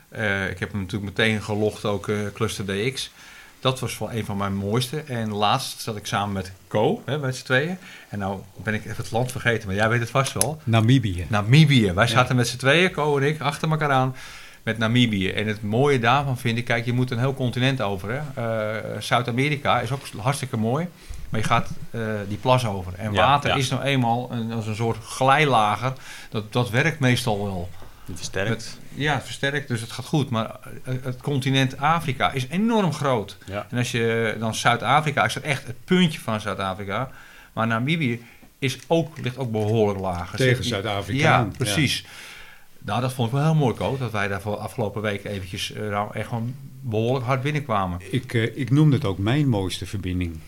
Eh, 0.10 0.50
ik 0.50 0.60
heb 0.60 0.72
hem 0.72 0.82
natuurlijk 0.82 1.18
meteen 1.18 1.42
gelogd, 1.42 1.86
ook 1.86 2.08
eh, 2.08 2.16
Cluster 2.34 2.66
DX. 2.66 3.12
Dat 3.60 3.80
was 3.80 3.98
wel 3.98 4.12
een 4.12 4.26
van 4.26 4.38
mijn 4.38 4.56
mooiste. 4.56 5.00
En 5.00 5.32
laatst 5.32 5.82
zat 5.82 5.96
ik 5.96 6.06
samen 6.06 6.34
met 6.34 6.52
Co, 6.68 7.02
hè, 7.06 7.18
met 7.18 7.36
z'n 7.36 7.44
tweeën. 7.44 7.78
En 8.10 8.20
nou 8.20 8.40
ben 8.56 8.74
ik 8.74 8.86
even 8.86 8.98
het 8.98 9.12
land 9.12 9.32
vergeten, 9.32 9.68
maar 9.68 9.76
jij 9.76 9.90
weet 9.90 10.00
het 10.00 10.10
vast 10.10 10.34
wel. 10.34 10.62
Namibië. 10.64 11.26
Namibië. 11.30 11.92
Wij 11.92 12.08
zaten 12.08 12.36
met 12.36 12.48
z'n 12.48 12.58
tweeën, 12.58 12.92
Co 12.92 13.18
en 13.18 13.24
ik, 13.24 13.42
achter 13.42 13.70
elkaar 13.70 13.92
aan 13.92 14.16
met 14.66 14.78
Namibië. 14.78 15.30
En 15.30 15.48
het 15.48 15.62
mooie 15.64 16.00
daarvan 16.00 16.38
vind 16.38 16.58
ik, 16.58 16.66
kijk, 16.66 16.86
je 16.86 16.94
moet 16.94 17.12
een 17.12 17.20
heel 17.20 17.34
continent 17.34 17.82
over. 17.82 18.10
hè. 18.12 18.22
Eh, 18.96 19.02
Zuid-Amerika 19.02 19.80
is 19.80 19.92
ook 19.92 20.02
hartstikke 20.18 20.58
mooi. 20.58 20.88
Maar 21.30 21.40
je 21.40 21.46
gaat 21.46 21.70
eh, 21.92 22.02
die 22.28 22.38
plas 22.38 22.66
over. 22.66 22.94
En 22.98 23.14
Ja, 23.14 23.26
water 23.26 23.50
ja. 23.50 23.56
is 23.56 23.70
nou 23.70 23.84
eenmaal 23.84 24.32
een, 24.32 24.52
als 24.52 24.68
een 24.68 24.76
soort 24.76 24.98
glijlager. 25.04 25.94
Dat, 26.30 26.54
dat 26.54 26.70
werkt 26.70 27.00
meestal 27.00 27.44
wel. 27.44 27.70
Het 28.06 28.16
versterkt. 28.18 28.50
Met, 28.50 28.78
ja, 28.94 29.14
het 29.14 29.24
versterkt, 29.24 29.68
dus 29.68 29.82
het 29.82 29.92
gaat 29.92 30.06
goed. 30.06 30.30
Maar 30.30 30.56
eh, 30.84 30.94
het 31.04 31.22
continent 31.22 31.78
Afrika 31.78 32.32
is 32.32 32.48
enorm 32.50 32.94
groot. 32.94 33.38
Ja. 33.46 33.68
En 33.70 33.78
als 33.78 33.92
je 33.92 34.36
dan 34.40 34.56
Zuid-Afrika, 34.56 35.26
is 35.26 35.34
dat 35.34 35.44
echt 35.44 35.68
het 35.68 35.86
puntje 35.86 36.20
van 36.20 36.42
Zuid-Afrika. 36.42 37.10
Maar 37.54 37.68
Namibië 37.68 38.24
is 38.60 38.78
ook, 38.88 39.18
ligt 39.22 39.38
ook 39.38 39.52
behoorlijk 39.52 40.00
laag. 40.00 40.32
Dus 40.32 40.40
Tegen 40.40 40.64
Zuid-Afrika 40.64 41.20
Ja, 41.20 41.36
aan, 41.36 41.52
precies. 41.58 42.06
Nou, 42.86 43.02
dat 43.02 43.14
vond 43.14 43.28
ik 43.28 43.34
wel 43.34 43.44
heel 43.44 43.56
mooi, 43.56 43.76
Koot. 43.76 44.00
Dat 44.00 44.12
wij 44.12 44.28
daar 44.28 44.42
voor 44.42 44.56
afgelopen 44.58 45.02
week 45.02 45.24
eventjes 45.24 45.72
eh, 45.74 45.90
nou, 45.90 46.14
echt 46.14 46.28
gewoon 46.28 46.56
behoorlijk 46.82 47.26
hard 47.26 47.42
binnenkwamen. 47.42 48.00
Ik, 48.12 48.34
eh, 48.34 48.58
ik 48.58 48.72
noemde 48.72 48.96
het 48.96 49.06
ook 49.06 49.18
mijn 49.18 49.48
mooiste 49.50 49.86
verbinding. 49.86 50.40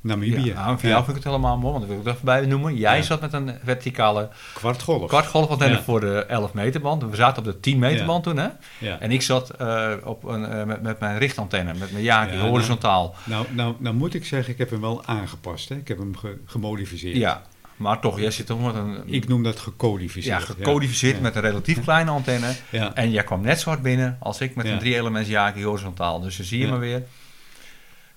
Namibië. 0.00 0.44
Ja, 0.44 0.64
nou, 0.64 0.78
voor 0.78 0.88
Ja. 0.88 0.94
jou 0.94 1.04
vind 1.04 1.16
ik 1.16 1.22
het 1.22 1.32
helemaal 1.32 1.56
mooi, 1.58 1.72
want 1.72 1.80
dat 1.80 1.88
wil 1.90 1.98
ik 2.00 2.04
er 2.06 2.12
even 2.12 2.24
bij 2.24 2.46
noemen. 2.46 2.76
Jij 2.76 2.96
Ja. 2.96 3.02
zat 3.02 3.20
met 3.20 3.32
een 3.32 3.50
verticale 3.64 4.28
Kwartgolf. 4.54 5.08
kwartgolfantenne 5.08 5.76
Ja. 5.76 5.82
voor 5.82 6.00
de 6.00 6.24
11 6.28 6.52
meter 6.54 6.80
band. 6.80 7.02
We 7.02 7.16
zaten 7.16 7.38
op 7.38 7.44
de 7.52 7.60
10 7.60 7.78
meter 7.78 7.98
Ja. 8.00 8.06
band 8.06 8.22
toen, 8.24 8.36
hè? 8.36 8.48
Ja. 8.78 9.00
En 9.00 9.10
ik 9.10 9.22
zat 9.22 9.50
eh, 9.50 9.90
op 10.04 10.24
een, 10.24 10.66
met, 10.66 10.82
met 10.82 11.00
mijn 11.00 11.18
richtantenne, 11.18 11.74
met 11.74 11.92
mijn 11.92 12.04
Yaki, 12.04 12.30
Ja, 12.32 12.36
nou- 12.38 12.48
horizontaal. 12.48 13.14
Nou, 13.24 13.46
nou, 13.50 13.74
nou 13.78 13.94
moet 13.94 14.14
ik 14.14 14.24
zeggen, 14.24 14.52
ik 14.52 14.58
heb 14.58 14.70
hem 14.70 14.80
wel 14.80 15.04
aangepast. 15.04 15.68
Hè. 15.68 15.74
Ik 15.74 15.88
heb 15.88 15.98
hem 15.98 16.16
ge- 16.16 16.38
gemodificeerd. 16.46 17.16
Ja, 17.16 17.42
maar 17.76 18.00
toch, 18.00 18.20
jij 18.20 18.30
zit 18.30 18.46
toch 18.46 18.62
met 18.64 18.74
een... 18.74 19.02
Ik 19.06 19.28
noem 19.28 19.42
dat 19.42 19.54
ja, 19.54 19.60
gecodificeerd. 19.62 20.42
gecodificeerd 20.42 21.16
Ja. 21.16 21.22
met 21.22 21.34
een 21.34 21.42
relatief 21.42 21.80
kleine 21.80 22.10
antenne. 22.10 22.52
Ja. 22.70 22.94
En 22.94 23.10
jij 23.10 23.24
kwam 23.24 23.40
net 23.40 23.60
zo 23.60 23.68
hard 23.68 23.82
binnen 23.82 24.16
als 24.20 24.40
ik 24.40 24.54
met 24.54 24.66
een 24.66 24.78
drie 24.78 24.94
elements 24.94 25.28
Yaki 25.28 25.64
horizontaal. 25.64 26.20
Dus 26.20 26.36
dan 26.36 26.46
zie 26.46 26.58
je 26.58 26.66
maar 26.68 26.78
weer. 26.78 27.02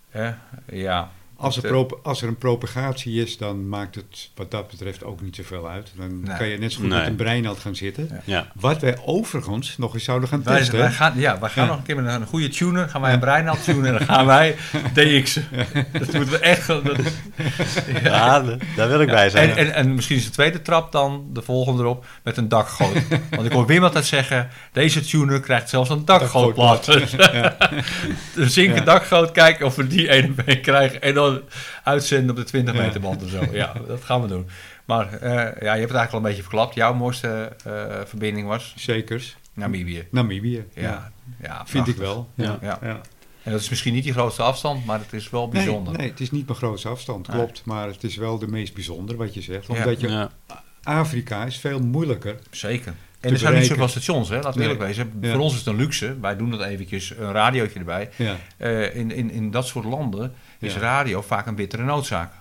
Hè, 0.09 0.31
ja. 0.71 1.11
Als 1.39 1.55
er, 1.57 1.61
Dat, 1.71 1.87
pro- 1.87 1.99
als 2.03 2.21
er 2.21 2.27
een 2.27 2.37
propagatie 2.37 3.21
is, 3.21 3.37
dan 3.37 3.69
maakt 3.69 3.95
het 3.95 4.29
wat 4.35 4.51
dat 4.51 4.69
betreft 4.69 5.03
ook 5.03 5.21
niet 5.21 5.35
zoveel 5.35 5.69
uit. 5.69 5.91
Dan 5.95 6.21
Nee. 6.23 6.37
kan 6.37 6.47
je 6.47 6.57
net 6.57 6.71
zo 6.71 6.79
goed 6.79 6.89
Nee. 6.89 6.97
met 6.99 7.07
een 7.07 7.15
breinaald 7.15 7.59
gaan 7.59 7.75
zitten. 7.75 8.07
Ja. 8.11 8.19
Ja. 8.25 8.47
Wat 8.55 8.81
wij 8.81 8.97
overigens 9.05 9.77
nog 9.77 9.93
eens 9.93 10.03
zouden 10.03 10.29
gaan 10.29 10.43
Wij, 10.43 10.57
testen. 10.57 10.77
wij 10.77 10.91
gaan, 10.91 11.13
ja, 11.15 11.39
wij 11.39 11.49
gaan 11.49 11.63
Ja. 11.63 11.69
nog 11.69 11.77
een 11.79 11.83
keer 11.85 11.95
met 12.01 12.13
een 12.21 12.25
goede 12.27 12.47
tuner. 12.49 12.89
Gaan 12.89 13.01
wij 13.01 13.13
een 13.13 13.19
breinaald 13.19 13.63
tunen 13.63 13.85
en 13.85 13.91
dan 13.97 14.15
gaan 14.15 14.25
wij 14.35 14.55
DX. 14.93 15.33
Dat 15.93 16.13
moeten 16.13 16.29
we 16.29 16.39
echt... 16.39 16.67
Dat, 16.67 16.97
Ja, 18.03 18.43
daar 18.75 18.87
wil 18.89 19.01
ik 19.01 19.07
bij 19.07 19.29
zijn. 19.29 19.49
En, 19.49 19.57
en, 19.57 19.73
en 19.73 19.95
misschien 19.95 20.17
is 20.17 20.25
de 20.25 20.31
tweede 20.31 20.61
trap 20.61 20.91
dan, 20.91 21.25
de 21.33 21.41
volgende 21.41 21.81
erop, 21.81 22.05
met 22.23 22.37
een 22.37 22.47
dakgoot. 22.49 22.93
Want 23.29 23.45
ik 23.45 23.51
hoor 23.51 23.65
Wim 23.65 23.83
altijd 23.83 24.05
zeggen, 24.05 24.49
deze 24.71 25.01
tuner 25.01 25.39
krijgt 25.39 25.69
zelfs 25.69 25.89
een 25.89 26.05
dakgootplat. 26.05 26.85
Dus, 26.85 27.11
een 28.35 28.49
zinken 28.49 28.75
Ja. 28.75 28.81
dakgoot, 28.83 29.31
kijken 29.31 29.65
of 29.65 29.75
we 29.75 29.87
die 29.87 30.09
ene 30.09 30.29
mee 30.45 30.59
krijgen. 30.59 31.01
En 31.01 31.13
dan 31.13 31.26
uitzenden 31.83 32.29
op 32.29 32.35
de 32.35 32.43
20 32.43 32.73
Ja. 32.75 32.81
meter 32.81 33.01
band 33.01 33.23
of 33.23 33.29
zo. 33.29 33.41
Ja, 33.51 33.73
dat 33.87 34.03
gaan 34.03 34.21
we 34.21 34.27
doen. 34.27 34.47
Maar 34.85 35.13
eh, 35.13 35.31
ja, 35.31 35.39
je 35.41 35.49
hebt 35.49 35.63
het 35.65 35.79
eigenlijk 35.79 36.11
al 36.11 36.17
een 36.17 36.23
beetje 36.23 36.41
verklapt. 36.41 36.75
Jouw 36.75 36.93
mooiste 36.93 37.51
eh, 37.63 37.71
verbinding 38.05 38.47
was 38.47 38.73
Zekers. 38.77 39.35
Namibië. 39.53 40.07
Namibië. 40.11 40.65
Ja, 40.73 40.81
Ja, 40.81 41.11
ja. 41.41 41.63
vind 41.65 41.87
ik 41.87 41.95
wel. 41.97 42.29
Ja. 42.35 42.57
Ja. 42.61 42.79
Ja. 42.81 43.01
En 43.43 43.51
dat 43.51 43.61
is 43.61 43.69
misschien 43.69 43.93
niet 43.93 44.03
die 44.03 44.13
grootste 44.13 44.41
afstand, 44.43 44.85
maar 44.85 44.99
het 44.99 45.13
is 45.13 45.29
wel 45.29 45.47
bijzonder. 45.49 45.97
nee, 45.97 46.09
het 46.09 46.19
is 46.19 46.31
niet 46.31 46.45
mijn 46.45 46.57
grootste 46.57 46.87
afstand, 46.87 47.27
Nee. 47.27 47.37
klopt. 47.37 47.61
Maar 47.65 47.87
het 47.87 48.03
is 48.03 48.15
wel 48.15 48.37
de 48.39 48.47
meest 48.47 48.73
bijzondere 48.73 49.17
wat 49.17 49.33
je 49.33 49.41
zegt. 49.41 49.67
Ja. 49.67 49.73
Omdat 49.75 50.01
je, 50.01 50.07
Ja. 50.09 50.31
Afrika 50.83 51.45
is 51.45 51.57
veel 51.57 51.79
moeilijker. 51.79 52.35
Zeker. 52.51 52.93
En 53.19 53.31
er 53.31 53.37
zijn 53.39 53.53
niet 53.53 53.65
zoveel 53.65 53.87
stations, 53.87 54.29
hè? 54.29 54.35
laten 54.35 54.51
we 54.51 54.57
Nee. 54.59 54.67
eerlijk 54.67 54.85
wezen. 54.85 55.11
Ja. 55.21 55.31
Voor 55.31 55.41
ons 55.41 55.51
is 55.53 55.59
het 55.59 55.67
een 55.67 55.75
luxe. 55.75 56.15
Wij 56.21 56.35
doen 56.35 56.51
dat 56.51 56.61
eventjes, 56.63 57.09
een 57.17 57.31
radiootje 57.31 57.79
erbij. 57.79 58.09
Ja, 58.15 58.35
Eh, 58.57 58.95
in, 58.95 59.11
in, 59.11 59.31
in 59.31 59.51
dat 59.51 59.67
soort 59.67 59.85
landen 59.85 60.33
is 60.59 60.73
Ja. 60.73 60.79
radio 60.79 61.21
vaak 61.21 61.45
een 61.45 61.55
bittere 61.55 61.83
noodzaak. 61.83 62.31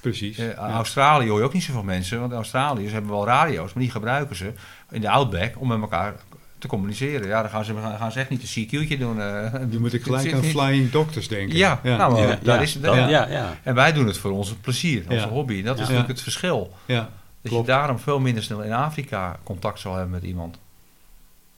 precies. 0.00 0.38
Eh, 0.38 0.46
Ja. 0.50 0.54
Australië 0.70 1.28
hoor 1.28 1.38
je 1.38 1.44
ook 1.44 1.52
niet 1.52 1.62
zoveel 1.62 1.82
mensen, 1.82 2.20
want 2.20 2.32
Australiërs 2.32 2.92
hebben 2.92 3.10
wel 3.10 3.26
radio's, 3.26 3.72
maar 3.72 3.82
die 3.82 3.92
gebruiken 3.92 4.36
ze 4.36 4.52
in 4.90 5.00
de 5.00 5.08
outback 5.08 5.60
om 5.60 5.68
met 5.68 5.80
elkaar 5.80 6.14
te 6.58 6.66
communiceren. 6.68 7.26
Ja, 7.28 7.40
dan 7.40 7.50
gaan 7.50 7.64
ze, 7.64 7.74
gaan 7.98 8.12
ze 8.12 8.20
echt 8.20 8.28
niet 8.30 8.42
een 8.42 8.66
CQ'tje 8.66 8.98
doen. 8.98 9.20
eh. 9.20 9.52
Je 9.70 9.78
moet 9.78 9.92
ik 9.92 10.02
gelijk 10.02 10.32
aan 10.32 10.42
Flying 10.42 10.90
Doctors 10.90 11.28
denken. 11.28 11.56
Ja, 11.56 11.80
nou, 11.82 12.16
Ja, 12.16 12.22
eh, 12.28 12.36
daar 12.42 12.56
ja, 12.56 12.62
is 12.62 12.74
het. 12.74 12.82
ja. 12.84 13.08
ja, 13.08 13.28
ja. 13.28 13.56
En 13.62 13.74
wij 13.74 13.92
doen 13.92 14.06
het 14.06 14.18
voor 14.18 14.30
onze 14.30 14.56
plezier, 14.58 15.02
onze 15.08 15.14
Ja. 15.26 15.28
hobby. 15.28 15.62
Dat 15.62 15.74
is 15.74 15.80
Ja. 15.80 15.80
natuurlijk 15.80 16.06
Ja. 16.08 16.12
het 16.14 16.22
verschil. 16.22 16.74
ja, 16.84 16.98
Dat 17.42 17.52
Klopt. 17.52 17.66
je 17.66 17.72
daarom 17.72 17.98
veel 17.98 18.20
minder 18.20 18.42
snel 18.42 18.62
in 18.62 18.72
Afrika 18.72 19.38
contact 19.42 19.78
zal 19.80 19.92
hebben 19.94 20.10
met 20.12 20.22
iemand. 20.22 20.58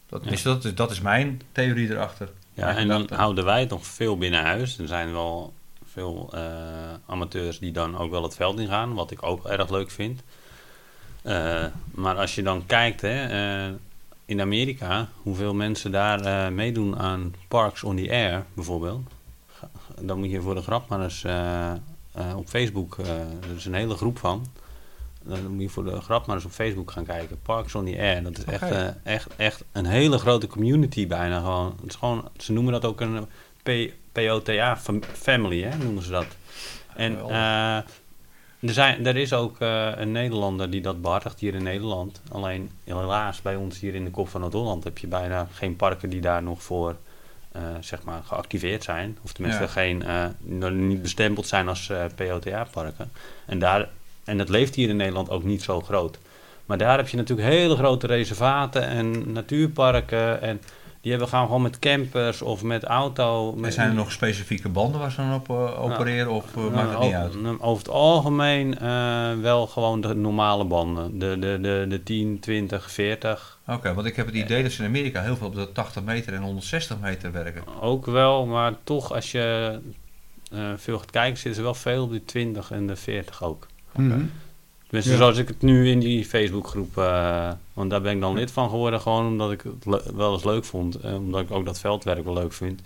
Dat, 0.09 0.25
Ja. 0.25 0.31
is, 0.31 0.43
dat, 0.43 0.64
is, 0.64 0.75
dat 0.75 0.91
is 0.91 1.01
mijn 1.01 1.41
theorie 1.53 1.91
erachter. 1.91 2.29
Ja, 2.55 2.77
en 2.77 2.89
dan 2.89 3.09
houden 3.14 3.45
wij 3.45 3.61
het 3.61 3.71
nog 3.71 3.87
veel 3.87 4.19
binnen 4.19 4.43
huis. 4.45 4.79
Er 4.79 4.89
zijn 4.89 5.12
wel 5.12 5.55
veel 5.97 6.29
eh, 6.33 6.43
amateurs 7.07 7.59
die 7.59 7.73
dan 7.73 7.99
ook 7.99 8.11
wel 8.11 8.23
het 8.23 8.37
veld 8.37 8.59
ingaan, 8.59 8.95
wat 8.95 9.11
ik 9.11 9.23
ook 9.23 9.47
erg 9.47 9.71
leuk 9.71 9.91
vind. 9.91 10.23
Eh, 11.23 11.65
maar 11.91 12.17
als 12.17 12.35
je 12.35 12.43
dan 12.43 12.67
kijkt 12.67 13.01
hè, 13.01 13.27
eh, 13.27 13.75
in 14.25 14.41
Amerika, 14.41 15.09
hoeveel 15.23 15.55
mensen 15.55 15.93
daar 15.93 16.53
meedoen 16.53 16.99
aan 16.99 17.35
Parks 17.49 17.83
on 17.83 17.97
the 17.97 18.11
Air 18.11 18.45
bijvoorbeeld. 18.55 19.03
Dan 20.01 20.19
moet 20.19 20.31
je 20.31 20.41
voor 20.41 20.55
de 20.55 20.63
grap 20.63 20.89
maar 20.89 21.03
eens 21.03 21.25
op 22.37 22.49
Facebook, 22.49 22.99
er 22.99 23.57
is 23.57 23.65
een 23.65 23.75
hele 23.75 23.95
groep 23.95 24.19
van. 24.19 24.47
Dan 25.23 25.53
moet 25.53 25.63
je 25.63 25.69
voor 25.69 25.85
de 25.85 26.01
grap 26.01 26.27
maar 26.27 26.37
eens 26.37 26.45
op 26.45 26.51
Facebook 26.51 26.91
gaan 26.91 27.05
kijken. 27.05 27.39
Parks 27.43 27.75
on 27.75 27.85
the 27.85 27.99
Air. 27.99 28.23
Dat 28.23 28.39
is 28.39 28.45
echt, 28.45 28.95
echt, 29.03 29.29
echt 29.37 29.65
een 29.73 29.87
hele 29.87 30.19
grote 30.19 30.47
community 30.47 31.07
bijna 31.07 31.39
gewoon. 31.41 31.75
Het 31.81 31.91
is 31.91 31.95
gewoon 31.95 32.29
ze 32.37 32.53
noemen 32.53 32.73
dat 32.73 32.85
ook 32.85 33.01
een 33.01 33.27
POTA 34.12 34.77
fam- 34.77 35.03
family, 35.12 35.62
hè, 35.62 35.77
noemen 35.77 36.03
ze 36.03 36.11
dat. 36.11 36.27
En 36.97 37.19
eh, 37.29 37.77
er, 38.61 38.73
zijn, 38.73 39.07
er 39.07 39.17
is 39.17 39.33
ook 39.33 39.61
eh, 39.61 39.91
een 39.97 40.12
Nederlander 40.12 40.71
die 40.71 40.81
dat 40.81 41.03
behartigt 41.03 41.41
hier 41.41 41.55
in 41.55 41.62
Nederland. 41.62 42.21
Alleen 42.33 42.71
helaas 42.85 43.43
bij 43.43 43.57
ons 43.57 43.81
hier 43.81 43.95
in 43.95 44.05
de 44.05 44.11
kop 44.11 44.29
van 44.29 44.41
Noord-Holland 44.41 44.85
heb 44.85 44.99
je 44.99 45.07
bijna 45.07 45.49
geen 45.53 45.77
parken 45.77 46.09
die 46.11 46.21
daar 46.21 46.43
nog 46.43 46.62
voor 46.62 46.97
eh, 47.53 47.62
zeg 47.81 48.03
maar 48.03 48.23
geactiveerd 48.25 48.85
zijn. 48.85 49.19
Of 49.23 49.33
tenminste 49.33 49.62
Ja. 49.62 49.69
geen, 49.69 50.05
niet 50.89 51.03
bestempeld 51.03 51.47
zijn 51.47 51.69
als 51.69 51.91
POTA-parken. 52.14 53.11
En, 53.47 53.59
daar, 53.59 53.89
en 54.25 54.39
dat 54.39 54.49
leeft 54.49 54.75
hier 54.75 54.89
in 54.89 54.97
Nederland 54.97 55.31
ook 55.31 55.45
niet 55.45 55.62
zo 55.62 55.81
groot. 55.81 56.19
Maar 56.67 56.79
daar 56.79 56.97
heb 56.97 57.09
je 57.09 57.17
natuurlijk 57.17 57.49
hele 57.49 57.77
grote 57.77 58.07
reservaten 58.07 58.83
en 58.83 59.33
natuurparken. 59.33 60.41
En 60.43 60.61
die 61.07 61.15
hebben 61.15 61.35
gaan 61.35 61.47
gewoon 61.47 61.63
met 61.63 61.79
campers 61.79 62.43
of 62.43 62.63
met 62.63 62.85
auto. 62.85 63.53
En 63.55 63.61
Met, 63.61 63.75
zijn 63.75 63.89
er 63.89 63.95
nog 63.95 64.13
specifieke 64.13 64.69
banden 64.69 65.01
waar 65.01 65.11
ze 65.11 65.17
dan 65.17 65.35
op 65.35 65.51
eh, 65.51 65.83
opereren 65.83 66.31
of 66.33 66.57
eh, 66.57 66.63
maakt 66.63 66.89
het 66.91 66.99
nou, 66.99 67.05
niet 67.05 67.15
uit? 67.15 67.37
o- 67.37 67.57
Over 67.65 67.79
het 67.85 67.89
algemeen 67.95 68.79
eh, 68.79 69.33
wel 69.41 69.67
gewoon 69.67 70.01
de 70.01 70.15
normale 70.15 70.65
banden. 70.65 71.19
De, 71.19 71.39
de, 71.39 71.59
de, 71.61 71.87
de 71.89 72.03
10, 72.03 72.39
20, 72.41 72.91
40. 72.91 73.59
Oké, 73.67 73.95
want 73.95 74.07
ik 74.07 74.17
heb 74.17 74.27
het 74.27 74.35
idee 74.35 74.63
dat 74.63 74.73
ze 74.73 74.83
in 74.83 74.89
Amerika 74.89 75.23
heel 75.23 75.37
veel 75.37 75.47
op 75.47 75.55
de 75.55 75.73
80 75.73 76.03
meter 76.03 76.35
en 76.35 76.43
160 76.43 76.99
meter 77.01 77.33
werken. 77.33 77.63
Ook 77.81 78.07
wel, 78.07 78.47
maar 78.47 78.73
toch 78.85 79.13
als 79.15 79.31
je 79.33 79.79
eh, 80.53 80.61
veel 80.77 80.99
gaat 80.99 81.11
kijken, 81.11 81.37
zitten 81.37 81.55
ze 81.55 81.63
wel 81.63 81.75
veel 81.75 82.03
op 82.03 82.13
de 82.13 82.25
20 82.25 82.71
en 82.71 82.87
de 82.87 82.97
40 82.97 83.43
ook. 83.43 83.67
Mhm. 83.93 84.21
Tenminste, 84.87 85.12
Ja. 85.12 85.18
zoals 85.18 85.39
ik 85.39 85.49
het 85.49 85.62
nu 85.62 85.89
in 85.91 86.01
die 86.01 86.24
Facebookgroep, 86.24 86.99
eh 86.99 87.51
want 87.72 87.91
daar 87.91 88.01
ben 88.01 88.14
ik 88.14 88.20
dan 88.20 88.34
lid 88.34 88.51
van 88.51 88.68
geworden, 88.70 89.01
gewoon 89.01 89.26
omdat 89.26 89.53
ik 89.53 89.62
het 89.62 90.12
wel 90.14 90.32
eens 90.32 90.45
leuk 90.45 90.64
vond. 90.64 90.95
eh, 90.95 91.14
omdat 91.14 91.41
ik 91.41 91.51
ook 91.51 91.64
dat 91.64 91.78
veldwerk 91.78 92.24
wel 92.24 92.34
leuk 92.34 92.53
vind. 92.53 92.80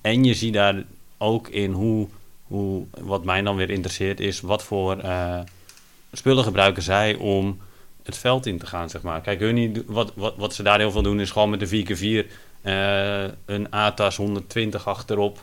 En 0.00 0.24
je 0.24 0.34
ziet 0.34 0.52
daar 0.54 0.84
ook 1.18 1.48
in 1.48 1.72
hoe, 1.72 2.08
hoe 2.46 2.84
wat 3.00 3.24
mij 3.24 3.42
dan 3.42 3.56
weer 3.56 3.70
interesseert, 3.70 4.20
is 4.20 4.40
wat 4.40 4.62
voor 4.62 4.98
eh, 4.98 5.38
spullen 6.12 6.44
gebruiken 6.44 6.82
zij 6.82 7.14
om 7.14 7.58
het 8.02 8.18
veld 8.18 8.46
in 8.46 8.58
te 8.58 8.66
gaan, 8.66 8.90
zeg 8.90 9.02
maar. 9.02 9.20
Kijk, 9.20 9.40
hun 9.40 9.54
niet, 9.54 9.82
wat, 9.86 10.12
wat, 10.14 10.34
wat 10.36 10.54
ze 10.54 10.62
daar 10.62 10.78
heel 10.78 10.90
veel 10.90 11.02
doen, 11.02 11.20
is 11.20 11.30
gewoon 11.30 11.50
met 11.50 11.60
de 11.60 11.84
4x4 12.26 12.30
eh, 12.62 13.24
een 13.44 13.70
ATAS 13.70 14.16
120 14.16 14.86
achterop 14.88 15.42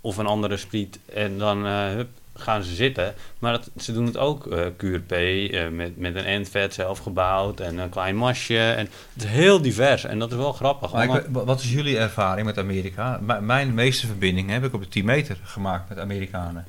of 0.00 0.16
een 0.16 0.26
andere 0.26 0.56
speed 0.56 0.98
en 1.14 1.38
dan 1.38 1.64
hup, 1.66 2.08
gaan 2.36 2.62
ze 2.62 2.74
zitten. 2.74 3.14
Maar 3.38 3.52
dat, 3.52 3.70
ze 3.76 3.92
doen 3.92 4.06
het 4.06 4.16
ook 4.16 4.46
eh 4.46 4.66
QRP, 4.76 5.12
eh, 5.12 5.68
met, 5.68 5.96
met 5.96 6.14
een 6.14 6.24
endvet 6.24 6.74
zelf 6.74 6.98
gebouwd 6.98 7.60
en 7.60 7.78
een 7.78 7.88
klein 7.88 8.16
masje. 8.16 8.58
En 8.58 8.88
het 9.12 9.22
is 9.22 9.30
heel 9.30 9.60
divers 9.62 10.04
en 10.04 10.18
dat 10.18 10.30
is 10.30 10.36
wel 10.36 10.52
grappig. 10.52 10.92
Maar 10.92 11.16
ik 11.16 11.24
wat 11.30 11.60
is 11.60 11.72
jullie 11.72 11.98
ervaring 11.98 12.46
met 12.46 12.58
Amerika? 12.58 13.20
M- 13.26 13.46
mijn 13.46 13.74
meeste 13.74 14.06
verbinding 14.06 14.50
heb 14.50 14.64
ik 14.64 14.72
op 14.74 14.82
de 14.82 14.88
10 14.88 15.04
meter 15.04 15.36
gemaakt 15.42 15.88
met 15.88 15.98
Amerikanen. 15.98 16.64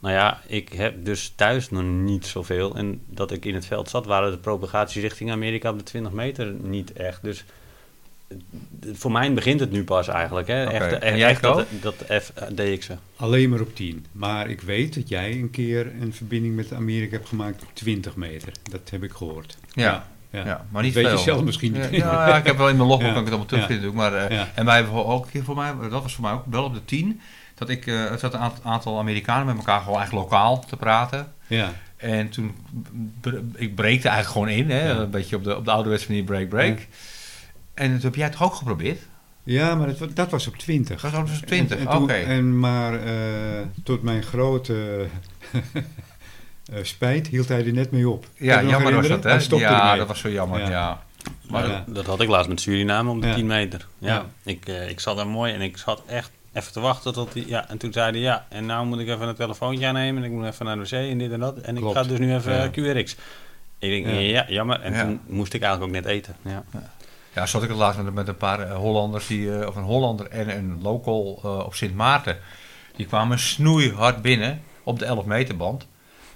Nou 0.00 0.14
ja, 0.16 0.40
ik 0.46 0.72
heb 0.72 1.04
dus 1.04 1.32
thuis 1.36 1.70
nog 1.70 1.82
niet 1.82 2.26
zoveel. 2.26 2.76
En 2.76 3.02
dat 3.06 3.30
ik 3.30 3.44
in 3.44 3.54
het 3.54 3.66
veld 3.66 3.88
zat, 3.88 4.06
waren 4.06 4.30
de 4.30 4.38
propagaties 4.38 5.02
richting 5.02 5.30
Amerika 5.30 5.70
op 5.70 5.78
de 5.78 5.84
20 5.84 6.12
meter 6.12 6.52
niet 6.52 6.92
echt. 6.92 7.22
Dus 7.22 7.44
voor 8.92 9.12
mij 9.12 9.32
begint 9.34 9.60
het 9.60 9.70
nu 9.70 9.84
pas 9.84 10.08
eigenlijk. 10.08 10.46
Hè. 10.46 10.64
Echt, 10.64 10.92
En 10.92 11.00
echt, 11.00 11.18
jij, 11.18 11.28
echt 11.30 11.42
dat, 11.42 11.66
dat 11.80 11.94
F, 11.94 12.32
eh, 12.34 12.46
DX'en. 12.54 12.98
Alleen 13.16 13.50
maar 13.50 13.60
op 13.60 13.74
10. 13.74 14.06
Maar 14.12 14.48
ik 14.50 14.60
weet 14.60 14.94
dat 14.94 15.08
jij 15.08 15.32
een 15.32 15.50
keer 15.50 15.92
een 16.00 16.12
verbinding 16.14 16.54
met 16.56 16.72
Amerika 16.72 17.16
hebt 17.16 17.28
gemaakt 17.28 17.62
op 17.62 17.68
20 17.72 18.16
meter. 18.16 18.48
Dat 18.70 18.90
heb 18.90 19.02
ik 19.02 19.12
gehoord. 19.12 19.56
Ja, 19.72 20.06
ja. 20.30 20.44
ja. 20.44 20.66
maar 20.70 20.82
niet 20.82 20.94
Weet 20.94 21.10
je 21.10 21.18
zelf 21.18 21.42
misschien 21.42 21.72
niet. 21.72 21.82
Ja, 21.90 21.90
ja, 21.90 22.28
ja, 22.28 22.36
ik 22.36 22.46
heb 22.46 22.56
wel 22.56 22.68
in 22.68 22.76
mijn 22.76 22.88
logboek 22.88 23.06
Ja. 23.12 23.12
kan 23.14 23.22
ik 23.22 23.30
het 23.30 23.34
allemaal 23.38 23.46
terugvinden. 23.46 23.86
natuurlijk, 23.92 24.14
Maar, 24.14 24.30
eh, 24.30 24.36
Ja. 24.36 24.48
En 24.54 24.64
wij 24.64 24.74
hebben 24.76 25.06
ook 25.06 25.24
een 25.24 25.30
keer 25.30 25.44
voor 25.44 25.56
mij, 25.56 25.72
dat 25.90 26.02
was 26.02 26.14
voor 26.14 26.24
mij 26.24 26.32
ook 26.32 26.44
wel 26.50 26.64
op 26.64 26.74
de 26.74 26.84
10, 26.84 27.20
dat 27.54 27.68
ik, 27.68 27.86
eh 27.86 28.10
het 28.10 28.20
zat 28.20 28.34
een 28.34 28.40
aant- 28.40 28.60
aantal 28.62 28.98
Amerikanen 28.98 29.46
met 29.46 29.56
elkaar 29.56 29.80
gewoon 29.80 29.98
eigenlijk 29.98 30.30
lokaal 30.30 30.64
te 30.64 30.76
praten. 30.76 31.32
Ja. 31.46 31.72
En 31.96 32.28
toen, 32.28 32.54
ik 33.54 33.74
breekte 33.74 34.08
eigenlijk 34.08 34.26
gewoon 34.28 34.48
in, 34.48 34.70
hè, 34.70 34.88
Ja. 34.88 34.96
een 34.98 35.10
beetje 35.10 35.36
op 35.36 35.44
de, 35.44 35.56
op 35.56 35.64
de 35.64 35.70
ouderwetse 35.70 36.06
manier 36.08 36.24
break, 36.24 36.48
break. 36.48 36.78
En 37.74 37.90
toen 37.92 38.00
heb 38.00 38.14
jij 38.14 38.24
het 38.24 38.32
toch 38.32 38.42
ook 38.42 38.54
geprobeerd? 38.54 38.98
Ja, 39.42 39.74
maar 39.74 39.96
dat, 39.98 40.16
dat 40.16 40.30
was 40.30 40.46
op 40.46 40.56
20. 40.56 41.00
Dat 41.00 41.10
was 41.12 41.30
dus 41.30 41.40
20, 41.40 41.78
En, 41.78 41.88
oké. 41.88 42.12
en 42.12 42.58
maar 42.58 43.04
eh, 43.06 43.60
tot 43.84 44.02
mijn 44.02 44.22
grote 44.22 45.06
eh, 46.72 46.78
spijt 46.82 47.26
hield 47.26 47.48
hij 47.48 47.66
er 47.66 47.72
net 47.72 47.90
mee 47.90 48.08
op. 48.08 48.26
Ja, 48.36 48.62
jammer 48.62 48.94
was 48.94 49.08
dat, 49.08 49.22
Hij 49.24 49.32
hè? 49.32 49.40
stopte 49.40 49.64
Ja, 49.64 49.80
ermee. 49.82 49.98
dat 49.98 50.08
was 50.08 50.18
zo 50.20 50.28
jammer, 50.30 50.60
ja. 50.60 50.68
Ja. 50.70 51.02
Maar 51.50 51.68
Ja. 51.68 51.82
dat, 51.86 51.94
dat 51.94 52.06
had 52.06 52.20
ik 52.20 52.28
laatst 52.28 52.48
met 52.48 52.60
Suriname 52.60 53.10
op 53.10 53.20
de 53.22 53.26
Ja. 53.28 53.34
10 53.34 53.46
meter. 53.46 53.86
Ja, 53.98 54.14
Ja. 54.14 54.26
Ik, 54.42 54.66
eh, 54.68 54.88
ik 54.88 55.00
zat 55.00 55.16
daar 55.16 55.26
mooi 55.26 55.52
en 55.52 55.60
ik 55.60 55.76
zat 55.76 56.02
echt 56.06 56.30
even 56.52 56.72
te 56.72 56.80
wachten 56.80 57.12
tot 57.12 57.34
hij... 57.34 57.44
Ja, 57.46 57.68
en 57.68 57.78
toen 57.78 57.92
zei 57.92 58.10
hij 58.10 58.20
ja, 58.20 58.46
en 58.48 58.66
nou 58.66 58.86
moet 58.86 58.98
ik 58.98 59.08
even 59.08 59.28
een 59.28 59.34
telefoontje 59.34 59.86
aannemen 59.86 60.22
en 60.22 60.30
ik 60.30 60.36
moet 60.36 60.46
even 60.46 60.66
naar 60.66 60.76
de 60.76 60.82
wc 60.82 60.92
en 60.92 61.18
dit 61.18 61.32
en 61.32 61.40
dat. 61.40 61.58
En 61.58 61.74
Klopt. 61.76 61.96
ik 61.96 62.02
ga 62.02 62.08
dus 62.08 62.18
nu 62.18 62.34
even 62.34 62.52
Ja. 62.52 62.64
eh, 62.64 62.70
QRX. 62.70 63.16
Ik 63.78 63.90
denk, 63.90 64.06
Ja. 64.06 64.12
ja, 64.20 64.44
jammer. 64.48 64.80
En 64.80 64.92
Ja. 64.92 65.02
toen 65.04 65.20
moest 65.26 65.54
ik 65.54 65.62
eigenlijk 65.62 65.96
ook 65.96 66.02
net 66.02 66.12
eten. 66.12 66.36
Ja. 66.42 66.64
Ja, 67.34 67.46
zat 67.46 67.62
ik 67.62 67.68
het 67.68 67.78
laatst 67.78 68.02
met, 68.02 68.14
met 68.14 68.28
een 68.28 68.36
paar 68.36 68.60
eh, 68.60 68.76
Hollanders, 68.76 69.26
die, 69.26 69.58
eh, 69.58 69.66
of 69.66 69.76
een 69.76 69.82
Hollander 69.82 70.26
en 70.28 70.56
een 70.56 70.78
local 70.82 71.40
eh, 71.44 71.58
op 71.58 71.74
Sint 71.74 71.94
Maarten. 71.94 72.38
Die 72.96 73.06
kwamen 73.06 73.38
snoeihard 73.38 74.22
binnen 74.22 74.60
op 74.82 74.98
de 74.98 75.04
11 75.04 75.24
meter 75.24 75.56
band. 75.56 75.86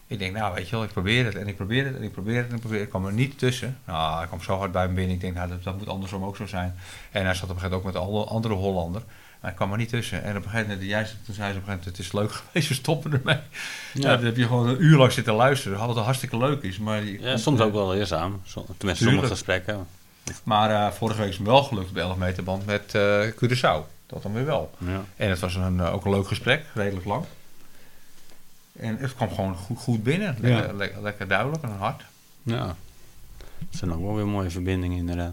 Ik 0.06 0.18
denk, 0.18 0.36
nou 0.36 0.54
weet 0.54 0.68
je 0.68 0.74
wel, 0.76 0.84
ik 0.84 0.92
probeer 0.92 1.24
het 1.24 1.34
en 1.34 1.46
ik 1.48 1.56
probeer 1.56 1.84
het 1.84 1.96
en 1.96 2.02
ik 2.02 2.12
probeer 2.12 2.36
het 2.36 2.48
en 2.48 2.54
ik 2.54 2.60
probeer 2.60 2.78
het. 2.78 2.86
Ik 2.86 2.92
kwam 2.92 3.06
er 3.06 3.12
niet 3.12 3.38
tussen. 3.38 3.78
Nou, 3.86 4.18
hij 4.18 4.26
kwam 4.26 4.42
zo 4.42 4.56
hard 4.58 4.72
bij 4.72 4.88
me 4.88 4.94
binnen. 4.94 5.14
Ik 5.14 5.20
denk, 5.20 5.34
nou 5.34 5.48
dat, 5.48 5.62
dat 5.62 5.78
moet 5.78 5.88
andersom 5.88 6.24
ook 6.24 6.36
zo 6.36 6.46
zijn. 6.46 6.74
En 7.10 7.24
hij 7.24 7.34
zat 7.34 7.42
op 7.42 7.48
een 7.50 7.54
gegeven 7.60 7.76
moment 7.78 7.96
ook 8.04 8.12
met 8.12 8.22
een 8.22 8.28
andere 8.34 8.54
Hollander. 8.54 9.02
Maar 9.40 9.50
ik 9.50 9.56
kwam 9.56 9.72
er 9.72 9.78
niet 9.78 9.88
tussen. 9.88 10.22
En 10.22 10.36
op 10.36 10.44
een 10.44 10.50
gegeven 10.50 10.70
moment, 10.70 10.88
jij, 10.88 11.02
toen 11.24 11.34
zei 11.34 11.34
ze 11.34 11.40
op 11.42 11.44
een 11.44 11.52
gegeven 11.54 11.64
moment, 11.66 11.84
het 11.84 11.98
is 11.98 12.12
leuk 12.12 12.32
geweest, 12.50 12.68
we 12.68 12.74
stoppen 12.74 13.12
ermee. 13.12 13.34
Ja. 13.34 14.10
Ja. 14.10 14.16
dan 14.16 14.24
heb 14.24 14.36
je 14.36 14.46
gewoon 14.46 14.68
een 14.68 14.82
uur 14.84 14.96
lang 14.98 15.12
zitten 15.12 15.34
luisteren. 15.34 15.86
Wat 15.86 15.96
hartstikke 15.96 16.36
leuk 16.38 16.62
is. 16.62 16.78
Maar 16.78 17.04
Ja, 17.04 17.36
soms 17.36 17.60
ook 17.60 17.72
wel 17.72 17.88
leerzaam. 17.88 18.40
Som- 18.44 18.64
Tenminste, 18.76 19.04
sommige 19.04 19.26
gesprekken. 19.26 19.86
Maar 20.44 20.70
eh, 20.70 20.92
vorige 20.92 21.20
week 21.20 21.28
is 21.30 21.38
me 21.38 21.44
wel 21.46 21.62
gelukt 21.62 21.88
op 21.88 21.94
de 21.94 22.00
11 22.00 22.16
meter 22.16 22.44
band 22.44 22.66
met 22.66 22.94
eh 22.94 23.20
Curaçao. 23.30 23.86
Dat 24.06 24.22
dan 24.22 24.32
weer 24.32 24.44
wel. 24.44 24.70
Ja. 24.78 25.04
En 25.16 25.30
het 25.30 25.38
was 25.38 25.54
een, 25.54 25.80
eh, 25.80 25.94
ook 25.94 26.04
een 26.04 26.10
leuk 26.10 26.26
gesprek, 26.26 26.64
redelijk 26.74 27.06
lang. 27.06 27.24
En 28.72 28.96
het 28.96 29.14
kwam 29.14 29.28
gewoon 29.34 29.54
goed, 29.56 29.78
goed 29.78 30.02
binnen. 30.02 30.36
Lekker, 30.40 30.66
Ja. 30.66 30.72
le- 30.72 31.00
lekker 31.02 31.28
duidelijk 31.28 31.62
en 31.62 31.70
hard. 31.78 32.04
ja. 32.42 32.76
Dat 33.58 33.78
zijn 33.78 33.92
ook 33.92 34.00
wel 34.00 34.14
weer 34.14 34.26
mooie 34.26 34.50
verbindingen 34.50 34.98
inderdaad. 34.98 35.32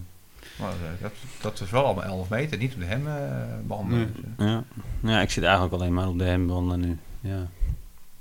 Maar 0.60 0.72
dat, 1.02 1.12
dat 1.42 1.62
is 1.62 1.70
wel 1.70 1.86
allemaal 1.86 2.04
11 2.04 2.30
meter, 2.30 2.58
niet 2.58 2.74
op 2.74 2.80
de 2.80 2.86
hembanden. 2.86 3.98
Nee. 3.98 4.08
Dus, 4.38 4.48
Ja. 4.48 4.64
ja, 5.00 5.22
ik 5.22 5.30
zit 5.32 5.44
eigenlijk 5.44 5.74
alleen 5.74 5.94
maar 5.94 6.08
op 6.08 6.18
de 6.18 6.24
hembanden 6.24 6.80
nu. 6.80 6.98
Ja. 7.22 7.42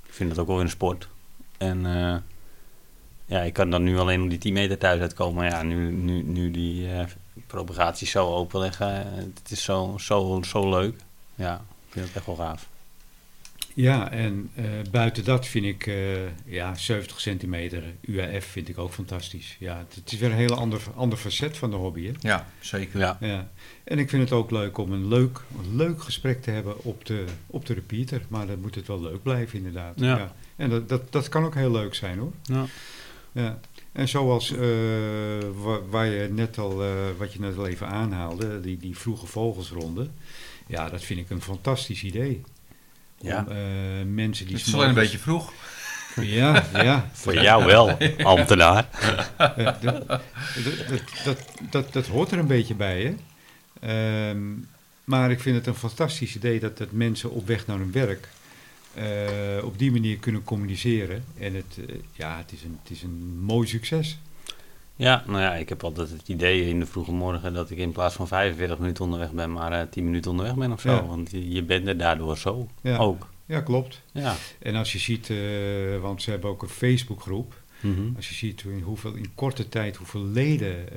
Ik 0.06 0.12
vind 0.12 0.30
het 0.30 0.38
ook 0.38 0.46
wel 0.46 0.60
een 0.60 0.68
sport. 0.68 1.08
En 1.58 1.86
ja, 3.26 3.40
ik 3.40 3.52
kan 3.52 3.70
dan 3.70 3.82
nu 3.82 3.98
alleen 3.98 4.22
op 4.22 4.30
die 4.30 4.38
10 4.38 4.52
meter 4.52 4.78
thuis 4.78 5.00
uitkomen. 5.00 5.34
Maar 5.34 5.50
ja, 5.50 5.62
nu, 5.62 5.92
nu, 5.92 6.22
nu 6.22 6.50
die 6.50 6.90
eh 6.90 7.04
propagaties 7.46 8.10
zo 8.10 8.34
open 8.34 8.60
liggen, 8.60 9.06
eh, 9.06 9.16
het 9.16 9.50
is 9.50 9.62
zo, 9.62 9.94
zo, 9.98 10.40
zo 10.46 10.70
leuk. 10.70 10.96
Ja, 11.34 11.54
ik 11.86 11.92
vind 11.92 12.06
het 12.06 12.16
echt 12.16 12.26
wel 12.26 12.36
gaaf. 12.36 12.68
Ja, 13.74 14.10
en 14.10 14.50
eh, 14.54 14.64
buiten 14.90 15.24
dat 15.24 15.46
vind 15.46 15.64
ik 15.64 15.86
eh, 15.86 15.94
ja, 16.44 16.74
70 16.74 17.20
centimeter 17.20 17.82
UAF 18.00 18.44
vind 18.44 18.68
ik 18.68 18.78
ook 18.78 18.92
fantastisch. 18.92 19.56
Ja, 19.58 19.78
het, 19.78 19.94
het 19.94 20.12
is 20.12 20.18
weer 20.18 20.30
een 20.30 20.36
hele 20.36 20.54
ander, 20.54 20.80
ander 20.94 21.18
facet 21.18 21.56
van 21.56 21.70
de 21.70 21.76
hobby. 21.76 22.06
Hè? 22.06 22.12
ja, 22.20 22.46
zeker. 22.60 22.98
Ja, 22.98 23.16
Ja. 23.20 23.50
En 23.84 23.98
ik 23.98 24.08
vind 24.10 24.22
het 24.22 24.32
ook 24.32 24.50
leuk 24.50 24.78
om 24.78 24.92
een 24.92 25.08
leuk, 25.08 25.40
een 25.58 25.76
leuk 25.76 26.02
gesprek 26.02 26.42
te 26.42 26.50
hebben 26.50 26.84
op 26.84 27.04
de, 27.04 27.24
op 27.46 27.66
de 27.66 27.74
repeater. 27.74 28.22
Maar 28.28 28.46
dan 28.46 28.60
moet 28.60 28.74
het 28.74 28.86
wel 28.86 29.00
leuk 29.00 29.22
blijven 29.22 29.58
inderdaad. 29.58 30.00
Ja. 30.00 30.34
En 30.56 30.70
dat, 30.70 30.88
dat, 30.88 31.12
dat 31.12 31.28
kan 31.28 31.44
ook 31.44 31.54
heel 31.54 31.70
leuk 31.70 31.94
zijn 31.94 32.18
hoor. 32.18 32.32
ja. 32.42 32.66
Ja. 33.34 33.58
En 33.92 34.08
zoals 34.08 34.50
eh, 34.52 34.58
wa- 35.62 35.82
waar 35.90 36.06
je 36.06 36.28
net 36.32 36.58
al, 36.58 36.82
eh, 36.84 36.90
wat 37.18 37.32
je 37.32 37.40
net 37.40 37.56
al 37.56 37.66
even 37.66 37.88
aanhaalde, 37.88 38.60
die, 38.60 38.76
die 38.76 38.98
vroege 38.98 39.26
vogelsronde. 39.26 40.08
Ja, 40.66 40.88
dat 40.88 41.02
vind 41.02 41.20
ik 41.20 41.30
een 41.30 41.42
fantastisch 41.42 42.02
idee. 42.02 42.42
Om 43.18 43.28
Ja. 43.28 43.46
eh, 43.48 43.56
mensen 44.06 44.46
die 44.46 44.56
Het 44.56 44.66
is 44.66 44.74
alleen 44.74 44.88
een 44.88 44.94
beetje 44.94 45.18
vroeg. 45.18 45.52
Ja, 46.20 46.64
ja. 46.72 47.10
Voor 47.12 47.34
jou 47.42 47.64
wel, 47.64 47.96
ambtenaar. 48.22 48.88
Ja, 49.38 49.78
dat, 49.80 50.06
dat, 50.08 50.20
dat, 51.24 51.38
dat, 51.70 51.92
dat 51.92 52.06
hoort 52.06 52.30
er 52.30 52.38
een 52.38 52.46
beetje 52.46 52.74
bij, 52.74 53.02
hè. 53.02 53.14
Ehm, 54.30 54.42
maar 55.04 55.30
ik 55.30 55.40
vind 55.40 55.56
het 55.56 55.66
een 55.66 55.74
fantastisch 55.74 56.36
idee 56.36 56.60
dat, 56.60 56.78
dat 56.78 56.92
mensen 56.92 57.30
op 57.30 57.46
weg 57.46 57.66
naar 57.66 57.78
hun 57.78 57.92
werk 57.92 58.28
eh, 58.94 59.64
op 59.64 59.78
die 59.78 59.90
manier 59.90 60.16
kunnen 60.16 60.44
communiceren. 60.44 61.24
En 61.38 61.54
het, 61.54 61.78
eh, 61.88 61.94
ja, 62.12 62.36
het, 62.36 62.52
is 62.52 62.62
een, 62.62 62.78
het 62.82 62.90
is 62.90 63.02
een 63.02 63.38
mooi 63.40 63.68
succes. 63.68 64.18
Ja, 64.96 65.24
nou 65.26 65.40
ja, 65.40 65.54
ik 65.54 65.68
heb 65.68 65.84
altijd 65.84 66.10
het 66.10 66.28
idee 66.28 66.68
in 66.68 66.78
de 66.78 66.86
vroege 66.86 67.12
morgen 67.12 67.54
dat 67.54 67.70
ik 67.70 67.78
in 67.78 67.92
plaats 67.92 68.14
van 68.14 68.28
45 68.28 68.78
minuten 68.78 69.04
onderweg 69.04 69.32
ben, 69.32 69.52
maar 69.52 69.72
eh 69.72 69.86
10 69.90 70.04
minuten 70.04 70.30
onderweg 70.30 70.56
ben 70.56 70.72
of 70.72 70.80
zo. 70.80 70.90
Ja. 70.90 71.06
Want 71.06 71.30
je, 71.30 71.50
je 71.50 71.62
bent 71.62 71.86
er 71.86 71.96
daardoor 71.96 72.38
zo 72.38 72.68
Ja. 72.80 72.96
ook. 72.96 73.28
Ja, 73.46 73.60
klopt. 73.60 74.00
Ja. 74.12 74.36
En 74.58 74.74
als 74.74 74.92
je 74.92 74.98
ziet, 74.98 75.28
want 76.00 76.22
ze 76.22 76.30
hebben 76.30 76.50
ook 76.50 76.62
een 76.62 76.68
Facebookgroep. 76.68 77.62
Mhm. 77.80 78.00
Als 78.16 78.28
je 78.28 78.34
ziet 78.34 78.62
in, 78.62 78.80
hoeveel, 78.80 79.14
in 79.14 79.30
korte 79.34 79.68
tijd 79.68 79.96
hoeveel 79.96 80.24
leden 80.24 80.96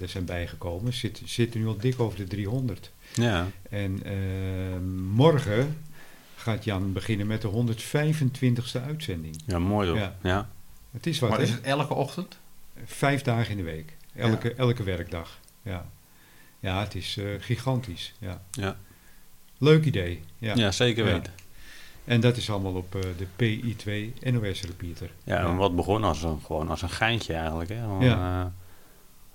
er 0.00 0.08
zijn 0.08 0.24
bijgekomen, 0.24 0.92
zit, 0.92 1.22
zitten 1.24 1.60
nu 1.60 1.66
al 1.66 1.76
dik 1.76 2.00
over 2.00 2.18
de 2.18 2.24
300. 2.26 2.90
Ja. 3.14 3.46
En 3.70 4.02
morgen 5.12 5.76
gaat 6.44 6.64
Jan 6.64 6.92
beginnen 6.92 7.26
met 7.26 7.42
de 7.42 7.48
125ste 7.48 8.82
uitzending. 8.86 9.36
ja, 9.46 9.58
mooi 9.58 9.88
toch? 9.88 9.96
Ja. 9.98 10.16
Ja. 10.22 10.48
Het 10.90 11.06
is 11.06 11.18
wat, 11.18 11.30
Maar 11.30 11.38
hè? 11.38 11.44
is 11.44 11.50
het 11.50 11.62
elke 11.62 11.94
ochtend? 11.94 12.38
Vijf 12.84 13.22
dagen 13.22 13.50
in 13.50 13.56
de 13.56 13.62
week. 13.62 13.96
Elke, 14.14 14.54
elke 14.54 14.82
werkdag. 14.82 15.38
Ja, 15.62 15.86
ja 16.60 16.80
het 16.80 16.94
is 16.94 17.16
eh, 17.16 17.24
gigantisch. 17.38 18.12
Ja. 18.18 18.42
Ja. 18.50 18.76
Leuk 19.58 19.84
idee. 19.84 20.20
Ja. 20.38 20.54
Ja. 20.54 20.70
zeker 20.72 21.06
Ja. 21.06 21.12
weten. 21.12 21.32
En 22.04 22.20
dat 22.20 22.36
is 22.36 22.50
allemaal 22.50 22.74
op 22.74 22.94
eh, 22.94 23.00
de 23.16 23.26
PI2 23.36 24.18
NOS 24.32 24.62
Repeater. 24.62 25.10
Ja, 25.24 25.38
en 25.38 25.56
wat 25.56 25.76
begon 25.76 26.04
als 26.04 26.22
een, 26.22 26.40
gewoon 26.46 26.68
als 26.68 26.82
een 26.82 26.90
geintje 26.90 27.34
eigenlijk. 27.34 27.68
Hè? 27.70 27.84
Ja. 28.06 28.52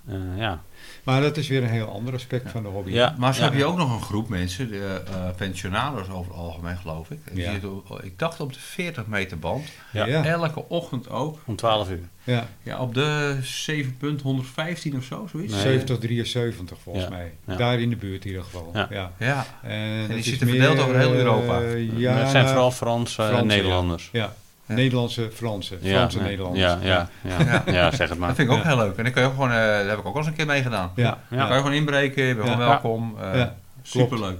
Eh, 0.08 0.14
eh, 0.14 0.20
ja. 0.38 0.62
Maar 1.04 1.20
dat 1.20 1.36
is 1.36 1.48
weer 1.48 1.62
een 1.62 1.68
heel 1.68 1.88
ander 1.88 2.14
aspect 2.14 2.50
van 2.50 2.62
de 2.62 2.68
hobby. 2.68 2.90
Ja. 2.92 3.14
Maar 3.18 3.32
ze 3.34 3.38
Ja. 3.38 3.44
hebben 3.46 3.62
hier 3.64 3.72
ook 3.72 3.78
nog 3.78 3.92
een 3.94 4.02
groep 4.02 4.28
mensen, 4.28 4.68
de 4.68 5.02
uh, 5.10 6.16
over 6.16 6.30
het 6.32 6.40
algemeen 6.40 6.76
geloof 6.76 7.10
ik. 7.10 7.18
Die 7.32 7.42
Ja. 7.42 7.50
zitten 7.52 7.70
ik 8.02 8.18
dacht 8.18 8.40
op 8.40 8.52
de 8.52 8.60
40 8.60 9.06
meter 9.06 9.38
band. 9.38 9.68
Ja. 9.92 10.06
Ja. 10.06 10.24
Elke 10.24 10.68
ochtend 10.68 11.10
ook. 11.10 11.38
Om 11.44 11.56
12 11.56 11.90
uur. 11.90 12.08
Ja. 12.24 12.46
Ja, 12.62 12.78
op 12.78 12.94
de 12.94 13.36
7.115 13.42 14.96
of 14.96 15.04
zo, 15.04 15.26
zoiets. 15.30 15.52
Nee. 15.52 15.62
70, 15.62 15.98
73 15.98 16.78
volgens 16.82 17.04
Ja. 17.04 17.10
mij. 17.10 17.32
Ja. 17.46 17.56
Daar 17.56 17.80
in 17.80 17.90
de 17.90 17.96
buurt 17.96 18.22
in 18.24 18.28
ieder 18.30 18.44
geval. 18.44 18.70
Ja. 18.74 18.86
Ja. 18.90 19.12
Ja, 19.18 19.46
En, 19.62 19.98
dat 20.00 20.08
die 20.14 20.22
zitten 20.22 20.48
verdeeld 20.48 20.78
over 20.78 20.96
heel 20.98 21.12
eh, 21.12 21.18
Europa. 21.18 21.60
ja, 21.96 22.12
het 22.12 22.30
zijn 22.30 22.46
vooral 22.46 22.70
Franse 22.70 23.22
Franse, 23.22 23.44
Nederlanders. 23.44 24.08
Ja. 24.12 24.32
Ja. 24.70 24.76
Nederlandse, 24.76 25.30
Franse. 25.32 25.76
Ja, 25.80 25.96
Franse 25.98 26.20
Nederlanders. 26.20 26.62
Ja, 26.64 26.78
ja, 26.82 27.08
ja, 27.22 27.62
ja. 27.66 27.90
zeg 27.94 28.08
het 28.08 28.18
maar. 28.18 28.28
dat 28.28 28.36
vind 28.36 28.48
ik 28.50 28.56
ook 28.56 28.62
Ja. 28.62 28.68
heel 28.68 28.76
leuk. 28.76 28.96
En 28.96 29.04
dan 29.04 29.12
kun 29.12 29.22
je 29.22 29.28
ook 29.28 29.34
gewoon, 29.34 29.50
eh, 29.50 29.56
daar 29.56 29.88
heb 29.88 29.98
ik 29.98 30.06
ook 30.06 30.12
al 30.12 30.18
eens 30.18 30.26
een 30.26 30.34
keer 30.34 30.46
meegedaan. 30.46 30.90
Ja. 30.96 31.18
Dan 31.30 31.38
kan 31.38 31.48
je 31.48 31.54
gewoon 31.54 31.72
inbreken, 31.72 32.24
je 32.24 32.34
bent 32.34 32.46
Ja. 32.48 32.52
gewoon 32.52 32.68
welkom. 32.68 33.14
eh 33.20 33.34
Ja, 33.38 33.54
superleuk. 33.82 34.38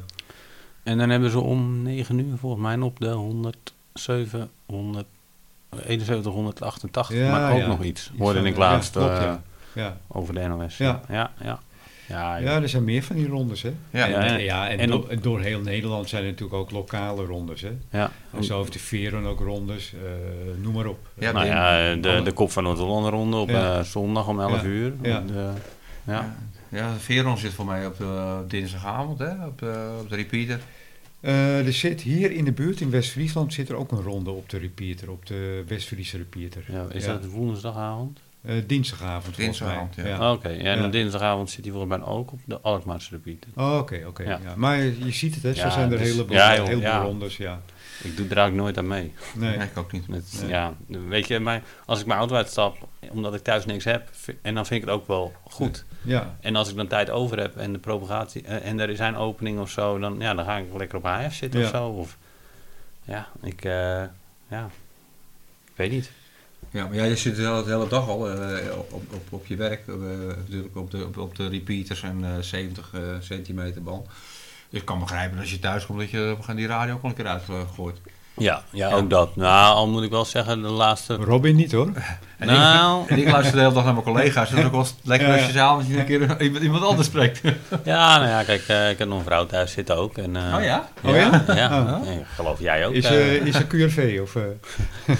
En 0.82 0.98
dan 0.98 1.10
hebben 1.10 1.30
ze 1.30 1.40
om 1.40 1.82
9 1.82 2.18
uur 2.18 2.36
volgens 2.38 2.62
mij 2.62 2.76
op 2.76 3.00
de 3.00 3.08
107, 3.10 4.50
100, 4.66 5.06
71, 5.86 6.32
188, 6.32 7.16
Ja, 7.16 7.30
maar 7.30 7.52
ook 7.52 7.58
ja. 7.58 7.66
nog 7.66 7.82
iets. 7.82 8.10
Iets 8.10 8.18
Hoorde 8.20 8.40
ik 8.40 8.52
ja, 8.52 8.58
laatst 8.58 8.92
klopt, 8.92 9.10
eh, 9.18 9.22
ja. 9.22 9.40
Ja. 9.72 9.96
over 10.08 10.34
de 10.34 10.46
NOS. 10.48 10.76
Ja. 10.76 11.00
ja, 11.08 11.30
ja. 12.10 12.36
Ja, 12.36 12.50
ja, 12.50 12.62
er 12.62 12.68
zijn 12.68 12.84
meer 12.84 13.02
van 13.02 13.16
die 13.16 13.28
rondes, 13.28 13.62
hè? 13.62 13.72
Ja, 13.90 14.06
Ja, 14.06 14.22
en, 14.36 14.42
ja, 14.42 14.68
en, 14.68 14.78
en 14.78 14.88
door, 14.90 14.98
op- 14.98 15.08
en 15.08 15.20
door 15.22 15.40
heel 15.40 15.60
Nederland 15.60 16.08
zijn 16.08 16.22
er 16.24 16.28
natuurlijk 16.30 16.58
ook 16.58 16.70
lokale 16.70 17.24
rondes, 17.24 17.60
hè? 17.60 17.70
ja. 17.90 18.10
En 18.36 18.44
zo 18.44 18.58
heeft 18.58 18.72
de 18.72 18.78
Veren 18.78 19.24
ook 19.26 19.40
rondes, 19.40 19.92
eh, 19.94 20.00
noem 20.62 20.74
maar 20.74 20.86
op. 20.86 20.98
Ja, 21.18 21.32
nou 21.32 21.46
ja, 21.46 21.94
de, 21.94 22.20
de 22.24 22.32
kop 22.32 22.50
van 22.50 22.62
Noord-Holland 22.62 23.06
ronde 23.08 23.36
op 23.36 23.48
Ja. 23.48 23.78
eh, 23.78 23.84
zondag 23.84 24.28
om 24.28 24.40
11 24.40 24.60
Ja. 24.62 24.66
uur. 24.68 24.92
Ja. 25.02 25.20
De- 25.26 25.50
ja. 26.06 26.36
Ja, 26.68 26.94
Veron 26.98 27.38
zit 27.38 27.52
voor 27.52 27.64
mij 27.66 27.86
op 27.86 27.96
de 27.98 28.42
dinsdagavond, 28.48 29.18
hè, 29.18 29.46
op, 29.46 29.58
de, 29.58 29.98
op 30.00 30.08
de 30.10 30.16
repeater. 30.16 30.60
Eh, 31.20 31.66
er 31.66 31.72
zit 31.72 32.00
hier 32.00 32.30
in 32.32 32.44
de 32.44 32.52
buurt, 32.52 32.80
in 32.80 32.90
West-Friesland, 32.90 33.52
zit 33.52 33.68
er 33.68 33.74
ook 33.74 33.92
een 33.92 34.02
ronde 34.02 34.30
op 34.30 34.48
de 34.48 34.58
repeater, 34.58 35.10
op 35.10 35.26
de 35.26 35.64
West-Friese 35.68 36.16
repeater. 36.16 36.62
Ja, 36.68 36.86
is 36.92 37.04
Ja. 37.04 37.12
dat 37.12 37.26
woensdagavond? 37.26 38.20
Eh, 38.42 38.54
dinsdagavond 38.66 39.34
volgens 39.36 39.60
mij. 39.60 39.68
Dinsdagavond, 39.68 39.94
ja. 39.94 40.06
ja. 40.06 40.32
Oké, 40.32 40.48
ja, 40.48 40.74
en 40.74 40.82
Ja. 40.82 40.88
dinsdagavond 40.88 41.50
zit 41.50 41.64
hij 41.64 41.72
volgens 41.72 41.98
mij 41.98 42.06
ook 42.08 42.32
op 42.32 42.40
de 42.44 42.60
Alkmaarse 42.60 43.10
repeater. 43.10 43.50
Oh, 43.56 43.78
Oké, 43.78 44.04
oké. 44.06 44.22
Ja. 44.22 44.40
ja. 44.42 44.54
Maar 44.56 44.78
je 44.78 45.10
ziet 45.12 45.34
het, 45.34 45.42
hè? 45.42 45.54
zo 45.54 45.68
zijn 45.70 45.92
er 45.92 46.00
is- 46.00 46.16
een 46.18 46.26
ja, 46.28 46.56
joh, 46.56 46.64
heleboel 46.66 46.82
ja. 46.88 47.02
rondes, 47.02 47.36
ja. 47.36 47.60
Ik 48.02 48.16
doe 48.16 48.28
er 48.28 48.36
eigenlijk 48.36 48.56
nooit 48.56 48.78
aan 48.78 48.86
mee. 48.86 49.12
Nee. 49.34 49.56
Nee, 49.56 49.66
ik 49.66 49.76
ook 49.78 49.92
niet. 49.92 50.08
Nee. 50.08 50.20
Ja, 50.46 50.74
weet 50.86 51.26
je, 51.28 51.38
maar 51.38 51.62
als 51.86 52.00
ik 52.00 52.06
mijn 52.06 52.18
auto 52.18 52.34
uitstap, 52.34 52.88
omdat 53.10 53.34
ik 53.34 53.42
thuis 53.42 53.64
niks 53.66 53.84
heb, 53.84 54.10
en 54.42 54.54
dan 54.54 54.66
vind 54.66 54.82
ik 54.82 54.88
het 54.88 54.96
ook 54.98 55.06
wel 55.06 55.32
goed. 55.44 55.84
Ja, 56.02 56.36
En 56.40 56.56
als 56.56 56.70
ik 56.70 56.76
dan 56.76 56.86
tijd 56.86 57.10
over 57.10 57.38
heb 57.38 57.56
en 57.56 57.72
de 57.72 57.78
propagatie, 57.78 58.42
eh, 58.42 58.68
en 58.68 58.80
er 58.80 58.96
zijn 58.96 59.16
openingen 59.16 59.62
of 59.62 59.70
zo, 59.70 59.98
dan, 59.98 60.16
ja, 60.18 60.34
dan 60.34 60.44
ga 60.44 60.56
ik 60.56 60.64
lekker 60.76 60.98
op 60.98 61.04
HF 61.04 61.34
zitten 61.34 61.60
Ja. 61.60 61.66
of 61.66 61.72
zo. 61.72 61.88
Of, 61.88 62.16
ja, 63.04 63.28
ik, 63.42 63.64
eh, 63.64 64.02
ja, 64.48 64.64
ik 65.64 65.72
weet 65.76 65.90
niet. 65.90 66.10
Ja, 66.72 66.86
maar 66.86 66.94
ja, 66.94 67.04
je 67.04 67.16
zit 67.16 67.36
de 67.36 67.62
hele, 67.66 67.88
dag 67.88 68.08
al 68.08 68.30
eh, 68.30 68.78
op, 68.78 68.92
op, 68.92 69.22
op, 69.30 69.46
je 69.46 69.56
werk, 69.56 69.88
eh, 69.88 69.94
natuurlijk 70.36 70.76
op 70.76 70.90
de, 70.90 71.08
op, 71.16 71.36
de 71.36 71.48
repeaters 71.48 72.02
en 72.02 72.24
eh 72.24 72.42
70 72.42 72.90
eh, 72.94 73.00
centimeter 73.20 73.82
band. 73.82 74.06
Dus 74.68 74.80
ik 74.80 74.86
kan 74.86 74.98
begrijpen 74.98 75.32
dat 75.32 75.40
als 75.40 75.50
je 75.50 75.58
thuis 75.58 75.86
komt 75.86 75.98
dat 75.98 76.10
je 76.10 76.36
die 76.54 76.66
radio 76.66 76.94
ook 76.94 77.02
een 77.02 77.14
keer 77.14 77.26
uitgooit. 77.26 78.00
Ja, 78.40 78.62
ja, 78.70 78.88
Ja. 78.88 78.94
ook 78.94 79.10
dat. 79.10 79.36
Nou, 79.36 79.74
al 79.74 79.88
moet 79.88 80.02
ik 80.02 80.10
wel 80.10 80.24
zeggen, 80.24 80.62
de 80.62 80.68
laatste... 80.68 81.14
Robin 81.14 81.56
niet 81.56 81.72
hoor. 81.72 81.92
En, 82.38 82.46
Nou. 82.46 83.02
ik, 83.02 83.08
en 83.10 83.18
ik 83.18 83.30
luister 83.30 83.54
de 83.54 83.60
hele 83.60 83.72
dag 83.74 83.84
naar 83.84 83.92
mijn 83.92 84.04
collega's. 84.04 84.48
Dus 84.48 84.50
het 84.50 84.58
is 84.58 84.64
ook 84.64 84.72
wel 84.72 84.86
lekker 85.02 85.28
Ja, 85.28 85.32
als 85.34 85.42
ja. 85.42 85.46
je 85.48 85.52
s'avonds 85.52 85.88
een 85.88 86.04
keer 86.04 86.40
iemand, 86.42 86.62
iemand 86.62 86.84
anders 86.84 87.06
spreekt. 87.08 87.40
Ja, 87.84 88.16
nou 88.18 88.28
ja, 88.28 88.42
kijk, 88.42 88.62
eh, 88.66 88.90
ik 88.90 88.98
heb 88.98 89.08
nog 89.08 89.18
een 89.18 89.24
vrouw 89.24 89.46
thuis 89.46 89.72
zitten 89.72 89.96
ook. 89.96 90.18
En, 90.18 90.36
eh, 90.36 90.54
Oh 90.56 90.62
ja? 90.64 90.88
Oh 91.04 91.16
ja? 91.16 91.44
Ja, 91.54 91.80
Oh. 91.80 92.02
Nee, 92.06 92.22
geloof 92.34 92.60
jij 92.60 92.86
ook. 92.86 92.92
Is, 92.92 93.04
eh. 93.04 93.36
eh 93.36 93.46
is 93.46 93.54
er 93.54 93.66
QRV 93.66 94.18
of... 94.22 94.36
eh? 94.36 94.42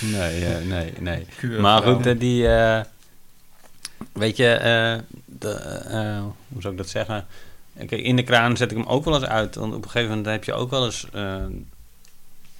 Nee, 0.00 0.44
eh, 0.44 0.66
nee, 0.68 0.92
nee. 0.98 1.26
Keurig 1.40 1.60
Maar 1.60 1.82
goed, 1.82 2.20
die... 2.20 2.48
eh, 2.48 2.80
weet 4.12 4.36
je, 4.36 4.50
eh, 4.52 4.98
de, 5.24 5.50
eh, 5.90 6.18
hoe 6.48 6.60
zou 6.60 6.72
ik 6.72 6.78
dat 6.78 6.88
zeggen? 6.88 7.26
Kijk, 7.86 8.02
in 8.02 8.16
de 8.16 8.22
kraan 8.22 8.56
zet 8.56 8.70
ik 8.70 8.76
hem 8.76 8.86
ook 8.86 9.04
wel 9.04 9.14
eens 9.14 9.24
uit. 9.24 9.54
Want 9.54 9.74
op 9.74 9.84
een 9.84 9.90
gegeven 9.90 10.08
moment 10.16 10.26
heb 10.26 10.44
je 10.44 10.52
ook 10.52 10.70
wel 10.70 10.84
eens... 10.84 11.10
eh, 11.12 11.44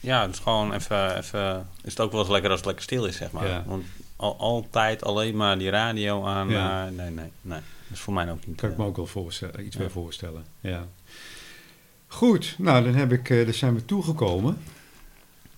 ja, 0.01 0.23
het 0.23 0.31
is 0.35 0.39
gewoon 0.39 0.73
even, 0.73 1.17
even... 1.17 1.69
Is 1.83 1.91
het 1.91 2.01
ook 2.01 2.11
wel 2.13 2.21
eens 2.21 2.31
lekker 2.31 2.51
als 2.51 2.59
het 2.59 2.67
lekker 2.67 2.85
stil 2.85 3.05
is, 3.07 3.17
zeg 3.17 3.31
maar. 3.31 3.49
Ja. 3.49 3.65
Want 3.67 3.85
al, 4.17 4.37
altijd 4.39 5.05
alleen 5.05 5.37
maar 5.37 5.59
die 5.59 5.71
radio 5.71 6.25
aan... 6.27 6.49
Ja. 6.49 6.87
eh, 6.87 6.93
nee, 6.93 7.11
nee, 7.11 7.31
nee. 7.41 7.61
Dat 7.89 7.97
is 7.97 8.01
voor 8.01 8.15
mij 8.15 8.31
ook 8.31 8.47
niet. 8.47 8.57
Kan 8.57 8.69
ik 8.69 8.75
eh, 8.75 8.81
me 8.81 8.87
ook 8.87 8.97
wel 8.97 9.07
voorstellen, 9.07 9.65
iets 9.67 9.77
Ja. 9.77 9.81
bij 9.83 9.91
voorstellen. 9.91 10.45
Ja. 10.61 10.87
Goed, 12.07 12.55
nou 12.59 12.85
dan 12.85 12.95
heb 12.95 13.13
ik, 13.13 13.29
dan 13.45 13.55
zijn 13.55 13.75
we 13.75 13.85
toegekomen 13.85 14.59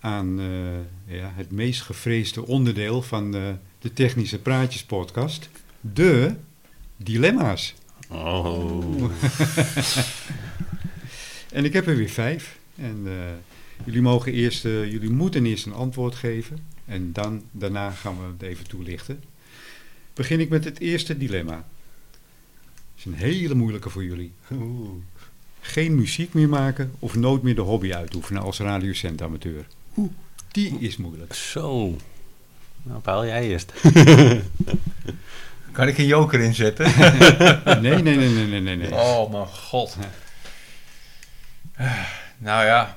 aan 0.01 0.41
ja, 1.07 1.33
het 1.35 1.51
meest 1.51 1.83
gevreesde 1.83 2.47
onderdeel 2.47 3.03
van 3.03 3.31
de 3.81 3.93
Technische 3.95 4.39
Praatjes 4.39 4.85
podcast. 4.85 5.49
De 5.81 6.35
dilemma's. 6.97 7.75
Oh. 8.11 9.11
En 11.53 11.65
ik 11.65 11.73
heb 11.73 11.87
er 11.87 11.97
weer 11.97 12.09
vijf. 12.09 12.59
En 12.77 13.03
eh, 13.07 13.13
jullie 13.85 14.03
mogen 14.03 14.33
eerst, 14.33 14.65
eh, 14.65 14.91
jullie 14.91 15.11
moeten 15.11 15.47
eerst 15.47 15.67
een 15.67 15.73
antwoord 15.73 16.15
geven. 16.15 16.59
En 16.85 17.13
dan, 17.13 17.43
daarna 17.51 17.91
gaan 17.91 18.17
we 18.17 18.23
het 18.27 18.43
even 18.43 18.69
toelichten. 18.69 19.23
Begin 20.15 20.41
ik 20.41 20.49
met 20.49 20.65
het 20.65 20.81
eerste 20.81 21.17
dilemma. 21.19 21.55
Dat 22.11 22.97
is 22.97 23.05
een 23.05 23.15
hele 23.15 23.55
moeilijke 23.55 23.91
voor 23.91 24.05
jullie. 24.05 24.33
Geen 25.61 25.95
muziek 25.95 26.35
meer 26.35 26.49
maken 26.49 26.93
of 26.99 27.15
nooit 27.15 27.43
meer 27.43 27.55
de 27.55 27.61
hobby 27.61 27.93
uitoefenen 27.93 28.43
als 28.43 28.59
radiocentamateur. 28.59 29.67
Oeh, 29.97 30.11
die 30.53 30.77
is 30.79 30.97
moeilijk. 30.97 31.35
Zo. 31.35 31.97
Nou, 32.83 33.01
Paul, 33.01 33.27
jij 33.27 33.49
eerst. 33.49 33.73
Kan 35.73 35.89
ik 35.89 35.99
een 35.99 36.07
joker 36.07 36.41
inzetten? 36.41 36.87
Nee, 37.83 38.03
nee, 38.03 38.03
nee, 38.03 38.29
nee, 38.29 38.47
nee, 38.47 38.61
nee. 38.61 38.77
nee. 38.77 38.93
Oh 38.95 39.31
mijn 39.33 39.47
god. 39.47 39.97
Nou 42.39 42.65
ja, 42.65 42.97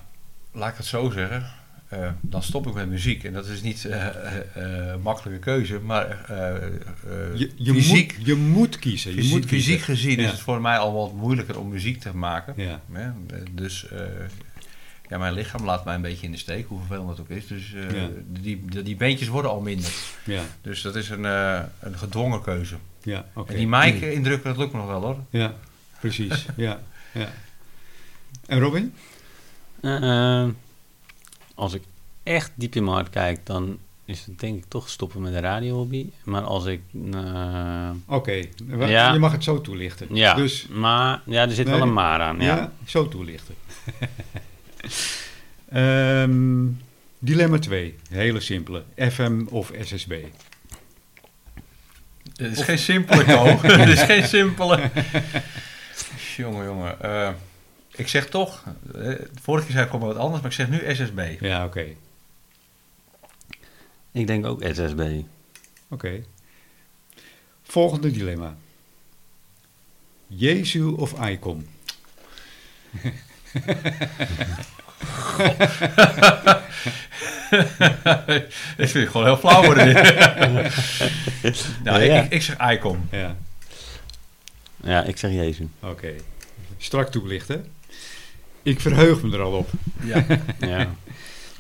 laat 0.51 0.69
ik 0.71 0.77
het 0.77 0.85
zo 0.85 1.09
zeggen. 1.09 1.45
Eh, 1.87 2.07
dan 2.21 2.43
stop 2.43 2.67
ik 2.67 2.73
met 2.73 2.89
muziek. 2.89 3.23
En 3.23 3.33
dat 3.33 3.45
is 3.47 3.61
niet 3.61 3.85
eh, 3.85 4.05
makkelijke 5.03 5.39
keuze, 5.39 5.79
maar 5.79 6.17
Je, 7.35 7.51
je, 7.55 7.73
fysiek, 7.73 8.17
moet, 8.17 8.27
je 8.27 8.35
moet 8.35 8.79
kiezen. 8.79 9.11
Je 9.11 9.17
fysiek, 9.17 9.33
moet 9.33 9.45
kiezen. 9.45 9.71
fysiek 9.71 9.85
gezien 9.85 10.17
Ja. 10.19 10.23
is 10.25 10.31
het 10.31 10.39
voor 10.39 10.61
mij 10.61 10.77
al 10.77 10.93
wat 10.93 11.13
moeilijker 11.13 11.59
om 11.59 11.69
muziek 11.69 11.99
te 11.99 12.15
maken. 12.15 12.53
Ja, 12.57 12.81
eh, 12.93 13.07
Dus 13.51 13.85
ja, 15.09 15.17
mijn 15.17 15.33
lichaam 15.33 15.65
laat 15.65 15.85
mij 15.85 15.95
een 15.95 16.01
beetje 16.01 16.25
in 16.25 16.31
de 16.31 16.37
steek, 16.37 16.67
hoe 16.67 16.79
vervelend 16.79 17.07
dat 17.07 17.19
ook 17.19 17.29
is. 17.29 17.47
Dus 17.47 17.73
eh, 17.73 18.01
Ja. 18.01 18.09
die, 18.27 18.65
die, 18.65 18.81
die 18.83 18.95
beentjes 18.95 19.27
worden 19.27 19.51
al 19.51 19.61
minder. 19.61 19.91
ja, 20.25 20.41
Dus 20.61 20.81
dat 20.81 20.95
is 20.95 21.09
een, 21.09 21.25
eh, 21.25 21.59
een 21.79 21.97
gedwongen 21.97 22.41
keuze. 22.41 22.75
ja, 23.03 23.25
oké. 23.33 23.51
En 23.51 23.57
die 23.57 23.67
mic 23.67 24.01
indrukken, 24.01 24.49
dat 24.49 24.57
lukt 24.57 24.71
me 24.71 24.77
nog 24.77 24.87
wel 24.87 25.01
hoor. 25.01 25.17
Ja, 25.29 25.53
precies. 25.99 26.45
Ja, 26.55 26.79
ja. 27.13 27.29
En 28.45 28.59
Robin? 28.59 28.93
Eh, 29.81 30.47
als 31.55 31.73
ik 31.73 31.83
echt 32.23 32.51
diep 32.55 32.75
in 32.75 32.83
mijn 32.83 32.95
hart 32.95 33.09
kijk, 33.09 33.45
dan 33.45 33.77
is 34.05 34.25
het 34.25 34.39
denk 34.39 34.57
ik 34.57 34.65
toch 34.67 34.89
stoppen 34.89 35.21
met 35.21 35.33
de 35.33 35.39
radiohobby. 35.39 36.09
Maar 36.23 36.41
als 36.41 36.65
ik... 36.65 36.81
eh, 37.13 37.89
Oké, 38.05 38.41
Ja. 38.77 39.13
je 39.13 39.19
mag 39.19 39.31
het 39.31 39.43
zo 39.43 39.61
toelichten. 39.61 40.15
ja, 40.15 40.33
Dus 40.33 40.67
maar 40.67 41.21
ja, 41.25 41.41
er 41.41 41.51
zit 41.51 41.65
Nee. 41.65 41.73
wel 41.75 41.87
een 41.87 41.93
maar 41.93 42.19
aan. 42.21 42.39
ja, 42.39 42.55
Ja. 42.55 42.71
zo 42.85 43.07
toelichten. 43.07 43.55
Ehm, 45.69 46.67
dilemma 47.19 47.59
2, 47.59 47.95
hele 48.09 48.39
simpele. 48.39 48.83
FM 48.97 49.45
of 49.49 49.71
SSB? 49.81 50.23
Het 52.35 52.57
is 52.57 52.63
geen 52.63 52.77
simpele 52.79 53.23
koop. 53.23 53.61
Het 53.61 53.89
is 53.99 54.01
geen 54.01 54.27
simpele. 54.27 54.91
jongen, 56.37 56.65
jongen. 56.65 57.01
eh, 57.01 57.33
ik 57.95 58.07
zeg 58.07 58.29
toch, 58.29 58.63
de 58.91 59.29
vorige 59.41 59.65
keer 59.65 59.75
zei 59.75 59.85
ik 59.87 59.93
al 59.93 59.99
wat 59.99 60.15
anders, 60.17 60.41
maar 60.41 60.51
ik 60.51 60.57
zeg 60.57 60.69
nu 60.69 60.95
SSB. 60.95 61.35
Ja, 61.39 61.65
oké. 61.65 61.85
Ik 64.11 64.27
denk 64.27 64.45
ook 64.45 64.63
SSB. 64.63 65.09
Oké. 65.87 66.23
Volgende 67.63 68.11
dilemma. 68.11 68.55
Jezu 70.27 70.83
of 70.83 71.27
Icon? 71.29 71.67
Dit 78.77 78.89
vind 78.91 78.95
ik 79.05 79.09
gewoon 79.09 79.25
heel 79.25 79.37
flauw 79.37 79.63
worden. 79.65 79.85
dit. 81.41 81.65
nou, 81.83 82.03
Ja. 82.03 82.21
ik, 82.21 82.31
ik 82.31 82.41
zeg 82.41 82.71
Icon. 82.71 83.07
Ja, 83.11 83.35
Ja, 84.83 85.03
ik 85.03 85.17
zeg 85.17 85.31
Jezus. 85.31 85.65
oké. 85.79 86.11
Strak 86.77 87.11
toelichten. 87.11 87.65
Ik 88.63 88.79
verheug 88.81 89.21
me 89.21 89.33
er 89.37 89.41
al 89.43 89.51
op. 89.51 89.69
Ja. 90.03 90.25
Ja. 90.59 90.87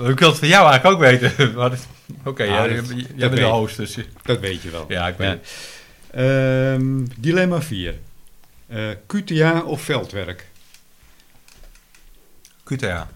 Ik 0.07 0.19
wil 0.19 0.29
het 0.29 0.39
van 0.39 0.47
jou 0.47 0.69
eigenlijk 0.71 0.85
ook 0.95 0.99
weten. 1.09 1.55
Oké, 2.25 2.43
jij, 2.43 2.75
dat- 2.75 2.87
jij 2.89 3.05
dat 3.15 3.29
bent 3.29 3.35
de 3.35 3.43
host. 3.43 3.77
Dus, 3.77 3.97
Dat 4.23 4.39
weet 4.39 4.61
je 4.61 4.69
wel. 4.69 4.85
ja, 4.87 5.07
ik 5.07 5.17
weet 5.17 5.39
Ja. 6.13 6.73
Ehm, 6.73 7.05
dilemma 7.17 7.61
4. 7.61 7.95
Eh 8.67 8.79
QTA 9.07 9.61
of 9.61 9.81
veldwerk? 9.81 10.47
QTA. 12.63 13.11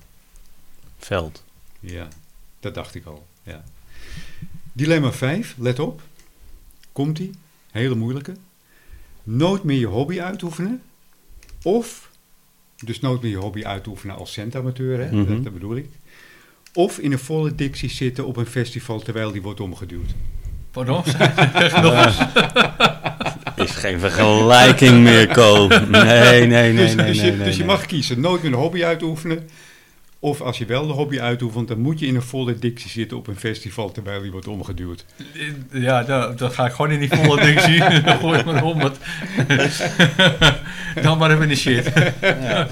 Veld. 0.97 1.43
Ja, 1.79 2.07
dat 2.59 2.73
dacht 2.73 2.95
ik 2.95 3.05
al. 3.05 3.27
Ja. 3.43 3.63
Dilemma 4.73 5.11
5, 5.11 5.55
let 5.57 5.79
op. 5.79 6.01
Komt-ie? 6.91 7.31
Hele 7.71 7.95
moeilijke. 7.95 8.33
Nooit 9.23 9.63
meer 9.63 9.79
je 9.79 9.85
hobby 9.85 10.21
uitoefenen. 10.21 10.81
Of, 11.63 12.11
dus 12.75 12.99
nooit 12.99 13.21
meer 13.21 13.31
je 13.31 13.37
hobby 13.37 13.65
uitoefenen 13.65 14.15
als 14.15 14.31
centamateur, 14.31 14.99
hè? 14.99 15.11
Mhm. 15.11 15.33
dat, 15.33 15.43
dat 15.43 15.53
bedoel 15.53 15.75
ik. 15.75 15.89
Of 16.73 16.99
in 16.99 17.11
een 17.11 17.19
volle 17.19 17.55
dictie 17.55 17.89
zitten 17.89 18.25
op 18.25 18.37
een 18.37 18.45
festival 18.45 18.99
terwijl 18.99 19.31
die 19.31 19.41
wordt 19.41 19.59
omgeduwd. 19.59 20.13
Pardon? 20.71 21.03
Zeg 21.05 21.81
nog 21.81 22.05
eens. 22.05 22.17
Is 23.58 23.72
geen 23.72 23.99
vergelijking 23.99 25.03
meer, 25.03 25.28
Ko. 25.28 25.68
Nee, 25.68 26.45
nee, 26.45 26.47
nee, 26.47 26.74
dus 26.74 26.95
nee, 26.95 27.05
dus, 27.05 27.18
nee, 27.18 27.32
je, 27.32 27.38
nee, 27.38 27.47
dus 27.47 27.58
je 27.58 27.66
mag 27.66 27.86
kiezen, 27.86 28.20
nooit 28.20 28.43
meer 28.43 28.51
een 28.51 28.58
hobby 28.58 28.84
uitoefenen. 28.84 29.49
Of 30.20 30.41
als 30.41 30.57
je 30.57 30.65
wel 30.65 30.88
de 30.88 30.93
hobby 30.93 31.20
uitoefent, 31.20 31.68
dan 31.68 31.80
moet 31.80 31.99
je 31.99 32.05
in 32.05 32.15
een 32.15 32.22
volle 32.22 32.59
dictie 32.59 32.89
zitten 32.89 33.18
op 33.18 33.28
een 33.28 33.39
festival 33.39 33.91
terwijl 33.91 34.22
die 34.22 34.32
wordt 34.32 34.47
omgeduwd. 34.47 35.05
Ja, 35.72 36.03
dan, 36.03 36.36
dan 36.36 36.51
ga 36.51 36.65
ik 36.65 36.72
gewoon 36.74 36.91
in 36.91 36.99
die 36.99 37.09
volle 37.09 37.41
ding 37.41 37.61
zien. 37.61 37.80
Dan 38.05 38.18
gooi 38.20 38.39
ik 38.39 38.45
me 38.45 38.63
om. 38.63 38.80
want- 38.80 38.97
Dan 41.01 41.18
maar 41.18 41.30
even 41.32 41.43
in 41.43 41.49
de 41.49 41.55
shit. 41.55 41.91
Ja. 42.22 42.68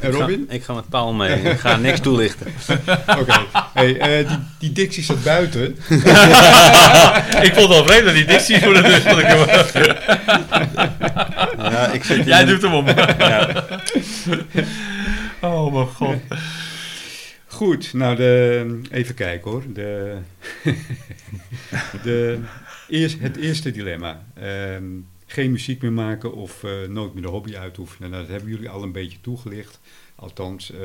En 0.00 0.10
Ik 0.10 0.14
ga- 0.14 0.20
Robin? 0.20 0.46
Ik 0.48 0.64
ga 0.64 0.72
met 0.72 0.88
Paul 0.88 1.12
mee. 1.12 1.40
Ik 1.42 1.58
ga 1.58 1.76
niks 1.76 2.00
toelichten. 2.00 2.46
Oké. 3.20 3.40
Hey, 3.74 3.98
eh, 3.98 4.28
die, 4.28 4.38
die 4.58 4.72
dictie 4.72 5.02
staat 5.02 5.22
buiten. 5.22 5.62
ik 7.46 7.52
vond 7.54 7.68
het 7.68 7.78
al 7.78 7.84
vreemd 7.84 8.04
dat 8.04 8.14
die 8.14 8.24
dictie 8.24 8.60
voor 8.60 8.74
de 8.74 8.82
deur 8.82 9.00
stond. 9.00 9.18
Ik- 9.18 9.28
Ja, 11.58 11.86
ik 11.92 12.04
zit 12.04 12.26
Jij 12.26 12.44
doet 12.44 12.62
hem 12.62 12.74
om. 12.74 12.86
Ja. 13.18 13.64
Oh 15.44 15.72
mijn 15.72 15.86
god. 15.86 16.20
Goed, 17.46 17.92
nou 17.92 18.16
de, 18.16 18.80
even 18.90 19.14
kijken 19.14 19.50
hoor. 19.50 19.62
De, 19.72 20.18
de, 22.02 22.40
eerst, 22.88 23.18
het 23.20 23.36
eerste 23.36 23.70
dilemma. 23.70 24.24
Ehm, 24.34 24.84
geen 25.26 25.50
muziek 25.50 25.82
meer 25.82 25.92
maken 25.92 26.34
of 26.34 26.64
eh, 26.64 26.70
nooit 26.88 27.14
meer 27.14 27.22
de 27.22 27.28
hobby 27.28 27.56
uitoefenen. 27.56 28.10
Nou, 28.10 28.22
dat 28.22 28.30
hebben 28.30 28.50
jullie 28.50 28.68
al 28.68 28.82
een 28.82 28.92
beetje 28.92 29.20
toegelicht. 29.20 29.80
Althans, 30.14 30.72
eh, 30.72 30.78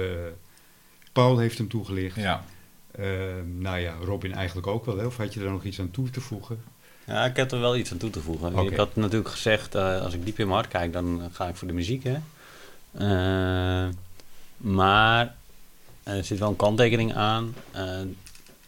Paul 1.11 1.37
heeft 1.37 1.57
hem 1.57 1.67
toegelicht. 1.67 2.15
Ja. 2.15 2.43
Ehm, 2.91 3.61
nou 3.61 3.79
ja, 3.79 3.95
Robin 4.03 4.33
eigenlijk 4.33 4.67
ook 4.67 4.85
wel. 4.85 4.97
Hè? 4.97 5.05
Of 5.05 5.17
had 5.17 5.33
je 5.33 5.39
er 5.39 5.51
nog 5.51 5.63
iets 5.63 5.79
aan 5.79 5.91
toe 5.91 6.09
te 6.09 6.21
voegen? 6.21 6.63
Ja, 7.05 7.25
ik 7.25 7.35
heb 7.35 7.51
er 7.51 7.59
wel 7.59 7.77
iets 7.77 7.91
aan 7.91 7.97
toe 7.97 8.09
te 8.09 8.21
voegen. 8.21 8.57
Ik 8.57 8.77
had 8.77 8.95
natuurlijk 8.95 9.29
gezegd, 9.29 9.75
eh, 9.75 10.01
als 10.01 10.13
ik 10.13 10.25
diep 10.25 10.39
in 10.39 10.45
mijn 10.45 10.57
hart 10.57 10.71
kijk, 10.71 10.93
dan 10.93 11.29
ga 11.31 11.47
ik 11.47 11.55
voor 11.55 11.67
de 11.67 11.73
muziek. 11.73 12.03
Hè? 12.03 12.17
Maar 14.59 15.35
er 16.03 16.23
zit 16.23 16.39
wel 16.39 16.49
een 16.49 16.55
kanttekening 16.55 17.13
aan. 17.15 17.53
eh, 17.71 17.99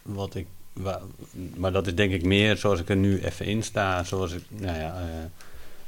wat 0.02 0.34
ik, 0.34 0.46
wa- 0.72 1.00
maar 1.56 1.72
dat 1.72 1.86
is 1.86 1.94
denk 1.94 2.12
ik 2.12 2.24
meer 2.24 2.56
zoals 2.56 2.80
ik 2.80 2.88
er 2.88 2.96
nu 2.96 3.20
even 3.22 3.46
in 3.46 3.62
sta. 3.62 4.04
Zoals 4.04 4.32
ik, 4.32 4.42
nou 4.48 4.78
ja, 4.78 5.02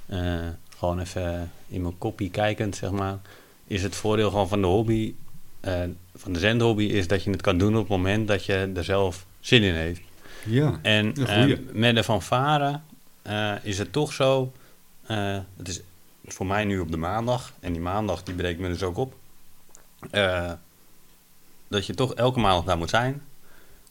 eh, 0.07 0.37
eh, 0.39 0.53
gewoon 0.77 1.01
even 1.01 1.51
in 1.69 1.83
mijn 1.83 1.99
kopie 1.99 2.31
kijkend, 2.31 2.77
zeg 2.77 2.91
maar. 2.91 3.19
Is 3.67 3.83
het 3.83 3.95
voordeel 3.97 4.31
gewoon 4.31 4.49
van 4.49 4.61
de 4.61 4.67
hobby, 4.67 5.15
van 6.17 6.33
de 6.33 6.39
zendhobby, 6.39 6.85
is 6.85 7.07
dat 7.09 7.25
je 7.25 7.31
het 7.31 7.43
kan 7.43 7.59
doen 7.59 7.73
op 7.75 7.81
het 7.81 7.89
moment 7.89 8.29
dat 8.29 8.45
je 8.45 8.73
er 8.75 8.85
zelf 8.85 9.27
zin 9.41 9.63
in 9.63 9.75
heeft. 9.75 10.01
Ja, 10.47 10.79
En 10.83 11.13
met 11.73 11.95
de 11.95 12.05
fanfare 12.05 12.81
is 13.63 13.79
het 13.79 13.93
toch 13.93 14.13
zo. 14.13 14.53
het 15.57 15.69
is 15.69 15.81
voor 16.27 16.47
mij 16.47 16.65
nu 16.65 16.79
op 16.79 16.91
de 16.91 16.97
maandag. 16.97 17.53
En 17.61 17.73
die 17.73 17.83
maandag 17.83 18.23
die 18.23 18.35
breekt 18.35 18.61
me 18.61 18.69
dus 18.69 18.83
ook 18.83 18.97
op. 18.97 19.15
eh, 20.11 20.53
dat 21.69 21.87
je 21.87 21.95
toch 21.95 22.15
elke 22.15 22.41
maandag 22.41 22.65
daar 22.65 22.79
moet 22.79 22.91
zijn. 22.91 23.23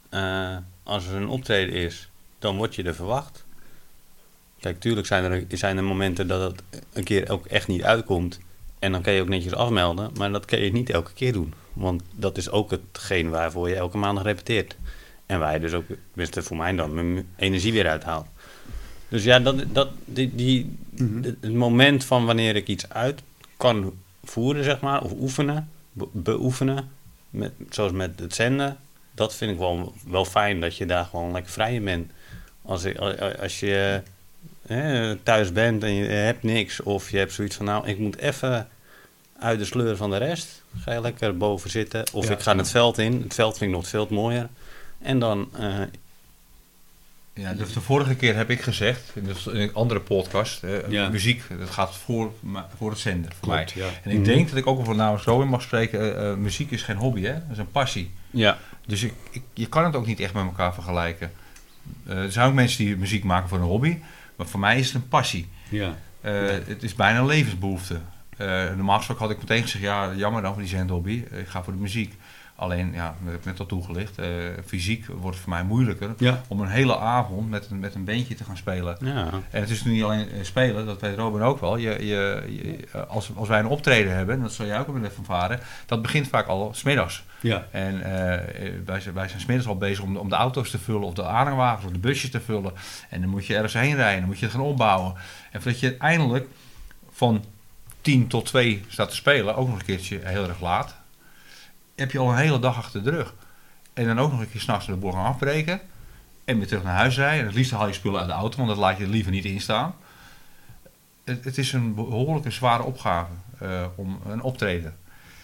Eh, 0.09 0.57
als 0.83 1.07
er 1.07 1.15
een 1.15 1.27
optreden 1.27 1.75
is, 1.75 2.09
dan 2.39 2.57
word 2.57 2.75
je 2.75 2.83
er 2.83 2.95
verwacht. 2.95 3.45
Kijk, 4.59 4.79
tuurlijk 4.79 5.07
zijn 5.07 5.31
er, 5.31 5.45
zijn 5.49 5.77
er 5.77 5.83
momenten 5.83 6.27
dat 6.27 6.51
het 6.51 6.85
een 6.93 7.03
keer 7.03 7.29
ook 7.29 7.45
echt 7.45 7.67
niet 7.67 7.83
uitkomt. 7.83 8.39
En 8.79 8.91
dan 8.91 9.01
kan 9.01 9.13
je 9.13 9.21
ook 9.21 9.29
netjes 9.29 9.53
afmelden. 9.53 10.11
Maar 10.17 10.31
dat 10.31 10.45
kan 10.45 10.59
je 10.59 10.71
niet 10.71 10.89
elke 10.89 11.13
keer 11.13 11.33
doen. 11.33 11.53
Want 11.73 12.03
dat 12.11 12.37
is 12.37 12.49
ook 12.49 12.71
hetgeen 12.71 13.29
waarvoor 13.29 13.69
je 13.69 13.75
elke 13.75 13.97
maandag 13.97 14.23
repeteert. 14.23 14.75
En 15.25 15.39
waar 15.39 15.53
je 15.53 15.59
dus 15.59 15.73
ook, 15.73 15.85
tenminste 16.09 16.41
voor 16.41 16.57
mij 16.57 16.75
dan, 16.75 16.93
mijn 16.93 17.27
energie 17.35 17.73
weer 17.73 17.87
uithaalt. 17.87 18.25
Dus 19.07 19.23
ja, 19.23 19.39
dat, 19.39 19.63
dat, 19.73 19.89
die, 20.05 20.35
die, 20.35 20.77
Mhm. 20.99 21.23
het 21.23 21.35
het 21.41 21.53
moment 21.53 22.05
van 22.05 22.25
wanneer 22.25 22.55
ik 22.55 22.67
iets 22.67 22.89
uit 22.89 23.21
kan 23.57 23.93
voeren, 24.23 24.63
zeg 24.63 24.81
maar, 24.81 25.03
of 25.03 25.11
oefenen, 25.19 25.69
beoefenen, 26.11 26.91
met, 27.29 27.51
zoals 27.69 27.91
met 27.91 28.19
het 28.19 28.35
zenden, 28.35 28.77
dat 29.15 29.35
vind 29.35 29.51
ik 29.51 29.57
wel, 29.57 29.93
wel 30.07 30.25
fijn 30.25 30.59
dat 30.61 30.77
je 30.77 30.85
daar 30.85 31.05
gewoon 31.05 31.31
lekker 31.31 31.51
vrij 31.51 31.73
in 31.73 31.83
bent. 31.83 32.11
Als, 32.61 32.97
als- 32.97 33.37
als 33.39 33.59
je 33.59 34.01
hè, 34.67 35.15
thuis 35.15 35.51
bent 35.51 35.83
en 35.83 35.93
je 35.93 36.05
hebt 36.05 36.43
niks, 36.43 36.81
of 36.81 37.09
je 37.11 37.17
hebt 37.17 37.33
zoiets 37.33 37.55
van, 37.55 37.65
nou, 37.65 37.87
ik 37.87 37.97
moet 37.97 38.17
even 38.17 38.67
uit 39.39 39.59
de 39.59 39.65
sleur 39.65 39.97
van 39.97 40.09
de 40.09 40.17
rest, 40.17 40.63
ga 40.77 40.93
je 40.93 41.01
lekker 41.01 41.37
boven 41.37 41.69
zitten, 41.69 42.03
of 42.13 42.27
Ja. 42.27 42.31
ik 42.33 42.39
ga 42.39 42.55
het 42.55 42.69
veld 42.71 42.97
in. 42.97 43.21
Het 43.21 43.33
veld 43.33 43.57
vind 43.57 43.69
ik 43.71 43.75
nog 43.77 43.87
veel 43.87 44.07
mooier. 44.09 44.49
En 45.01 45.19
dan, 45.19 45.49
eh, 45.57 45.79
Ja, 47.35 47.53
dus 47.53 47.73
de 47.73 47.81
vorige 47.81 48.15
keer 48.15 48.35
heb 48.35 48.49
ik 48.49 48.61
gezegd, 48.61 49.11
in 49.15 49.59
een 49.59 49.73
andere 49.73 49.99
podcast, 49.99 50.63
eh, 50.63 50.89
Ja. 50.89 51.09
muziek, 51.09 51.43
dat 51.59 51.69
gaat 51.69 51.95
voor, 51.95 52.31
voor 52.77 52.89
het 52.89 52.99
zender, 52.99 53.31
voor 53.39 53.47
mij. 53.49 53.67
Ja. 53.75 53.87
En 54.03 54.11
ik 54.11 54.25
denk 54.25 54.49
dat 54.49 54.57
ik 54.57 54.67
ook 54.67 54.85
voor 54.85 54.95
namens 54.95 55.23
Robin 55.23 55.47
mag 55.47 55.61
spreken, 55.61 55.99
eh, 56.17 56.31
eh, 56.31 56.37
muziek 56.37 56.71
is 56.71 56.81
geen 56.83 56.95
hobby, 56.95 57.21
hè? 57.21 57.33
dat 57.33 57.51
is 57.51 57.57
een 57.57 57.71
passie. 57.71 58.11
ja, 58.31 58.57
Dus 58.85 59.03
ik, 59.03 59.13
ik, 59.31 59.41
je 59.53 59.67
kan 59.67 59.83
het 59.85 59.95
ook 59.95 60.05
niet 60.05 60.19
echt 60.19 60.33
met 60.33 60.43
elkaar 60.43 60.73
vergelijken. 60.73 61.31
Eh, 62.05 62.17
er 62.17 62.31
zijn 62.31 62.47
ook 62.47 62.53
mensen 62.53 62.85
die 62.85 62.97
muziek 62.97 63.23
maken 63.23 63.49
voor 63.49 63.57
een 63.57 63.63
hobby, 63.63 63.97
maar 64.35 64.47
voor 64.47 64.59
mij 64.59 64.79
is 64.79 64.85
het 64.85 64.95
een 64.95 65.07
passie. 65.07 65.47
Ja. 65.69 65.97
Het 66.21 66.83
is 66.83 66.95
bijna 66.95 67.19
een 67.19 67.25
levensbehoefte. 67.25 67.99
Eh, 68.37 68.47
normaal 68.75 68.97
gesproken 68.97 69.23
had 69.25 69.33
ik 69.33 69.39
meteen 69.39 69.61
gezegd, 69.61 69.83
ja, 69.83 70.13
jammer 70.15 70.41
dan 70.41 70.51
voor 70.53 70.61
die 70.61 70.71
zendhobby, 70.71 71.23
ik 71.31 71.47
ga 71.47 71.63
voor 71.63 71.73
de 71.73 71.79
muziek. 71.79 72.13
Alleen, 72.55 72.91
ja, 72.93 73.15
dat 73.23 73.31
heb 73.31 73.39
ik 73.39 73.45
net 73.45 73.59
al 73.59 73.65
toegelicht, 73.65 74.17
eh, 74.19 74.27
fysiek 74.65 75.05
wordt 75.07 75.35
het 75.35 75.37
voor 75.43 75.49
mij 75.53 75.63
moeilijker 75.63 76.13
Ja. 76.17 76.41
om 76.47 76.61
een 76.61 76.67
hele 76.67 76.97
avond 76.97 77.49
met 77.49 77.69
een, 77.71 77.79
met 77.79 77.95
een 77.95 78.03
bandje 78.05 78.35
te 78.35 78.43
gaan 78.43 78.57
spelen. 78.57 78.97
ja, 79.01 79.29
En 79.49 79.61
het 79.61 79.69
is 79.69 79.83
nu 79.83 79.91
niet 79.91 80.03
alleen 80.03 80.29
eh, 80.29 80.43
spelen, 80.43 80.85
dat 80.85 81.01
weet 81.01 81.17
Robin 81.17 81.41
ook 81.41 81.59
wel. 81.59 81.77
Je, 81.77 81.89
je, 82.05 82.45
je- 82.49 82.87
eh, 82.91 83.01
als, 83.07 83.29
als 83.35 83.47
wij 83.47 83.59
een 83.59 83.65
optreden 83.67 84.15
hebben, 84.15 84.35
en 84.35 84.41
dat 84.41 84.53
zal 84.53 84.65
jij 84.65 84.79
ook 84.79 84.87
met 84.87 85.13
van 85.13 85.25
varen, 85.25 85.59
dat 85.85 86.01
begint 86.01 86.27
vaak 86.27 86.47
al 86.47 86.71
smiddags. 86.73 87.23
Ja. 87.41 87.67
En 87.71 87.99
wij, 88.85 88.99
zijn, 88.99 89.13
wij 89.15 89.27
zijn 89.27 89.41
smiddags 89.41 89.67
al 89.69 89.77
bezig 89.77 90.03
om, 90.03 90.17
om 90.17 90.29
de 90.29 90.35
auto's 90.35 90.69
te 90.69 90.79
vullen, 90.79 91.01
of 91.07 91.13
de 91.13 91.25
aanhangwagens, 91.25 91.85
of 91.85 91.91
de 91.91 91.99
busjes 91.99 92.31
te 92.31 92.41
vullen. 92.41 92.71
En 93.09 93.21
dan 93.21 93.29
moet 93.29 93.45
je 93.45 93.53
ergens 93.55 93.73
heen 93.73 93.95
rijden, 93.95 94.19
dan 94.19 94.29
moet 94.29 94.39
je 94.39 94.45
het 94.45 94.53
gaan 94.55 94.63
opbouwen. 94.63 95.13
En 95.51 95.61
voordat 95.61 95.79
je 95.79 95.87
uiteindelijk 95.87 96.47
van 97.11 97.43
10 98.01 98.27
tot 98.27 98.45
2 98.45 98.83
staat 98.87 99.09
te 99.09 99.15
spelen, 99.15 99.55
ook 99.55 99.67
nog 99.67 99.77
een 99.79 99.85
keertje 99.85 100.19
heel 100.23 100.47
erg 100.47 100.61
laat. 100.61 100.95
Heb 101.95 102.11
je 102.11 102.19
al 102.19 102.29
een 102.29 102.37
hele 102.37 102.59
dag 102.59 102.77
achter 102.77 103.03
de 103.03 103.09
rug. 103.09 103.33
En 103.93 104.05
dan 104.05 104.19
ook 104.19 104.31
nog 104.31 104.39
een 104.39 104.51
keer 104.51 104.61
s'nachts 104.61 104.85
de 104.85 104.95
boel 104.95 105.11
gaan 105.11 105.25
afbreken. 105.25 105.81
En 106.45 106.57
weer 106.57 106.67
terug 106.67 106.83
naar 106.83 106.95
huis 106.95 107.15
rijden. 107.15 107.39
En 107.39 107.45
het 107.45 107.55
liefst 107.55 107.71
haal 107.71 107.87
je 107.87 107.93
spullen 107.93 108.19
uit 108.19 108.29
de 108.29 108.35
auto, 108.35 108.57
want 108.57 108.69
dat 108.69 108.77
laat 108.77 108.97
je 108.97 109.03
er 109.03 109.09
liever 109.09 109.31
niet 109.31 109.45
in 109.45 109.61
staan. 109.61 109.95
Het, 111.23 111.43
het 111.43 111.57
is 111.57 111.73
een 111.73 111.95
behoorlijke 111.95 112.51
zware 112.51 112.83
opgave 112.83 113.31
eh, 113.59 113.85
om 113.95 114.19
een 114.25 114.41
optreden. 114.41 114.97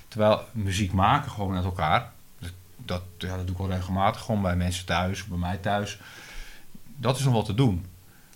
Terwijl 0.08 0.42
muziek 0.52 0.92
maken 0.92 1.32
gewoon 1.32 1.54
met 1.54 1.64
elkaar, 1.64 2.12
dat, 2.86 3.02
ja, 3.18 3.36
dat 3.36 3.48
doe 3.48 3.56
ik 3.56 3.62
al 3.62 3.70
regelmatig, 3.70 4.22
gewoon 4.22 4.42
bij 4.42 4.56
mensen 4.56 4.86
thuis, 4.86 5.26
bij 5.26 5.38
mij 5.38 5.58
thuis. 5.58 6.00
Dat 6.96 7.18
is 7.18 7.24
nog 7.24 7.34
wat 7.34 7.46
te 7.46 7.54
doen. 7.54 7.86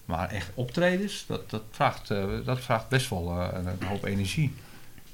Maar 0.06 0.30
echt 0.30 0.52
optredens, 0.54 1.26
dat, 1.28 1.50
dat, 1.50 1.64
vraagt, 1.72 2.12
eh, 2.12 2.26
dat 2.46 2.60
vraagt 2.60 2.90
best 2.90 3.10
wel 3.10 3.42
eh, 3.42 3.66
een 3.66 3.88
hoop 3.88 4.04
energie. 4.04 4.54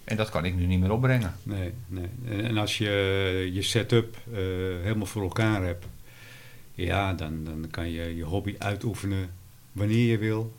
En 0.10 0.18
dat 0.18 0.30
kan 0.30 0.46
ik 0.46 0.56
nu 0.56 0.66
niet 0.66 0.80
meer 0.80 0.92
opbrengen. 0.92 1.34
Nee, 1.44 1.74
nee. 1.88 2.42
En 2.44 2.58
als 2.58 2.78
je 2.78 3.50
je 3.54 3.62
setup 3.62 4.18
eh, 4.34 4.38
helemaal 4.82 5.06
voor 5.06 5.22
elkaar 5.22 5.64
hebt, 5.64 5.86
ja, 6.74 7.14
dan, 7.14 7.44
dan 7.44 7.68
kan 7.72 7.92
je 7.92 8.16
je 8.16 8.24
hobby 8.24 8.56
uitoefenen 8.58 9.30
wanneer 9.72 10.12
je 10.12 10.18
wil, 10.18 10.54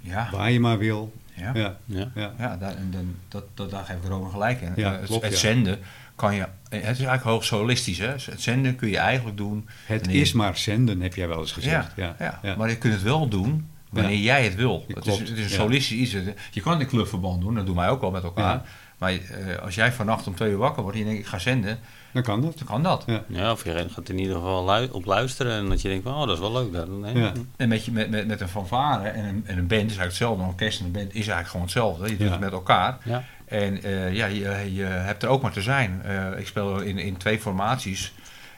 Ja, 0.00 0.28
waar 0.32 0.50
je 0.50 0.60
maar 0.60 0.78
wil. 0.78 1.12
ja. 1.34 1.50
Ja, 1.54 1.78
Ja. 1.84 2.10
ja. 2.14 2.34
Ja, 2.38 2.56
daar, 2.56 2.76
en 2.76 2.88
dan, 2.90 3.14
dat, 3.28 3.44
dat, 3.54 3.70
daar 3.70 3.84
geef 3.84 3.96
ik 3.96 4.08
Rome 4.08 4.30
gelijk 4.30 4.60
in. 4.60 4.72
Ja, 4.76 4.92
Eh, 4.92 4.98
het, 4.98 5.06
klopt, 5.06 5.22
het 5.24 5.32
ja. 5.32 5.38
zenden 5.38 5.78
kan 6.14 6.34
je... 6.34 6.40
Het 6.68 6.82
is 6.82 6.82
eigenlijk 6.82 7.22
hoog 7.22 7.44
solistisch, 7.44 7.98
hè. 7.98 8.06
Het 8.06 8.40
zenden 8.40 8.76
kun 8.76 8.88
je 8.88 8.98
eigenlijk 8.98 9.36
doen... 9.36 9.68
Het 9.84 10.00
wanneer 10.00 10.20
is 10.20 10.32
maar 10.32 10.56
zenden, 10.56 11.00
heb 11.00 11.14
jij 11.14 11.28
wel 11.28 11.40
eens 11.40 11.52
gezegd. 11.52 11.92
Ja, 11.96 12.16
Ja, 12.18 12.38
ja. 12.42 12.56
maar 12.56 12.68
je 12.68 12.78
kunt 12.78 12.92
het 12.92 13.02
wel 13.02 13.28
doen 13.28 13.70
wanneer 13.90 14.18
jij 14.18 14.44
het 14.44 14.54
wil. 14.54 14.84
Het, 14.88 14.98
klopt, 14.98 15.22
is, 15.22 15.28
het 15.28 15.38
is 15.38 15.44
een 15.44 15.50
ja. 15.50 15.56
solistisch 15.56 15.98
iets. 15.98 16.34
Je 16.50 16.60
kan 16.60 16.72
het 16.72 16.80
in 16.80 16.86
clubverband 16.88 17.40
doen, 17.40 17.54
dat 17.54 17.66
doen 17.66 17.76
wij 17.76 17.88
ook 17.88 18.00
wel 18.00 18.10
met 18.10 18.22
elkaar. 18.22 18.62
Maar 19.02 19.12
eh, 19.12 19.58
als 19.62 19.74
jij 19.74 19.92
vannacht 19.92 20.26
om 20.26 20.34
twee 20.34 20.50
uur 20.50 20.56
wakker 20.56 20.82
wordt 20.82 20.96
en 20.98 21.02
je 21.04 21.08
denkt 21.10 21.22
ik 21.24 21.28
ga 21.30 21.38
zenden, 21.38 21.78
Dan 22.12 22.22
kan 22.22 22.40
dat. 22.40 22.58
dan 22.58 22.66
kan 22.66 22.82
dat. 22.82 23.02
Ja. 23.06 23.22
Ja, 23.26 23.52
of 23.52 23.64
je 23.64 23.86
gaat 23.90 24.08
in 24.08 24.18
ieder 24.18 24.34
geval 24.34 24.72
lu- 24.74 24.88
op 24.92 25.04
luisteren 25.04 25.52
en 25.52 25.68
dat 25.68 25.82
je 25.82 25.88
denkt 25.88 26.04
van, 26.04 26.14
oh, 26.14 26.26
dat 26.26 26.34
is 26.34 26.38
wel 26.40 26.52
leuk. 26.52 26.72
Dat, 26.72 26.88
nee. 26.88 27.14
Ja. 27.18 27.32
En 27.56 27.68
met, 27.68 27.84
je, 27.84 27.92
met, 27.92 28.10
met, 28.10 28.26
met 28.26 28.40
een 28.40 28.48
fanfare 28.48 29.08
en 29.08 29.24
een, 29.24 29.42
en 29.46 29.58
een 29.58 29.66
band 29.66 29.90
is 29.90 29.96
eigenlijk 29.96 30.02
hetzelfde. 30.08 30.42
Een 30.42 30.48
orkest 30.48 30.78
en 30.80 30.84
een 30.86 30.92
band 30.92 31.08
is 31.08 31.14
eigenlijk 31.14 31.48
gewoon 31.48 31.62
hetzelfde. 31.64 32.04
Je 32.04 32.16
doet 32.16 32.26
Ja. 32.26 32.32
het 32.32 32.40
met 32.40 32.52
elkaar. 32.52 32.98
Ja. 33.04 33.24
En 33.44 33.82
eh, 33.82 34.12
ja, 34.14 34.26
je, 34.26 34.74
je 34.74 34.84
hebt 34.84 35.22
er 35.22 35.28
ook 35.28 35.42
maar 35.42 35.52
te 35.52 35.62
zijn. 35.62 36.02
Eh, 36.04 36.38
ik 36.38 36.46
speel 36.46 36.80
in, 36.80 36.98
in 36.98 37.16
twee 37.16 37.38
formaties 37.40 38.12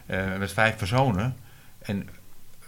eh, 0.06 0.18
met 0.38 0.52
vijf 0.52 0.76
personen. 0.76 1.36
En 1.82 2.08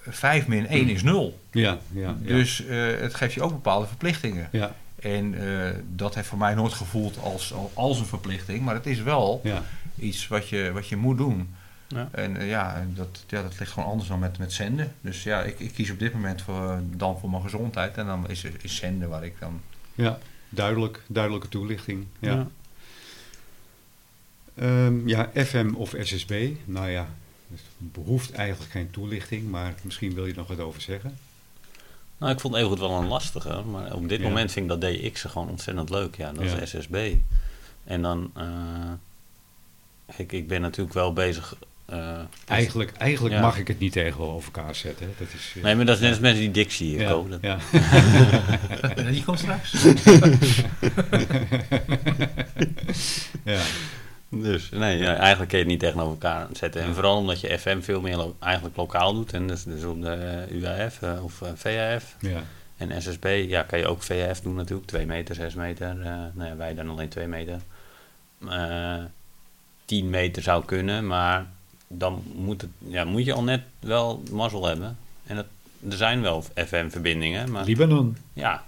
vijf 0.09 0.47
min 0.47 0.67
één 0.67 0.89
is 0.89 1.03
nul. 1.03 1.41
Ja, 1.51 1.79
ja, 1.93 2.01
ja. 2.03 2.15
Dus 2.37 2.67
eh, 2.67 2.79
het 3.01 3.15
geeft 3.15 3.35
je 3.35 3.43
ook 3.43 3.51
bepaalde 3.51 3.87
verplichtingen. 3.87 4.49
ja, 4.53 4.75
En 5.15 5.35
eh, 5.35 5.71
dat 5.95 6.15
heeft 6.15 6.29
voor 6.29 6.39
mij 6.39 6.55
nooit 6.55 6.73
gevoeld 6.73 7.19
als, 7.19 7.55
als 7.75 7.99
een 7.99 8.07
verplichting. 8.07 8.61
Maar 8.61 8.75
het 8.75 8.87
is 8.87 9.03
wel 9.03 9.41
ja. 9.45 9.63
iets 9.99 10.29
wat 10.29 10.49
je, 10.49 10.71
wat 10.73 10.89
je 10.89 10.97
moet 10.97 11.19
doen. 11.19 11.55
Ja. 11.89 12.09
En 12.13 12.37
eh, 12.37 12.49
ja, 12.49 12.87
dat, 12.95 13.25
ja, 13.29 13.43
dat 13.43 13.59
ligt 13.59 13.73
gewoon 13.73 13.89
anders 13.89 14.09
dan 14.09 14.19
met, 14.19 14.39
met 14.39 14.53
zenden. 14.53 14.95
Dus 15.01 15.23
ja, 15.23 15.43
ik, 15.43 15.61
ik 15.61 15.73
kies 15.73 15.91
op 15.91 15.99
dit 15.99 16.13
moment 16.13 16.43
voor, 16.43 16.81
dan 16.91 17.19
voor 17.19 17.31
mijn 17.31 17.43
gezondheid. 17.43 17.97
En 17.97 18.07
dan 18.07 18.29
is, 18.29 18.45
is 18.45 18.77
zenden 18.77 19.09
waar 19.09 19.25
ik 19.25 19.35
dan... 19.39 19.61
ja. 19.95 20.19
Duidelijk, 20.49 21.03
duidelijke 21.07 21.49
toelichting. 21.49 22.07
Ja. 22.19 22.33
Ja. 22.33 22.49
Ehm, 24.55 25.09
ja, 25.09 25.31
FM 25.35 25.73
of 25.75 25.95
SSB. 26.01 26.51
Nou 26.65 26.91
ja, 26.91 27.09
het 27.51 27.61
behoeft 27.77 28.33
eigenlijk 28.33 28.71
geen 28.71 28.91
toelichting, 28.91 29.51
maar 29.51 29.75
misschien 29.83 30.15
wil 30.15 30.25
je 30.25 30.31
er 30.31 30.39
nog 30.39 30.49
wat 30.49 30.61
over 30.61 30.81
zeggen. 30.81 31.19
Nou, 32.19 32.33
ik 32.33 32.41
vond 32.41 32.55
het 32.55 32.65
even 32.65 32.79
wel 32.79 32.91
een 32.91 33.07
lastige, 33.09 33.63
maar 33.71 33.93
op 33.95 34.09
dit 34.09 34.19
Ja. 34.21 34.27
moment 34.27 34.53
vind 34.53 34.73
ik 34.73 34.81
dat 34.81 34.91
DX 34.93 35.23
gewoon 35.23 35.49
ontzettend 35.49 35.91
leuk. 35.91 36.17
Ja, 36.17 36.33
dat 36.33 36.45
Ja. 36.45 36.57
is 36.59 36.71
SSB. 36.71 37.15
En 37.85 38.03
dan, 38.03 38.31
eh, 38.35 38.47
ik, 40.17 40.33
ik 40.33 40.49
ben 40.49 40.61
natuurlijk 40.61 40.95
wel 40.95 41.13
bezig. 41.13 41.57
eh, 41.87 42.19
Eigenlijk, 42.47 42.93
eigenlijk 42.97 43.35
Ja. 43.35 43.41
mag 43.41 43.59
ik 43.59 43.69
het 43.69 43.79
niet 43.79 43.93
tegenover 43.93 44.53
elkaar 44.55 44.75
zetten. 44.75 45.07
hè. 45.07 45.13
Dat 45.19 45.29
is, 45.35 45.53
eh, 45.57 45.63
nee, 45.63 45.75
maar 45.75 45.85
dat 45.85 45.95
is 45.95 46.01
net 46.01 46.11
als 46.11 46.21
mensen 46.21 46.41
die 46.41 46.51
Dixie 46.51 46.87
hier 46.89 47.01
ja, 47.01 47.11
kopen. 47.11 47.39
ja. 47.43 47.59
En 49.07 49.13
die 49.13 49.25
komt 49.25 49.39
straks. 49.39 49.73
ja, 53.45 53.61
Dus 54.29 54.71
nee, 54.71 54.99
ja, 54.99 55.15
eigenlijk 55.17 55.49
kun 55.51 55.59
je 55.59 55.65
het 55.65 55.73
niet 55.73 55.83
tegenover 55.83 56.13
elkaar 56.13 56.47
zetten. 56.53 56.83
En 56.83 56.95
vooral 56.95 57.17
omdat 57.17 57.41
je 57.41 57.59
FM 57.59 57.81
veel 57.81 58.01
meer 58.01 58.17
lo- 58.17 58.37
eigenlijk 58.39 58.77
lokaal 58.77 59.15
doet. 59.15 59.33
En 59.33 59.47
dus, 59.47 59.63
dus 59.65 59.85
op 59.85 60.03
de 60.03 60.47
UAF 60.51 61.03
eh, 61.03 61.25
of 61.25 61.43
eh, 61.43 61.49
VAF. 61.55 62.17
ja, 62.21 62.43
En 62.77 63.03
SSB, 63.03 63.45
ja, 63.49 63.63
kan 63.63 63.79
je 63.79 63.87
ook 63.87 64.03
VAF 64.03 64.41
doen 64.41 64.55
natuurlijk. 64.55 64.89
2 64.89 65.07
meter, 65.07 65.35
6 65.35 65.55
meter. 65.55 65.89
eh 66.01 66.07
nou 66.33 66.49
ja, 66.51 66.57
wij 66.57 66.75
dan 66.75 66.89
alleen 66.89 67.09
2 67.09 67.27
meter. 67.27 67.61
Eh 68.49 68.95
10 69.85 70.11
meter 70.11 70.43
zou 70.43 70.65
kunnen, 70.65 71.07
maar 71.07 71.47
dan 71.89 72.23
moet, 72.35 72.61
het, 72.61 72.71
ja, 72.89 73.05
moet 73.05 73.25
je 73.25 73.33
al 73.33 73.43
net 73.43 73.63
wel 73.81 74.23
mazzel 74.31 74.67
hebben. 74.67 74.99
En 75.27 75.37
het, 75.37 75.47
er 75.91 75.97
zijn 75.97 76.21
wel 76.23 76.43
FM-verbindingen, 76.55 77.51
maar 77.51 77.65
Libanon. 77.65 78.17
ja, 78.33 78.63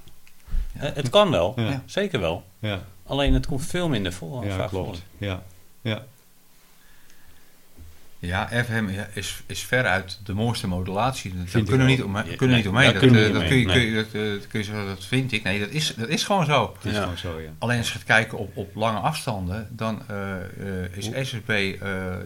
eh, 0.79 0.91
het 0.95 1.11
kan 1.11 1.31
wel. 1.31 1.53
Ja. 1.57 1.83
Zeker 1.87 2.21
wel. 2.21 2.45
Ja, 2.59 2.81
Alleen 3.09 3.35
het 3.35 3.47
komt 3.47 3.67
veel 3.67 3.89
minder 3.89 4.13
voor. 4.13 4.45
ja 4.47 4.57
vaak 4.57 4.69
klopt. 4.69 5.03
Ja, 5.19 5.43
ja, 5.81 6.05
Ja, 8.21 8.49
FM 8.65 8.89
is, 9.15 9.43
is 9.47 9.63
veruit 9.63 10.21
de 10.25 10.33
mooiste 10.35 10.67
modulatie. 10.67 11.35
Daar 11.37 11.47
Vind 11.47 11.69
kunnen 11.69 11.87
we 11.87 11.93
niet, 11.93 12.01
ook. 12.01 12.07
omheen- 12.07 12.31
Ja, 12.31 12.37
kunnen 12.37 12.57
nee, 12.57 12.65
niet 12.65 12.73
omheen. 12.75 12.93
Dat, 12.93 13.03
eh, 13.03 13.11
niet 13.11 13.13
kun 13.13 13.23
je, 13.23 13.35
omheen, 13.35 13.67
kun 13.67 13.81
je, 13.81 13.95
dat, 13.95 14.05
eh, 14.05 14.49
kun 14.49 14.59
je 14.59 14.65
zeggen, 14.65 14.87
dat 14.87 15.05
vind 15.05 15.33
ik. 15.33 15.43
Nee, 15.43 15.61
dat 15.61 15.69
is, 15.69 15.95
dat 15.97 16.09
is 16.09 16.25
gewoon 16.25 16.45
zo. 16.45 16.73
het 16.77 16.85
is 16.85 16.93
Ja. 16.93 17.03
gewoon 17.03 17.19
zo, 17.19 17.41
ja. 17.41 17.51
Alleen 17.59 17.79
als 17.79 17.87
je 17.87 17.93
gaat 17.93 18.05
kijken 18.05 18.39
op, 18.39 18.57
op 18.57 18.75
lange 18.75 18.99
afstanden, 18.99 19.69
dan 19.71 20.03
eh, 20.09 20.85
eh, 20.85 20.97
is 20.97 21.29
SSB 21.29 21.49
eh, 21.51 21.77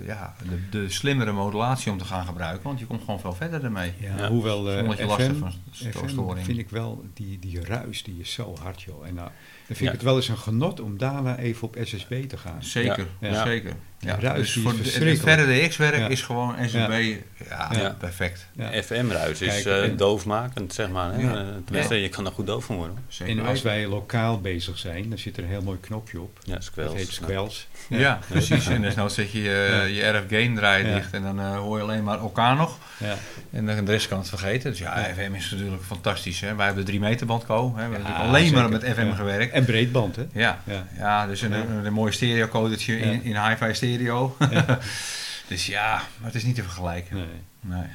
ja, 0.06 0.34
de, 0.48 0.68
de 0.70 0.90
slimmere 0.90 1.32
modulatie 1.32 1.92
om 1.92 1.98
te 1.98 2.04
gaan 2.04 2.26
gebruiken. 2.26 2.62
Want 2.62 2.78
je 2.78 2.86
komt 2.86 3.00
gewoon 3.04 3.20
veel 3.20 3.34
verder 3.34 3.64
ermee. 3.64 3.92
Ja, 3.98 4.16
Ja. 4.16 4.28
hoewel 4.28 4.70
eh, 4.70 4.76
je 4.76 4.82
last 5.06 5.20
hebt 5.20 5.32
FM, 5.34 5.38
van 5.38 5.52
FM 5.72 6.08
storing. 6.08 6.44
vind 6.46 6.58
ik 6.58 6.70
wel, 6.70 7.04
die, 7.14 7.38
die 7.38 7.64
ruis, 7.64 8.02
die 8.02 8.20
is 8.20 8.32
zo 8.32 8.54
hard, 8.62 8.82
joh. 8.82 9.06
En 9.06 9.14
nou, 9.14 9.30
vind 9.76 9.78
Ja. 9.78 9.86
ik 9.86 9.92
het 9.92 10.02
wel 10.02 10.16
eens 10.16 10.28
een 10.28 10.38
genot 10.38 10.80
om 10.80 10.98
daarna 10.98 11.38
even 11.38 11.62
op 11.68 11.76
SSB 11.82 12.24
te 12.28 12.36
gaan. 12.36 12.62
Zeker, 12.62 13.06
Ja. 13.20 13.28
Ja. 13.30 13.44
zeker. 13.46 13.72
Ja, 14.04 14.16
ruis, 14.20 14.52
dus 14.52 14.62
voor 14.62 14.74
is 14.82 14.92
de, 14.94 15.04
het 15.04 15.20
verre 15.20 15.66
DX-werk 15.66 15.96
Ja. 15.96 16.08
is 16.08 16.22
gewoon 16.22 16.54
SSB, 16.66 17.14
ja, 17.48 17.68
Ja. 17.72 17.96
perfect. 17.98 18.46
Ja. 18.52 18.82
FM-ruis 18.82 19.40
is 19.40 19.64
eh, 19.64 19.82
en- 19.84 19.96
doofmakend, 19.96 20.74
zeg 20.74 20.88
maar. 20.88 21.12
Hè? 21.12 21.20
Ja. 21.22 21.34
Eh, 21.34 21.46
Tenminste, 21.64 21.94
je 21.94 22.08
kan 22.08 22.26
er 22.26 22.32
goed 22.32 22.46
doof 22.46 22.64
van 22.64 22.76
worden. 22.76 22.96
Zeker 23.08 23.38
En 23.38 23.46
als 23.46 23.62
wij 23.62 23.86
lokaal 23.86 24.40
bezig 24.40 24.78
zijn, 24.78 25.08
dan 25.08 25.18
zit 25.18 25.36
er 25.36 25.42
een 25.42 25.48
heel 25.48 25.62
mooi 25.62 25.78
knopje 25.80 26.20
op. 26.20 26.38
Ja. 26.44 26.58
Dat 26.74 26.94
heet 26.94 27.08
squells. 27.12 27.68
Ja, 27.88 28.18
precies. 28.28 28.66
En 28.66 28.82
dus 28.82 28.94
nou 28.94 29.10
zet 29.10 29.32
je 29.32 29.42
je, 29.42 29.88
je 29.92 30.08
RF 30.08 30.24
gain 30.30 30.54
draai 30.54 30.86
Ja. 30.86 30.94
dicht 30.94 31.12
en 31.12 31.22
dan 31.22 31.40
eh, 31.40 31.56
hoor 31.56 31.76
je 31.76 31.82
alleen 31.82 32.04
maar 32.04 32.18
elkaar 32.18 32.56
nog. 32.56 32.78
Ja. 32.98 33.14
En 33.52 33.66
dan 33.66 33.84
de 33.84 33.90
rest 33.90 34.08
kan 34.08 34.18
het 34.18 34.28
vergeten. 34.28 34.70
Dus 34.70 34.78
ja, 34.78 34.98
Ja. 34.98 35.04
FM 35.14 35.34
is 35.34 35.50
natuurlijk 35.50 35.82
fantastisch. 35.82 36.40
Hè. 36.40 36.54
Wij 36.54 36.64
hebben 36.66 36.84
de 36.84 36.90
3 36.90 37.02
meter 37.02 37.26
band 37.26 37.44
co. 37.46 37.72
Hè. 37.76 37.88
We 37.88 37.94
hebben 37.94 38.14
alleen 38.14 38.52
maar 38.52 38.68
met 38.68 38.84
FM 38.84 39.06
Ja. 39.06 39.14
gewerkt. 39.14 39.52
En 39.52 39.64
breedband, 39.64 40.16
hè? 40.16 40.24
Ja, 40.32 40.60
Ja. 40.64 40.86
ja 40.98 41.26
dus 41.26 41.42
een, 41.42 41.52
een, 41.52 41.84
een 41.86 41.92
mooi 41.92 42.12
stereo 42.12 42.48
codertje 42.48 42.98
Ja. 42.98 43.04
in, 43.04 43.22
in 43.22 43.46
hi-fi 43.48 43.74
stereo. 43.74 43.90
Ja. 44.00 44.30
dus 45.48 45.66
ja, 45.66 45.94
maar 45.94 46.26
het 46.26 46.34
is 46.34 46.44
niet 46.44 46.54
te 46.54 46.62
vergelijken. 46.62 47.16
Nee. 47.16 47.26
Nee. 47.60 47.86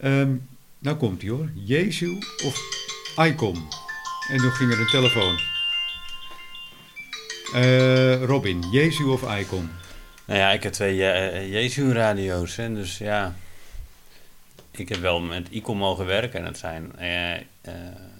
Ehm, 0.00 0.30
nou 0.78 0.96
komt 0.96 1.22
hij 1.22 1.30
hoor. 1.30 1.50
Jezu 1.54 2.18
of 2.44 2.60
Icon? 3.16 3.68
En 4.28 4.38
toen 4.38 4.52
ging 4.52 4.72
er 4.72 4.80
een 4.80 4.86
telefoon. 4.86 5.38
Eh, 7.54 8.24
Robin, 8.24 8.64
Jezu 8.70 9.04
of 9.04 9.38
Icon? 9.38 9.70
Nou 10.24 10.38
ja, 10.38 10.52
ik 10.52 10.62
heb 10.62 10.72
twee 10.72 10.96
uh, 10.96 11.52
Jezu-radio's. 11.52 12.56
hè, 12.56 12.74
Dus 12.74 12.98
ja, 12.98 13.34
ik 14.70 14.88
heb 14.88 14.98
wel 14.98 15.20
met 15.20 15.48
Icon 15.50 15.76
mogen 15.76 16.06
werken. 16.06 16.40
En 16.40 16.46
het 16.46 16.58
zijn, 16.58 16.92
eh, 16.98 17.34
eh, 17.34 17.40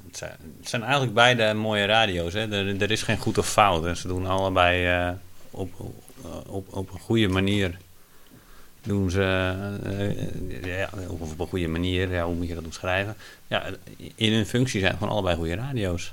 het 0.07 0.17
zijn, 0.17 0.37
het 0.59 0.69
zijn 0.69 0.83
eigenlijk 0.83 1.15
beide 1.15 1.55
mooie 1.55 1.85
radio's. 1.85 2.33
Hè. 2.33 2.53
Er, 2.53 2.83
er 2.83 2.91
is 2.91 3.03
geen 3.03 3.19
goed 3.19 3.39
of 3.39 3.49
fout. 3.49 3.87
En 3.87 3.97
ze 3.97 4.09
doen 4.09 4.27
allebei 4.27 4.87
eh, 4.87 5.11
op, 5.51 5.71
op, 6.47 6.75
op 6.77 6.93
een 6.93 6.99
goede 7.01 7.29
manier. 7.29 7.77
Doen 8.83 9.11
ze, 9.11 9.55
eh, 9.83 10.65
ja, 10.79 10.89
of 11.09 11.33
op 11.33 11.39
een 11.41 11.47
goede 11.47 11.69
manier, 11.69 12.11
ja, 12.13 12.25
hoe 12.25 12.35
moet 12.35 12.49
je 12.49 12.55
dat 12.55 12.65
omschrijven? 12.65 13.17
Ja, 13.47 13.65
in 14.15 14.33
hun 14.33 14.47
functie 14.47 14.81
zijn 14.81 14.93
gewoon 14.93 15.09
allebei 15.09 15.37
goede 15.37 15.55
radio's. 15.55 16.13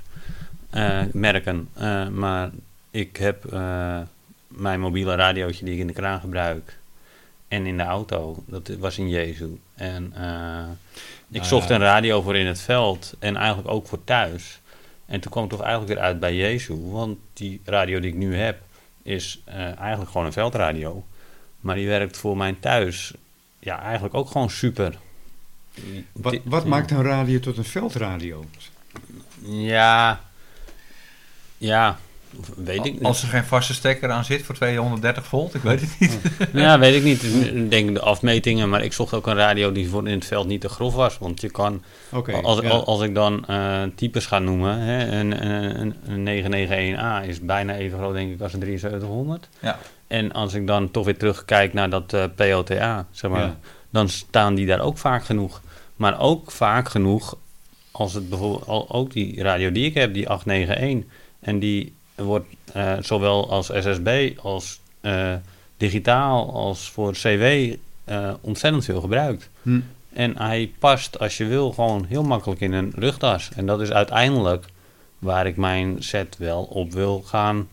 eh, 0.70 1.02
merken. 1.12 1.68
Eh, 1.74 2.08
maar 2.08 2.50
ik 2.90 3.16
heb 3.16 3.44
eh, 3.52 3.98
mijn 4.48 4.80
mobiele 4.80 5.14
radiootje 5.14 5.64
die 5.64 5.74
ik 5.74 5.80
in 5.80 5.86
de 5.86 5.92
kraan 5.92 6.20
gebruik 6.20 6.78
en 7.48 7.66
in 7.66 7.76
de 7.76 7.82
auto, 7.82 8.42
dat 8.46 8.68
was 8.78 8.98
in 8.98 9.08
Jezu. 9.08 9.58
En 9.74 10.12
eh, 10.16 10.64
ik 11.28 11.40
Nou 11.40 11.44
zocht 11.46 11.68
ja. 11.68 11.74
een 11.74 11.80
radio 11.80 12.22
voor 12.22 12.36
in 12.36 12.46
het 12.46 12.60
veld 12.60 13.14
en 13.18 13.36
eigenlijk 13.36 13.68
ook 13.68 13.86
voor 13.86 14.04
thuis. 14.04 14.60
En 15.06 15.20
toen 15.20 15.30
kwam 15.30 15.44
ik 15.44 15.50
toch 15.50 15.62
eigenlijk 15.62 15.92
weer 15.94 16.02
uit 16.04 16.20
bij 16.20 16.34
Jezu, 16.36 16.74
want 16.74 17.18
die 17.32 17.60
radio 17.64 18.00
die 18.00 18.10
ik 18.10 18.16
nu 18.16 18.36
heb 18.36 18.62
is 19.04 19.42
eh, 19.44 19.78
eigenlijk 19.78 20.10
gewoon 20.10 20.26
een 20.26 20.32
veldradio. 20.32 21.04
Maar 21.60 21.74
die 21.74 21.88
werkt 21.88 22.16
voor 22.16 22.36
mijn 22.36 22.60
thuis 22.60 23.14
ja, 23.58 23.80
eigenlijk 23.80 24.14
ook 24.14 24.30
gewoon 24.30 24.50
super. 24.50 24.98
Wat, 26.12 26.38
wat 26.44 26.62
ja. 26.62 26.68
maakt 26.68 26.90
een 26.90 27.02
radio 27.02 27.40
tot 27.40 27.56
een 27.56 27.64
veldradio? 27.64 28.44
Ja, 29.42 30.20
ja, 31.58 31.98
weet 32.56 32.84
ik 32.86 32.92
niet. 32.92 33.02
Als 33.02 33.22
er 33.22 33.28
geen 33.28 33.44
vaste 33.44 33.74
stekker 33.74 34.10
aan 34.10 34.24
zit 34.24 34.42
voor 34.42 34.54
230 34.54 35.26
volt, 35.26 35.54
ik 35.54 35.62
weet 35.62 35.80
het 35.80 35.96
niet. 35.98 36.18
Ja, 36.52 36.78
weet 36.78 36.94
ik 36.94 37.02
niet. 37.02 37.22
Ik 37.54 37.70
denk 37.70 37.94
de 37.94 38.00
afmetingen, 38.00 38.68
maar 38.68 38.84
ik 38.84 38.92
zocht 38.92 39.14
ook 39.14 39.26
een 39.26 39.34
radio 39.34 39.72
die 39.72 39.88
voor 39.88 40.08
in 40.08 40.14
het 40.14 40.24
veld 40.24 40.46
niet 40.46 40.60
te 40.60 40.68
grof 40.68 40.94
was. 40.94 41.18
Want 41.18 41.40
je 41.40 41.50
kan, 41.50 41.82
Oké. 42.12 42.32
als, 42.42 42.60
ja. 42.60 42.68
als, 42.68 42.84
als 42.84 43.02
ik 43.02 43.14
dan 43.14 43.46
eh, 43.46 43.82
types 43.94 44.26
ga 44.26 44.38
noemen, 44.38 44.78
hè, 44.78 45.18
een, 45.18 45.46
een, 45.80 45.94
een 46.26 46.44
991A 47.24 47.28
is 47.28 47.40
bijna 47.40 47.74
even 47.76 47.98
groot 47.98 48.14
denk 48.14 48.32
ik 48.32 48.40
als 48.40 48.52
een 48.52 48.60
7300. 48.62 49.48
Ja. 49.60 49.78
En 50.06 50.32
als 50.32 50.54
ik 50.54 50.66
dan 50.66 50.90
toch 50.90 51.04
weer 51.04 51.16
terugkijk 51.18 51.72
naar 51.72 51.90
dat 51.90 52.12
eh, 52.12 52.24
POTA, 52.36 53.06
zeg 53.10 53.30
maar, 53.30 53.40
Ja. 53.40 53.56
dan 53.90 54.08
staan 54.08 54.54
die 54.54 54.66
daar 54.66 54.80
ook 54.80 54.98
vaak 54.98 55.24
genoeg. 55.24 55.60
Maar 55.96 56.20
ook 56.20 56.50
vaak 56.50 56.88
genoeg 56.88 57.36
als 57.90 58.14
het 58.14 58.28
bijvoorbeeld 58.28 58.66
al, 58.66 58.90
ook 58.90 59.12
die 59.12 59.42
radio 59.42 59.72
die 59.72 59.84
ik 59.84 59.94
heb, 59.94 60.14
die 60.14 60.28
891. 60.28 61.10
En 61.40 61.58
die 61.58 61.94
wordt 62.14 62.46
eh, 62.72 62.92
zowel 63.00 63.50
als 63.50 63.66
SSB 63.66 64.32
als 64.38 64.80
eh, 65.00 65.32
digitaal 65.76 66.52
als 66.54 66.90
voor 66.90 67.12
CW 67.12 67.74
eh, 68.04 68.30
ontzettend 68.40 68.84
veel 68.84 69.00
gebruikt. 69.00 69.50
Hm. 69.62 69.80
En 70.12 70.36
hij 70.38 70.72
past 70.78 71.18
als 71.18 71.36
je 71.36 71.44
wil 71.44 71.72
gewoon 71.72 72.04
heel 72.08 72.22
makkelijk 72.22 72.60
in 72.60 72.72
een 72.72 72.92
rugtas. 72.96 73.50
En 73.56 73.66
dat 73.66 73.80
is 73.80 73.90
uiteindelijk 73.90 74.64
waar 75.18 75.46
ik 75.46 75.56
mijn 75.56 76.02
set 76.02 76.36
wel 76.38 76.62
op 76.62 76.92
wil 76.92 77.22
gaan. 77.26 77.68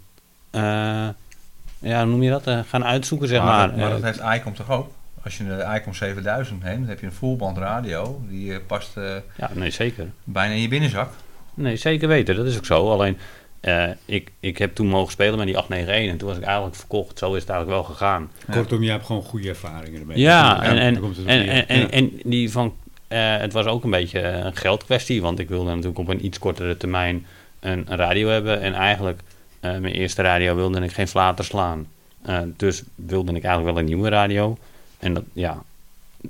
ja, 1.80 2.06
noem 2.06 2.24
je 2.24 2.30
dat? 2.30 2.66
Gaan 2.68 2.86
uitzoeken, 2.86 3.28
zeg 3.28 3.44
maar. 3.44 3.68
Maar, 3.70 3.78
maar 3.78 3.90
dat 3.90 4.04
heeft 4.04 4.22
ICOM 4.36 4.54
toch 4.54 4.70
ook? 4.70 4.92
Als 5.24 5.38
je 5.38 5.44
de 5.44 5.74
ICOM 5.76 5.94
7000 5.94 6.64
neemt, 6.64 6.80
dan 6.80 6.90
heb 6.90 7.00
je 7.00 7.06
een 7.06 7.12
fullband 7.12 7.58
radio. 7.58 8.22
Die 8.28 8.60
past 8.60 8.92
ja, 9.38 9.50
nee, 9.54 9.70
zeker. 9.70 10.08
bijna 10.24 10.54
in 10.54 10.62
je 10.62 10.68
binnenzak. 10.68 11.10
Nee, 11.54 11.76
zeker 11.76 12.08
weten. 12.08 12.36
Dat 12.36 12.46
is 12.46 12.58
ook 12.58 12.66
zo. 12.66 12.92
Alleen, 12.92 13.18
eh, 13.62 13.90
ik, 14.06 14.32
ik 14.40 14.58
heb 14.58 14.76
toen 14.76 14.88
mogen 14.88 15.12
spelen 15.12 15.38
met 15.38 15.48
die 15.48 15.58
891 15.58 16.12
en 16.12 16.18
toen 16.18 16.28
was 16.28 16.38
ik 16.38 16.44
eigenlijk 16.44 16.76
verkocht. 16.76 17.18
Zo 17.18 17.34
is 17.34 17.42
het 17.42 17.50
eigenlijk 17.50 17.82
wel 17.82 17.96
gegaan. 17.96 18.32
Kortom, 18.52 18.84
je 18.84 18.90
hebt 18.90 19.06
gewoon 19.06 19.24
goede 19.24 19.50
ervaringen 19.50 20.00
ermee. 20.00 20.18
Ja, 20.20 20.64
en, 20.64 20.78
en, 20.78 20.94
daar 20.94 21.04
en, 21.26 21.48
en, 21.48 21.68
en, 21.68 21.80
Ja. 21.80 21.90
en 21.90 22.12
die 22.24 22.52
van, 22.52 22.74
eh, 23.08 23.38
het 23.38 23.54
was 23.54 23.66
ook 23.66 23.84
een 23.84 23.90
beetje 23.90 24.22
een 24.22 24.56
geldkwestie, 24.56 25.22
want 25.22 25.40
ik 25.40 25.50
wilde 25.50 25.70
natuurlijk 25.70 26.00
op 26.00 26.08
een 26.08 26.26
iets 26.26 26.40
kortere 26.40 26.78
termijn 26.78 27.26
een, 27.60 27.86
een 27.92 27.98
radio 27.98 28.28
hebben. 28.28 28.62
En 28.62 28.74
eigenlijk, 28.74 29.22
eh, 29.60 29.78
mijn 29.78 29.94
eerste 29.94 30.22
radio 30.22 30.56
wilde 30.56 30.82
ik 30.82 30.92
geen 30.92 31.08
flater 31.08 31.46
slaan. 31.46 31.88
Eh, 32.22 32.40
dus 32.58 32.84
wilde 32.96 33.34
ik 33.34 33.44
eigenlijk 33.44 33.74
wel 33.74 33.84
een 33.84 33.90
nieuwe 33.90 34.10
radio. 34.10 34.58
En 35.00 35.14
dat, 35.14 35.24
ja, 35.34 35.64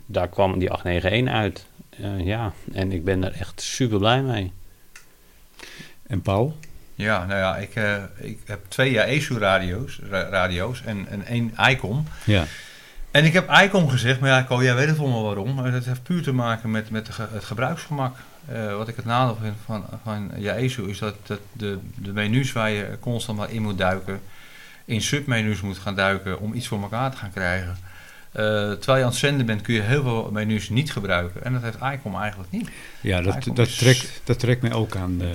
daar 0.05 0.27
kwam 0.27 0.59
die 0.59 0.71
891 0.71 1.33
uit. 1.33 1.65
Eh, 1.99 2.25
ja, 2.25 2.53
en 2.73 2.91
ik 2.91 3.03
ben 3.03 3.23
er 3.23 3.33
echt 3.39 3.61
super 3.61 3.97
blij 3.97 4.21
mee. 4.21 4.51
En 6.07 6.21
Paul? 6.21 6.55
Ja, 7.01 7.25
nou 7.25 7.39
ja, 7.39 7.57
ik, 7.57 7.75
eh, 7.75 7.95
ik 8.15 8.39
heb 8.45 8.59
twee 8.67 8.91
Yaesu 8.91 9.37
radio's, 9.37 9.99
ra- 10.09 10.29
radio's 10.29 10.81
en, 10.85 11.07
en 11.09 11.25
één 11.25 11.53
ICOM. 11.69 12.07
Ja. 12.23 12.43
En 13.11 13.25
ik 13.25 13.33
heb 13.33 13.51
ICOM 13.63 13.89
gezegd, 13.89 14.19
maar 14.19 14.29
ja, 14.29 14.41
Ko, 14.41 14.63
jij 14.63 14.75
weet 14.75 14.87
het 14.87 14.99
allemaal 14.99 15.23
waarom. 15.23 15.53
Maar 15.53 15.71
dat 15.71 15.85
heeft 15.85 16.03
puur 16.03 16.21
te 16.23 16.31
maken 16.33 16.71
met, 16.71 16.89
met 16.89 17.09
het 17.17 17.43
gebruiksgemak. 17.43 18.15
Eh, 18.47 18.75
wat 18.75 18.87
ik 18.87 18.95
het 18.95 19.05
nadeel 19.05 19.37
vind 19.41 19.55
van, 19.65 19.85
van 20.03 20.31
Yaesu 20.35 20.89
is 20.89 20.99
dat, 20.99 21.15
dat 21.25 21.39
de, 21.51 21.79
de 21.95 22.13
menus 22.13 22.51
waar 22.51 22.69
je 22.69 22.97
constant 22.99 23.37
maar 23.37 23.51
in 23.51 23.61
moet 23.61 23.77
duiken, 23.77 24.21
in 24.85 25.01
submenus 25.01 25.61
moet 25.61 25.77
gaan 25.77 25.95
duiken 25.95 26.39
om 26.39 26.53
iets 26.53 26.67
voor 26.67 26.81
elkaar 26.81 27.11
te 27.11 27.17
gaan 27.17 27.31
krijgen. 27.33 27.77
Eh, 28.31 28.43
terwijl 28.71 28.97
je 28.97 29.03
aan 29.03 29.09
het 29.09 29.19
zenden 29.19 29.45
bent 29.45 29.61
kun 29.61 29.73
je 29.73 29.81
heel 29.81 30.03
veel 30.03 30.29
menus 30.31 30.69
niet 30.69 30.91
gebruiken. 30.91 31.43
En 31.43 31.53
dat 31.53 31.61
heeft 31.61 31.77
ICOM 31.93 32.15
eigenlijk 32.15 32.51
niet. 32.51 32.69
Ja, 33.01 33.21
dat, 33.21 33.35
ICOM 33.35 33.55
dat, 33.55 33.67
is- 33.67 33.77
trekt, 33.77 34.21
dat 34.23 34.39
trekt 34.39 34.61
mij 34.61 34.73
ook 34.73 34.95
aan 34.95 35.17
de, 35.17 35.31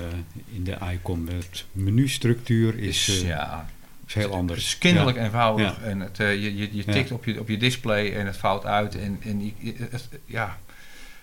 in 0.51 0.63
de 0.63 0.77
ICOM. 0.93 1.27
Het 1.27 1.65
menustructuur 1.71 2.77
is, 2.79 3.07
Is, 3.09 3.21
eh, 3.21 3.27
ja, 3.27 3.65
is 4.07 4.13
heel 4.13 4.23
Het 4.23 4.33
anders. 4.33 4.65
is 4.65 4.77
kinderlijk 4.77 5.17
Ja. 5.17 5.23
eenvoudig. 5.23 5.79
Ja. 5.79 5.85
En 5.85 5.99
het, 5.99 6.19
eh, 6.19 6.33
je, 6.33 6.55
je, 6.57 6.75
je 6.75 6.83
tikt 6.85 7.11
op, 7.11 7.25
je, 7.25 7.39
op 7.39 7.47
je 7.47 7.57
display 7.57 8.13
en 8.15 8.25
het 8.25 8.37
fout 8.37 8.65
uit. 8.65 8.95
En, 8.99 9.17
en 9.23 9.53
het, 9.91 10.09
ja, 10.25 10.57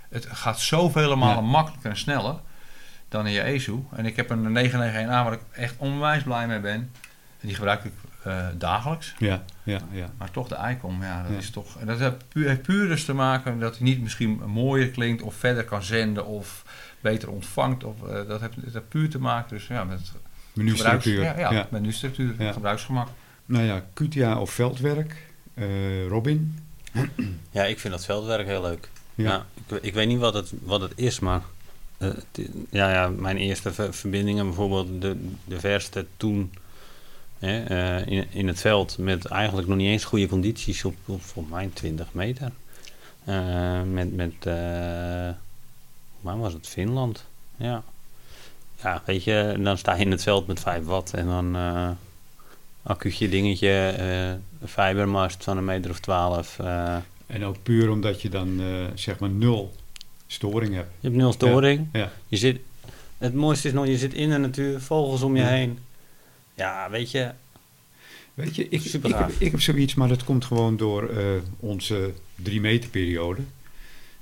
het 0.08 0.26
gaat 0.26 0.60
zoveel 0.60 1.16
malen 1.16 1.44
makkelijker 1.44 1.90
en 1.90 1.96
sneller 1.96 2.36
dan 3.08 3.26
in 3.26 3.32
je 3.32 3.40
ESU. 3.40 3.74
En 3.96 4.06
ik 4.06 4.16
heb 4.16 4.30
een 4.30 4.52
991A 4.70 5.08
waar 5.08 5.32
ik 5.32 5.40
echt 5.52 5.74
onwijs 5.76 6.22
blij 6.22 6.46
mee 6.46 6.60
ben. 6.60 6.90
En 7.40 7.50
die 7.50 7.54
gebruik 7.54 7.84
ik 7.84 7.92
eh, 8.24 8.46
dagelijks. 8.58 9.14
Ja, 9.18 9.44
ja, 9.62 9.80
ja. 9.90 10.10
Maar 10.18 10.30
toch 10.30 10.48
de 10.48 10.56
ICOM, 10.70 11.02
ja, 11.02 11.22
dat 11.22 11.30
Ja. 11.32 11.36
is 11.38 11.50
toch... 11.50 11.76
En 11.80 11.86
dat 11.86 11.98
heeft 11.98 12.28
puur, 12.28 12.48
heeft 12.48 12.62
puur 12.62 12.88
dus 12.88 13.04
te 13.04 13.12
maken 13.14 13.58
dat 13.60 13.76
hij 13.78 13.86
niet 13.86 14.00
misschien 14.02 14.40
mooier 14.46 14.88
klinkt... 14.88 15.22
of 15.22 15.34
verder 15.34 15.64
kan 15.64 15.82
zenden 15.82 16.26
of 16.26 16.64
beter 17.00 17.30
ontvangt. 17.30 17.84
Of, 17.84 18.02
eh, 18.08 18.26
dat, 18.28 18.40
heeft, 18.40 18.54
dat 18.64 18.72
heeft 18.72 18.88
puur 18.88 19.10
te 19.10 19.18
maken 19.18 19.56
dus, 19.56 19.66
ja, 19.66 19.84
met 19.84 20.00
Menustructuur. 20.52 21.14
gebruiks- 21.16 21.40
Ja, 21.40 21.50
ja, 21.50 21.56
ja. 21.58 21.66
menustructuur, 21.70 22.34
Ja. 22.38 22.52
gebruiksgemak. 22.52 23.08
Nou 23.46 23.64
ja, 23.64 23.84
QTA 23.94 24.38
of 24.40 24.50
veldwerk. 24.50 25.26
Eh, 25.54 26.06
Robin? 26.08 26.58
Ja, 27.50 27.64
ik 27.64 27.78
vind 27.78 27.92
dat 27.94 28.04
veldwerk 28.04 28.46
heel 28.46 28.62
leuk. 28.62 28.88
Ja. 29.14 29.46
Ik, 29.68 29.82
ik 29.82 29.94
weet 29.94 30.06
niet 30.06 30.18
wat 30.18 30.34
het, 30.34 30.52
wat 30.62 30.80
het 30.80 30.92
is, 30.94 31.20
maar 31.20 31.40
eh, 31.98 32.08
ja, 32.70 32.90
ja, 32.92 33.08
mijn 33.08 33.36
eerste 33.36 33.72
ver- 33.72 33.94
verbindingen, 33.94 34.44
bijvoorbeeld 34.46 35.00
de, 35.02 35.28
de 35.44 35.60
verste 35.60 36.06
toen 36.16 36.52
hè, 37.38 37.62
eh, 37.64 38.06
in, 38.12 38.26
in 38.30 38.46
het 38.46 38.60
veld, 38.60 38.98
met 38.98 39.24
eigenlijk 39.26 39.68
nog 39.68 39.76
niet 39.76 39.88
eens 39.88 40.04
goede 40.04 40.28
condities 40.28 40.84
op, 40.84 40.94
op 41.06 41.22
volgens 41.22 41.54
mij 41.54 41.70
20 41.72 42.06
meter. 42.12 42.50
Eh, 43.24 43.82
met, 43.82 44.14
met 44.16 44.32
eh, 44.40 44.54
waar 46.20 46.38
was 46.38 46.52
het? 46.52 46.68
Finland. 46.68 47.24
Ja. 47.56 47.82
Ja, 48.82 49.02
weet 49.06 49.24
je, 49.24 49.56
dan 49.62 49.78
sta 49.78 49.94
je 49.94 50.04
in 50.04 50.10
het 50.10 50.22
veld 50.22 50.46
met 50.46 50.60
5 50.60 50.84
watt 50.84 51.14
en 51.14 51.26
dan 51.26 51.56
accuutje 52.82 53.28
dingetje, 53.28 54.38
fibermast 54.64 55.44
van 55.44 55.56
een 55.56 55.64
meter 55.64 55.90
of 55.90 56.00
12. 56.00 56.58
eh, 56.58 56.96
En 57.26 57.44
ook 57.44 57.56
puur 57.62 57.90
omdat 57.90 58.22
je 58.22 58.28
dan 58.28 58.60
zeg 58.94 59.18
maar 59.18 59.30
nul 59.30 59.72
storing 60.26 60.74
hebt. 60.74 60.90
Je 61.00 61.06
hebt 61.08 61.18
nul 61.20 61.32
storing. 61.32 61.86
Ja. 61.92 62.12
Je 62.28 62.36
zit, 62.36 62.60
het 63.18 63.34
mooiste 63.34 63.68
is 63.68 63.74
nog, 63.74 63.86
je 63.86 63.98
zit 63.98 64.14
in 64.14 64.30
de 64.30 64.36
natuur, 64.38 64.80
vogels 64.80 65.22
om 65.22 65.36
je 65.36 65.42
Ja. 65.42 65.48
heen. 65.48 65.78
Ja, 66.54 66.90
weet 66.90 67.10
je, 67.10 67.30
Weet 68.34 68.56
je, 68.56 68.68
ik, 68.68 68.80
Super 68.80 69.10
ik, 69.10 69.14
heb, 69.16 69.24
gaaf. 69.24 69.40
ik 69.40 69.50
heb 69.50 69.60
zoiets, 69.60 69.94
maar 69.94 70.08
dat 70.08 70.24
komt 70.24 70.44
gewoon 70.44 70.76
door 70.76 71.08
eh, 71.08 71.26
onze 71.58 72.12
drie 72.34 72.60
meter 72.60 72.90
periode. 72.90 73.40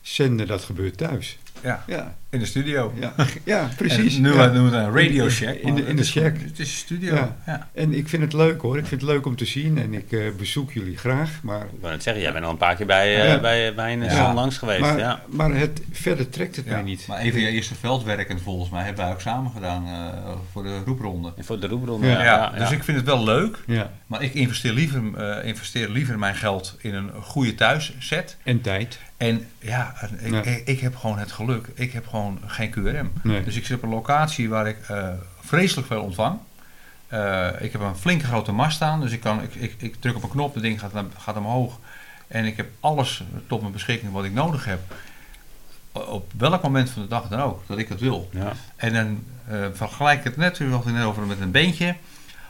Zenden, 0.01 0.47
dat 0.47 0.63
gebeurt 0.65 0.97
thuis. 0.97 1.39
Ja, 1.63 1.85
Ja, 1.87 2.19
in 2.33 2.39
de 2.39 2.45
studio. 2.47 2.93
ja, 3.01 3.13
ja 3.45 3.69
precies. 3.77 4.17
En 4.17 4.23
nu 4.23 4.33
ja. 4.33 4.47
noemen 4.47 4.71
we 4.71 4.77
het 4.77 4.87
een 4.87 4.95
radio 4.95 5.25
In- 5.25 5.31
shack. 5.31 5.55
in 5.55 5.75
de- 5.75 5.81
in 5.81 5.85
de 5.85 5.91
het 5.91 6.01
is 6.01 6.11
shack. 6.11 6.35
Het 6.39 6.59
is 6.59 6.71
een 6.71 6.77
studio. 6.77 7.15
Ja. 7.15 7.37
Ja. 7.47 7.69
En 7.75 7.93
ik 7.95 8.09
vind 8.09 8.23
het 8.23 8.33
leuk 8.33 8.61
hoor. 8.61 8.79
Ik 8.79 8.87
vind 8.87 9.01
het 9.01 9.11
leuk 9.11 9.27
om 9.27 9.37
te 9.37 9.45
zien 9.45 9.79
en 9.79 9.95
ik 9.95 10.13
eh, 10.13 10.21
bezoek 10.39 10.73
jullie 10.73 10.97
graag. 10.99 11.31
Maar, 11.43 11.61
ik 11.63 11.81
wou 11.81 11.93
net 11.93 12.03
zeggen, 12.03 12.23
jij 12.23 12.33
bent 12.33 12.45
al 12.45 12.51
een 12.51 12.57
paar 12.57 12.77
keer 12.77 12.87
bij, 12.87 13.35
eh, 13.35 13.41
bij, 13.41 13.75
bij 13.75 13.93
een 13.93 14.03
Ja. 14.03 14.25
zon 14.27 14.35
langs 14.35 14.59
geweest. 14.59 14.81
maar, 14.81 14.99
ja. 14.99 15.23
maar 15.29 15.55
het, 15.55 15.83
verder 15.93 16.29
trekt 16.29 16.57
het 16.57 16.65
Ja. 16.65 16.71
mij 16.73 16.83
niet. 16.83 17.07
Maar 17.07 17.19
even 17.19 17.41
je 17.41 17.49
eerste 17.49 17.75
veldwerkend 17.75 18.41
volgens 18.43 18.71
mij 18.71 18.85
hebben 18.85 19.05
wij 19.05 19.13
ook 19.13 19.21
samen 19.21 19.51
gedaan 19.55 19.87
eh, 19.87 20.31
voor 20.53 20.63
de 20.63 20.79
roepronde. 20.87 21.33
En 21.37 21.45
voor 21.45 21.61
de 21.61 21.67
roepronde. 21.67 22.07
Ja. 22.07 22.13
Ja, 22.13 22.23
Ja, 22.25 22.51
ja, 22.55 22.59
dus 22.59 22.71
ik 22.71 22.85
vind 22.85 22.97
het 22.97 23.07
wel 23.07 23.25
leuk, 23.25 23.59
Ja, 23.67 23.91
maar 24.07 24.23
ik 24.23 24.35
investeer 24.35 24.73
liever, 24.73 25.03
eh, 25.17 25.47
investeer 25.49 25.89
liever 25.89 26.19
mijn 26.19 26.35
geld 26.35 26.77
in 26.81 26.95
een 26.95 27.11
goede 27.23 27.55
thuisset. 27.55 28.37
en 28.43 28.61
tijd. 28.61 28.99
En 29.17 29.47
ja, 29.59 29.95
ik, 30.23 30.31
Ja. 30.33 30.43
Ik, 30.43 30.63
ik 30.67 30.81
heb 30.81 30.97
gewoon 30.97 31.19
het 31.19 31.33
geluk. 31.33 31.67
Ik 31.75 31.93
heb 31.93 32.07
gewoon 32.07 32.22
geen 32.47 32.71
QRM. 32.71 33.13
Nee. 33.23 33.45
Dus 33.45 33.57
ik 33.57 33.67
zit 33.67 33.77
op 33.77 33.83
een 33.83 33.89
locatie 33.89 34.49
waar 34.49 34.67
ik 34.69 34.77
eh, 34.89 35.09
vreselijk 35.41 35.87
veel 35.87 36.03
ontvang. 36.03 36.39
Eh, 37.09 37.49
ik 37.61 37.73
heb 37.73 37.81
een 37.81 37.97
flinke 37.97 38.25
grote 38.25 38.53
mast 38.53 38.77
staan, 38.77 39.01
dus 39.01 39.13
ik, 39.13 39.21
kan, 39.21 39.43
ik, 39.43 39.55
ik, 39.55 39.75
ik 39.79 39.95
druk 40.01 40.17
op 40.17 40.23
een 40.23 40.29
knop, 40.31 40.55
het 40.55 40.63
ding 40.63 40.81
gaat, 40.81 40.93
naar- 40.93 41.05
gaat 41.19 41.37
omhoog. 41.37 41.79
En 42.29 42.45
ik 42.45 42.57
heb 42.57 42.67
alles 42.81 43.23
tot 43.47 43.61
mijn 43.61 43.73
beschikking 43.73 44.13
wat 44.13 44.25
ik 44.25 44.33
nodig 44.33 44.65
heb. 44.65 44.81
O- 45.93 46.01
Op 46.01 46.33
welk 46.37 46.63
moment 46.63 46.91
van 46.91 47.03
de 47.03 47.09
dag 47.09 47.29
dan 47.29 47.41
ook, 47.41 47.63
dat 47.67 47.79
ik 47.79 47.89
het 47.89 48.01
wil. 48.01 48.29
Ja. 48.33 48.53
En 48.77 48.93
dan 48.93 49.25
eh, 49.49 49.67
vergelijk 49.73 50.19
ik 50.19 50.25
het 50.25 50.37
net, 50.37 50.59
we 50.59 50.65
hadden 50.65 50.87
het 50.87 50.95
net 50.97 51.05
over 51.05 51.23
met 51.23 51.41
een 51.41 51.51
beentje. 51.51 51.95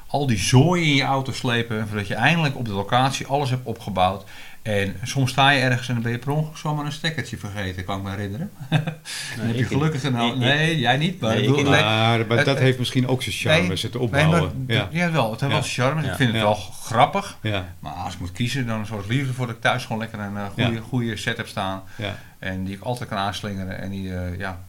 Al 0.07 0.27
die 0.27 0.39
zooi 0.39 0.83
in 0.91 0.95
je 0.95 1.03
auto 1.03 1.33
slepen, 1.33 1.89
voordat 1.89 2.07
je 2.07 2.15
eindelijk 2.15 2.57
op 2.57 2.65
de 2.65 2.73
locatie 2.73 3.27
alles 3.27 3.51
hebt 3.51 3.67
opgebouwd. 3.67 4.25
En 4.63 4.97
soms 5.03 5.31
sta 5.31 5.51
je 5.51 5.61
ergens 5.61 5.89
en 5.89 5.95
dan 5.95 6.03
ben 6.03 6.13
je 6.13 6.19
per 6.19 6.31
ongeluk 6.31 6.57
zomaar 6.57 6.85
een 6.87 6.93
stekkertje 6.93 7.37
vergeten, 7.37 7.85
kan 7.85 7.97
ik 7.99 8.03
me 8.03 8.11
herinneren. 8.11 8.51
dan 9.37 9.47
heb 9.47 9.55
je 9.57 9.65
gelukkig 9.65 10.03
een... 10.05 10.17
ik- 10.17 10.37
Nee, 10.37 10.79
jij 10.79 10.97
niet, 10.97 11.21
maar 11.21 11.31
Nee, 11.35 11.41
bedoel, 11.41 11.57
nee, 11.57 11.65
Maar, 11.65 11.81
maar 11.81 12.19
het- 12.19 12.29
dat 12.29 12.47
het- 12.47 12.59
heeft 12.59 12.79
misschien 12.79 13.07
ook 13.09 13.23
zijn 13.23 13.35
charme, 13.35 13.61
Nee, 13.69 13.71
het 13.71 13.93
nee, 13.93 14.03
opbouwen. 14.03 14.41
maar, 14.67 14.77
ja. 14.77 14.89
ja. 14.91 15.11
wel, 15.11 15.31
het 15.31 15.41
heeft 15.41 15.53
Ja. 15.53 15.59
wel 15.61 15.69
charme. 15.69 16.03
Ja. 16.03 16.11
Ik 16.11 16.17
vind 16.17 16.33
het 16.33 16.43
wel 16.43 16.55
grappig. 16.83 17.39
Ja, 17.43 17.75
Maar 17.79 17.93
als 17.93 18.15
ik 18.15 18.21
moet 18.21 18.33
kiezen, 18.33 18.67
dan 18.67 18.87
zou 18.87 19.01
ik 19.01 19.09
liever 19.09 19.35
voor 19.35 19.47
dat 19.47 19.55
ik 19.57 19.61
thuis 19.63 19.85
gewoon 19.85 19.99
lekker 19.99 20.19
een 20.19 20.37
eh, 20.37 20.47
goede, 20.65 20.81
goede 20.81 21.17
set 21.17 21.37
heb 21.37 21.47
staan. 21.49 21.83
ja. 21.97 22.19
En 22.39 22.65
die 22.65 22.75
ik 22.75 22.83
altijd 22.83 23.09
kan 23.09 23.19
aanslingeren. 23.19 23.79
En 23.81 23.91
die, 23.91 24.15
eh, 24.17 24.39
ja... 24.39 24.61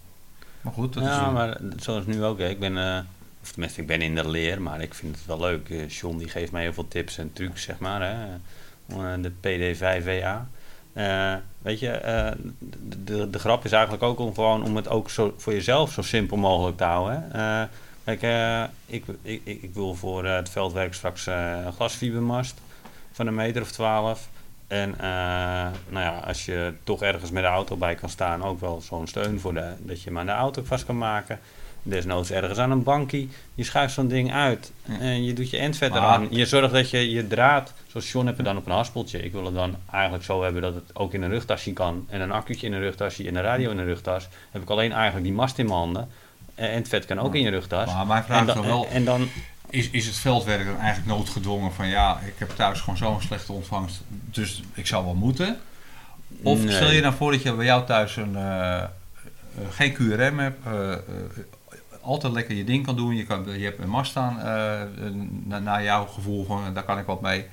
Maar 0.62 0.74
goed, 0.74 0.94
dat 0.94 1.04
is... 1.04 1.10
ja, 1.10 1.30
maar 1.32 1.58
zoals 1.80 2.06
nu 2.06 2.24
ook. 2.24 2.40
Hè. 2.40 2.50
Ik 2.50 2.60
ben, 2.60 2.78
eh, 2.78 3.00
of 3.44 3.52
tenminste, 3.52 3.82
ik 3.82 3.88
ben 3.88 4.02
in 4.02 4.16
de 4.16 4.30
leer, 4.30 4.62
maar 4.62 4.82
ik 4.82 4.94
vind 4.94 5.16
het 5.16 5.26
wel 5.26 5.40
leuk. 5.40 5.68
John 5.88 6.18
die 6.18 6.30
geeft 6.30 6.52
mij 6.52 6.62
heel 6.62 6.74
veel 6.74 6.88
tips 6.88 7.18
en 7.18 7.34
trucs, 7.34 7.64
zeg 7.64 7.80
maar. 7.80 8.02
Hè. 8.02 8.16
Eh, 8.88 9.14
De 9.22 9.32
PD5VA. 9.32 10.48
Eh, 10.94 11.34
weet 11.62 11.80
je, 11.80 11.90
eh, 11.90 12.32
de, 13.04 13.30
de, 13.30 13.40
grap 13.40 13.66
is 13.66 13.72
eigenlijk 13.72 14.04
ook 14.04 14.20
om 14.20 14.34
gewoon 14.34 14.64
om 14.64 14.76
het 14.76 14.88
ook 14.90 15.10
zo 15.10 15.34
voor 15.38 15.54
jezelf 15.54 15.92
zo 15.92 16.02
simpel 16.02 16.38
mogelijk 16.38 16.78
te 16.78 16.84
houden. 16.84 17.30
Kijk, 18.04 18.22
ik, 18.86 19.06
ik, 19.22 19.42
ik, 19.46 19.74
wil 19.74 19.96
voor 19.96 20.26
het 20.26 20.50
veldwerk 20.50 20.94
straks 20.94 21.26
een 21.26 21.74
glasfibermast 21.74 22.62
van 23.12 23.28
een 23.28 23.36
meter 23.36 23.62
of 23.62 23.72
twaalf. 23.72 24.30
En 24.68 24.96
nou 25.90 26.06
ja, 26.06 26.18
als 26.18 26.46
je 26.46 26.74
toch 26.84 27.02
ergens 27.02 27.32
met 27.32 27.44
de 27.44 27.50
auto 27.50 27.76
bij 27.76 27.96
kan 27.96 28.10
staan, 28.10 28.44
ook 28.44 28.60
wel 28.60 28.82
zo'n 28.82 29.08
steun 29.08 29.40
voor 29.40 29.54
de, 29.54 29.74
dat 29.80 30.02
je 30.02 30.10
hem 30.10 30.20
aan 30.20 30.26
de 30.26 30.32
auto 30.32 30.64
vast 30.64 30.86
kan 30.86 30.98
maken. 30.98 31.40
Desnoods 31.84 32.32
ergens 32.32 32.58
aan 32.58 32.72
een 32.72 32.84
bankie. 32.84 33.30
Je 33.56 33.64
schuift 33.64 33.94
zo'n 33.94 34.08
ding 34.08 34.34
uit 34.34 34.72
en 35.00 35.24
je 35.24 35.34
doet 35.34 35.50
je 35.50 35.58
endvet 35.58 35.90
Maar- 35.90 36.00
eraan. 36.00 36.28
Je 36.30 36.46
zorgt 36.46 36.74
dat 36.74 36.90
je 36.90 37.10
je 37.12 37.28
draad, 37.28 37.74
zoals 37.88 38.12
John 38.12 38.26
heb 38.28 38.38
je 38.38 38.44
dan 38.44 38.58
op 38.58 38.66
een 38.66 38.72
haspeltje. 38.72 39.24
Ik 39.24 39.32
wil 39.32 39.46
het 39.46 39.54
dan 39.54 39.76
eigenlijk 39.92 40.24
zo 40.24 40.44
hebben 40.44 40.62
dat 40.62 40.74
het 40.76 40.84
ook 40.94 41.14
in 41.14 41.22
een 41.22 41.30
rugtasje 41.30 41.74
kan. 41.74 42.06
En 42.10 42.22
een 42.22 42.32
accu'tje 42.32 42.68
in 42.68 42.74
een 42.74 42.80
rugtasje 42.82 43.28
en 43.28 43.36
een 43.36 43.42
radio 43.42 43.72
in 43.72 43.78
een 43.78 43.86
rugtas. 43.86 44.28
Heb 44.52 44.62
ik 44.62 44.70
alleen 44.70 44.92
eigenlijk 44.92 45.26
die 45.26 45.34
mast 45.34 45.58
in 45.58 45.66
mijn 45.66 45.78
handen. 45.78 46.10
En 46.56 46.70
endvet 46.70 47.06
kan 47.06 47.20
ook 47.20 47.36
in 47.36 47.42
je 47.42 47.50
rugtas. 47.50 47.94
Maar 47.94 48.08
mijn 48.08 48.24
vraag 48.24 48.42
En 48.42 48.48
is 48.48 48.54
dan, 48.54 48.64
nog 48.64 48.72
wel, 48.74 48.86
en, 48.88 48.92
en 48.94 49.06
dan 49.06 49.28
is, 49.70 49.90
is 49.90 50.06
het 50.06 50.16
veldwerk 50.16 50.66
dan 50.66 50.78
eigenlijk 50.80 51.18
noodgedwongen 51.18 51.74
van 51.74 51.88
ja, 51.88 52.20
ik 52.26 52.34
heb 52.38 52.50
thuis 52.50 52.80
gewoon 52.80 52.98
zo'n 52.98 53.22
slechte 53.22 53.52
ontvangst, 53.52 54.02
dus 54.08 54.62
ik 54.74 54.88
zou 54.88 55.06
wel 55.06 55.14
moeten? 55.14 55.58
Of 56.44 56.64
Nee. 56.64 56.74
stel 56.76 56.92
je 56.92 57.02
nou 57.02 57.14
voor 57.14 57.32
dat 57.32 57.42
je 57.42 57.54
bij 57.54 57.66
jou 57.66 57.86
thuis 57.86 58.16
een, 58.16 58.36
eh, 58.36 58.78
eh, 58.84 58.88
geen 59.72 59.94
QRM 59.94 60.40
hebt, 60.40 60.66
eh, 60.66 60.92
eh, 60.92 61.00
altijd 62.04 62.34
lekker 62.34 62.56
je 62.56 62.64
ding 62.64 62.86
kan 62.86 62.96
doen, 62.96 63.16
je, 63.16 63.24
kan, 63.26 63.46
je 63.60 63.64
hebt 63.66 63.80
een 63.80 63.90
mast 63.90 64.12
staan 64.12 64.40
eh, 64.40 64.82
na- 65.46 65.60
naar 65.60 65.84
jouw 65.84 66.06
gevoel 66.06 66.46
van 66.46 66.74
daar 66.74 66.84
kan 66.84 66.98
ik 67.00 67.06
wat 67.06 67.22
mee. 67.22 67.46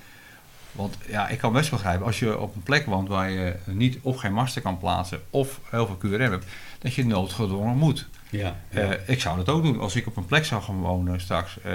Want 0.73 0.97
ja, 1.09 1.29
ik 1.29 1.39
kan 1.39 1.53
best 1.53 1.71
begrijpen, 1.71 2.07
als 2.07 2.19
je 2.19 2.39
op 2.39 2.55
een 2.55 2.63
plek 2.63 2.87
woont 2.87 3.09
waar 3.09 3.31
je 3.31 3.57
niet 3.67 3.99
of 4.03 4.17
geen 4.17 4.33
masten 4.33 4.63
kan 4.63 4.79
plaatsen 4.79 5.21
of 5.31 5.61
heel 5.71 5.87
veel 5.87 5.97
QRM 5.97 6.31
hebt, 6.31 6.47
dat 6.79 6.95
je 6.95 7.07
noodgedwongen 7.07 7.77
moet. 7.77 8.09
Ja, 8.31 8.57
Eh, 8.69 8.91
ik 9.07 9.21
zou 9.21 9.37
dat 9.37 9.49
ook 9.49 9.63
doen. 9.63 9.81
Als 9.81 9.97
ik 9.97 10.07
op 10.07 10.17
een 10.17 10.27
plek 10.27 10.45
zou 10.45 10.63
gaan 10.63 10.81
wonen 10.81 11.21
straks, 11.21 11.61
eh, 11.61 11.73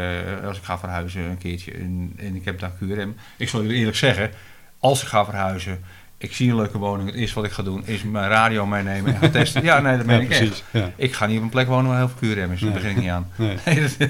als 0.47 0.57
ik 0.57 0.63
ga 0.63 0.77
verhuizen 0.79 1.21
een 1.21 1.37
keertje 1.37 1.71
en, 1.71 2.13
en 2.17 2.35
ik 2.35 2.45
heb 2.45 2.59
daar 2.59 2.71
QRM. 2.79 3.15
Ik 3.37 3.49
zal 3.49 3.61
jullie 3.61 3.77
eerlijk 3.77 3.97
zeggen, 3.97 4.31
als 4.79 5.01
ik 5.01 5.07
ga 5.07 5.25
verhuizen, 5.25 5.83
ik 6.17 6.33
zie 6.33 6.49
een 6.49 6.55
leuke 6.55 6.77
woning, 6.77 7.09
het 7.09 7.17
eerste 7.17 7.35
wat 7.35 7.45
ik 7.45 7.51
ga 7.51 7.63
doen 7.63 7.85
is 7.87 8.03
mijn 8.03 8.29
radio 8.29 8.65
meenemen 8.65 9.13
en 9.13 9.19
gaan 9.19 9.31
testen. 9.31 9.63
Ja, 9.63 9.79
nee, 9.79 9.97
dat 9.97 10.05
ben 10.07 10.15
ja, 10.15 10.21
ik 10.21 10.29
echt. 10.29 10.39
precies. 10.39 10.63
Ja. 10.71 10.91
Ik 10.95 11.13
ga 11.13 11.25
niet 11.25 11.37
op 11.37 11.43
een 11.43 11.49
plek 11.49 11.67
wonen 11.67 11.89
waar 11.91 11.97
heel 11.97 12.09
veel 12.17 12.29
QRM 12.35 12.51
is, 12.51 12.59
daar 12.59 12.69
Nee. 12.69 12.79
begin 12.79 12.89
ik 12.95 13.01
niet 13.01 13.09
aan. 13.09 13.27
Nee. 13.35 13.57
Nee, 13.65 13.81
dat- 13.81 14.09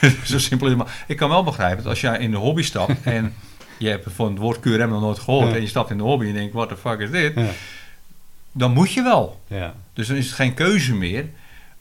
zo 0.24 0.38
simpel 0.38 0.66
is 0.66 0.72
het 0.74 0.82
maar. 0.84 1.04
Ik 1.06 1.16
kan 1.16 1.28
wel 1.28 1.44
begrijpen 1.44 1.76
dat 1.82 1.86
als 1.86 2.00
jij 2.00 2.18
in 2.18 2.30
de 2.30 2.36
hobby 2.36 2.62
stapt 2.62 3.02
en 3.02 3.34
je 3.78 3.88
hebt 3.88 4.06
van 4.14 4.28
het 4.30 4.38
woord 4.38 4.58
QRM 4.60 4.88
nog 4.88 5.00
nooit 5.00 5.18
gehoord 5.18 5.48
Ja. 5.48 5.54
en 5.54 5.60
je 5.60 5.66
stapt 5.68 5.90
in 5.90 5.96
de 5.96 6.02
hobby 6.02 6.24
en 6.24 6.32
je 6.32 6.38
denkt, 6.38 6.54
what 6.54 6.68
the 6.68 6.76
fuck 6.76 6.98
is 6.98 7.10
dit? 7.10 7.34
Dan 8.52 8.72
moet 8.72 8.92
je 8.92 9.02
wel. 9.02 9.40
Ja. 9.46 9.74
Dus 9.92 10.06
dan 10.06 10.16
is 10.16 10.26
het 10.26 10.34
geen 10.34 10.54
keuze 10.54 10.94
meer. 10.94 11.24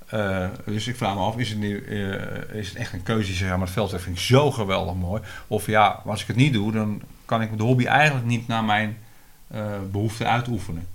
Eh, 0.07 0.45
dus 0.65 0.87
ik 0.87 0.95
vraag 0.95 1.13
me 1.13 1.19
af, 1.19 1.37
is 1.37 1.49
het, 1.49 1.57
nu, 1.59 1.83
eh, 1.83 2.57
is 2.59 2.67
het 2.69 2.77
echt 2.77 2.93
een 2.93 3.03
keuze 3.03 3.27
die 3.27 3.35
zegt, 3.35 3.49
ja, 3.49 3.55
maar 3.57 3.65
het 3.65 3.73
veld 3.75 3.89
vind 3.89 4.05
ik 4.17 4.19
zo 4.23 4.51
geweldig 4.51 4.95
mooi. 4.95 5.21
Of 5.47 5.65
ja, 5.67 6.01
als 6.05 6.21
ik 6.21 6.27
het 6.27 6.35
niet 6.35 6.53
doe, 6.53 6.71
dan 6.71 7.01
kan 7.25 7.41
ik 7.41 7.57
de 7.57 7.63
hobby 7.63 7.85
eigenlijk 7.85 8.25
niet 8.25 8.47
naar 8.47 8.63
mijn 8.63 8.97
eh 9.53 9.75
behoeften 9.91 10.29
uitoefenen. 10.29 10.87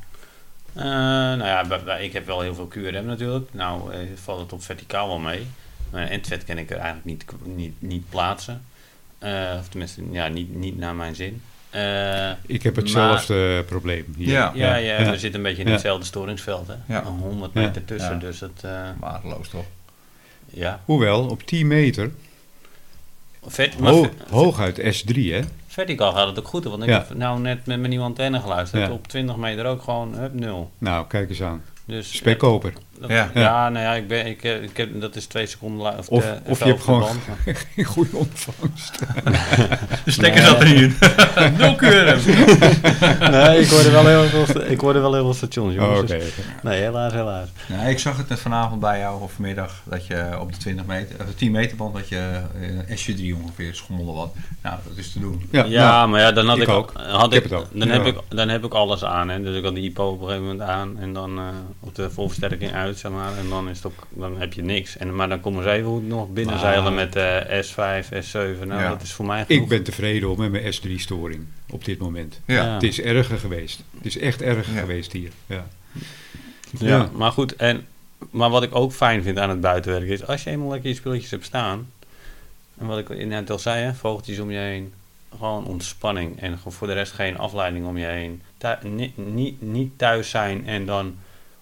Eh, 0.72 0.85
nou 0.85 1.44
ja, 1.44 1.64
bij- 1.66 1.82
bij- 1.85 2.05
ik 2.05 2.12
heb 2.12 2.26
wel 2.26 2.40
heel 2.40 2.55
veel 2.55 2.66
QRM 2.68 3.05
natuurlijk. 3.06 3.48
Nou 3.52 3.93
eh, 3.93 3.98
valt 4.22 4.40
het 4.40 4.52
op 4.52 4.62
verticaal 4.62 5.09
wel 5.09 5.18
mee. 5.18 5.47
Maar 5.90 6.09
endvet 6.09 6.44
kan 6.44 6.59
ik 6.59 6.70
er 6.70 6.76
eigenlijk 6.76 7.05
niet, 7.06 7.24
niet, 7.56 7.74
niet 7.78 8.09
plaatsen. 8.09 8.62
Eh, 9.18 9.56
of 9.60 9.68
tenminste, 9.68 10.02
ja, 10.10 10.28
niet, 10.28 10.55
niet 10.55 10.78
naar 10.78 10.94
mijn 10.94 11.14
zin. 11.14 11.43
Eh, 11.70 12.30
Ik 12.47 12.62
heb 12.62 12.74
Maar- 12.74 12.82
hetzelfde 12.85 13.64
probleem 13.66 14.05
hier. 14.16 14.28
Ja. 14.28 14.52
ja, 14.55 14.76
ja, 14.76 14.98
ja. 15.01 15.10
we 15.10 15.18
zitten 15.18 15.40
een 15.40 15.47
beetje 15.47 15.60
in 15.62 15.66
Ja. 15.68 15.72
hetzelfde 15.74 16.05
storingsveld. 16.06 16.66
Hè? 16.68 16.74
Ja. 16.94 17.01
Een 17.01 17.18
100 17.18 17.51
Ja. 17.55 17.60
meter 17.60 17.85
tussen. 17.85 18.12
Ja. 18.12 18.18
Dus 18.18 18.40
het, 18.40 18.62
eh, 18.64 18.89
Waardeloos 19.01 19.48
toch? 19.48 19.64
ja. 20.47 20.80
Hoewel, 20.85 21.28
op 21.28 21.43
10 21.43 21.66
meter, 21.66 22.10
Vert, 23.47 23.78
maar 23.78 23.93
ho 23.93 24.09
hooguit 24.30 24.78
S3 24.78 25.14
hè. 25.32 25.40
Verticaal 25.78 26.12
gaat 26.12 26.26
het 26.26 26.38
ook 26.38 26.48
goed. 26.48 26.64
Want 26.64 26.82
ik 26.82 26.88
Ja. 26.88 26.98
heb 26.98 27.14
nou 27.16 27.40
net 27.40 27.66
met 27.66 27.78
mijn 27.78 27.88
nieuwe 27.90 28.05
antenne 28.05 28.40
geluisterd. 28.40 28.86
Ja. 28.86 28.92
Op 28.92 29.09
20 29.09 29.36
meter 29.36 29.66
ook 29.66 29.82
gewoon 29.82 30.14
hup, 30.14 30.32
nul. 30.34 30.70
Nou, 30.78 31.06
kijk 31.06 31.28
eens 31.28 31.42
aan. 31.42 31.62
Dus, 31.84 32.16
Spekkoper. 32.16 32.72
Dat- 33.01 33.11
Ja. 33.11 33.31
ja. 33.35 33.69
nou 33.69 33.85
ja, 33.85 33.95
ik 33.95 34.09
ben, 34.09 34.27
ik, 34.27 34.43
eh, 34.45 34.62
ik 34.62 34.77
heb, 34.77 35.01
dat 35.01 35.16
is 35.16 35.27
twee 35.27 35.47
seconden 35.47 35.83
la- 35.83 35.95
Of, 35.99 36.09
Of- 36.09 36.23
de- 36.25 36.39
of 36.45 36.51
even 36.51 36.66
je 36.66 36.73
hebt 36.73 36.85
gewoon- 36.85 37.01
band, 37.01 37.27
maar- 37.27 37.57
Geen 37.75 37.85
goede 37.85 38.16
ontvangst. 38.16 38.99
De 40.05 40.11
stekker 40.11 40.43
zat 40.43 40.61
er 40.61 40.66
niet 40.66 40.81
in. 40.81 40.95
Nul 41.59 41.75
QRM. 41.77 42.19
nee, 43.31 43.61
ik 43.61 43.69
hoorde 43.70 43.91
wel 43.91 44.07
heel 44.07 44.25
veel, 44.45 44.70
ik 44.70 44.81
hoorde 44.81 44.99
wel 44.99 45.12
heel 45.15 45.25
veel 45.25 45.35
stations, 45.35 45.69
Oh, 45.77 45.81
jongens. 45.81 46.01
Oké. 46.12 46.19
Dus- 46.19 46.33
nee, 46.62 46.81
helaas, 46.81 47.12
helaas. 47.12 47.49
Ik 47.89 47.99
zag 47.99 48.16
het 48.16 48.29
net 48.29 48.41
vanavond 48.41 48.81
bij 48.81 48.99
jou 48.99 49.23
of 49.23 49.33
vanmiddag 49.33 49.83
dat 49.85 50.07
je 50.07 50.37
op 50.41 50.53
de 50.53 50.59
20 50.59 50.87
meter, 50.87 51.16
of 51.20 51.27
de 51.27 51.35
10 51.35 51.51
meter 51.53 51.77
band 51.77 51.95
dat 51.95 52.09
je 52.09 52.41
eh, 52.89 52.97
SJ3 52.97 53.43
ongeveer 53.43 53.75
schommelde 53.75 54.12
wat. 54.12 54.35
Nou, 54.62 54.77
dat 54.89 54.97
is 54.97 55.12
te 55.12 55.19
doen. 55.20 55.49
Ja, 55.51 55.65
Ja, 55.65 55.91
nou, 55.91 56.09
maar 56.09 56.20
ja, 56.20 56.33
dan 56.33 56.47
had 56.49 56.57
ik 56.57 56.62
ik, 56.62 56.69
ook. 56.69 56.93
Had 56.97 57.33
Ik 57.33 57.43
ik, 57.45 57.51
heb 57.51 57.51
het 57.51 57.53
ook. 57.53 57.66
Dan, 57.79 57.89
Ja. 57.89 57.95
heb 57.95 58.07
ik, 58.07 58.19
dan 58.29 58.49
heb 58.49 58.65
ik 58.65 58.75
alles 58.75 59.05
aan. 59.05 59.29
Hè. 59.29 59.43
Dus 59.43 59.57
ik 59.57 59.65
had 59.65 59.75
die 59.75 59.85
IPO 59.91 60.05
op 60.11 60.20
een 60.20 60.27
gegeven 60.27 60.47
moment 60.47 60.69
aan. 60.69 60.99
En 61.01 61.12
dan 61.12 61.39
eh, 61.39 61.45
op 61.81 61.95
de 61.95 62.11
volversterking 62.11 62.73
uit, 62.75 62.88
zeg 62.97 63.12
maar. 63.12 63.39
En 63.39 63.48
dan, 63.48 63.69
is 63.69 63.77
het 63.77 63.86
ook, 63.86 64.06
dan 64.10 64.39
heb 64.40 64.52
je 64.52 64.62
niks. 64.62 64.97
En, 64.97 65.15
maar 65.16 65.28
dan 65.28 65.40
komen 65.40 65.62
ze 65.62 65.70
even 65.70 65.89
goed 65.89 66.06
nog 66.09 66.28
binnenzeilen 66.32 66.82
Maar- 66.85 66.93
met 66.93 67.16
eh, 67.16 67.62
S5, 67.62 68.06
S7. 68.06 68.66
Nou, 68.66 68.81
Ja. 68.82 68.89
dat 68.89 69.02
is 69.02 69.12
voor 69.12 69.24
mij 69.27 69.44
genoeg. 69.44 69.62
ik 69.62 69.69
ben 69.69 69.82
tevreden 69.82 70.28
hoor, 70.28 70.39
met 70.39 70.51
mijn 70.51 70.73
S3-storing 70.74 71.44
op 71.70 71.85
dit 71.85 71.98
moment. 71.98 72.40
Ja. 72.47 72.73
Het 72.74 72.82
is 72.82 73.01
erger 73.01 73.39
geweest. 73.39 73.82
Het 73.97 74.06
is 74.06 74.19
echt 74.19 74.43
erger 74.43 74.78
geweest 74.78 75.12
hier. 75.12 75.31
Ja. 75.47 75.66
Ja, 76.78 77.09
maar 77.15 77.32
goed. 77.32 77.56
En, 77.56 77.86
maar 78.31 78.51
wat 78.51 78.62
ik 78.62 78.74
ook 78.74 78.93
fijn 78.93 79.23
vind 79.23 79.39
aan 79.39 79.51
het 79.51 79.60
buitenwerken 79.60 80.09
is... 80.12 80.27
als 80.27 80.44
je 80.44 80.51
eenmaal 80.51 80.69
lekker 80.70 80.89
je 80.89 80.94
spulletjes 80.97 81.31
hebt 81.31 81.44
staan... 81.44 81.90
en 82.78 82.86
wat 82.86 82.98
ik 82.98 83.27
net 83.27 83.51
al 83.51 83.59
zei, 83.59 83.82
hè, 83.85 83.94
vogeltjes 83.94 84.39
om 84.39 84.51
je 84.51 84.59
heen... 84.59 84.93
gewoon 85.39 85.65
ontspanning 85.66 86.40
en 86.40 86.59
voor 86.66 86.86
de 86.86 86.93
rest 86.93 87.12
geen 87.12 87.39
afleiding 87.39 87.86
om 87.86 87.98
je 87.98 88.06
heen. 88.06 88.43
Thu- 88.59 88.89
ni- 88.89 89.12
niet, 89.16 89.62
niet 89.62 89.98
thuis 89.98 90.31
zijn 90.31 90.66
en 90.66 90.86
dan 90.86 91.16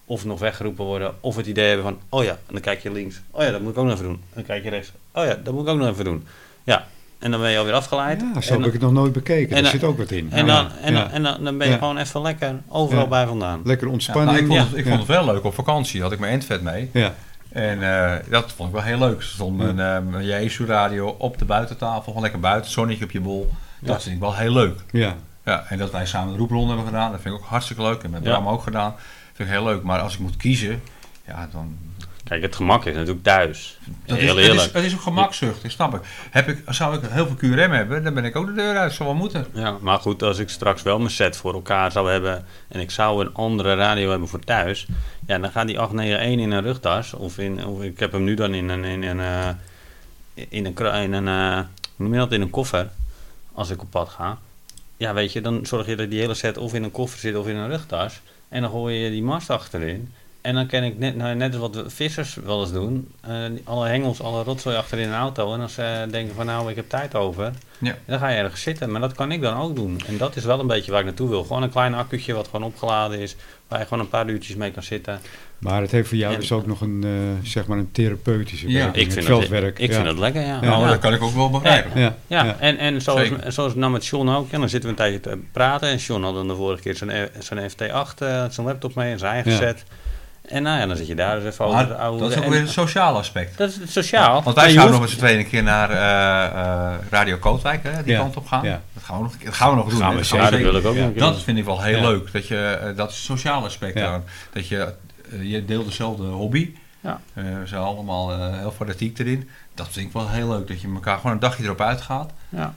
of 0.09 0.25
nog 0.25 0.39
weggeroepen 0.39 0.85
worden... 0.85 1.13
of 1.19 1.35
het 1.35 1.45
idee 1.45 1.67
hebben 1.67 1.85
van... 1.85 1.97
oh 2.09 2.23
ja, 2.23 2.31
en 2.31 2.37
dan 2.53 2.61
kijk 2.61 2.79
je 2.81 2.91
links. 2.91 3.21
Oh 3.31 3.43
ja, 3.43 3.51
dat 3.51 3.61
moet 3.61 3.71
ik 3.71 3.77
ook 3.77 3.85
nog 3.85 3.93
even 3.93 4.05
doen. 4.05 4.13
En 4.15 4.29
dan 4.33 4.43
kijk 4.43 4.63
je 4.63 4.69
rechts. 4.69 4.91
Oh 5.13 5.25
ja, 5.25 5.37
dat 5.43 5.53
moet 5.53 5.63
ik 5.63 5.69
ook 5.69 5.77
nog 5.79 5.87
even 5.89 6.05
doen. 6.05 6.27
Ja, 6.63 6.85
en 7.19 7.31
dan 7.31 7.39
ben 7.39 7.51
je 7.51 7.57
alweer 7.57 7.73
afgeleid. 7.73 8.21
Ja, 8.33 8.41
zo 8.41 8.53
en 8.53 8.57
heb 8.57 8.67
ik 8.67 8.73
het 8.73 8.81
nog 8.81 8.91
nooit 8.91 9.13
bekeken. 9.13 9.55
en 9.55 9.63
Daar 9.63 9.71
zit 9.71 9.83
ook 9.83 9.97
wat 9.97 10.11
in. 10.11 10.31
En 10.31 10.45
Ja. 10.45 10.55
dan, 10.55 10.71
en 10.81 10.93
dan, 10.93 11.01
Ja. 11.03 11.09
en 11.11 11.23
dan, 11.23 11.43
dan 11.43 11.57
ben 11.57 11.67
je 11.67 11.73
Ja. 11.73 11.79
gewoon 11.79 11.97
even 11.97 12.21
lekker 12.21 12.55
overal 12.67 13.03
Ja. 13.03 13.09
bij 13.09 13.27
vandaan. 13.27 13.61
Lekker 13.63 13.87
Ja, 13.87 13.93
ontspanning. 13.93 14.31
nou, 14.31 14.41
ik 14.41 14.47
vond, 14.47 14.59
Ja. 14.59 14.67
het, 14.75 14.77
ik 14.85 14.85
vond 14.91 14.99
het 14.99 15.07
wel 15.07 15.25
leuk 15.25 15.43
op 15.43 15.53
vakantie. 15.53 16.01
Had 16.01 16.11
ik 16.11 16.19
mijn 16.19 16.31
endvet 16.33 16.61
mee. 16.61 16.89
Ja. 16.93 17.13
En 17.51 17.81
eh, 17.83 18.15
dat 18.29 18.51
vond 18.51 18.69
ik 18.69 18.75
wel 18.75 18.83
heel 18.83 18.97
leuk. 18.97 19.17
Er 19.17 19.23
stond 19.23 19.59
een, 19.61 19.79
eh, 19.79 19.97
een 20.11 20.25
Jesu 20.25 20.65
radio 20.65 21.15
op 21.17 21.37
de 21.37 21.45
buitentafel. 21.45 22.01
Gewoon 22.03 22.21
lekker 22.21 22.39
buiten, 22.39 22.71
zonnetje 22.71 23.03
op 23.03 23.11
je 23.11 23.19
bol. 23.21 23.51
Ja. 23.81 23.87
Dat 23.87 24.03
vind 24.03 24.15
ik 24.15 24.21
wel 24.21 24.35
heel 24.35 24.51
leuk. 24.53 24.79
Ja. 24.91 25.15
Ja, 25.45 25.65
en 25.69 25.77
dat 25.77 25.91
wij 25.91 26.05
samen 26.05 26.33
de 26.33 26.39
roepronde 26.39 26.67
hebben 26.67 26.85
gedaan, 26.85 27.11
dat 27.11 27.21
vind 27.21 27.35
ik 27.35 27.41
ook 27.41 27.47
hartstikke 27.47 27.81
leuk. 27.81 28.03
En 28.03 28.09
met 28.09 28.23
Ja. 28.23 28.29
Bram 28.29 28.47
ook 28.47 28.61
gedaan. 28.63 28.95
Vind 29.37 29.49
ik 29.49 29.55
heel 29.55 29.63
leuk. 29.63 29.83
Maar 29.83 29.99
als 29.99 30.13
ik 30.13 30.19
moet 30.19 30.37
kiezen, 30.37 30.81
ja, 31.25 31.49
dan... 31.51 31.77
Kijk, 32.23 32.41
het 32.41 32.55
gemak 32.55 32.85
is 32.85 32.95
natuurlijk 32.95 33.23
thuis. 33.23 33.79
Dat 34.05 34.17
Heel 34.17 34.25
is, 34.25 34.29
het, 34.29 34.37
eerlijk. 34.37 34.67
is, 34.67 34.73
het 34.73 34.83
is 34.83 34.93
ook 34.93 35.01
gemakzucht, 35.01 35.61
dat 35.61 35.71
snap 35.71 35.95
ik. 35.95 36.01
Heb 36.29 36.47
ik. 36.47 36.63
Zou 36.67 36.95
ik 36.95 37.01
heel 37.09 37.27
veel 37.27 37.35
QRM 37.35 37.71
hebben, 37.71 38.03
dan 38.03 38.13
ben 38.13 38.25
ik 38.25 38.35
ook 38.35 38.45
de 38.45 38.53
deur 38.53 38.77
uit. 38.77 38.93
Zou 38.93 39.09
wel 39.09 39.17
moeten. 39.17 39.45
Ja, 39.53 39.77
maar 39.81 39.99
goed, 39.99 40.23
als 40.23 40.37
ik 40.37 40.49
straks 40.49 40.81
wel 40.81 40.97
mijn 40.97 41.11
set 41.11 41.37
voor 41.37 41.53
elkaar 41.53 41.91
zou 41.91 42.11
hebben 42.11 42.45
en 42.67 42.79
ik 42.79 42.91
zou 42.91 43.25
een 43.25 43.33
andere 43.33 43.75
radio 43.75 44.09
hebben 44.09 44.27
voor 44.27 44.39
thuis, 44.39 44.87
ja, 45.27 45.37
dan 45.37 45.51
gaat 45.51 45.67
die 45.67 45.79
891 45.79 46.45
in 46.45 46.51
een 46.51 46.63
rugtas 46.63 47.13
of 47.13 47.37
in, 47.37 47.65
of 47.65 47.81
ik 47.81 47.99
heb 47.99 48.11
hem 48.11 48.23
nu 48.23 48.33
dan 48.33 48.53
in 48.53 48.69
een, 48.69 48.83
in 48.83 49.03
een, 49.03 49.19
eh, 49.19 49.49
in 50.33 50.65
een, 50.65 51.03
in 51.03 51.13
een, 51.13 52.17
dat, 52.17 52.31
in 52.31 52.41
een 52.41 52.49
koffer, 52.49 52.89
als 53.53 53.69
ik 53.69 53.81
op 53.81 53.89
pad 53.89 54.09
ga. 54.09 54.37
Ja, 54.97 55.13
weet 55.13 55.33
je, 55.33 55.41
dan 55.41 55.65
zorg 55.65 55.87
je 55.87 55.95
dat 55.95 56.09
die 56.09 56.19
hele 56.19 56.33
set 56.33 56.57
of 56.57 56.73
in 56.73 56.83
een 56.83 56.91
koffer 56.91 57.19
zit 57.19 57.35
of 57.35 57.47
in 57.47 57.55
een 57.55 57.69
rugtas 57.69 58.21
en 58.49 58.61
dan 58.61 58.71
gooi 58.71 58.95
je 58.95 59.09
die 59.09 59.23
mast 59.23 59.49
achterin. 59.49 60.11
En 60.41 60.53
dan 60.55 60.67
ken 60.67 60.83
ik 60.83 60.97
net, 60.97 61.15
nou, 61.15 61.35
net 61.35 61.55
als 61.55 61.71
wat 61.71 61.93
vissers 61.93 62.35
wel 62.35 62.61
eens 62.61 62.71
doen, 62.71 63.11
eh, 63.21 63.33
alle 63.63 63.87
hengels, 63.87 64.21
alle 64.21 64.43
rotzooi 64.43 64.75
achterin 64.75 65.07
een 65.07 65.13
auto. 65.13 65.53
En 65.53 65.61
als 65.61 65.73
ze 65.73 66.07
denken 66.11 66.35
van 66.35 66.45
nou, 66.45 66.69
ik 66.69 66.75
heb 66.75 66.89
tijd 66.89 67.15
over, 67.15 67.51
Ja. 67.79 67.95
dan 68.05 68.19
ga 68.19 68.27
je 68.29 68.37
ergens 68.37 68.61
zitten. 68.61 68.91
Maar 68.91 69.01
dat 69.01 69.13
kan 69.13 69.31
ik 69.31 69.41
dan 69.41 69.57
ook 69.57 69.75
doen. 69.75 69.99
En 70.07 70.17
dat 70.17 70.35
is 70.35 70.43
wel 70.45 70.59
een 70.59 70.67
beetje 70.67 70.91
waar 70.91 70.99
ik 70.99 71.05
naartoe 71.05 71.29
wil. 71.29 71.43
Gewoon 71.43 71.63
een 71.63 71.69
klein 71.69 71.93
accu'tje 71.93 72.33
wat 72.33 72.45
gewoon 72.47 72.65
opgeladen 72.65 73.19
is, 73.19 73.35
waar 73.67 73.79
je 73.79 73.85
gewoon 73.85 74.03
een 74.03 74.09
paar 74.09 74.29
uurtjes 74.29 74.55
mee 74.55 74.71
kan 74.71 74.83
zitten. 74.83 75.19
Maar 75.57 75.81
het 75.81 75.91
heeft 75.91 76.07
voor 76.09 76.17
jou 76.17 76.33
En- 76.33 76.39
dus 76.39 76.51
ook 76.51 76.65
nog 76.65 76.81
een, 76.81 77.03
eh, 77.03 77.47
zeg 77.47 77.65
maar 77.67 77.77
een 77.77 77.91
therapeutische 77.91 78.67
Ja, 78.69 78.73
werking. 78.73 78.95
Ik 79.05 79.11
vind, 79.11 79.25
het 79.27 79.27
het, 79.37 79.47
veldwerk. 79.47 79.79
ik 79.79 79.89
ja. 79.89 79.95
vind 79.95 80.07
het 80.07 80.17
lekker, 80.17 80.41
ja. 80.41 80.47
Ja. 80.47 80.59
Nou, 80.59 80.81
ja. 80.83 80.87
dat 80.89 80.99
kan 80.99 81.13
ik 81.13 81.21
ook 81.21 81.33
wel 81.33 81.49
begrijpen. 81.49 81.99
Ja, 82.01 82.15
Ja, 82.27 82.45
ja. 82.45 82.55
en, 82.59 82.77
en 82.77 83.01
zoals, 83.01 83.19
Zeker. 83.19 83.51
zoals 83.51 83.75
nou 83.75 83.91
met 83.91 84.05
John 84.05 84.29
ook. 84.29 84.51
Ja, 84.51 84.57
dan 84.57 84.69
zitten 84.69 84.89
we 84.89 84.95
een 84.95 85.01
tijdje 85.11 85.19
te 85.29 85.39
praten. 85.51 85.89
En 85.89 85.97
John 85.97 86.23
had 86.23 86.33
dan 86.33 86.47
de 86.47 86.55
vorige 86.55 86.81
keer 86.81 86.95
zijn, 86.95 87.29
zijn 87.39 87.69
FT8, 87.71 88.21
eh, 88.21 88.45
zijn 88.49 88.67
laptop 88.67 88.95
mee 88.95 89.11
en 89.11 89.19
zijn 89.19 89.33
eigen 89.33 89.51
Ja. 89.51 89.73
En 90.47 90.63
nou 90.63 90.79
ja, 90.79 90.85
dan 90.85 90.95
zit 90.95 91.07
je 91.07 91.15
daar 91.15 91.39
dus 91.39 91.53
even 91.53 91.65
over 91.65 91.77
Maar 91.77 91.87
de 91.87 91.95
oude... 91.95 92.19
dat 92.19 92.31
is 92.31 92.37
ook 92.37 92.43
en- 92.43 92.49
weer 92.49 92.59
het 92.61 92.69
sociale 92.69 93.17
aspect. 93.17 93.57
dat 93.57 93.69
is 93.69 93.75
het 93.75 93.91
sociaal. 93.91 94.43
Want 94.43 94.55
wij 94.55 94.69
zouden 94.69 94.83
nog 94.91 94.99
hoeft- 94.99 94.99
met 94.99 95.09
z'n 95.09 95.17
tweeën 95.25 95.39
een 95.39 95.49
keer 95.49 95.63
naar 95.63 95.89
eh, 95.89 96.93
eh, 96.93 96.99
Radio 97.09 97.37
Kootwijk, 97.37 97.83
hè, 97.83 98.03
die 98.03 98.13
Ja. 98.13 98.19
kant 98.19 98.35
op 98.37 98.47
gaan. 98.47 98.63
Ja. 98.65 98.81
Dat, 98.93 99.03
gaan 99.03 99.17
we 99.17 99.23
nog, 99.23 99.37
dat 99.43 99.53
gaan 99.53 99.69
we 99.69 99.75
nog 99.75 99.89
doen. 99.89 99.99
gaan 99.99 100.09
hè. 100.09 100.15
we 100.15 100.21
Dat 100.21 100.29
Ja, 100.29 100.35
gaan 100.37 100.45
we 100.45 100.51
dat 100.51 100.59
zeker 100.59 100.81
wil 100.81 100.91
ik 100.91 101.07
ook 101.07 101.15
nog 101.15 101.31
Dat 101.33 101.41
vind 101.43 101.57
ik 101.57 101.65
wel 101.65 101.81
heel 101.81 101.97
Ja. 102.01 102.07
leuk. 102.09 102.31
Dat, 102.31 102.47
je, 102.47 102.79
eh, 102.81 102.95
dat 102.95 103.09
is 103.09 103.15
het 103.15 103.25
sociale 103.25 103.65
aspect 103.65 103.97
Ja. 103.97 104.07
aan. 104.13 104.23
Dat 104.53 104.67
je, 104.67 104.93
je 105.41 105.65
deelt 105.65 105.85
dezelfde 105.85 106.23
hobby. 106.23 106.73
Ja. 107.01 107.19
Eh, 107.33 107.43
we 107.43 107.67
zijn 107.67 107.81
allemaal 107.81 108.51
heel 108.59 108.71
fanatiek 108.77 109.19
erin. 109.19 109.49
Dat 109.75 109.87
vind 109.91 110.07
ik 110.07 110.13
wel 110.13 110.29
heel 110.29 110.47
leuk, 110.49 110.67
dat 110.67 110.81
je 110.81 110.87
elkaar 110.93 111.17
gewoon 111.17 111.31
een 111.31 111.39
dagje 111.39 111.63
erop 111.63 111.81
uitgaat. 111.81 112.31
Ja. 112.49 112.73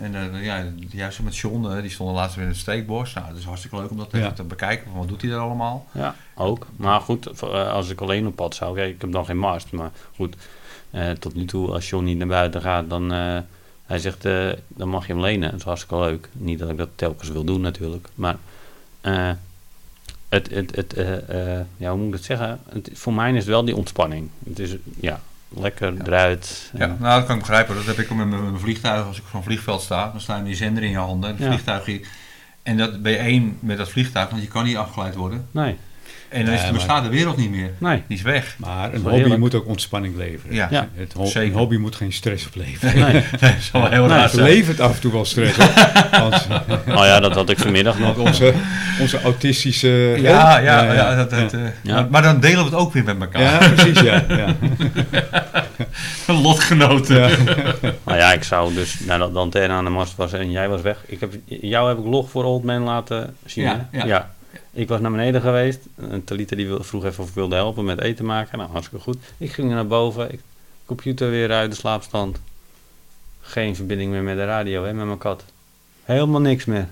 En 0.00 0.14
eh, 0.14 0.44
ja, 0.44 0.64
juist 0.90 1.20
met 1.22 1.36
John, 1.36 1.80
die 1.80 1.90
stonden 1.90 2.14
laatst 2.14 2.34
weer 2.36 2.44
in 2.44 2.50
het 2.50 2.60
steekbos. 2.60 3.12
Nou, 3.14 3.28
dat 3.28 3.36
is 3.36 3.44
hartstikke 3.44 3.76
leuk 3.76 3.90
om 3.90 3.96
dat 3.96 4.08
Ja. 4.12 4.32
te 4.32 4.42
bekijken. 4.42 4.90
Van 4.90 4.98
wat 4.98 5.08
doet 5.08 5.22
hij 5.22 5.30
er 5.30 5.38
allemaal? 5.38 5.86
Ja, 5.92 6.14
ook. 6.34 6.66
Maar 6.76 7.00
goed, 7.00 7.26
eh, 7.42 7.72
als 7.72 7.88
ik 7.88 8.00
alleen 8.00 8.26
op 8.26 8.36
pad 8.36 8.54
zou, 8.54 8.74
kijk, 8.74 8.94
ik 8.94 9.00
heb 9.00 9.12
dan 9.12 9.24
geen 9.24 9.38
mast. 9.38 9.72
Maar 9.72 9.90
goed, 10.16 10.36
eh, 10.90 11.10
tot 11.10 11.34
nu 11.34 11.44
toe, 11.44 11.70
als 11.70 11.88
John 11.88 12.04
niet 12.04 12.18
naar 12.18 12.26
buiten 12.26 12.60
gaat, 12.60 12.90
dan... 12.90 13.10
hij 13.82 13.98
zegt, 13.98 14.22
dan 14.68 14.88
mag 14.88 15.06
je 15.06 15.12
hem 15.12 15.22
lenen. 15.22 15.50
Dat 15.50 15.58
is 15.60 15.64
hartstikke 15.66 15.98
leuk. 16.04 16.28
Niet 16.32 16.58
dat 16.58 16.70
ik 16.70 16.76
dat 16.76 16.88
telkens 16.94 17.28
wil 17.30 17.44
doen 17.44 17.60
natuurlijk. 17.60 18.08
Maar 18.14 18.36
eh, 19.00 19.30
het, 20.28 20.50
het, 20.50 20.76
het, 20.76 20.94
ja, 21.76 21.90
hoe 21.90 21.96
moet 21.98 22.06
ik 22.06 22.12
dat 22.12 22.22
zeggen? 22.24 22.60
Het, 22.68 22.90
voor 22.92 23.12
mij 23.14 23.30
is 23.30 23.36
het 23.36 23.46
wel 23.46 23.64
die 23.64 23.76
ontspanning. 23.76 24.30
Het 24.48 24.58
is, 24.58 24.76
ja, 25.00 25.20
lekker 25.54 25.94
eruit. 26.04 26.70
Ja, 26.74 26.80
En- 26.80 26.96
nou, 27.00 27.16
dat 27.18 27.26
kan 27.26 27.34
ik 27.34 27.40
begrijpen. 27.40 27.74
Dat 27.74 27.84
heb 27.86 27.98
ik 27.98 28.10
met 28.10 28.26
mijn, 28.26 28.58
vliegtuig. 28.58 29.06
Als 29.06 29.16
ik 29.18 29.22
op 29.24 29.28
zo'n 29.30 29.42
vliegveld 29.42 29.82
sta, 29.82 30.10
dan 30.10 30.20
staan 30.20 30.44
die 30.44 30.54
zender 30.54 30.82
in 30.82 30.90
je 30.90 30.96
handen. 30.96 31.30
Het 31.30 31.38
Ja. 31.38 31.46
vliegtuig. 31.46 32.00
En 32.62 32.76
dat 32.76 33.02
ben 33.02 33.12
je 33.12 33.18
één 33.18 33.56
met 33.60 33.76
dat 33.78 33.88
vliegtuig, 33.90 34.30
want 34.30 34.42
je 34.42 34.48
kan 34.48 34.64
niet 34.64 34.76
afgeleid 34.76 35.14
worden. 35.14 35.46
Nee, 35.50 35.76
En 36.28 36.44
dan 36.44 36.54
is 36.54 36.70
bestaat 36.70 37.02
de 37.04 37.08
wereld 37.10 37.36
niet 37.36 37.50
meer. 37.50 37.70
nee. 37.78 38.02
Die 38.06 38.16
is 38.16 38.22
weg. 38.22 38.54
Maar 38.58 38.94
een 38.94 39.00
hobby 39.02 39.16
heerlijk. 39.16 39.40
moet 39.40 39.54
ook 39.54 39.66
ontspanning 39.66 40.16
leveren. 40.16 40.54
Ja, 40.56 40.66
Ja. 40.70 40.88
Het 40.94 41.12
ho- 41.12 41.24
Zeker. 41.24 41.42
een 41.52 41.58
hobby 41.58 41.76
moet 41.76 41.96
geen 41.96 42.12
stress 42.12 42.46
opleveren. 42.46 42.98
nee. 43.12 43.22
dat 43.40 43.52
is 43.58 43.70
wel 43.70 43.86
heel 43.88 44.00
Nee, 44.06 44.08
raar. 44.16 44.22
Het 44.22 44.34
levert 44.34 44.80
af 44.80 44.94
en 44.94 45.00
toe 45.00 45.12
wel 45.12 45.24
stress 45.24 45.58
op. 45.58 45.72
Want, 46.20 46.46
Oh 46.88 47.04
ja, 47.04 47.20
dat 47.20 47.34
had 47.34 47.50
ik 47.50 47.58
vanmiddag 47.58 47.98
nog. 47.98 48.16
onze, 48.16 48.54
onze 49.00 49.22
autistische... 49.22 49.88
Ja, 50.20 50.58
ja, 50.58 50.92
ja, 50.92 51.14
dat, 51.16 51.30
dat, 51.30 51.50
ja. 51.50 51.58
eh, 51.58 51.64
Ja. 51.82 51.94
Maar, 51.94 52.06
maar 52.10 52.22
dan 52.22 52.40
delen 52.40 52.58
we 52.58 52.64
het 52.64 52.74
ook 52.74 52.92
weer 52.92 53.04
met 53.04 53.20
elkaar. 53.20 53.42
Ja, 53.42 53.68
precies, 53.68 54.00
ja. 54.00 54.24
ja. 54.28 54.54
Lotgenoten. 56.26 57.16
Ja. 57.20 57.28
Nou 58.04 58.18
ja, 58.18 58.32
ik 58.32 58.42
zou 58.44 58.74
dus 58.74 59.00
nadat 59.00 59.32
de 59.32 59.38
antenne 59.38 59.74
aan 59.74 59.84
de 59.84 59.90
mast 59.90 60.16
was 60.16 60.32
en 60.32 60.50
jij 60.50 60.68
was 60.68 60.80
weg. 60.80 60.96
Ik 61.06 61.20
heb, 61.20 61.32
jou 61.44 61.88
heb 61.88 61.98
ik 61.98 62.04
log 62.04 62.30
voor 62.30 62.44
Old 62.44 62.64
Man 62.64 62.82
laten 62.82 63.34
zien. 63.44 63.70
Ja. 63.92 64.30
Ik 64.72 64.88
was 64.88 65.00
naar 65.00 65.10
beneden 65.10 65.40
geweest. 65.40 65.80
En 66.10 66.24
Talita 66.24 66.56
die 66.56 66.68
vroeg 66.80 67.04
even 67.04 67.22
of 67.22 67.28
ik 67.28 67.34
wilde 67.34 67.54
helpen 67.54 67.84
met 67.84 68.00
eten 68.00 68.24
maken. 68.24 68.58
Nou, 68.58 68.70
hartstikke 68.70 69.04
goed. 69.04 69.16
Ik 69.38 69.52
ging 69.52 69.70
naar 69.70 69.86
boven. 69.86 70.32
Ik, 70.32 70.40
computer 70.84 71.30
weer 71.30 71.52
uit 71.52 71.70
de 71.70 71.76
slaapstand. 71.76 72.40
Geen 73.40 73.76
verbinding 73.76 74.10
meer 74.10 74.22
met 74.22 74.36
de 74.36 74.44
radio, 74.44 74.84
hè, 74.84 74.92
met 74.92 75.06
mijn 75.06 75.18
kat. 75.18 75.44
Helemaal 76.04 76.40
niks 76.40 76.64
meer. 76.64 76.88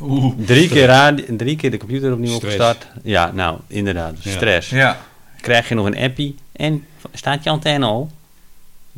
Oeh. 0.00 0.34
Drie 0.46 0.68
keer, 0.68 0.86
radio, 0.86 1.24
drie 1.36 1.56
keer 1.56 1.70
de 1.70 1.76
computer 1.76 2.12
opnieuw 2.12 2.34
Stress. 2.34 2.54
opgestart. 2.54 2.86
Ja, 3.02 3.32
nou, 3.32 3.58
inderdaad. 3.66 4.22
Ja. 4.22 4.30
Stress. 4.30 4.70
Ja. 4.70 5.00
Krijg 5.40 5.68
je 5.68 5.74
nog 5.74 5.86
een 5.86 5.96
appie. 5.96 6.34
En 6.52 6.86
staat 7.12 7.44
je 7.44 7.50
antenne 7.50 7.86
al? 7.86 8.10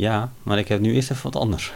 Ja, 0.02 0.32
maar 0.42 0.58
ik 0.58 0.68
heb 0.68 0.80
nu 0.80 0.94
eerst 0.94 1.10
even 1.10 1.22
wat 1.32 1.36
anders. 1.42 1.72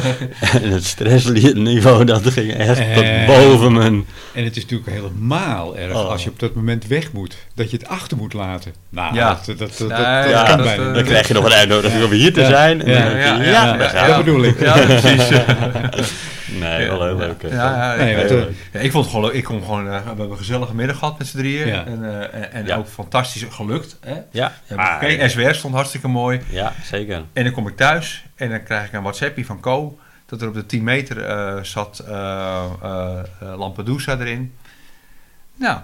en 0.62 0.70
het 0.70 0.84
stressniveau, 0.84 2.04
dat 2.04 2.26
ging 2.26 2.52
echt 2.54 2.78
Eh. 2.78 2.94
tot 2.94 3.26
boven 3.26 3.72
mijn... 3.72 4.06
En 4.34 4.44
het 4.44 4.56
is 4.56 4.62
natuurlijk 4.62 4.90
helemaal 4.90 5.76
erg 5.76 5.94
Oh. 5.94 6.08
als 6.10 6.24
je 6.24 6.30
op 6.30 6.38
dat 6.38 6.54
moment 6.54 6.86
weg 6.86 7.12
moet. 7.12 7.36
Dat 7.54 7.70
je 7.70 7.76
het 7.76 7.88
achter 7.88 8.16
moet 8.16 8.32
laten. 8.32 8.74
Nou, 8.88 9.14
Ja. 9.14 9.38
dat, 9.46 9.58
dat, 9.58 9.78
ja, 9.88 10.42
kan 10.46 10.56
dat, 10.56 10.66
bijna 10.66 10.88
eh. 10.88 10.94
Dan 10.94 11.04
krijg 11.04 11.28
je 11.28 11.34
nog 11.34 11.44
een 11.44 11.52
uitnodiging 11.52 12.04
om 12.04 12.10
hier 12.10 12.32
te 12.32 12.40
Ja. 12.40 12.46
zijn. 12.48 12.82
Ja. 12.86 13.76
dat 14.06 14.16
bedoel 14.24 14.42
ik. 14.42 14.60
Ja, 14.60 14.72
precies. 14.72 15.28
Nee, 16.60 16.86
wel 16.88 17.04
heel 17.04 17.16
leuk. 17.16 17.42
Ja, 17.50 17.94
ik, 17.94 18.00
eh, 18.16 18.40
eh, 18.72 18.84
ik 18.84 18.90
vond 18.92 19.04
het 19.04 19.14
gewoon 19.14 19.24
leuk. 19.30 19.34
Ik 19.34 19.44
kom 19.44 19.62
gewoon, 19.64 19.86
eh, 19.86 19.96
we 20.00 20.06
hebben 20.06 20.30
een 20.30 20.36
gezellige 20.36 20.74
middag 20.74 20.98
gehad 20.98 21.18
met 21.18 21.26
z'n 21.26 21.36
drieën. 21.36 21.66
Ja. 21.66 21.84
En, 21.86 22.04
eh, 22.04 22.40
en, 22.42 22.52
en 22.52 22.66
Ja. 22.66 22.76
ook 22.76 22.86
fantastisch 22.88 23.44
gelukt. 23.50 23.96
Hè? 24.00 24.12
Ja, 24.30 24.52
Ja, 24.68 24.96
Oké, 24.96 25.28
SWR 25.28 25.52
stond 25.52 25.74
hartstikke 25.74 26.08
mooi. 26.08 26.40
ja, 26.48 26.72
zeker. 26.84 27.22
En 27.32 27.44
dan 27.44 27.52
kom 27.52 27.68
ik 27.68 27.69
thuis 27.74 28.24
en 28.34 28.50
dan 28.50 28.62
krijg 28.62 28.86
ik 28.86 28.92
een 28.92 29.02
WhatsAppje 29.02 29.44
van 29.44 29.60
Co. 29.60 29.98
Dat 30.26 30.42
er 30.42 30.48
op 30.48 30.54
de 30.54 30.66
10 30.66 30.84
meter 30.84 31.24
eh, 31.24 31.62
zat 31.62 31.98
eh, 32.08 32.64
eh, 32.82 33.18
Lampedusa 33.58 34.18
erin. 34.18 34.52
Nou, 35.54 35.78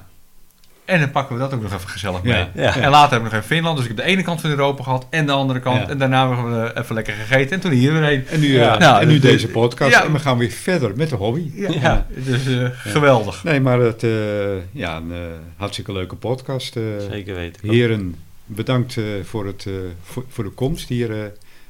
en 0.85 1.01
dan 1.01 1.11
pakken 1.11 1.35
we 1.37 1.41
dat 1.41 1.55
ook 1.55 1.63
nog 1.63 1.73
even 1.73 1.89
gezellig 1.89 2.23
mee. 2.23 2.33
Ja. 2.35 2.49
Ja. 2.55 2.77
En 2.77 2.91
later 2.91 3.11
hebben 3.11 3.19
we 3.19 3.25
nog 3.25 3.33
even 3.33 3.45
Finland. 3.57 3.77
Dus 3.77 3.87
ik 3.87 3.97
heb 3.97 4.05
de 4.07 4.13
ene 4.13 4.23
kant 4.23 4.41
van 4.41 4.51
Europa 4.51 4.83
gehad 4.83 5.07
en 5.11 5.27
de 5.27 5.33
andere 5.33 5.61
kant. 5.61 5.81
Ja. 5.81 5.89
En 5.89 5.99
daarna 5.99 6.29
hebben 6.35 6.63
we 6.63 6.79
even 6.79 6.95
lekker 6.95 7.15
gegeten. 7.15 7.51
En 7.51 7.61
toen 7.61 7.71
hier 7.71 7.93
weer 7.93 8.03
heen. 8.03 8.27
En 8.27 8.41
nu, 8.41 8.53
Ja. 8.55 8.75
eh, 8.75 8.81
Nou, 8.81 9.01
en 9.03 9.07
nu 9.09 9.13
dus- 9.19 9.31
deze 9.31 9.49
podcast. 9.49 9.91
ja. 9.93 10.05
En 10.05 10.13
we 10.13 10.19
gaan 10.19 10.39
weer 10.39 10.51
verder 10.51 10.97
met 10.97 11.09
de 11.09 11.17
hobby. 11.17 11.51
Ja, 11.55 11.71
Ja. 11.81 12.07
dus 12.25 12.47
eh, 12.47 12.69
geweldig. 12.75 13.45
Nee, 13.45 13.61
maar 13.61 13.79
het, 13.81 14.03
eh, 14.03 14.11
ja, 14.73 14.97
een 14.97 15.13
hartstikke 15.57 15.93
leuke 15.93 16.17
podcast. 16.17 16.77
eh. 16.77 16.83
Zeker 17.11 17.35
weten. 17.35 17.71
heren, 17.71 18.15
bedankt 18.45 18.97
eh, 18.97 19.05
voor, 19.25 19.47
het, 19.47 19.65
eh, 19.67 19.73
voor, 20.03 20.25
voor 20.29 20.45
de 20.45 20.51
komst 20.51 20.89
hier 20.89 21.11
eh, 21.23 21.27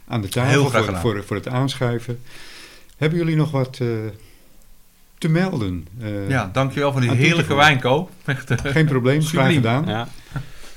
aan 0.09 0.21
de 0.21 0.29
tafel. 0.29 0.71
Voor, 0.71 0.97
voor, 0.97 1.25
voor 1.25 1.37
het 1.37 1.49
aanschuiven. 1.49 2.21
Hebben 2.97 3.19
jullie 3.19 3.37
nog 3.37 3.51
wat 3.51 3.79
eh, 3.81 3.89
te 5.19 5.29
melden? 5.29 5.87
Eh, 6.01 6.29
Ja, 6.29 6.51
dankjewel 6.53 6.93
voor 6.93 7.01
die 7.01 7.11
heerlijke 7.11 7.35
voegen. 7.35 7.57
wijn, 7.57 7.81
Co. 7.81 8.11
Echt, 8.25 8.51
eh, 8.51 8.57
Geen 8.73 8.87
probleem, 8.87 9.23
graag 9.23 9.53
gedaan. 9.53 9.87
Ja. 9.87 10.09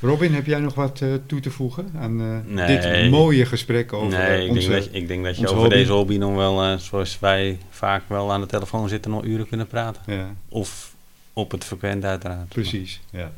Robin, 0.01 0.33
heb 0.33 0.45
jij 0.45 0.59
nog 0.59 0.73
wat 0.75 1.01
eh, 1.01 1.09
toe 1.25 1.39
te 1.39 1.51
voegen 1.51 1.91
aan 1.99 2.21
eh, 2.21 2.53
Nee. 2.53 2.79
dit 2.79 3.11
mooie 3.11 3.45
gesprek 3.45 3.93
over 3.93 4.17
Nee, 4.17 4.43
ik, 4.45 4.49
onze... 4.49 4.69
denk 4.69 4.81
dat, 4.83 4.91
je- 4.93 4.99
ik 4.99 5.07
denk 5.07 5.23
dat 5.23 5.37
je 5.37 5.43
over 5.47 5.57
hobby. 5.59 5.75
deze 5.75 5.91
hobby 5.91 6.17
nog 6.17 6.35
wel, 6.35 6.77
zoals 6.79 7.19
wij 7.19 7.57
vaak 7.69 8.03
wel 8.07 8.31
aan 8.31 8.41
de 8.41 8.47
telefoon 8.47 8.89
zitten, 8.89 9.11
nog 9.11 9.23
uren 9.23 9.47
kunnen 9.47 9.67
praten. 9.67 10.01
Ja, 10.07 10.33
Of 10.49 10.93
op 11.33 11.51
het 11.51 11.63
frequent 11.63 12.05
uiteraard. 12.05 12.47
precies. 12.49 13.01
Ja. 13.11 13.31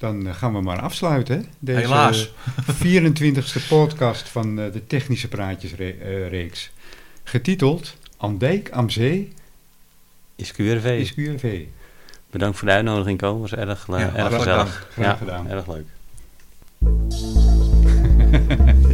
Dan 0.00 0.26
eh, 0.26 0.34
gaan 0.34 0.52
we 0.52 0.60
maar 0.60 0.80
afsluiten. 0.80 1.46
Deze 1.58 1.78
Helaas. 1.80 2.30
24e 2.84 3.68
podcast 3.68 4.28
van 4.28 4.60
eh, 4.60 4.72
de 4.72 4.86
Technische 4.86 5.28
Praatjes 5.28 5.74
re- 5.74 5.96
eh, 6.02 6.28
reeks. 6.28 6.70
Getiteld 7.24 7.96
Andijk 8.16 8.70
am 8.70 8.90
Zee 8.90 9.32
Is 10.36 10.52
QRV. 10.52 10.84
is 11.00 11.14
QRV. 11.14 11.64
Bedankt 12.30 12.58
voor 12.58 12.68
de 12.68 12.74
uitnodiging, 12.74 13.18
Ko. 13.18 13.38
was 13.40 13.52
erg, 13.54 13.86
Ja, 13.86 14.14
erg 14.14 14.34
gezellig. 14.34 14.86
Graag 14.92 15.06
ja, 15.06 15.14
gedaan. 15.14 15.48
erg 15.48 15.66
leuk. 15.66 15.86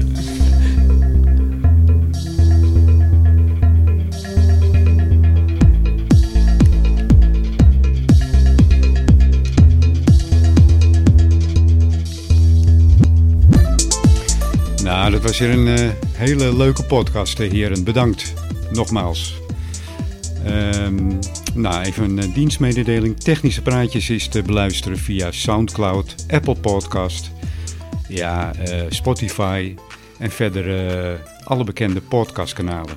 Nou, 14.86 15.10
dat 15.10 15.22
was 15.22 15.38
weer 15.38 15.50
een 15.50 15.66
eh, 15.66 15.90
hele 16.12 16.56
leuke 16.56 16.82
podcast, 16.82 17.40
eh, 17.40 17.50
heren. 17.50 17.84
Bedankt 17.84 18.34
nogmaals. 18.72 19.34
Ehm, 20.44 21.12
nou, 21.54 21.84
even 21.84 22.04
een 22.04 22.18
eh, 22.18 22.34
dienstmededeling. 22.34 23.20
Technische 23.20 23.62
praatjes 23.62 24.10
is 24.10 24.28
te 24.28 24.42
beluisteren 24.42 24.98
via 24.98 25.30
Soundcloud, 25.30 26.14
Apple 26.28 26.54
Podcast, 26.54 27.30
ja, 28.08 28.52
Spotify 28.88 29.74
en 30.18 30.30
verder 30.30 31.20
alle 31.44 31.64
bekende 31.64 32.00
podcastkanalen. 32.00 32.94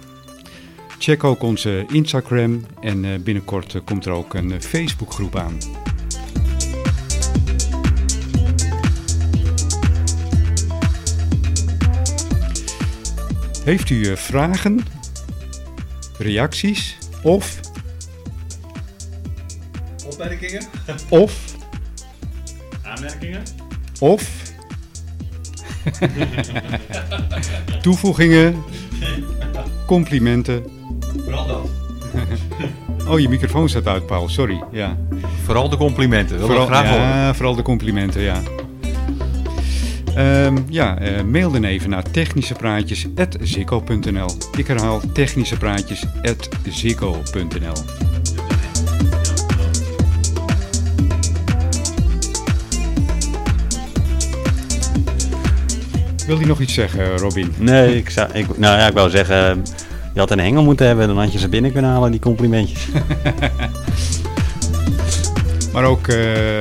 Check 1.00 1.24
ook 1.24 1.44
onze 1.44 1.86
Instagram 1.88 2.66
en 2.82 3.24
binnenkort 3.24 3.82
komt 3.86 4.06
er 4.06 4.12
ook 4.12 4.34
een 4.34 4.62
Facebookgroep 4.62 5.36
aan. 5.36 5.58
Heeft 13.64 13.90
u 13.90 14.04
eh, 14.06 14.16
vragen, 14.16 14.80
reacties 16.18 16.98
of, 17.24 17.60
Opmerkingen? 20.12 20.64
of, 21.10 21.56
Aanmerkingen? 22.84 23.44
of 24.00 24.30
toevoegingen, 27.82 28.64
complimenten. 29.86 30.64
Vooral 31.24 31.48
dat. 31.48 31.70
Oh, 33.08 33.20
je 33.20 33.30
microfoon 33.30 33.70
staat 33.70 33.88
uit, 33.88 34.06
Paul. 34.06 34.30
Sorry. 34.30 34.64
Ja. 34.72 34.98
Vooral 35.44 35.70
de 35.70 35.78
complimenten. 35.78 36.38
Dat 36.38 36.46
Vooral, 36.48 36.66
graag 36.66 36.90
horen. 36.90 37.02
ja, 37.06 37.34
vooral 37.34 37.56
de 37.56 37.62
complimenten, 37.62 38.22
ja. 38.22 38.42
Ehm, 40.16 40.58
ja, 40.70 40.98
eh, 40.98 41.24
mail 41.24 41.52
dan 41.52 41.64
even 41.64 41.90
naar 41.90 42.12
technischepraatjes.zikko.nl. 42.12 44.30
Ik 44.58 44.68
herhaal 44.68 45.02
technischepraatjes.zikko.nl. 45.14 47.74
Wil 56.28 56.40
je 56.40 56.46
nog 56.46 56.60
iets 56.60 56.74
zeggen, 56.74 57.18
Robin? 57.18 57.54
Nee, 57.58 57.98
ik 57.98 58.10
zou, 58.10 58.30
ik, 58.34 58.58
nou 58.58 58.80
ja, 58.80 58.88
ik 58.88 58.94
wou 58.94 59.10
zeggen, 59.10 59.64
je 60.14 60.20
had 60.20 60.32
een 60.32 60.40
hengel 60.40 60.64
moeten 60.64 60.88
hebben, 60.88 61.08
dan 61.08 61.18
had 61.18 61.34
je 61.34 61.40
ze 61.40 61.50
binnen 61.50 61.72
kunnen 61.72 61.92
halen, 61.92 62.12
die 62.12 62.20
complimentjes. 62.20 62.88
Maar 65.74 65.84
ook 65.84 66.08
eh, 66.08 66.58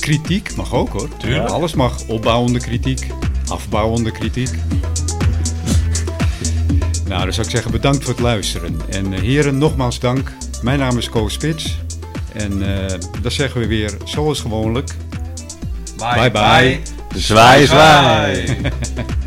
kritiek 0.00 0.56
mag 0.56 0.74
ook 0.74 0.88
hoor. 0.88 1.08
Tuurlijk. 1.16 1.48
Alles 1.48 1.74
mag. 1.74 2.06
Opbouwende 2.06 2.58
kritiek, 2.58 3.06
afbouwende 3.48 4.10
kritiek. 4.10 4.50
nou, 7.08 7.22
dan 7.24 7.32
zou 7.32 7.46
ik 7.46 7.52
zeggen 7.52 7.70
bedankt 7.70 8.04
voor 8.04 8.12
het 8.12 8.22
luisteren. 8.22 8.80
En 8.88 9.12
eh, 9.12 9.20
heren, 9.20 9.58
nogmaals 9.58 9.98
dank. 9.98 10.32
Mijn 10.62 10.78
naam 10.78 10.98
is 10.98 11.08
Koos 11.08 11.32
Spits. 11.32 11.78
En 12.32 12.62
eh 12.62 12.98
dan 13.22 13.30
zeggen 13.30 13.60
we 13.60 13.66
weer 13.66 13.96
zoals 14.04 14.40
gewoonlijk. 14.40 14.94
Bye 15.96 16.30
bye. 16.30 16.80
Zwaai, 17.14 17.66
zwaai. 17.66 18.44